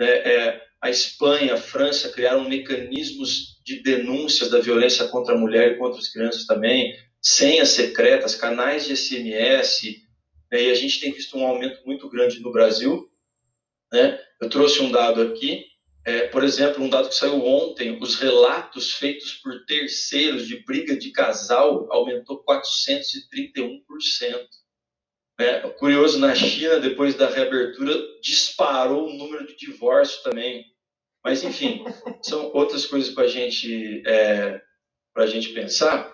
É, 0.00 0.34
é, 0.34 0.62
a 0.80 0.90
Espanha, 0.90 1.54
a 1.54 1.58
França 1.58 2.08
criaram 2.10 2.48
mecanismos 2.48 3.60
de 3.64 3.82
denúncias 3.82 4.50
da 4.50 4.60
violência 4.60 5.08
contra 5.08 5.34
a 5.34 5.38
mulher 5.38 5.72
e 5.72 5.78
contra 5.78 5.98
as 5.98 6.08
crianças 6.08 6.46
também, 6.46 6.94
senhas 7.20 7.70
secretas, 7.70 8.36
canais 8.36 8.86
de 8.86 8.96
SMS, 8.96 10.05
né, 10.56 10.62
e 10.64 10.70
a 10.70 10.74
gente 10.74 10.98
tem 10.98 11.12
visto 11.12 11.36
um 11.36 11.46
aumento 11.46 11.84
muito 11.84 12.08
grande 12.08 12.40
no 12.40 12.50
Brasil. 12.50 13.10
Né? 13.92 14.18
Eu 14.40 14.48
trouxe 14.48 14.80
um 14.80 14.90
dado 14.90 15.20
aqui, 15.20 15.66
é, 16.04 16.28
por 16.28 16.42
exemplo, 16.42 16.82
um 16.82 16.88
dado 16.88 17.10
que 17.10 17.14
saiu 17.14 17.44
ontem: 17.44 17.98
os 18.00 18.16
relatos 18.16 18.92
feitos 18.92 19.34
por 19.34 19.66
terceiros 19.66 20.48
de 20.48 20.64
briga 20.64 20.96
de 20.96 21.10
casal 21.10 21.86
aumentou 21.92 22.42
431%. 22.44 23.82
É, 25.38 25.60
curioso, 25.70 26.18
na 26.18 26.34
China, 26.34 26.80
depois 26.80 27.14
da 27.14 27.28
reabertura, 27.28 27.92
disparou 28.22 29.08
o 29.08 29.12
número 29.12 29.46
de 29.46 29.54
divórcios 29.56 30.22
também. 30.22 30.64
Mas, 31.22 31.44
enfim, 31.44 31.84
são 32.24 32.50
outras 32.54 32.86
coisas 32.86 33.12
para 33.12 33.28
gente, 33.28 34.02
é, 34.06 34.62
a 35.14 35.26
gente 35.26 35.50
pensar. 35.50 36.10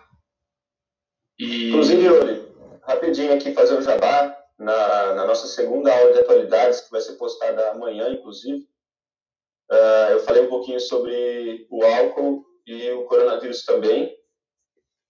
E... 1.38 1.68
Inclusive, 1.68 2.02
Yuri, 2.04 2.41
rapidinho 2.82 3.32
aqui 3.34 3.52
fazer 3.52 3.76
um 3.76 3.82
jabá 3.82 4.36
na, 4.58 5.14
na, 5.14 5.26
nossa 5.26 5.46
segunda 5.46 5.92
aula 5.94 6.12
de 6.12 6.20
atualidades, 6.20 6.82
que 6.82 6.90
vai 6.90 7.00
ser 7.00 7.14
postada 7.14 7.70
amanhã, 7.70 8.08
inclusive. 8.10 8.68
Uh, 9.70 10.10
eu 10.12 10.20
falei 10.20 10.42
um 10.42 10.48
pouquinho 10.48 10.80
sobre 10.80 11.66
o 11.70 11.82
álcool 11.84 12.44
e 12.66 12.90
o 12.90 13.04
coronavírus 13.04 13.64
também, 13.64 14.16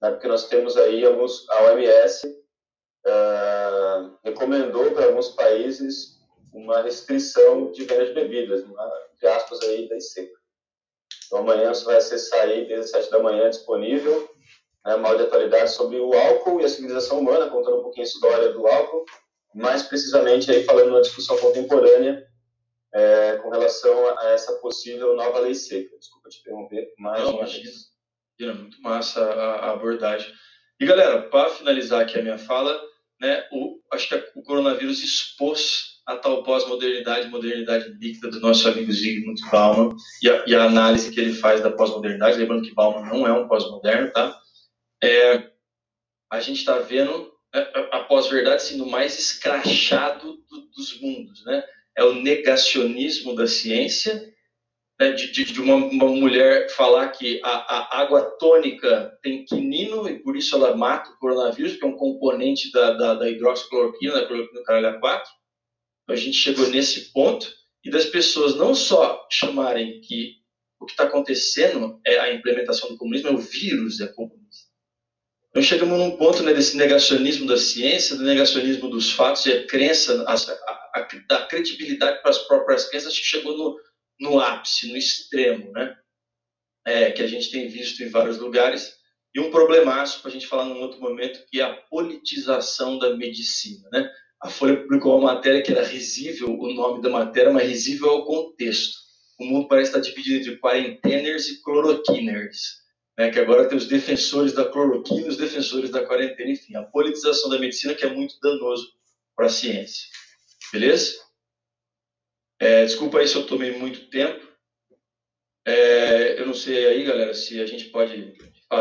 né, 0.00 0.10
porque 0.10 0.28
nós 0.28 0.48
temos 0.48 0.76
aí 0.76 1.04
alguns, 1.04 1.48
a 1.50 1.62
OMS 1.64 2.26
uh, 2.26 3.08
ah, 3.08 4.18
recomendou 4.24 4.90
para 4.92 5.06
alguns 5.06 5.30
países 5.30 6.20
uma 6.52 6.82
restrição 6.82 7.70
de 7.72 7.84
venda 7.84 8.06
de 8.06 8.12
bebidas, 8.12 8.62
uma, 8.64 8.90
entre 9.14 9.28
aspas 9.28 9.60
aí, 9.62 9.88
da 9.88 10.00
seca. 10.00 10.32
Então 11.26 11.40
amanhã 11.40 11.72
você 11.72 11.84
vai 11.84 11.96
acessar 11.96 12.40
aí 12.40 12.66
desde 12.66 12.96
as 12.96 13.04
7 13.04 13.10
da 13.10 13.22
manhã 13.22 13.48
disponível 13.50 14.31
né, 14.84 14.96
mal 14.96 15.16
de 15.16 15.22
atualidade 15.22 15.70
sobre 15.70 15.98
o 15.98 16.12
álcool 16.12 16.60
e 16.60 16.64
a 16.64 16.68
civilização 16.68 17.20
humana, 17.20 17.50
contando 17.50 17.78
um 17.78 17.82
pouquinho 17.82 18.04
a 18.04 18.08
história 18.08 18.52
do 18.52 18.66
álcool, 18.66 19.04
mais 19.54 19.82
precisamente 19.82 20.50
aí 20.50 20.64
falando 20.64 20.90
uma 20.90 21.02
discussão 21.02 21.36
contemporânea 21.38 22.26
é, 22.92 23.36
com 23.36 23.50
relação 23.50 24.18
a 24.18 24.30
essa 24.30 24.52
possível 24.54 25.14
nova 25.16 25.40
lei 25.40 25.54
seca. 25.54 25.96
Desculpa 25.98 26.28
te 26.28 26.40
interromper 26.40 26.92
mais 26.98 27.22
Não, 27.22 27.36
uma 27.36 27.46
vez. 27.46 27.92
Muito 28.40 28.82
massa 28.82 29.22
a, 29.22 29.54
a 29.66 29.72
abordagem. 29.72 30.32
E 30.80 30.84
galera, 30.84 31.22
para 31.22 31.50
finalizar 31.50 32.00
aqui 32.00 32.18
a 32.18 32.22
minha 32.22 32.38
fala, 32.38 32.80
né, 33.20 33.46
o, 33.52 33.78
acho 33.92 34.08
que 34.08 34.30
o 34.34 34.42
coronavírus 34.42 35.00
expôs 35.02 35.92
a 36.04 36.16
tal 36.16 36.42
pós-modernidade, 36.42 37.28
modernidade 37.28 37.96
líquida 38.00 38.28
do 38.28 38.40
nosso 38.40 38.66
amigo 38.68 38.90
Zygmunt 38.90 39.40
Bauman 39.50 39.94
e 40.20 40.28
a, 40.28 40.44
e 40.44 40.54
a 40.56 40.64
análise 40.64 41.12
que 41.12 41.20
ele 41.20 41.32
faz 41.32 41.60
da 41.60 41.70
pós-modernidade, 41.70 42.36
lembrando 42.36 42.64
que 42.64 42.74
Bauman 42.74 43.08
não 43.08 43.24
é 43.24 43.32
um 43.32 43.46
pós-moderno, 43.46 44.10
tá? 44.10 44.41
É, 45.02 45.50
a 46.30 46.40
gente 46.40 46.58
está 46.58 46.78
vendo 46.78 47.32
é, 47.54 47.58
a 47.90 48.00
pós-verdade 48.04 48.62
sendo 48.62 48.86
mais 48.86 49.18
escrachado 49.18 50.38
do, 50.48 50.60
dos 50.74 51.00
mundos, 51.00 51.44
né? 51.44 51.62
É 51.94 52.04
o 52.04 52.14
negacionismo 52.14 53.34
da 53.34 53.46
ciência, 53.46 54.32
né? 54.98 55.12
de, 55.12 55.30
de, 55.30 55.44
de 55.44 55.60
uma, 55.60 55.74
uma, 55.74 56.06
mulher 56.06 56.70
falar 56.70 57.08
que 57.08 57.38
a, 57.44 57.50
a, 57.50 58.00
água 58.00 58.22
tônica 58.38 59.18
tem 59.22 59.44
quinino 59.44 60.08
e 60.08 60.18
por 60.20 60.36
isso 60.36 60.54
ela 60.56 60.74
mata 60.74 61.10
o 61.10 61.18
coronavírus, 61.18 61.76
que 61.76 61.84
é 61.84 61.88
um 61.88 61.96
componente 61.96 62.72
da, 62.72 62.92
da, 62.92 63.14
da 63.14 63.28
hidroxicloroquina, 63.28 64.14
da 64.14 64.26
cloroquina 64.26 64.62
caralho 64.62 65.00
4. 65.00 65.30
Então, 66.04 66.14
a 66.14 66.18
gente 66.18 66.36
chegou 66.38 66.68
nesse 66.68 67.12
ponto 67.12 67.52
e 67.84 67.90
das 67.90 68.06
pessoas 68.06 68.54
não 68.54 68.74
só 68.74 69.26
chamarem 69.30 70.00
que 70.00 70.36
o 70.80 70.86
que 70.86 70.92
está 70.92 71.04
acontecendo 71.04 72.00
é 72.06 72.18
a 72.18 72.32
implementação 72.32 72.88
do 72.88 72.96
comunismo, 72.96 73.28
é 73.28 73.32
o 73.32 73.38
vírus 73.38 74.00
é 74.00 74.06
comunista 74.06 74.71
nós 75.54 75.66
chegamos 75.66 75.98
num 75.98 76.16
ponto 76.16 76.42
né, 76.42 76.54
desse 76.54 76.76
negacionismo 76.76 77.46
da 77.46 77.56
ciência, 77.56 78.16
do 78.16 78.22
negacionismo 78.22 78.88
dos 78.88 79.12
fatos 79.12 79.44
e 79.46 79.52
a 79.52 79.66
crença, 79.66 80.24
a, 80.26 80.34
a, 80.34 81.00
a 81.00 81.08
da 81.28 81.46
credibilidade 81.46 82.22
para 82.22 82.30
as 82.30 82.38
próprias 82.38 82.88
crenças, 82.88 83.16
que 83.16 83.24
chegou 83.24 83.56
no, 83.56 83.76
no 84.20 84.40
ápice, 84.40 84.90
no 84.90 84.96
extremo, 84.96 85.70
né? 85.72 85.96
É, 86.86 87.12
que 87.12 87.22
a 87.22 87.26
gente 87.26 87.50
tem 87.50 87.68
visto 87.68 88.02
em 88.02 88.08
vários 88.08 88.38
lugares. 88.38 88.94
E 89.34 89.40
um 89.40 89.50
problemaço, 89.50 90.20
para 90.20 90.30
a 90.30 90.32
gente 90.32 90.46
falar 90.46 90.64
num 90.64 90.80
outro 90.80 91.00
momento, 91.00 91.44
que 91.48 91.60
é 91.60 91.64
a 91.64 91.74
politização 91.74 92.98
da 92.98 93.16
medicina. 93.16 93.88
Né? 93.92 94.10
a 94.42 94.50
Folha 94.50 94.76
publicou 94.76 95.16
uma 95.16 95.34
matéria 95.34 95.62
que 95.62 95.70
era 95.70 95.86
risível, 95.86 96.48
o 96.48 96.74
nome 96.74 97.00
da 97.00 97.08
matéria, 97.08 97.52
mas 97.52 97.68
risível 97.68 98.08
é 98.08 98.12
o 98.12 98.24
contexto. 98.24 98.98
O 99.38 99.44
mundo 99.44 99.68
parece 99.68 99.90
estar 99.90 100.00
dividido 100.00 100.38
entre 100.38 100.56
quarenteners 100.58 101.48
e 101.48 101.62
cloroquiners, 101.62 102.81
né, 103.22 103.30
que 103.30 103.38
agora 103.38 103.68
tem 103.68 103.78
os 103.78 103.86
defensores 103.86 104.52
da 104.52 104.64
cloroquina 104.64 105.28
os 105.28 105.36
defensores 105.36 105.90
da 105.90 106.04
quarentena, 106.04 106.50
enfim, 106.50 106.74
a 106.74 106.82
politização 106.82 107.48
da 107.48 107.58
medicina 107.58 107.94
que 107.94 108.04
é 108.04 108.12
muito 108.12 108.34
danoso 108.40 108.92
para 109.36 109.46
a 109.46 109.48
ciência. 109.48 110.08
Beleza? 110.72 111.14
É, 112.60 112.84
desculpa 112.84 113.18
aí 113.18 113.28
se 113.28 113.36
eu 113.36 113.46
tomei 113.46 113.78
muito 113.78 114.10
tempo. 114.10 114.44
É, 115.64 116.40
eu 116.40 116.46
não 116.46 116.54
sei 116.54 116.84
aí, 116.84 117.04
galera, 117.04 117.32
se 117.32 117.60
a 117.60 117.66
gente 117.66 117.90
pode, 117.90 118.34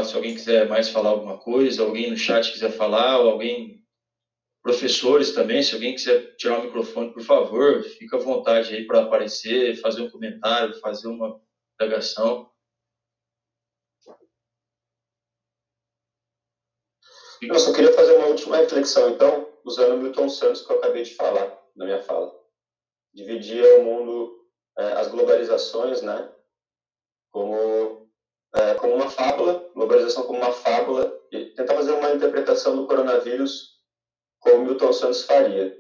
se 0.05 0.15
alguém 0.15 0.34
quiser 0.34 0.68
mais 0.68 0.89
falar 0.89 1.11
alguma 1.11 1.38
coisa, 1.38 1.84
alguém 1.84 2.09
no 2.09 2.18
chat 2.18 2.51
quiser 2.51 2.72
falar, 2.72 3.19
ou 3.19 3.30
alguém, 3.30 3.85
professores 4.63 5.34
também, 5.34 5.61
se 5.61 5.76
alguém 5.76 5.93
quiser 5.93 6.35
tirar 6.38 6.59
o 6.59 6.63
microfone, 6.63 7.13
por 7.13 7.22
favor, 7.22 7.84
fica 7.84 8.18
à 8.18 8.19
vontade 8.19 8.73
aí 8.73 8.88
para 8.88 9.03
aparecer, 9.03 9.76
fazer 9.76 10.01
um 10.01 10.09
comentário, 10.09 10.80
fazer 10.80 11.07
uma 11.07 11.39
indagação. 11.80 12.50
Eu 17.41 17.59
só 17.59 17.73
queria 17.73 17.93
fazer 17.93 18.15
uma 18.18 18.27
última 18.27 18.57
reflexão, 18.57 19.09
então, 19.09 19.47
usando 19.63 19.97
Milton 19.97 20.30
Santos 20.30 20.61
que 20.61 20.72
eu 20.72 20.77
acabei 20.77 21.03
de 21.03 21.15
falar 21.15 21.59
na 21.76 21.85
minha 21.85 22.01
fala. 22.01 22.34
Dividia 23.13 23.80
o 23.80 23.84
mundo, 23.84 24.45
é, 24.77 24.93
as 24.93 25.07
globalizações, 25.07 26.01
né, 26.01 26.31
como, 27.31 28.07
é, 28.53 28.76
como 28.76 28.93
uma 28.93 29.09
fábula, 29.09 29.69
globalização 29.73 30.23
como 30.23 30.39
uma 30.39 30.51
fábula, 30.51 31.19
e 31.31 31.45
tentar 31.45 31.73
fazer 31.76 31.93
uma 31.93 32.13
interpretação 32.13 32.76
do 32.76 32.85
coronavírus 32.85 33.80
como 34.39 34.65
Milton 34.65 34.93
Santos 34.93 35.23
faria, 35.23 35.77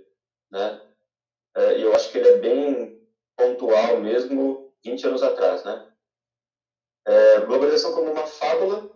né? 0.49 0.81
É, 1.55 1.77
e 1.77 1.81
eu 1.81 1.93
acho 1.93 2.09
que 2.09 2.17
ele 2.17 2.29
é 2.29 2.37
bem 2.37 3.07
pontual 3.35 3.97
mesmo 3.99 4.73
20 4.83 5.07
anos 5.07 5.23
atrás, 5.23 5.63
né? 5.63 5.91
É, 7.05 7.41
globalização 7.41 7.93
como 7.93 8.11
uma 8.11 8.25
fábula, 8.25 8.89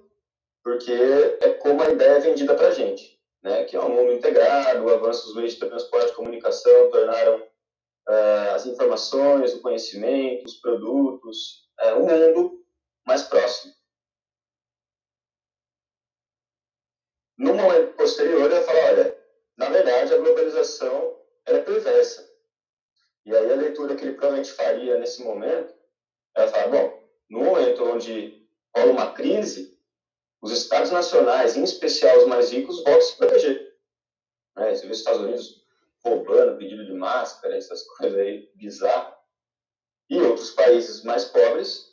porque 0.65 0.91
é 0.91 1.53
como 1.53 1.83
a 1.83 1.91
ideia 1.91 2.13
é 2.13 2.19
vendida 2.19 2.55
para 2.55 2.69
a 2.69 2.71
gente, 2.71 3.21
né? 3.43 3.65
que 3.65 3.75
é 3.75 3.79
um 3.79 3.89
mundo 3.89 4.13
integrado, 4.13 4.83
o 4.83 4.91
avanço 4.91 5.27
dos 5.27 5.35
meios 5.35 5.53
de 5.53 5.59
transporte 5.59 6.11
e 6.11 6.15
comunicação 6.15 6.89
tornaram 6.89 7.39
uh, 7.39 8.55
as 8.55 8.65
informações, 8.65 9.53
o 9.53 9.61
conhecimento, 9.61 10.47
os 10.47 10.55
produtos, 10.55 11.69
uh, 11.83 11.99
um 11.99 12.07
mundo 12.07 12.65
mais 13.05 13.21
próximo. 13.21 13.75
No 17.37 17.53
momento 17.53 17.95
posterior, 17.95 18.51
ele 18.51 18.63
fala, 18.63 18.79
olha, 18.85 19.23
na 19.57 19.69
verdade, 19.69 20.15
a 20.15 20.17
globalização 20.17 21.15
é 21.45 21.59
perversa. 21.59 22.27
E 23.23 23.35
aí 23.35 23.53
a 23.53 23.55
leitura 23.55 23.95
que 23.95 24.03
ele 24.03 24.13
provavelmente 24.15 24.51
faria 24.51 24.97
nesse 24.97 25.23
momento, 25.23 25.75
ela 26.35 26.47
fala, 26.47 26.67
bom, 26.69 27.09
no 27.29 27.43
momento 27.43 27.83
onde 27.83 28.49
rola 28.75 28.91
uma 28.91 29.13
crise, 29.13 29.74
os 30.45 30.51
estados 30.51 30.91
nacionais, 30.91 31.57
em 31.57 31.63
especial 31.63 32.19
os 32.19 32.27
mais 32.27 32.51
ricos, 32.51 32.83
voltam 32.83 32.99
a 32.99 33.01
se 33.01 33.17
proteger. 33.17 33.75
Né? 34.55 34.75
Você 34.75 34.85
vê 34.85 34.91
os 34.91 34.99
Estados 34.99 35.21
Unidos 35.21 35.65
roubando 36.03 36.59
pedido 36.59 36.85
de 36.85 36.93
máscara, 36.93 37.57
essas 37.57 37.81
coisas 37.87 38.19
aí 38.19 38.51
bizarras. 38.53 39.15
E 40.07 40.21
outros 40.21 40.51
países 40.51 41.03
mais 41.03 41.25
pobres, 41.25 41.87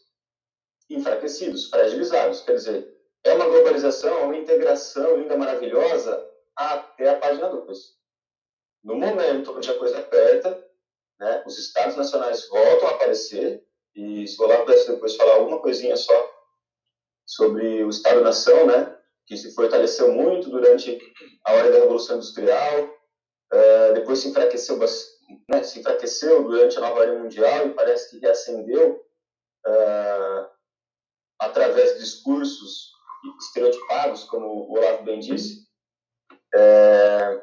enfraquecidos, 0.91 1.70
fragilizados. 1.70 2.43
Quer 2.43 2.57
dizer, 2.57 2.95
é 3.24 3.33
uma 3.33 3.47
globalização, 3.47 4.19
é 4.19 4.24
uma 4.24 4.37
integração 4.37 5.16
linda, 5.16 5.35
maravilhosa, 5.35 6.23
até 6.55 7.09
a 7.09 7.16
página 7.16 7.49
2. 7.49 7.79
No 8.85 8.97
momento 8.97 9.57
onde 9.57 9.70
a 9.70 9.79
coisa 9.79 9.99
aperta, 9.99 10.62
né, 11.19 11.43
os 11.47 11.59
estados 11.59 11.97
nacionais 11.97 12.47
voltam 12.49 12.89
a 12.89 12.91
aparecer, 12.91 13.66
e 13.95 14.29
se 14.29 14.39
o 14.39 14.45
Olavo 14.45 14.66
pudesse 14.66 14.93
depois 14.93 15.16
falar 15.16 15.37
alguma 15.37 15.59
coisinha 15.59 15.97
só 15.97 16.31
sobre 17.27 17.85
o 17.85 17.89
Estado-nação, 17.89 18.66
né, 18.66 18.97
que 19.27 19.36
se 19.36 19.55
fortaleceu 19.55 20.12
muito 20.12 20.51
durante 20.51 20.99
a 21.44 21.53
hora 21.53 21.70
da 21.70 21.78
Revolução 21.78 22.16
Industrial, 22.16 22.85
uh, 22.85 23.94
depois 23.94 24.19
se 24.19 24.28
enfraqueceu, 24.28 24.78
né, 25.49 25.62
se 25.62 25.81
enfraqueceu 25.81 26.43
durante 26.44 26.77
a 26.78 26.81
nova 26.81 27.03
era 27.03 27.19
mundial 27.19 27.66
e 27.66 27.74
parece 27.74 28.11
que 28.11 28.19
reacendeu 28.19 29.05
uh, 29.66 30.47
através 31.40 31.94
de 31.94 32.01
discursos 32.01 32.93
estereotipados, 33.40 34.24
como 34.24 34.47
o 34.47 34.73
Olavo 34.73 35.05
bem 35.05 35.20
disse. 35.20 35.62
É, 36.55 37.43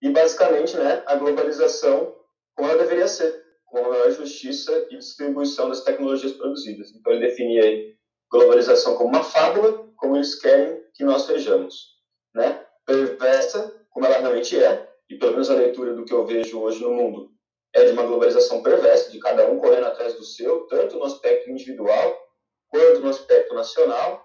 e 0.00 0.08
basicamente, 0.10 0.76
né, 0.76 1.02
a 1.06 1.16
globalização 1.16 2.14
como 2.54 2.68
ela 2.68 2.78
deveria 2.78 3.08
ser, 3.08 3.44
com 3.66 3.78
a 3.78 3.88
maior 3.88 4.10
justiça 4.10 4.86
e 4.90 4.96
distribuição 4.96 5.68
das 5.68 5.82
tecnologias 5.82 6.32
produzidas. 6.32 6.94
Então 6.94 7.12
ele 7.12 7.26
definia 7.26 7.62
aí 7.64 7.96
globalização 8.30 8.96
como 8.96 9.10
uma 9.10 9.22
fábula, 9.22 9.88
como 9.96 10.16
eles 10.16 10.34
querem 10.34 10.82
que 10.94 11.04
nós 11.04 11.26
vejamos. 11.26 11.94
Né? 12.34 12.64
Perversa, 12.84 13.74
como 13.90 14.06
ela 14.06 14.18
realmente 14.18 14.62
é, 14.62 14.88
e 15.08 15.16
pelo 15.16 15.32
menos 15.32 15.50
a 15.50 15.54
leitura 15.54 15.94
do 15.94 16.04
que 16.04 16.12
eu 16.12 16.26
vejo 16.26 16.60
hoje 16.60 16.82
no 16.82 16.92
mundo 16.92 17.34
é 17.74 17.84
de 17.84 17.92
uma 17.92 18.04
globalização 18.04 18.62
perversa, 18.62 19.10
de 19.10 19.18
cada 19.18 19.48
um 19.48 19.58
correndo 19.58 19.86
atrás 19.86 20.14
do 20.14 20.24
seu, 20.24 20.66
tanto 20.68 20.96
no 20.96 21.04
aspecto 21.04 21.50
individual 21.50 22.24
quanto 22.68 23.00
no 23.00 23.10
aspecto 23.10 23.54
nacional, 23.54 24.24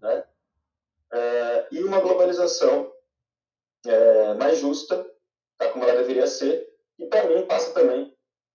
né? 0.00 0.24
É, 1.12 1.66
e 1.72 1.82
uma 1.82 2.00
globalização 2.00 2.92
é, 3.86 4.34
mais 4.34 4.58
justa, 4.58 5.06
tá, 5.56 5.68
como 5.68 5.84
ela 5.84 6.00
deveria 6.00 6.26
ser, 6.26 6.66
e 6.98 7.06
para 7.06 7.24
mim 7.24 7.46
passa 7.46 7.72
também 7.72 8.14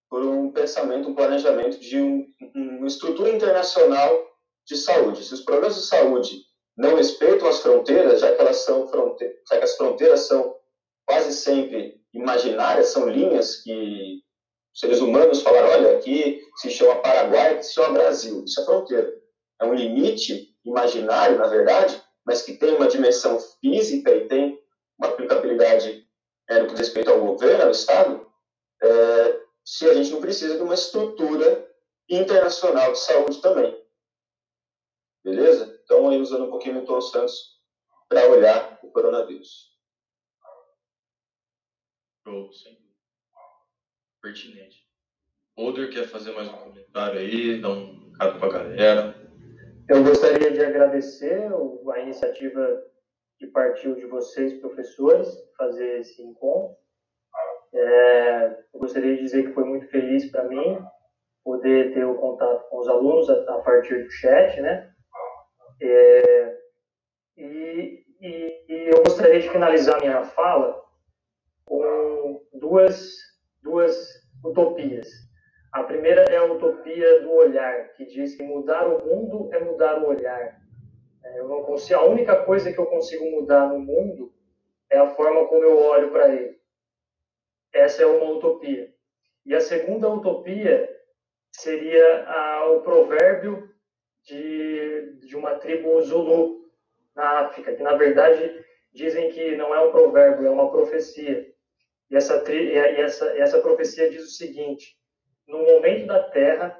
por 0.09 0.23
um 0.23 0.51
pensamento, 0.51 1.07
um 1.07 1.15
planejamento 1.15 1.79
de 1.79 2.01
um, 2.01 2.27
uma 2.53 2.87
estrutura 2.87 3.29
internacional 3.29 4.30
de 4.65 4.77
saúde. 4.77 5.23
Se 5.23 5.33
os 5.33 5.41
programas 5.41 5.75
de 5.75 5.81
saúde 5.81 6.41
não 6.77 6.95
respeitam 6.95 7.47
as 7.47 7.59
fronteiras, 7.59 8.21
já 8.21 8.33
que 8.33 8.41
elas 8.41 8.57
são 8.57 8.87
já 8.87 9.57
que 9.57 9.63
as 9.63 9.75
fronteiras 9.75 10.21
são 10.21 10.55
quase 11.05 11.33
sempre 11.33 12.01
imaginárias, 12.13 12.87
são 12.87 13.09
linhas 13.09 13.57
que 13.57 14.21
seres 14.73 15.01
humanos 15.01 15.41
falaram, 15.41 15.69
olha, 15.69 15.97
aqui 15.97 16.41
se 16.57 16.69
chama 16.69 17.01
Paraguai, 17.01 17.55
aqui 17.55 17.63
se 17.63 17.73
chama 17.73 17.93
Brasil. 17.93 18.43
Isso 18.45 18.61
é 18.61 18.65
fronteira. 18.65 19.13
É 19.59 19.65
um 19.65 19.73
limite 19.73 20.55
imaginário, 20.65 21.37
na 21.37 21.47
verdade, 21.47 22.01
mas 22.25 22.41
que 22.41 22.53
tem 22.53 22.75
uma 22.75 22.87
dimensão 22.87 23.39
física 23.59 24.13
e 24.15 24.27
tem 24.27 24.59
uma 24.97 25.09
aplicabilidade 25.09 26.07
é, 26.49 26.59
no 26.59 26.67
que 26.67 26.73
diz 26.73 26.87
respeito 26.87 27.11
ao 27.11 27.19
governo, 27.19 27.63
ao 27.63 27.71
Estado, 27.71 28.25
é, 28.81 29.39
se 29.63 29.89
a 29.89 29.93
gente 29.93 30.11
não 30.11 30.21
precisa 30.21 30.55
de 30.55 30.61
uma 30.61 30.73
estrutura 30.73 31.67
internacional 32.09 32.91
de 32.91 32.99
saúde 32.99 33.41
também. 33.41 33.79
Beleza? 35.23 35.79
Então, 35.83 36.09
aí 36.09 36.19
usando 36.19 36.45
um 36.45 36.49
pouquinho 36.49 36.75
o 36.75 36.77
Milton 36.79 37.01
Santos 37.01 37.61
para 38.09 38.27
olhar 38.27 38.79
o 38.83 38.91
coronavírus. 38.91 39.71
Show, 42.27 42.51
sim. 42.51 42.77
Pertinente. 44.21 44.85
Oder 45.57 45.89
quer 45.89 46.07
fazer 46.07 46.31
mais 46.33 46.47
um 46.47 46.57
comentário 46.57 47.19
aí, 47.19 47.61
dar 47.61 47.69
um 47.69 48.11
recado 48.11 48.39
para 48.39 48.47
a 48.47 48.51
galera. 48.51 49.15
Eu 49.89 50.03
gostaria 50.03 50.51
de 50.51 50.61
agradecer 50.63 51.49
a 51.93 51.99
iniciativa 51.99 52.81
que 53.37 53.47
partiu 53.47 53.95
de 53.95 54.05
vocês, 54.05 54.59
professores, 54.59 55.27
fazer 55.57 55.99
esse 55.99 56.21
encontro. 56.21 56.75
É, 57.73 58.65
eu 58.73 58.79
gostaria 58.79 59.15
de 59.15 59.23
dizer 59.23 59.47
que 59.47 59.53
foi 59.53 59.63
muito 59.63 59.87
feliz 59.87 60.29
para 60.31 60.43
mim 60.43 60.79
poder 61.43 61.93
ter 61.93 62.05
o 62.05 62.19
contato 62.19 62.69
com 62.69 62.79
os 62.79 62.87
alunos 62.87 63.29
a, 63.29 63.55
a 63.55 63.61
partir 63.61 64.03
do 64.03 64.11
chat, 64.11 64.61
né? 64.61 64.90
É, 65.81 66.57
e, 67.37 68.05
e, 68.21 68.65
e, 68.69 68.89
eu 68.93 69.01
gostaria 69.01 69.39
de 69.39 69.49
finalizar 69.49 69.99
minha 69.99 70.23
fala 70.23 70.79
com 71.65 72.45
duas, 72.53 73.15
duas 73.63 73.95
utopias. 74.45 75.09
A 75.71 75.83
primeira 75.83 76.21
é 76.23 76.37
a 76.37 76.43
utopia 76.43 77.21
do 77.21 77.31
olhar, 77.31 77.93
que 77.93 78.05
diz 78.05 78.35
que 78.35 78.43
mudar 78.43 78.85
o 78.87 79.03
mundo 79.03 79.49
é 79.53 79.59
mudar 79.59 80.03
o 80.03 80.07
olhar. 80.07 80.61
É, 81.23 81.39
eu 81.39 81.47
não 81.47 81.63
consigo, 81.63 81.99
a 81.99 82.05
única 82.05 82.43
coisa 82.43 82.71
que 82.71 82.77
eu 82.77 82.85
consigo 82.85 83.25
mudar 83.31 83.67
no 83.67 83.79
mundo 83.79 84.31
é 84.87 84.99
a 84.99 85.07
forma 85.07 85.47
como 85.47 85.63
eu 85.63 85.79
olho 85.79 86.11
para 86.11 86.29
ele. 86.29 86.59
Essa 87.73 88.03
é 88.03 88.05
uma 88.05 88.33
utopia. 88.33 88.93
E 89.45 89.55
a 89.55 89.61
segunda 89.61 90.09
utopia 90.09 90.87
seria 91.51 92.25
a, 92.27 92.71
o 92.71 92.81
provérbio 92.81 93.70
de, 94.23 95.19
de 95.25 95.35
uma 95.35 95.55
tribo 95.55 96.01
Zulu 96.01 96.69
na 97.15 97.41
África, 97.41 97.75
que 97.75 97.83
na 97.83 97.95
verdade 97.95 98.63
dizem 98.93 99.31
que 99.31 99.55
não 99.55 99.73
é 99.73 99.79
um 99.79 99.91
provérbio, 99.91 100.47
é 100.47 100.49
uma 100.49 100.69
profecia. 100.69 101.51
E 102.09 102.15
essa, 102.15 102.43
e 102.51 102.75
essa, 102.75 103.37
essa 103.37 103.61
profecia 103.61 104.09
diz 104.09 104.23
o 104.23 104.35
seguinte: 104.35 104.97
no 105.47 105.59
momento 105.59 106.07
da 106.07 106.23
Terra, 106.23 106.77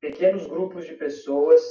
pequenos 0.00 0.46
grupos 0.46 0.86
de 0.86 0.94
pessoas 0.94 1.62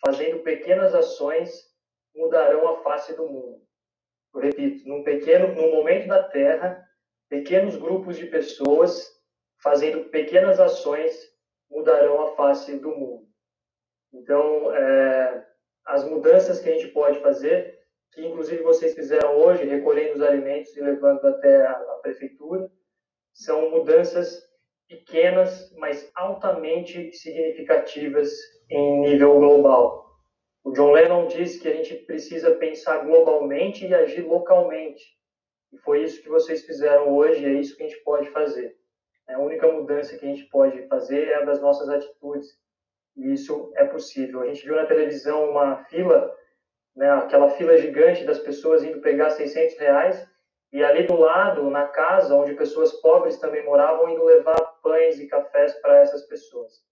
fazendo 0.00 0.42
pequenas 0.42 0.94
ações 0.94 1.68
mudarão 2.14 2.68
a 2.68 2.82
face 2.82 3.14
do 3.16 3.26
mundo. 3.26 3.62
Eu 4.34 4.40
repito, 4.40 4.88
num 4.88 5.02
pequeno, 5.02 5.54
no 5.54 5.70
momento 5.70 6.08
da 6.08 6.22
Terra, 6.22 6.84
pequenos 7.28 7.76
grupos 7.76 8.16
de 8.16 8.26
pessoas 8.26 9.08
fazendo 9.62 10.08
pequenas 10.10 10.60
ações 10.60 11.16
mudarão 11.70 12.22
a 12.22 12.36
face 12.36 12.78
do 12.78 12.90
mundo. 12.90 13.27
Então, 14.12 14.74
é, 14.74 15.46
as 15.86 16.04
mudanças 16.04 16.60
que 16.60 16.68
a 16.68 16.72
gente 16.72 16.88
pode 16.88 17.20
fazer, 17.20 17.78
que 18.12 18.24
inclusive 18.24 18.62
vocês 18.62 18.94
fizeram 18.94 19.36
hoje, 19.36 19.64
recolhendo 19.64 20.14
os 20.14 20.22
alimentos 20.22 20.76
e 20.76 20.80
levando 20.80 21.24
até 21.26 21.66
a, 21.66 21.72
a 21.72 21.98
prefeitura, 22.02 22.70
são 23.32 23.70
mudanças 23.70 24.42
pequenas, 24.88 25.70
mas 25.76 26.10
altamente 26.14 27.12
significativas 27.12 28.30
em 28.70 29.00
nível 29.00 29.38
global. 29.38 30.08
O 30.64 30.72
John 30.72 30.92
Lennon 30.92 31.26
disse 31.26 31.60
que 31.60 31.68
a 31.68 31.74
gente 31.74 31.94
precisa 31.94 32.54
pensar 32.56 33.04
globalmente 33.04 33.86
e 33.86 33.94
agir 33.94 34.22
localmente. 34.22 35.02
E 35.72 35.78
foi 35.78 36.02
isso 36.02 36.22
que 36.22 36.28
vocês 36.28 36.64
fizeram 36.64 37.14
hoje, 37.14 37.42
e 37.42 37.46
é 37.46 37.52
isso 37.52 37.76
que 37.76 37.82
a 37.82 37.88
gente 37.88 38.02
pode 38.02 38.30
fazer. 38.30 38.76
A 39.28 39.38
única 39.38 39.70
mudança 39.70 40.16
que 40.16 40.24
a 40.24 40.28
gente 40.28 40.44
pode 40.44 40.86
fazer 40.88 41.28
é 41.28 41.34
a 41.34 41.44
das 41.44 41.60
nossas 41.60 41.88
atitudes. 41.88 42.48
E 43.18 43.32
isso 43.32 43.72
é 43.74 43.84
possível. 43.84 44.40
A 44.40 44.46
gente 44.46 44.64
viu 44.64 44.76
na 44.76 44.86
televisão 44.86 45.50
uma 45.50 45.84
fila, 45.84 46.32
né, 46.94 47.10
aquela 47.10 47.50
fila 47.50 47.76
gigante 47.76 48.24
das 48.24 48.38
pessoas 48.38 48.84
indo 48.84 49.00
pegar 49.00 49.30
600 49.30 49.76
reais, 49.76 50.28
e 50.72 50.84
ali 50.84 51.06
do 51.06 51.16
lado, 51.16 51.68
na 51.68 51.88
casa, 51.88 52.34
onde 52.34 52.54
pessoas 52.54 52.92
pobres 53.00 53.38
também 53.38 53.64
moravam, 53.64 54.08
indo 54.08 54.22
levar 54.22 54.60
pães 54.82 55.18
e 55.18 55.26
cafés 55.26 55.74
para 55.80 55.98
essas 55.98 56.26
pessoas. 56.26 56.84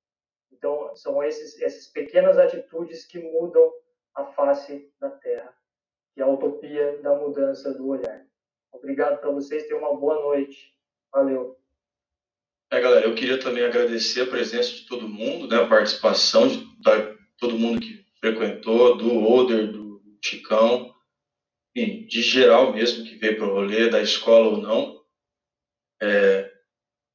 Então, 0.50 0.94
são 0.96 1.22
esses, 1.22 1.60
essas 1.62 1.86
pequenas 1.86 2.38
atitudes 2.38 3.06
que 3.06 3.18
mudam 3.18 3.70
a 4.14 4.24
face 4.24 4.92
da 4.98 5.10
Terra, 5.10 5.54
que 6.12 6.20
é 6.20 6.24
a 6.24 6.28
utopia 6.28 7.00
da 7.02 7.14
mudança 7.14 7.72
do 7.74 7.86
olhar. 7.88 8.26
Obrigado 8.72 9.20
para 9.20 9.30
vocês, 9.30 9.66
tenham 9.66 9.80
uma 9.80 9.96
boa 9.96 10.14
noite. 10.22 10.74
Valeu. 11.12 11.56
É, 12.70 12.80
galera, 12.80 13.06
eu 13.06 13.14
queria 13.14 13.38
também 13.38 13.64
agradecer 13.64 14.22
a 14.22 14.26
presença 14.26 14.70
de 14.72 14.86
todo 14.86 15.08
mundo, 15.08 15.46
né, 15.46 15.56
a 15.56 15.66
participação 15.68 16.48
de, 16.48 16.66
todo 17.38 17.58
mundo 17.58 17.80
que 17.80 18.04
frequentou, 18.18 18.96
do 18.96 19.24
Oder, 19.24 19.70
do 19.70 20.02
Chicão, 20.24 20.92
enfim, 21.76 22.06
de 22.06 22.22
geral 22.22 22.72
mesmo 22.72 23.04
que 23.04 23.16
veio 23.16 23.36
para 23.36 23.46
o 23.46 23.52
rolê, 23.52 23.88
da 23.88 24.02
escola 24.02 24.48
ou 24.48 24.56
não. 24.56 25.00
É, 26.02 26.50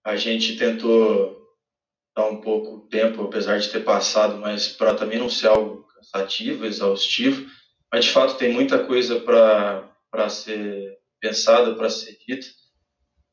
a 0.05 0.15
gente 0.15 0.55
tentou 0.55 1.41
dar 2.15 2.27
um 2.27 2.39
pouco 2.39 2.87
tempo, 2.87 3.23
apesar 3.23 3.59
de 3.59 3.69
ter 3.69 3.83
passado, 3.83 4.37
mas 4.37 4.69
para 4.69 4.95
também 4.95 5.19
não 5.19 5.29
ser 5.29 5.47
algo 5.47 5.85
cansativo, 5.87 6.65
exaustivo. 6.65 7.49
Mas 7.91 8.05
de 8.05 8.11
fato 8.11 8.37
tem 8.37 8.53
muita 8.53 8.85
coisa 8.85 9.19
para 9.19 10.29
ser 10.29 10.97
pensada, 11.19 11.75
para 11.75 11.89
ser 11.89 12.17
dita. 12.25 12.47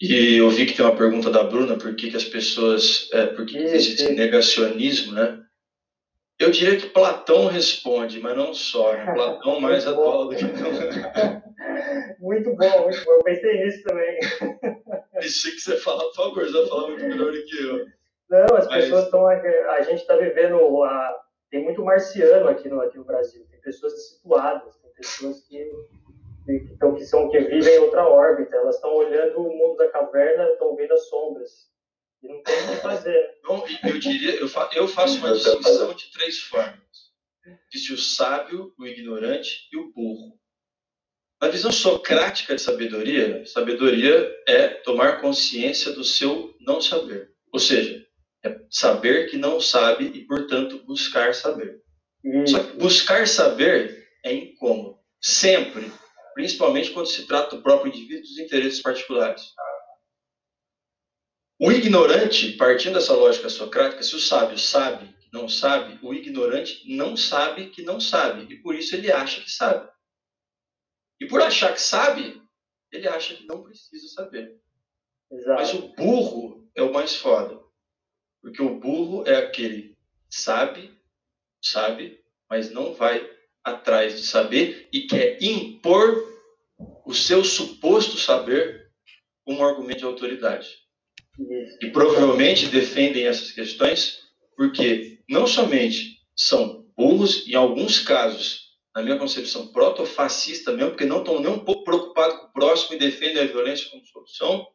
E 0.00 0.36
eu 0.36 0.48
vi 0.48 0.66
que 0.66 0.74
tem 0.74 0.84
uma 0.84 0.96
pergunta 0.96 1.28
da 1.28 1.42
Bruna, 1.42 1.76
por 1.76 1.94
que, 1.96 2.10
que 2.10 2.16
as 2.16 2.24
pessoas, 2.24 3.08
é, 3.12 3.26
por 3.26 3.44
que 3.44 3.58
existe 3.58 4.12
negacionismo, 4.12 5.12
né? 5.12 5.42
Eu 6.38 6.52
diria 6.52 6.78
que 6.78 6.88
Platão 6.88 7.46
responde, 7.46 8.20
mas 8.20 8.36
não 8.36 8.54
só, 8.54 8.92
né? 8.92 9.06
Platão 9.12 9.60
mais 9.60 9.86
atual 9.86 10.28
do 10.28 10.36
que 10.36 10.44
muito 10.44 10.62
bom, 10.62 11.40
muito 12.20 12.54
bom. 12.54 12.90
Eu 13.08 13.24
pensei 13.24 13.64
nisso 13.64 13.82
também. 13.82 14.18
Isso 15.20 15.50
que 15.50 15.60
você 15.60 15.76
fala, 15.78 16.04
por 16.04 16.14
favor, 16.14 16.44
você 16.44 16.52
vai 16.52 16.66
falar 16.68 16.88
muito 16.88 17.04
melhor 17.04 17.32
do 17.32 17.44
que 17.44 17.62
eu. 17.62 17.86
Não, 18.30 18.56
as 18.56 18.68
mas... 18.68 18.84
pessoas 18.84 19.04
estão. 19.04 19.26
A 19.26 19.82
gente 19.82 20.00
está 20.00 20.16
vivendo. 20.16 20.84
A, 20.84 21.20
tem 21.50 21.64
muito 21.64 21.82
marciano 21.82 22.48
aqui 22.48 22.68
no, 22.68 22.80
aqui 22.80 22.98
no 22.98 23.04
Brasil. 23.04 23.44
Tem 23.50 23.60
pessoas 23.60 24.10
situadas, 24.10 24.76
tem 24.76 24.92
pessoas 24.92 25.40
que 25.40 25.68
então, 26.48 26.94
que 26.94 27.04
são 27.04 27.28
que 27.28 27.38
vivem 27.38 27.74
em 27.74 27.78
outra 27.78 28.08
órbita. 28.08 28.56
Elas 28.56 28.76
estão 28.76 28.94
olhando 28.94 29.38
o 29.38 29.56
mundo 29.56 29.76
da 29.76 29.88
caverna, 29.88 30.44
estão 30.50 30.74
vendo 30.74 30.92
as 30.92 31.08
sombras. 31.08 31.68
E 32.22 32.28
não 32.28 32.42
tem 32.42 32.54
o 32.54 32.68
que 32.68 32.76
fazer. 32.76 33.38
Não, 33.44 33.64
eu 33.84 33.98
diria, 33.98 34.36
eu, 34.36 34.48
fa, 34.48 34.70
eu 34.74 34.88
faço 34.88 35.18
uma 35.18 35.32
distinção 35.32 35.92
de 35.94 36.10
três 36.12 36.38
formas. 36.40 36.78
Existe 37.72 37.92
o 37.92 37.98
sábio, 37.98 38.74
o 38.78 38.86
ignorante 38.86 39.68
e 39.72 39.76
o 39.76 39.92
burro. 39.92 40.38
Na 41.40 41.48
visão 41.48 41.70
socrática 41.70 42.56
de 42.56 42.62
sabedoria, 42.62 43.46
sabedoria 43.46 44.34
é 44.46 44.68
tomar 44.68 45.20
consciência 45.20 45.92
do 45.92 46.02
seu 46.02 46.54
não 46.60 46.80
saber. 46.80 47.30
Ou 47.52 47.60
seja, 47.60 48.04
é 48.44 48.58
saber 48.70 49.30
que 49.30 49.36
não 49.36 49.60
sabe 49.60 50.06
e, 50.06 50.24
portanto, 50.26 50.84
buscar 50.84 51.34
saber. 51.34 51.80
Só 52.46 52.62
que 52.64 52.76
buscar 52.76 53.26
saber 53.28 54.08
é 54.24 54.32
incômodo. 54.32 54.98
Sempre 55.20 55.90
principalmente 56.38 56.92
quando 56.92 57.08
se 57.08 57.26
trata 57.26 57.56
do 57.56 57.62
próprio 57.62 57.92
indivíduo 57.92 58.18
e 58.18 58.28
dos 58.28 58.38
interesses 58.38 58.80
particulares. 58.80 59.52
O 61.60 61.72
ignorante, 61.72 62.52
partindo 62.52 62.94
dessa 62.94 63.12
lógica 63.12 63.48
socrática, 63.48 64.04
se 64.04 64.14
o 64.14 64.20
sábio 64.20 64.56
sabe 64.56 65.12
que 65.14 65.28
não 65.32 65.48
sabe, 65.48 65.98
o 66.00 66.14
ignorante 66.14 66.84
não 66.94 67.16
sabe 67.16 67.70
que 67.70 67.82
não 67.82 67.98
sabe, 67.98 68.54
e 68.54 68.56
por 68.62 68.76
isso 68.76 68.94
ele 68.94 69.10
acha 69.10 69.40
que 69.42 69.50
sabe. 69.50 69.90
E 71.20 71.26
por 71.26 71.42
achar 71.42 71.74
que 71.74 71.82
sabe, 71.82 72.40
ele 72.92 73.08
acha 73.08 73.34
que 73.34 73.44
não 73.44 73.64
precisa 73.64 74.06
saber. 74.06 74.60
Exato. 75.32 75.60
Mas 75.60 75.74
o 75.74 75.88
burro 75.88 76.70
é 76.72 76.82
o 76.82 76.92
mais 76.92 77.16
foda. 77.16 77.60
Porque 78.40 78.62
o 78.62 78.78
burro 78.78 79.26
é 79.26 79.38
aquele 79.38 79.88
que 80.30 80.36
sabe, 80.36 80.96
sabe, 81.60 82.24
mas 82.48 82.70
não 82.70 82.94
vai 82.94 83.28
atrás 83.64 84.16
de 84.16 84.24
saber 84.24 84.88
e 84.92 85.08
quer 85.08 85.42
impor 85.42 86.27
o 87.08 87.14
seu 87.14 87.42
suposto 87.42 88.18
saber 88.18 88.90
como 89.42 89.60
um 89.60 89.64
argumento 89.64 90.00
de 90.00 90.04
autoridade. 90.04 90.68
E 91.80 91.90
provavelmente 91.90 92.66
defendem 92.66 93.26
essas 93.26 93.50
questões 93.50 94.18
porque 94.54 95.18
não 95.26 95.46
somente 95.46 96.18
são 96.36 96.84
burros, 96.94 97.48
em 97.48 97.54
alguns 97.54 97.98
casos, 98.00 98.74
na 98.94 99.02
minha 99.02 99.16
concepção, 99.16 99.72
proto-fascista 99.72 100.72
mesmo, 100.72 100.90
porque 100.90 101.06
não 101.06 101.20
estão 101.20 101.40
nem 101.40 101.50
um 101.50 101.60
pouco 101.60 101.82
preocupados 101.82 102.40
com 102.40 102.46
o 102.46 102.52
próximo 102.52 102.94
e 102.94 102.98
defendem 102.98 103.42
a 103.42 103.46
violência 103.46 103.88
como 103.88 104.04
solução, 104.04 104.66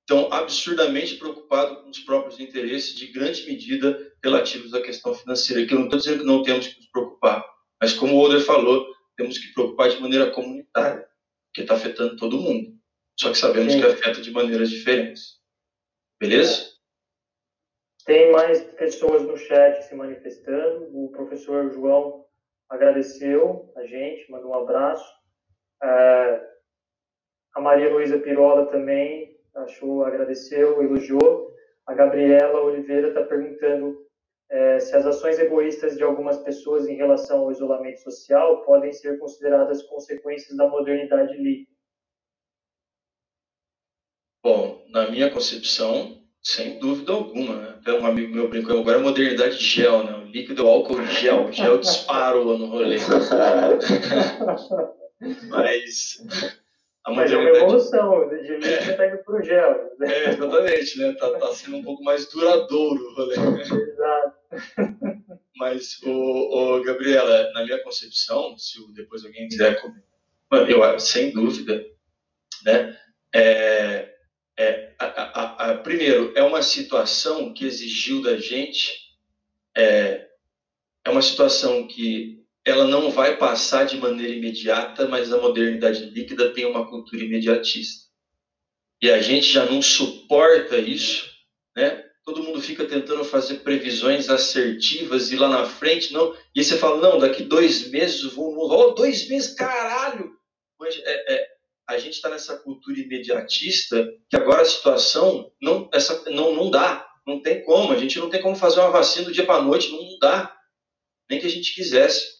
estão 0.00 0.30
absurdamente 0.30 1.14
preocupados 1.14 1.82
com 1.82 1.88
os 1.88 2.00
próprios 2.00 2.38
interesses, 2.38 2.94
de 2.94 3.06
grande 3.06 3.46
medida 3.46 4.12
relativos 4.22 4.74
à 4.74 4.82
questão 4.82 5.14
financeira, 5.14 5.64
que 5.64 5.72
eu 5.72 5.78
não 5.78 5.86
estou 5.86 6.00
dizendo 6.00 6.18
que 6.18 6.26
não 6.26 6.42
temos 6.42 6.66
que 6.66 6.76
nos 6.76 6.90
preocupar, 6.90 7.42
mas 7.80 7.94
como 7.94 8.14
o 8.14 8.20
Oder 8.20 8.42
falou, 8.42 8.86
temos 9.16 9.38
que 9.38 9.54
preocupar 9.54 9.88
de 9.88 10.00
maneira 10.00 10.30
comunitária, 10.30 11.08
porque 11.54 11.62
está 11.62 11.74
afetando 11.74 12.16
todo 12.16 12.40
mundo. 12.40 12.74
Só 13.18 13.30
que 13.30 13.38
sabemos 13.38 13.72
Sim. 13.72 13.80
que 13.80 13.86
afeta 13.86 14.20
de 14.20 14.32
maneiras 14.32 14.68
diferentes. 14.68 15.38
Beleza? 16.20 16.74
Tem 18.04 18.32
mais 18.32 18.60
pessoas 18.72 19.22
no 19.22 19.36
chat 19.36 19.84
se 19.84 19.94
manifestando. 19.94 20.90
O 20.92 21.12
professor 21.12 21.72
João 21.72 22.26
agradeceu 22.68 23.72
a 23.76 23.86
gente, 23.86 24.28
mandou 24.32 24.50
um 24.50 24.58
abraço. 24.58 25.08
É, 25.80 26.48
a 27.54 27.60
Maria 27.60 27.92
Luísa 27.92 28.18
Pirola 28.18 28.66
também 28.66 29.38
achou, 29.54 30.04
agradeceu, 30.04 30.82
elogiou. 30.82 31.54
A 31.86 31.94
Gabriela 31.94 32.62
Oliveira 32.62 33.08
está 33.08 33.22
perguntando 33.22 34.03
é, 34.50 34.78
se 34.78 34.94
as 34.94 35.06
ações 35.06 35.38
egoístas 35.38 35.96
de 35.96 36.02
algumas 36.02 36.38
pessoas 36.38 36.86
em 36.86 36.96
relação 36.96 37.40
ao 37.40 37.52
isolamento 37.52 38.00
social 38.00 38.62
podem 38.64 38.92
ser 38.92 39.18
consideradas 39.18 39.82
consequências 39.82 40.56
da 40.56 40.68
modernidade 40.68 41.36
líquida. 41.36 41.74
Bom, 44.42 44.84
na 44.90 45.10
minha 45.10 45.30
concepção, 45.30 46.22
sem 46.42 46.78
dúvida 46.78 47.12
alguma. 47.12 47.56
Né? 47.56 47.74
Até 47.80 47.92
um 47.94 48.06
amigo 48.06 48.34
meu 48.34 48.48
brincou 48.48 48.78
agora 48.78 48.98
é 48.98 49.02
modernidade 49.02 49.56
gel, 49.56 50.04
né? 50.04 50.18
O 50.18 50.26
líquido 50.26 50.66
é 50.66 50.70
álcool 50.70 51.02
gel. 51.06 51.46
O 51.46 51.52
gel 51.52 51.78
disparou 51.78 52.58
no 52.58 52.66
rolê. 52.66 52.98
Mas 55.48 56.18
a 57.04 57.12
Mas 57.12 57.32
é 57.32 57.36
uma 57.36 57.50
evolução, 57.50 58.28
de 58.28 58.56
líquido 58.56 58.66
é. 58.66 58.92
tá 58.94 59.06
indo 59.06 59.18
pro 59.24 59.42
gel. 59.42 59.90
É, 60.02 60.30
exatamente, 60.30 60.98
né? 60.98 61.12
Tá, 61.14 61.30
tá 61.38 61.46
sendo 61.48 61.78
um 61.78 61.82
pouco 61.82 62.02
mais 62.02 62.26
duradouro 62.30 63.02
o 63.02 63.14
rolê. 63.14 63.34
Exato. 63.34 64.23
Mas, 65.56 66.00
o, 66.02 66.76
o 66.76 66.82
Gabriela, 66.82 67.50
na 67.52 67.64
minha 67.64 67.82
concepção, 67.82 68.56
se 68.58 68.78
depois 68.92 69.24
alguém 69.24 69.48
quiser 69.48 69.80
comentar, 69.80 70.04
eu, 70.68 71.00
sem 71.00 71.32
dúvida, 71.32 71.84
né? 72.64 72.98
É, 73.34 74.14
é, 74.56 74.94
a, 74.98 75.06
a, 75.06 75.70
a, 75.70 75.78
primeiro, 75.78 76.32
é 76.36 76.42
uma 76.42 76.62
situação 76.62 77.52
que 77.52 77.64
exigiu 77.64 78.22
da 78.22 78.36
gente, 78.36 78.92
é, 79.76 80.28
é 81.04 81.10
uma 81.10 81.22
situação 81.22 81.86
que 81.86 82.44
ela 82.64 82.84
não 82.84 83.10
vai 83.10 83.36
passar 83.36 83.84
de 83.84 83.96
maneira 83.96 84.32
imediata, 84.32 85.06
mas 85.06 85.32
a 85.32 85.40
modernidade 85.40 86.06
líquida 86.06 86.52
tem 86.52 86.64
uma 86.64 86.88
cultura 86.88 87.24
imediatista. 87.24 88.04
E 89.02 89.10
a 89.10 89.20
gente 89.20 89.52
já 89.52 89.66
não 89.66 89.82
suporta 89.82 90.78
isso, 90.78 91.30
né? 91.76 92.03
Mundo 92.54 92.62
fica 92.62 92.86
tentando 92.86 93.24
fazer 93.24 93.56
previsões 93.56 94.28
assertivas 94.30 95.32
e 95.32 95.36
lá 95.36 95.48
na 95.48 95.66
frente 95.66 96.12
não. 96.12 96.32
E 96.54 96.60
aí 96.60 96.64
você 96.64 96.78
fala, 96.78 97.00
não, 97.00 97.18
daqui 97.18 97.42
dois 97.42 97.90
meses 97.90 98.22
vou. 98.22 98.56
Oh, 98.56 98.92
dois 98.92 99.28
meses, 99.28 99.54
caralho! 99.54 100.32
Mas 100.78 100.96
é, 100.96 101.34
é, 101.34 101.48
a 101.88 101.98
gente 101.98 102.14
está 102.14 102.28
nessa 102.30 102.56
cultura 102.56 103.00
imediatista 103.00 104.08
que 104.30 104.36
agora 104.36 104.62
a 104.62 104.66
situação 104.66 105.50
não, 105.60 105.90
essa, 105.92 106.30
não, 106.30 106.54
não 106.54 106.70
dá, 106.70 107.04
não 107.26 107.42
tem 107.42 107.64
como, 107.64 107.92
a 107.92 107.98
gente 107.98 108.18
não 108.18 108.30
tem 108.30 108.40
como 108.40 108.54
fazer 108.54 108.80
uma 108.80 108.90
vacina 108.90 109.26
do 109.26 109.32
dia 109.32 109.44
para 109.44 109.56
a 109.56 109.62
noite, 109.62 109.90
não 109.90 110.18
dá, 110.20 110.56
nem 111.28 111.40
que 111.40 111.46
a 111.46 111.50
gente 111.50 111.74
quisesse. 111.74 112.34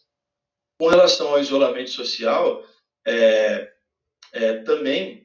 Com 0.79 0.89
relação 0.89 1.29
ao 1.29 1.41
isolamento 1.41 1.91
social, 1.91 2.65
é, 3.07 3.69
é, 4.33 4.55
também, 4.59 5.24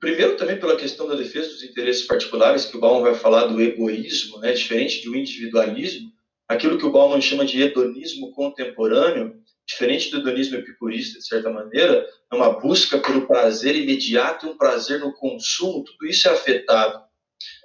primeiro 0.00 0.36
também 0.36 0.58
pela 0.58 0.76
questão 0.76 1.06
da 1.06 1.14
defesa 1.14 1.48
dos 1.48 1.62
interesses 1.62 2.04
particulares, 2.04 2.64
que 2.64 2.76
o 2.76 2.80
Bauman 2.80 3.02
vai 3.02 3.14
falar 3.14 3.46
do 3.46 3.60
egoísmo, 3.60 4.38
né, 4.38 4.52
diferente 4.52 5.04
do 5.04 5.14
individualismo, 5.14 6.10
aquilo 6.48 6.78
que 6.78 6.86
o 6.86 6.92
Bauman 6.92 7.20
chama 7.20 7.44
de 7.44 7.60
hedonismo 7.60 8.32
contemporâneo, 8.32 9.42
diferente 9.66 10.10
do 10.10 10.18
hedonismo 10.18 10.56
epicurista, 10.56 11.18
de 11.18 11.26
certa 11.26 11.50
maneira, 11.50 12.06
é 12.30 12.34
uma 12.34 12.60
busca 12.60 12.98
pelo 12.98 13.26
prazer 13.26 13.76
imediato 13.76 14.46
um 14.46 14.56
prazer 14.56 15.00
no 15.00 15.12
consumo, 15.12 15.84
tudo 15.84 16.06
isso 16.06 16.28
é 16.28 16.32
afetado. 16.32 17.02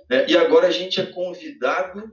Né? 0.09 0.25
E 0.29 0.37
agora 0.37 0.67
a 0.67 0.71
gente 0.71 0.99
é 0.99 1.05
convidado 1.05 2.11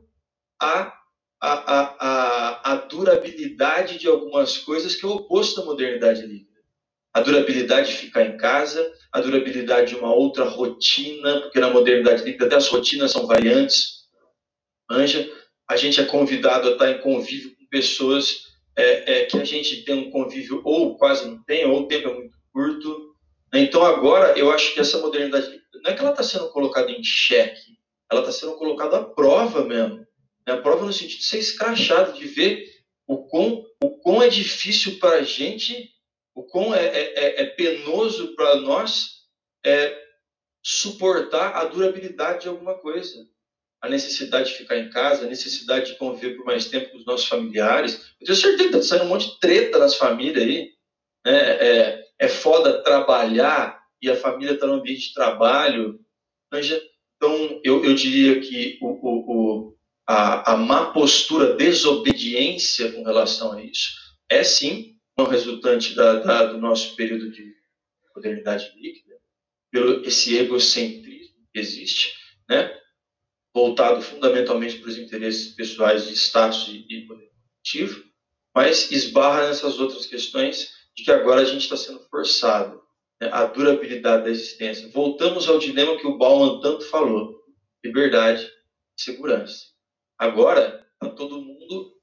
a, 0.61 0.93
a, 1.41 1.53
a, 1.53 1.97
a, 2.01 2.73
a 2.73 2.77
durabilidade 2.77 3.99
de 3.99 4.07
algumas 4.07 4.59
coisas 4.59 4.95
que 4.95 5.05
é 5.05 5.09
o 5.09 5.13
oposto 5.13 5.61
da 5.61 5.67
modernidade 5.67 6.23
líquida. 6.23 6.56
A 7.17 7.23
durabilidade 7.23 7.89
de 7.89 7.97
ficar 7.97 8.27
em 8.27 8.37
casa, 8.37 8.93
a 9.11 9.23
durabilidade 9.23 9.95
de 9.95 9.99
uma 9.99 10.15
outra 10.15 10.45
rotina, 10.45 11.41
porque 11.41 11.59
na 11.59 11.71
modernidade 11.71 12.23
líquida 12.23 12.45
até 12.45 12.57
as 12.57 12.69
rotinas 12.69 13.11
são 13.11 13.27
variantes. 13.27 14.03
Anja, 14.91 15.27
a 15.67 15.79
gente 15.79 15.99
é 15.99 16.05
convidado 16.05 16.69
a 16.69 16.73
estar 16.73 16.91
em 16.91 16.99
convívio 16.99 17.57
com 17.57 17.67
pessoas 17.71 18.43
é, 18.77 19.21
é, 19.21 19.25
que 19.25 19.39
a 19.39 19.45
gente 19.45 19.83
tem 19.83 19.95
um 19.95 20.11
convívio 20.11 20.61
ou 20.63 20.99
quase 20.99 21.27
não 21.27 21.43
tem, 21.45 21.65
ou 21.65 21.81
o 21.81 21.89
tempo 21.89 22.11
é 22.11 22.13
muito 22.13 22.37
curto. 22.53 23.15
Então 23.55 23.83
agora 23.83 24.39
eu 24.39 24.51
acho 24.51 24.75
que 24.75 24.81
essa 24.81 24.99
modernidade 24.99 25.59
não 25.83 25.91
é 25.91 25.95
que 25.95 26.01
ela 26.01 26.11
está 26.11 26.23
sendo 26.23 26.51
colocada 26.51 26.91
em 26.91 27.03
xeque, 27.03 27.79
ela 28.13 28.21
está 28.21 28.31
sendo 28.31 28.57
colocada 28.57 28.99
à 28.99 29.03
prova 29.03 29.65
mesmo. 29.65 30.01
Né? 30.47 30.53
A 30.53 30.59
prova 30.59 30.85
no 30.85 30.93
sentido 30.93 31.21
de 31.21 31.25
ser 31.25 31.39
escrachado, 31.39 32.13
de 32.13 32.27
ver 32.27 32.63
o 33.07 33.27
quão, 33.27 33.65
o 33.83 33.97
quão 34.01 34.23
é 34.23 34.29
difícil 34.29 34.99
para 34.99 35.21
a 35.21 35.23
gente, 35.23 35.96
o 36.37 36.43
quão 36.43 36.75
é, 36.75 36.85
é, 36.85 37.15
é, 37.15 37.43
é 37.43 37.47
penoso 37.47 38.37
para 38.37 38.57
nós 38.57 39.23
é, 39.65 39.99
suportar 40.63 41.57
a 41.57 41.65
durabilidade 41.65 42.43
de 42.43 42.49
alguma 42.49 42.75
coisa. 42.75 43.27
A 43.81 43.89
necessidade 43.89 44.51
de 44.51 44.59
ficar 44.59 44.77
em 44.77 44.91
casa, 44.91 45.25
a 45.25 45.29
necessidade 45.29 45.93
de 45.93 45.99
conviver 45.99 46.37
por 46.37 46.45
mais 46.45 46.67
tempo 46.67 46.91
com 46.91 46.99
os 46.99 47.07
nossos 47.07 47.27
familiares. 47.27 48.13
Eu 48.21 48.27
tenho 48.27 48.37
certeza 48.37 48.69
que 48.69 48.77
está 48.77 48.83
saindo 48.83 49.07
um 49.07 49.09
monte 49.09 49.31
de 49.31 49.41
treta 49.41 49.79
nas 49.79 49.97
famílias 49.97 50.45
aí. 50.45 50.71
Né? 51.25 51.39
É, 51.39 52.07
é 52.19 52.29
foda 52.29 52.83
trabalhar 52.83 53.81
e 54.03 54.11
a 54.11 54.17
família 54.17 54.55
está 54.55 54.67
no 54.67 54.75
ambiente 54.75 55.09
de 55.09 55.15
trabalho. 55.15 55.99
Então, 56.53 57.61
eu, 57.65 57.83
eu 57.83 57.95
diria 57.95 58.41
que 58.41 58.79
o, 58.83 58.89
o, 58.89 59.33
o, 59.69 59.77
a, 60.07 60.53
a 60.53 60.57
má 60.57 60.93
postura, 60.93 61.55
desobediência 61.55 62.93
com 62.93 63.05
relação 63.05 63.53
a 63.53 63.63
isso, 63.63 63.93
é 64.29 64.45
sim 64.45 64.96
resultante 65.25 65.95
da, 65.95 66.21
da, 66.21 66.45
do 66.47 66.59
nosso 66.59 66.95
período 66.95 67.31
de 67.31 67.55
modernidade 68.15 68.73
líquida, 68.77 69.17
pelo 69.71 70.07
esse 70.07 70.37
egocentrismo 70.37 71.37
que 71.53 71.59
existe, 71.59 72.15
né? 72.49 72.79
voltado 73.55 74.03
fundamentalmente 74.03 74.79
para 74.79 74.91
os 74.91 74.99
interesses 74.99 75.55
pessoais 75.55 76.07
de 76.07 76.15
status 76.15 76.69
e, 76.69 76.87
e 76.89 77.07
poder 77.07 77.27
coletivo, 77.67 78.05
mas 78.55 78.91
esbarra 78.91 79.49
nessas 79.49 79.79
outras 79.79 80.07
questões 80.07 80.71
de 80.97 81.05
que 81.05 81.11
agora 81.11 81.43
a 81.43 81.45
gente 81.45 81.63
está 81.63 81.77
sendo 81.77 82.01
forçado 82.09 82.81
né, 83.21 83.29
a 83.33 83.45
durabilidade 83.45 84.25
da 84.25 84.31
existência. 84.31 84.89
Voltamos 84.89 85.49
ao 85.49 85.59
dilema 85.59 85.99
que 85.99 86.07
o 86.07 86.17
Bauman 86.17 86.61
tanto 86.61 86.85
falou: 86.87 87.43
liberdade 87.85 88.51
segurança. 88.97 89.67
Agora, 90.19 90.87
está 90.95 91.15
todo 91.15 91.43
mundo 91.43 91.96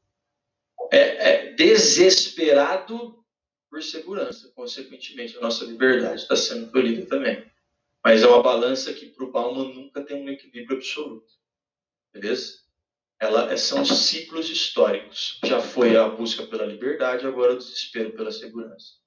é, 0.91 0.97
é, 1.29 1.53
desesperado 1.53 3.23
por 3.69 3.81
segurança. 3.81 4.51
Consequentemente, 4.55 5.37
a 5.37 5.41
nossa 5.41 5.65
liberdade 5.65 6.21
está 6.21 6.35
sendo 6.35 6.71
tolhida 6.71 7.05
também. 7.05 7.45
Mas 8.03 8.21
é 8.21 8.27
uma 8.27 8.43
balança 8.43 8.93
que, 8.93 9.07
para 9.07 9.23
o 9.23 9.31
Bauman, 9.31 9.73
nunca 9.73 10.01
tem 10.01 10.21
um 10.21 10.29
equilíbrio 10.29 10.77
absoluto. 10.77 11.33
Beleza? 12.13 12.59
Ela, 13.19 13.55
são 13.57 13.85
ciclos 13.85 14.49
históricos. 14.49 15.39
Já 15.45 15.61
foi 15.61 15.95
a 15.95 16.09
busca 16.09 16.45
pela 16.45 16.65
liberdade, 16.65 17.25
agora 17.25 17.53
o 17.53 17.57
desespero 17.57 18.11
pela 18.11 18.31
segurança. 18.31 19.02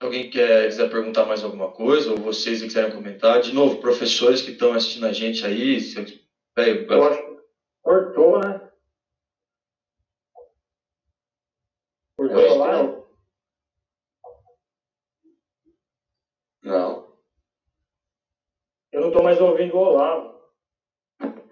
Alguém 0.00 0.28
quer, 0.28 0.66
quiser 0.66 0.90
perguntar 0.90 1.24
mais 1.24 1.42
alguma 1.42 1.70
coisa, 1.72 2.10
ou 2.10 2.18
vocês 2.18 2.62
quiserem 2.62 2.94
comentar, 2.94 3.40
de 3.40 3.54
novo, 3.54 3.80
professores 3.80 4.42
que 4.42 4.50
estão 4.50 4.72
assistindo 4.72 5.06
a 5.06 5.12
gente 5.12 5.46
aí, 5.46 5.80
se, 5.80 5.94
véio, 6.56 6.86
eu 6.90 7.44
cortou, 7.82 8.40
né? 8.40 8.70
Cortou 12.16 12.58
lá? 12.58 12.82
Não. 12.82 13.04
não. 16.62 17.14
Eu 18.92 19.00
não 19.00 19.08
estou 19.08 19.22
mais 19.22 19.40
ouvindo 19.40 19.74
o 19.74 19.78
Olavo. 19.78 20.40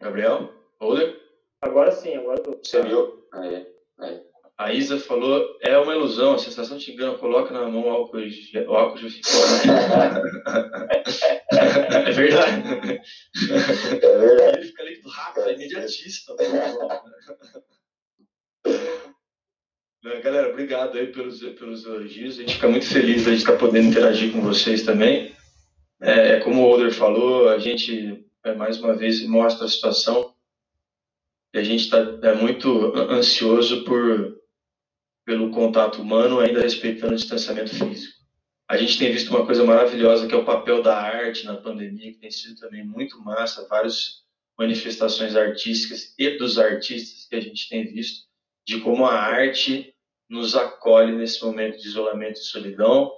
Gabriel? 0.00 0.52
Holder? 0.80 1.20
Agora 1.60 1.92
sim, 1.92 2.14
agora 2.16 2.38
estou. 2.38 2.60
Você 2.62 2.82
viu? 2.82 3.28
Aí, 3.32 3.66
aí. 3.98 4.31
A 4.62 4.72
Isa 4.72 4.96
falou, 4.96 5.58
é 5.60 5.76
uma 5.76 5.92
ilusão, 5.92 6.34
a 6.34 6.38
sensação 6.38 6.78
te 6.78 6.92
engana, 6.92 7.18
coloca 7.18 7.52
na 7.52 7.68
mão 7.68 7.84
o 7.84 7.90
álcool, 7.90 8.18
o 8.18 8.74
álcool 8.74 8.98
já 8.98 9.10
ficou. 9.10 9.32
é 12.06 12.12
verdade. 12.12 13.00
É 14.00 14.18
verdade. 14.18 14.58
Ele 14.58 14.66
fica 14.66 14.84
líquido 14.84 15.08
rápido, 15.08 15.48
é 15.48 15.54
imediatista. 15.54 16.36
Galera, 20.22 20.50
obrigado 20.50 20.96
aí 20.96 21.08
pelos, 21.08 21.40
pelos 21.40 21.84
elogios. 21.84 22.38
A 22.38 22.42
gente 22.42 22.54
fica 22.54 22.68
muito 22.68 22.86
feliz 22.86 23.24
de 23.24 23.34
estar 23.34 23.58
podendo 23.58 23.88
interagir 23.88 24.30
com 24.30 24.42
vocês 24.42 24.82
também. 24.82 25.34
É, 26.00 26.38
como 26.38 26.62
o 26.62 26.70
Oder 26.70 26.92
falou, 26.92 27.48
a 27.48 27.58
gente, 27.58 28.24
é, 28.44 28.54
mais 28.54 28.78
uma 28.78 28.94
vez, 28.94 29.26
mostra 29.26 29.66
a 29.66 29.68
situação 29.68 30.32
e 31.52 31.58
a 31.58 31.64
gente 31.64 31.80
está 31.80 31.98
é, 32.22 32.32
muito 32.34 32.94
ansioso 33.10 33.84
por 33.84 34.40
pelo 35.24 35.50
contato 35.50 36.02
humano, 36.02 36.40
ainda 36.40 36.60
respeitando 36.60 37.12
o 37.12 37.16
distanciamento 37.16 37.74
físico. 37.74 38.22
A 38.68 38.76
gente 38.76 38.98
tem 38.98 39.12
visto 39.12 39.28
uma 39.28 39.44
coisa 39.44 39.64
maravilhosa 39.64 40.26
que 40.26 40.34
é 40.34 40.38
o 40.38 40.44
papel 40.44 40.82
da 40.82 40.96
arte 40.96 41.44
na 41.44 41.56
pandemia, 41.56 42.12
que 42.12 42.18
tem 42.18 42.30
sido 42.30 42.58
também 42.58 42.84
muito 42.84 43.20
massa, 43.20 43.66
várias 43.68 44.22
manifestações 44.58 45.36
artísticas 45.36 46.14
e 46.18 46.38
dos 46.38 46.58
artistas 46.58 47.26
que 47.28 47.36
a 47.36 47.40
gente 47.40 47.68
tem 47.68 47.84
visto, 47.92 48.26
de 48.66 48.80
como 48.80 49.04
a 49.04 49.14
arte 49.14 49.94
nos 50.28 50.56
acolhe 50.56 51.12
nesse 51.12 51.44
momento 51.44 51.78
de 51.78 51.86
isolamento 51.86 52.40
e 52.40 52.44
solidão, 52.44 53.12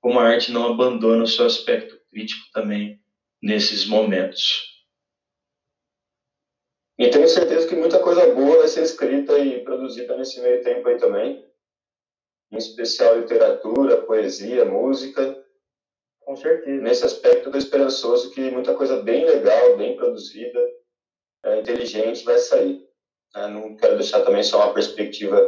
como 0.00 0.18
a 0.18 0.24
arte 0.24 0.52
não 0.52 0.72
abandona 0.72 1.24
o 1.24 1.26
seu 1.26 1.46
aspecto 1.46 1.98
crítico 2.10 2.46
também 2.52 3.00
nesses 3.42 3.86
momentos. 3.86 4.70
E 6.98 7.08
tenho 7.08 7.26
certeza 7.28 7.66
que 7.66 7.74
muita 7.74 7.98
coisa 7.98 8.32
boa 8.34 8.58
vai 8.58 8.68
ser 8.68 8.82
escrita 8.82 9.38
e 9.38 9.64
produzida 9.64 10.16
nesse 10.16 10.40
meio 10.40 10.62
tempo 10.62 10.86
aí 10.88 10.98
também 10.98 11.49
em 12.50 12.56
especial 12.56 13.20
literatura, 13.20 14.02
poesia, 14.02 14.64
música. 14.64 15.44
Com 16.20 16.36
certeza. 16.36 16.82
Nesse 16.82 17.04
aspecto, 17.04 17.46
estou 17.46 17.58
esperançoso 17.58 18.30
que 18.32 18.50
muita 18.50 18.74
coisa 18.74 19.02
bem 19.02 19.24
legal, 19.24 19.76
bem 19.76 19.96
produzida, 19.96 20.60
é, 21.44 21.60
inteligente 21.60 22.24
vai 22.24 22.38
sair. 22.38 22.88
É, 23.34 23.48
não 23.48 23.76
quero 23.76 23.96
deixar 23.96 24.22
também 24.22 24.42
só 24.42 24.64
uma 24.64 24.74
perspectiva 24.74 25.38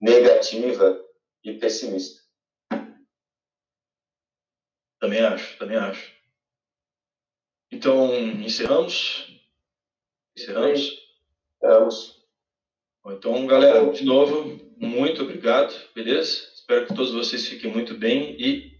negativa 0.00 1.04
e 1.44 1.54
pessimista. 1.54 2.24
Também 4.98 5.20
acho, 5.20 5.58
também 5.58 5.76
acho. 5.76 6.16
Então, 7.70 8.14
encerramos? 8.14 9.28
Encerramos? 10.36 10.92
Encerramos. 11.56 12.26
Então, 13.06 13.46
galera, 13.46 13.90
de 13.92 14.04
novo, 14.04 14.65
muito 14.76 15.22
obrigado, 15.22 15.74
beleza? 15.94 16.46
Espero 16.54 16.86
que 16.86 16.94
todos 16.94 17.12
vocês 17.12 17.46
fiquem 17.46 17.70
muito 17.70 17.94
bem 17.94 18.36
e 18.38 18.72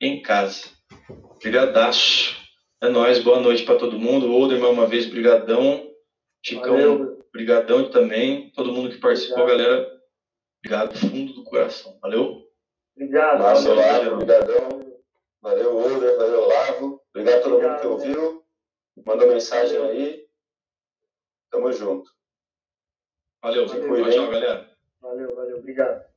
em 0.00 0.20
casa. 0.22 0.68
Obrigadaço. 1.08 2.36
É 2.82 2.88
nóis, 2.88 3.22
boa 3.22 3.40
noite 3.40 3.64
para 3.64 3.78
todo 3.78 3.98
mundo. 3.98 4.32
Older, 4.32 4.58
mais 4.58 4.72
uma 4.72 4.86
vez, 4.86 5.06
brigadão. 5.06 5.90
Chicão, 6.44 7.18
brigadão 7.32 7.90
também. 7.90 8.50
Todo 8.52 8.72
mundo 8.72 8.90
que 8.90 8.98
participou, 8.98 9.42
obrigado. 9.42 9.68
galera, 9.68 10.00
obrigado 10.58 10.98
fundo 10.98 11.32
do 11.34 11.44
coração. 11.44 11.98
Valeu? 12.00 12.42
Obrigado. 12.96 13.38
Márcio 13.38 13.72
Olavo, 13.72 14.16
brigadão. 14.16 14.80
Valeu, 15.42 15.76
Older, 15.76 16.16
valeu, 16.16 16.42
Olavo. 16.42 17.02
Obrigado 17.14 17.38
a 17.38 17.42
todo 17.42 17.54
obrigado, 17.54 17.72
mundo 17.72 17.80
que 17.80 18.08
ouviu. 18.08 18.44
Mandou 19.06 19.28
mensagem 19.28 19.78
valeu. 19.78 19.92
aí. 19.92 20.26
Tamo 21.50 21.72
junto. 21.72 22.10
Valeu, 23.42 23.66
valeu. 23.66 24.10
tchau, 24.10 24.30
galera. 24.30 24.70
Valeu, 25.00 25.29
valeu, 25.76 25.92
obrigado. 25.94 26.09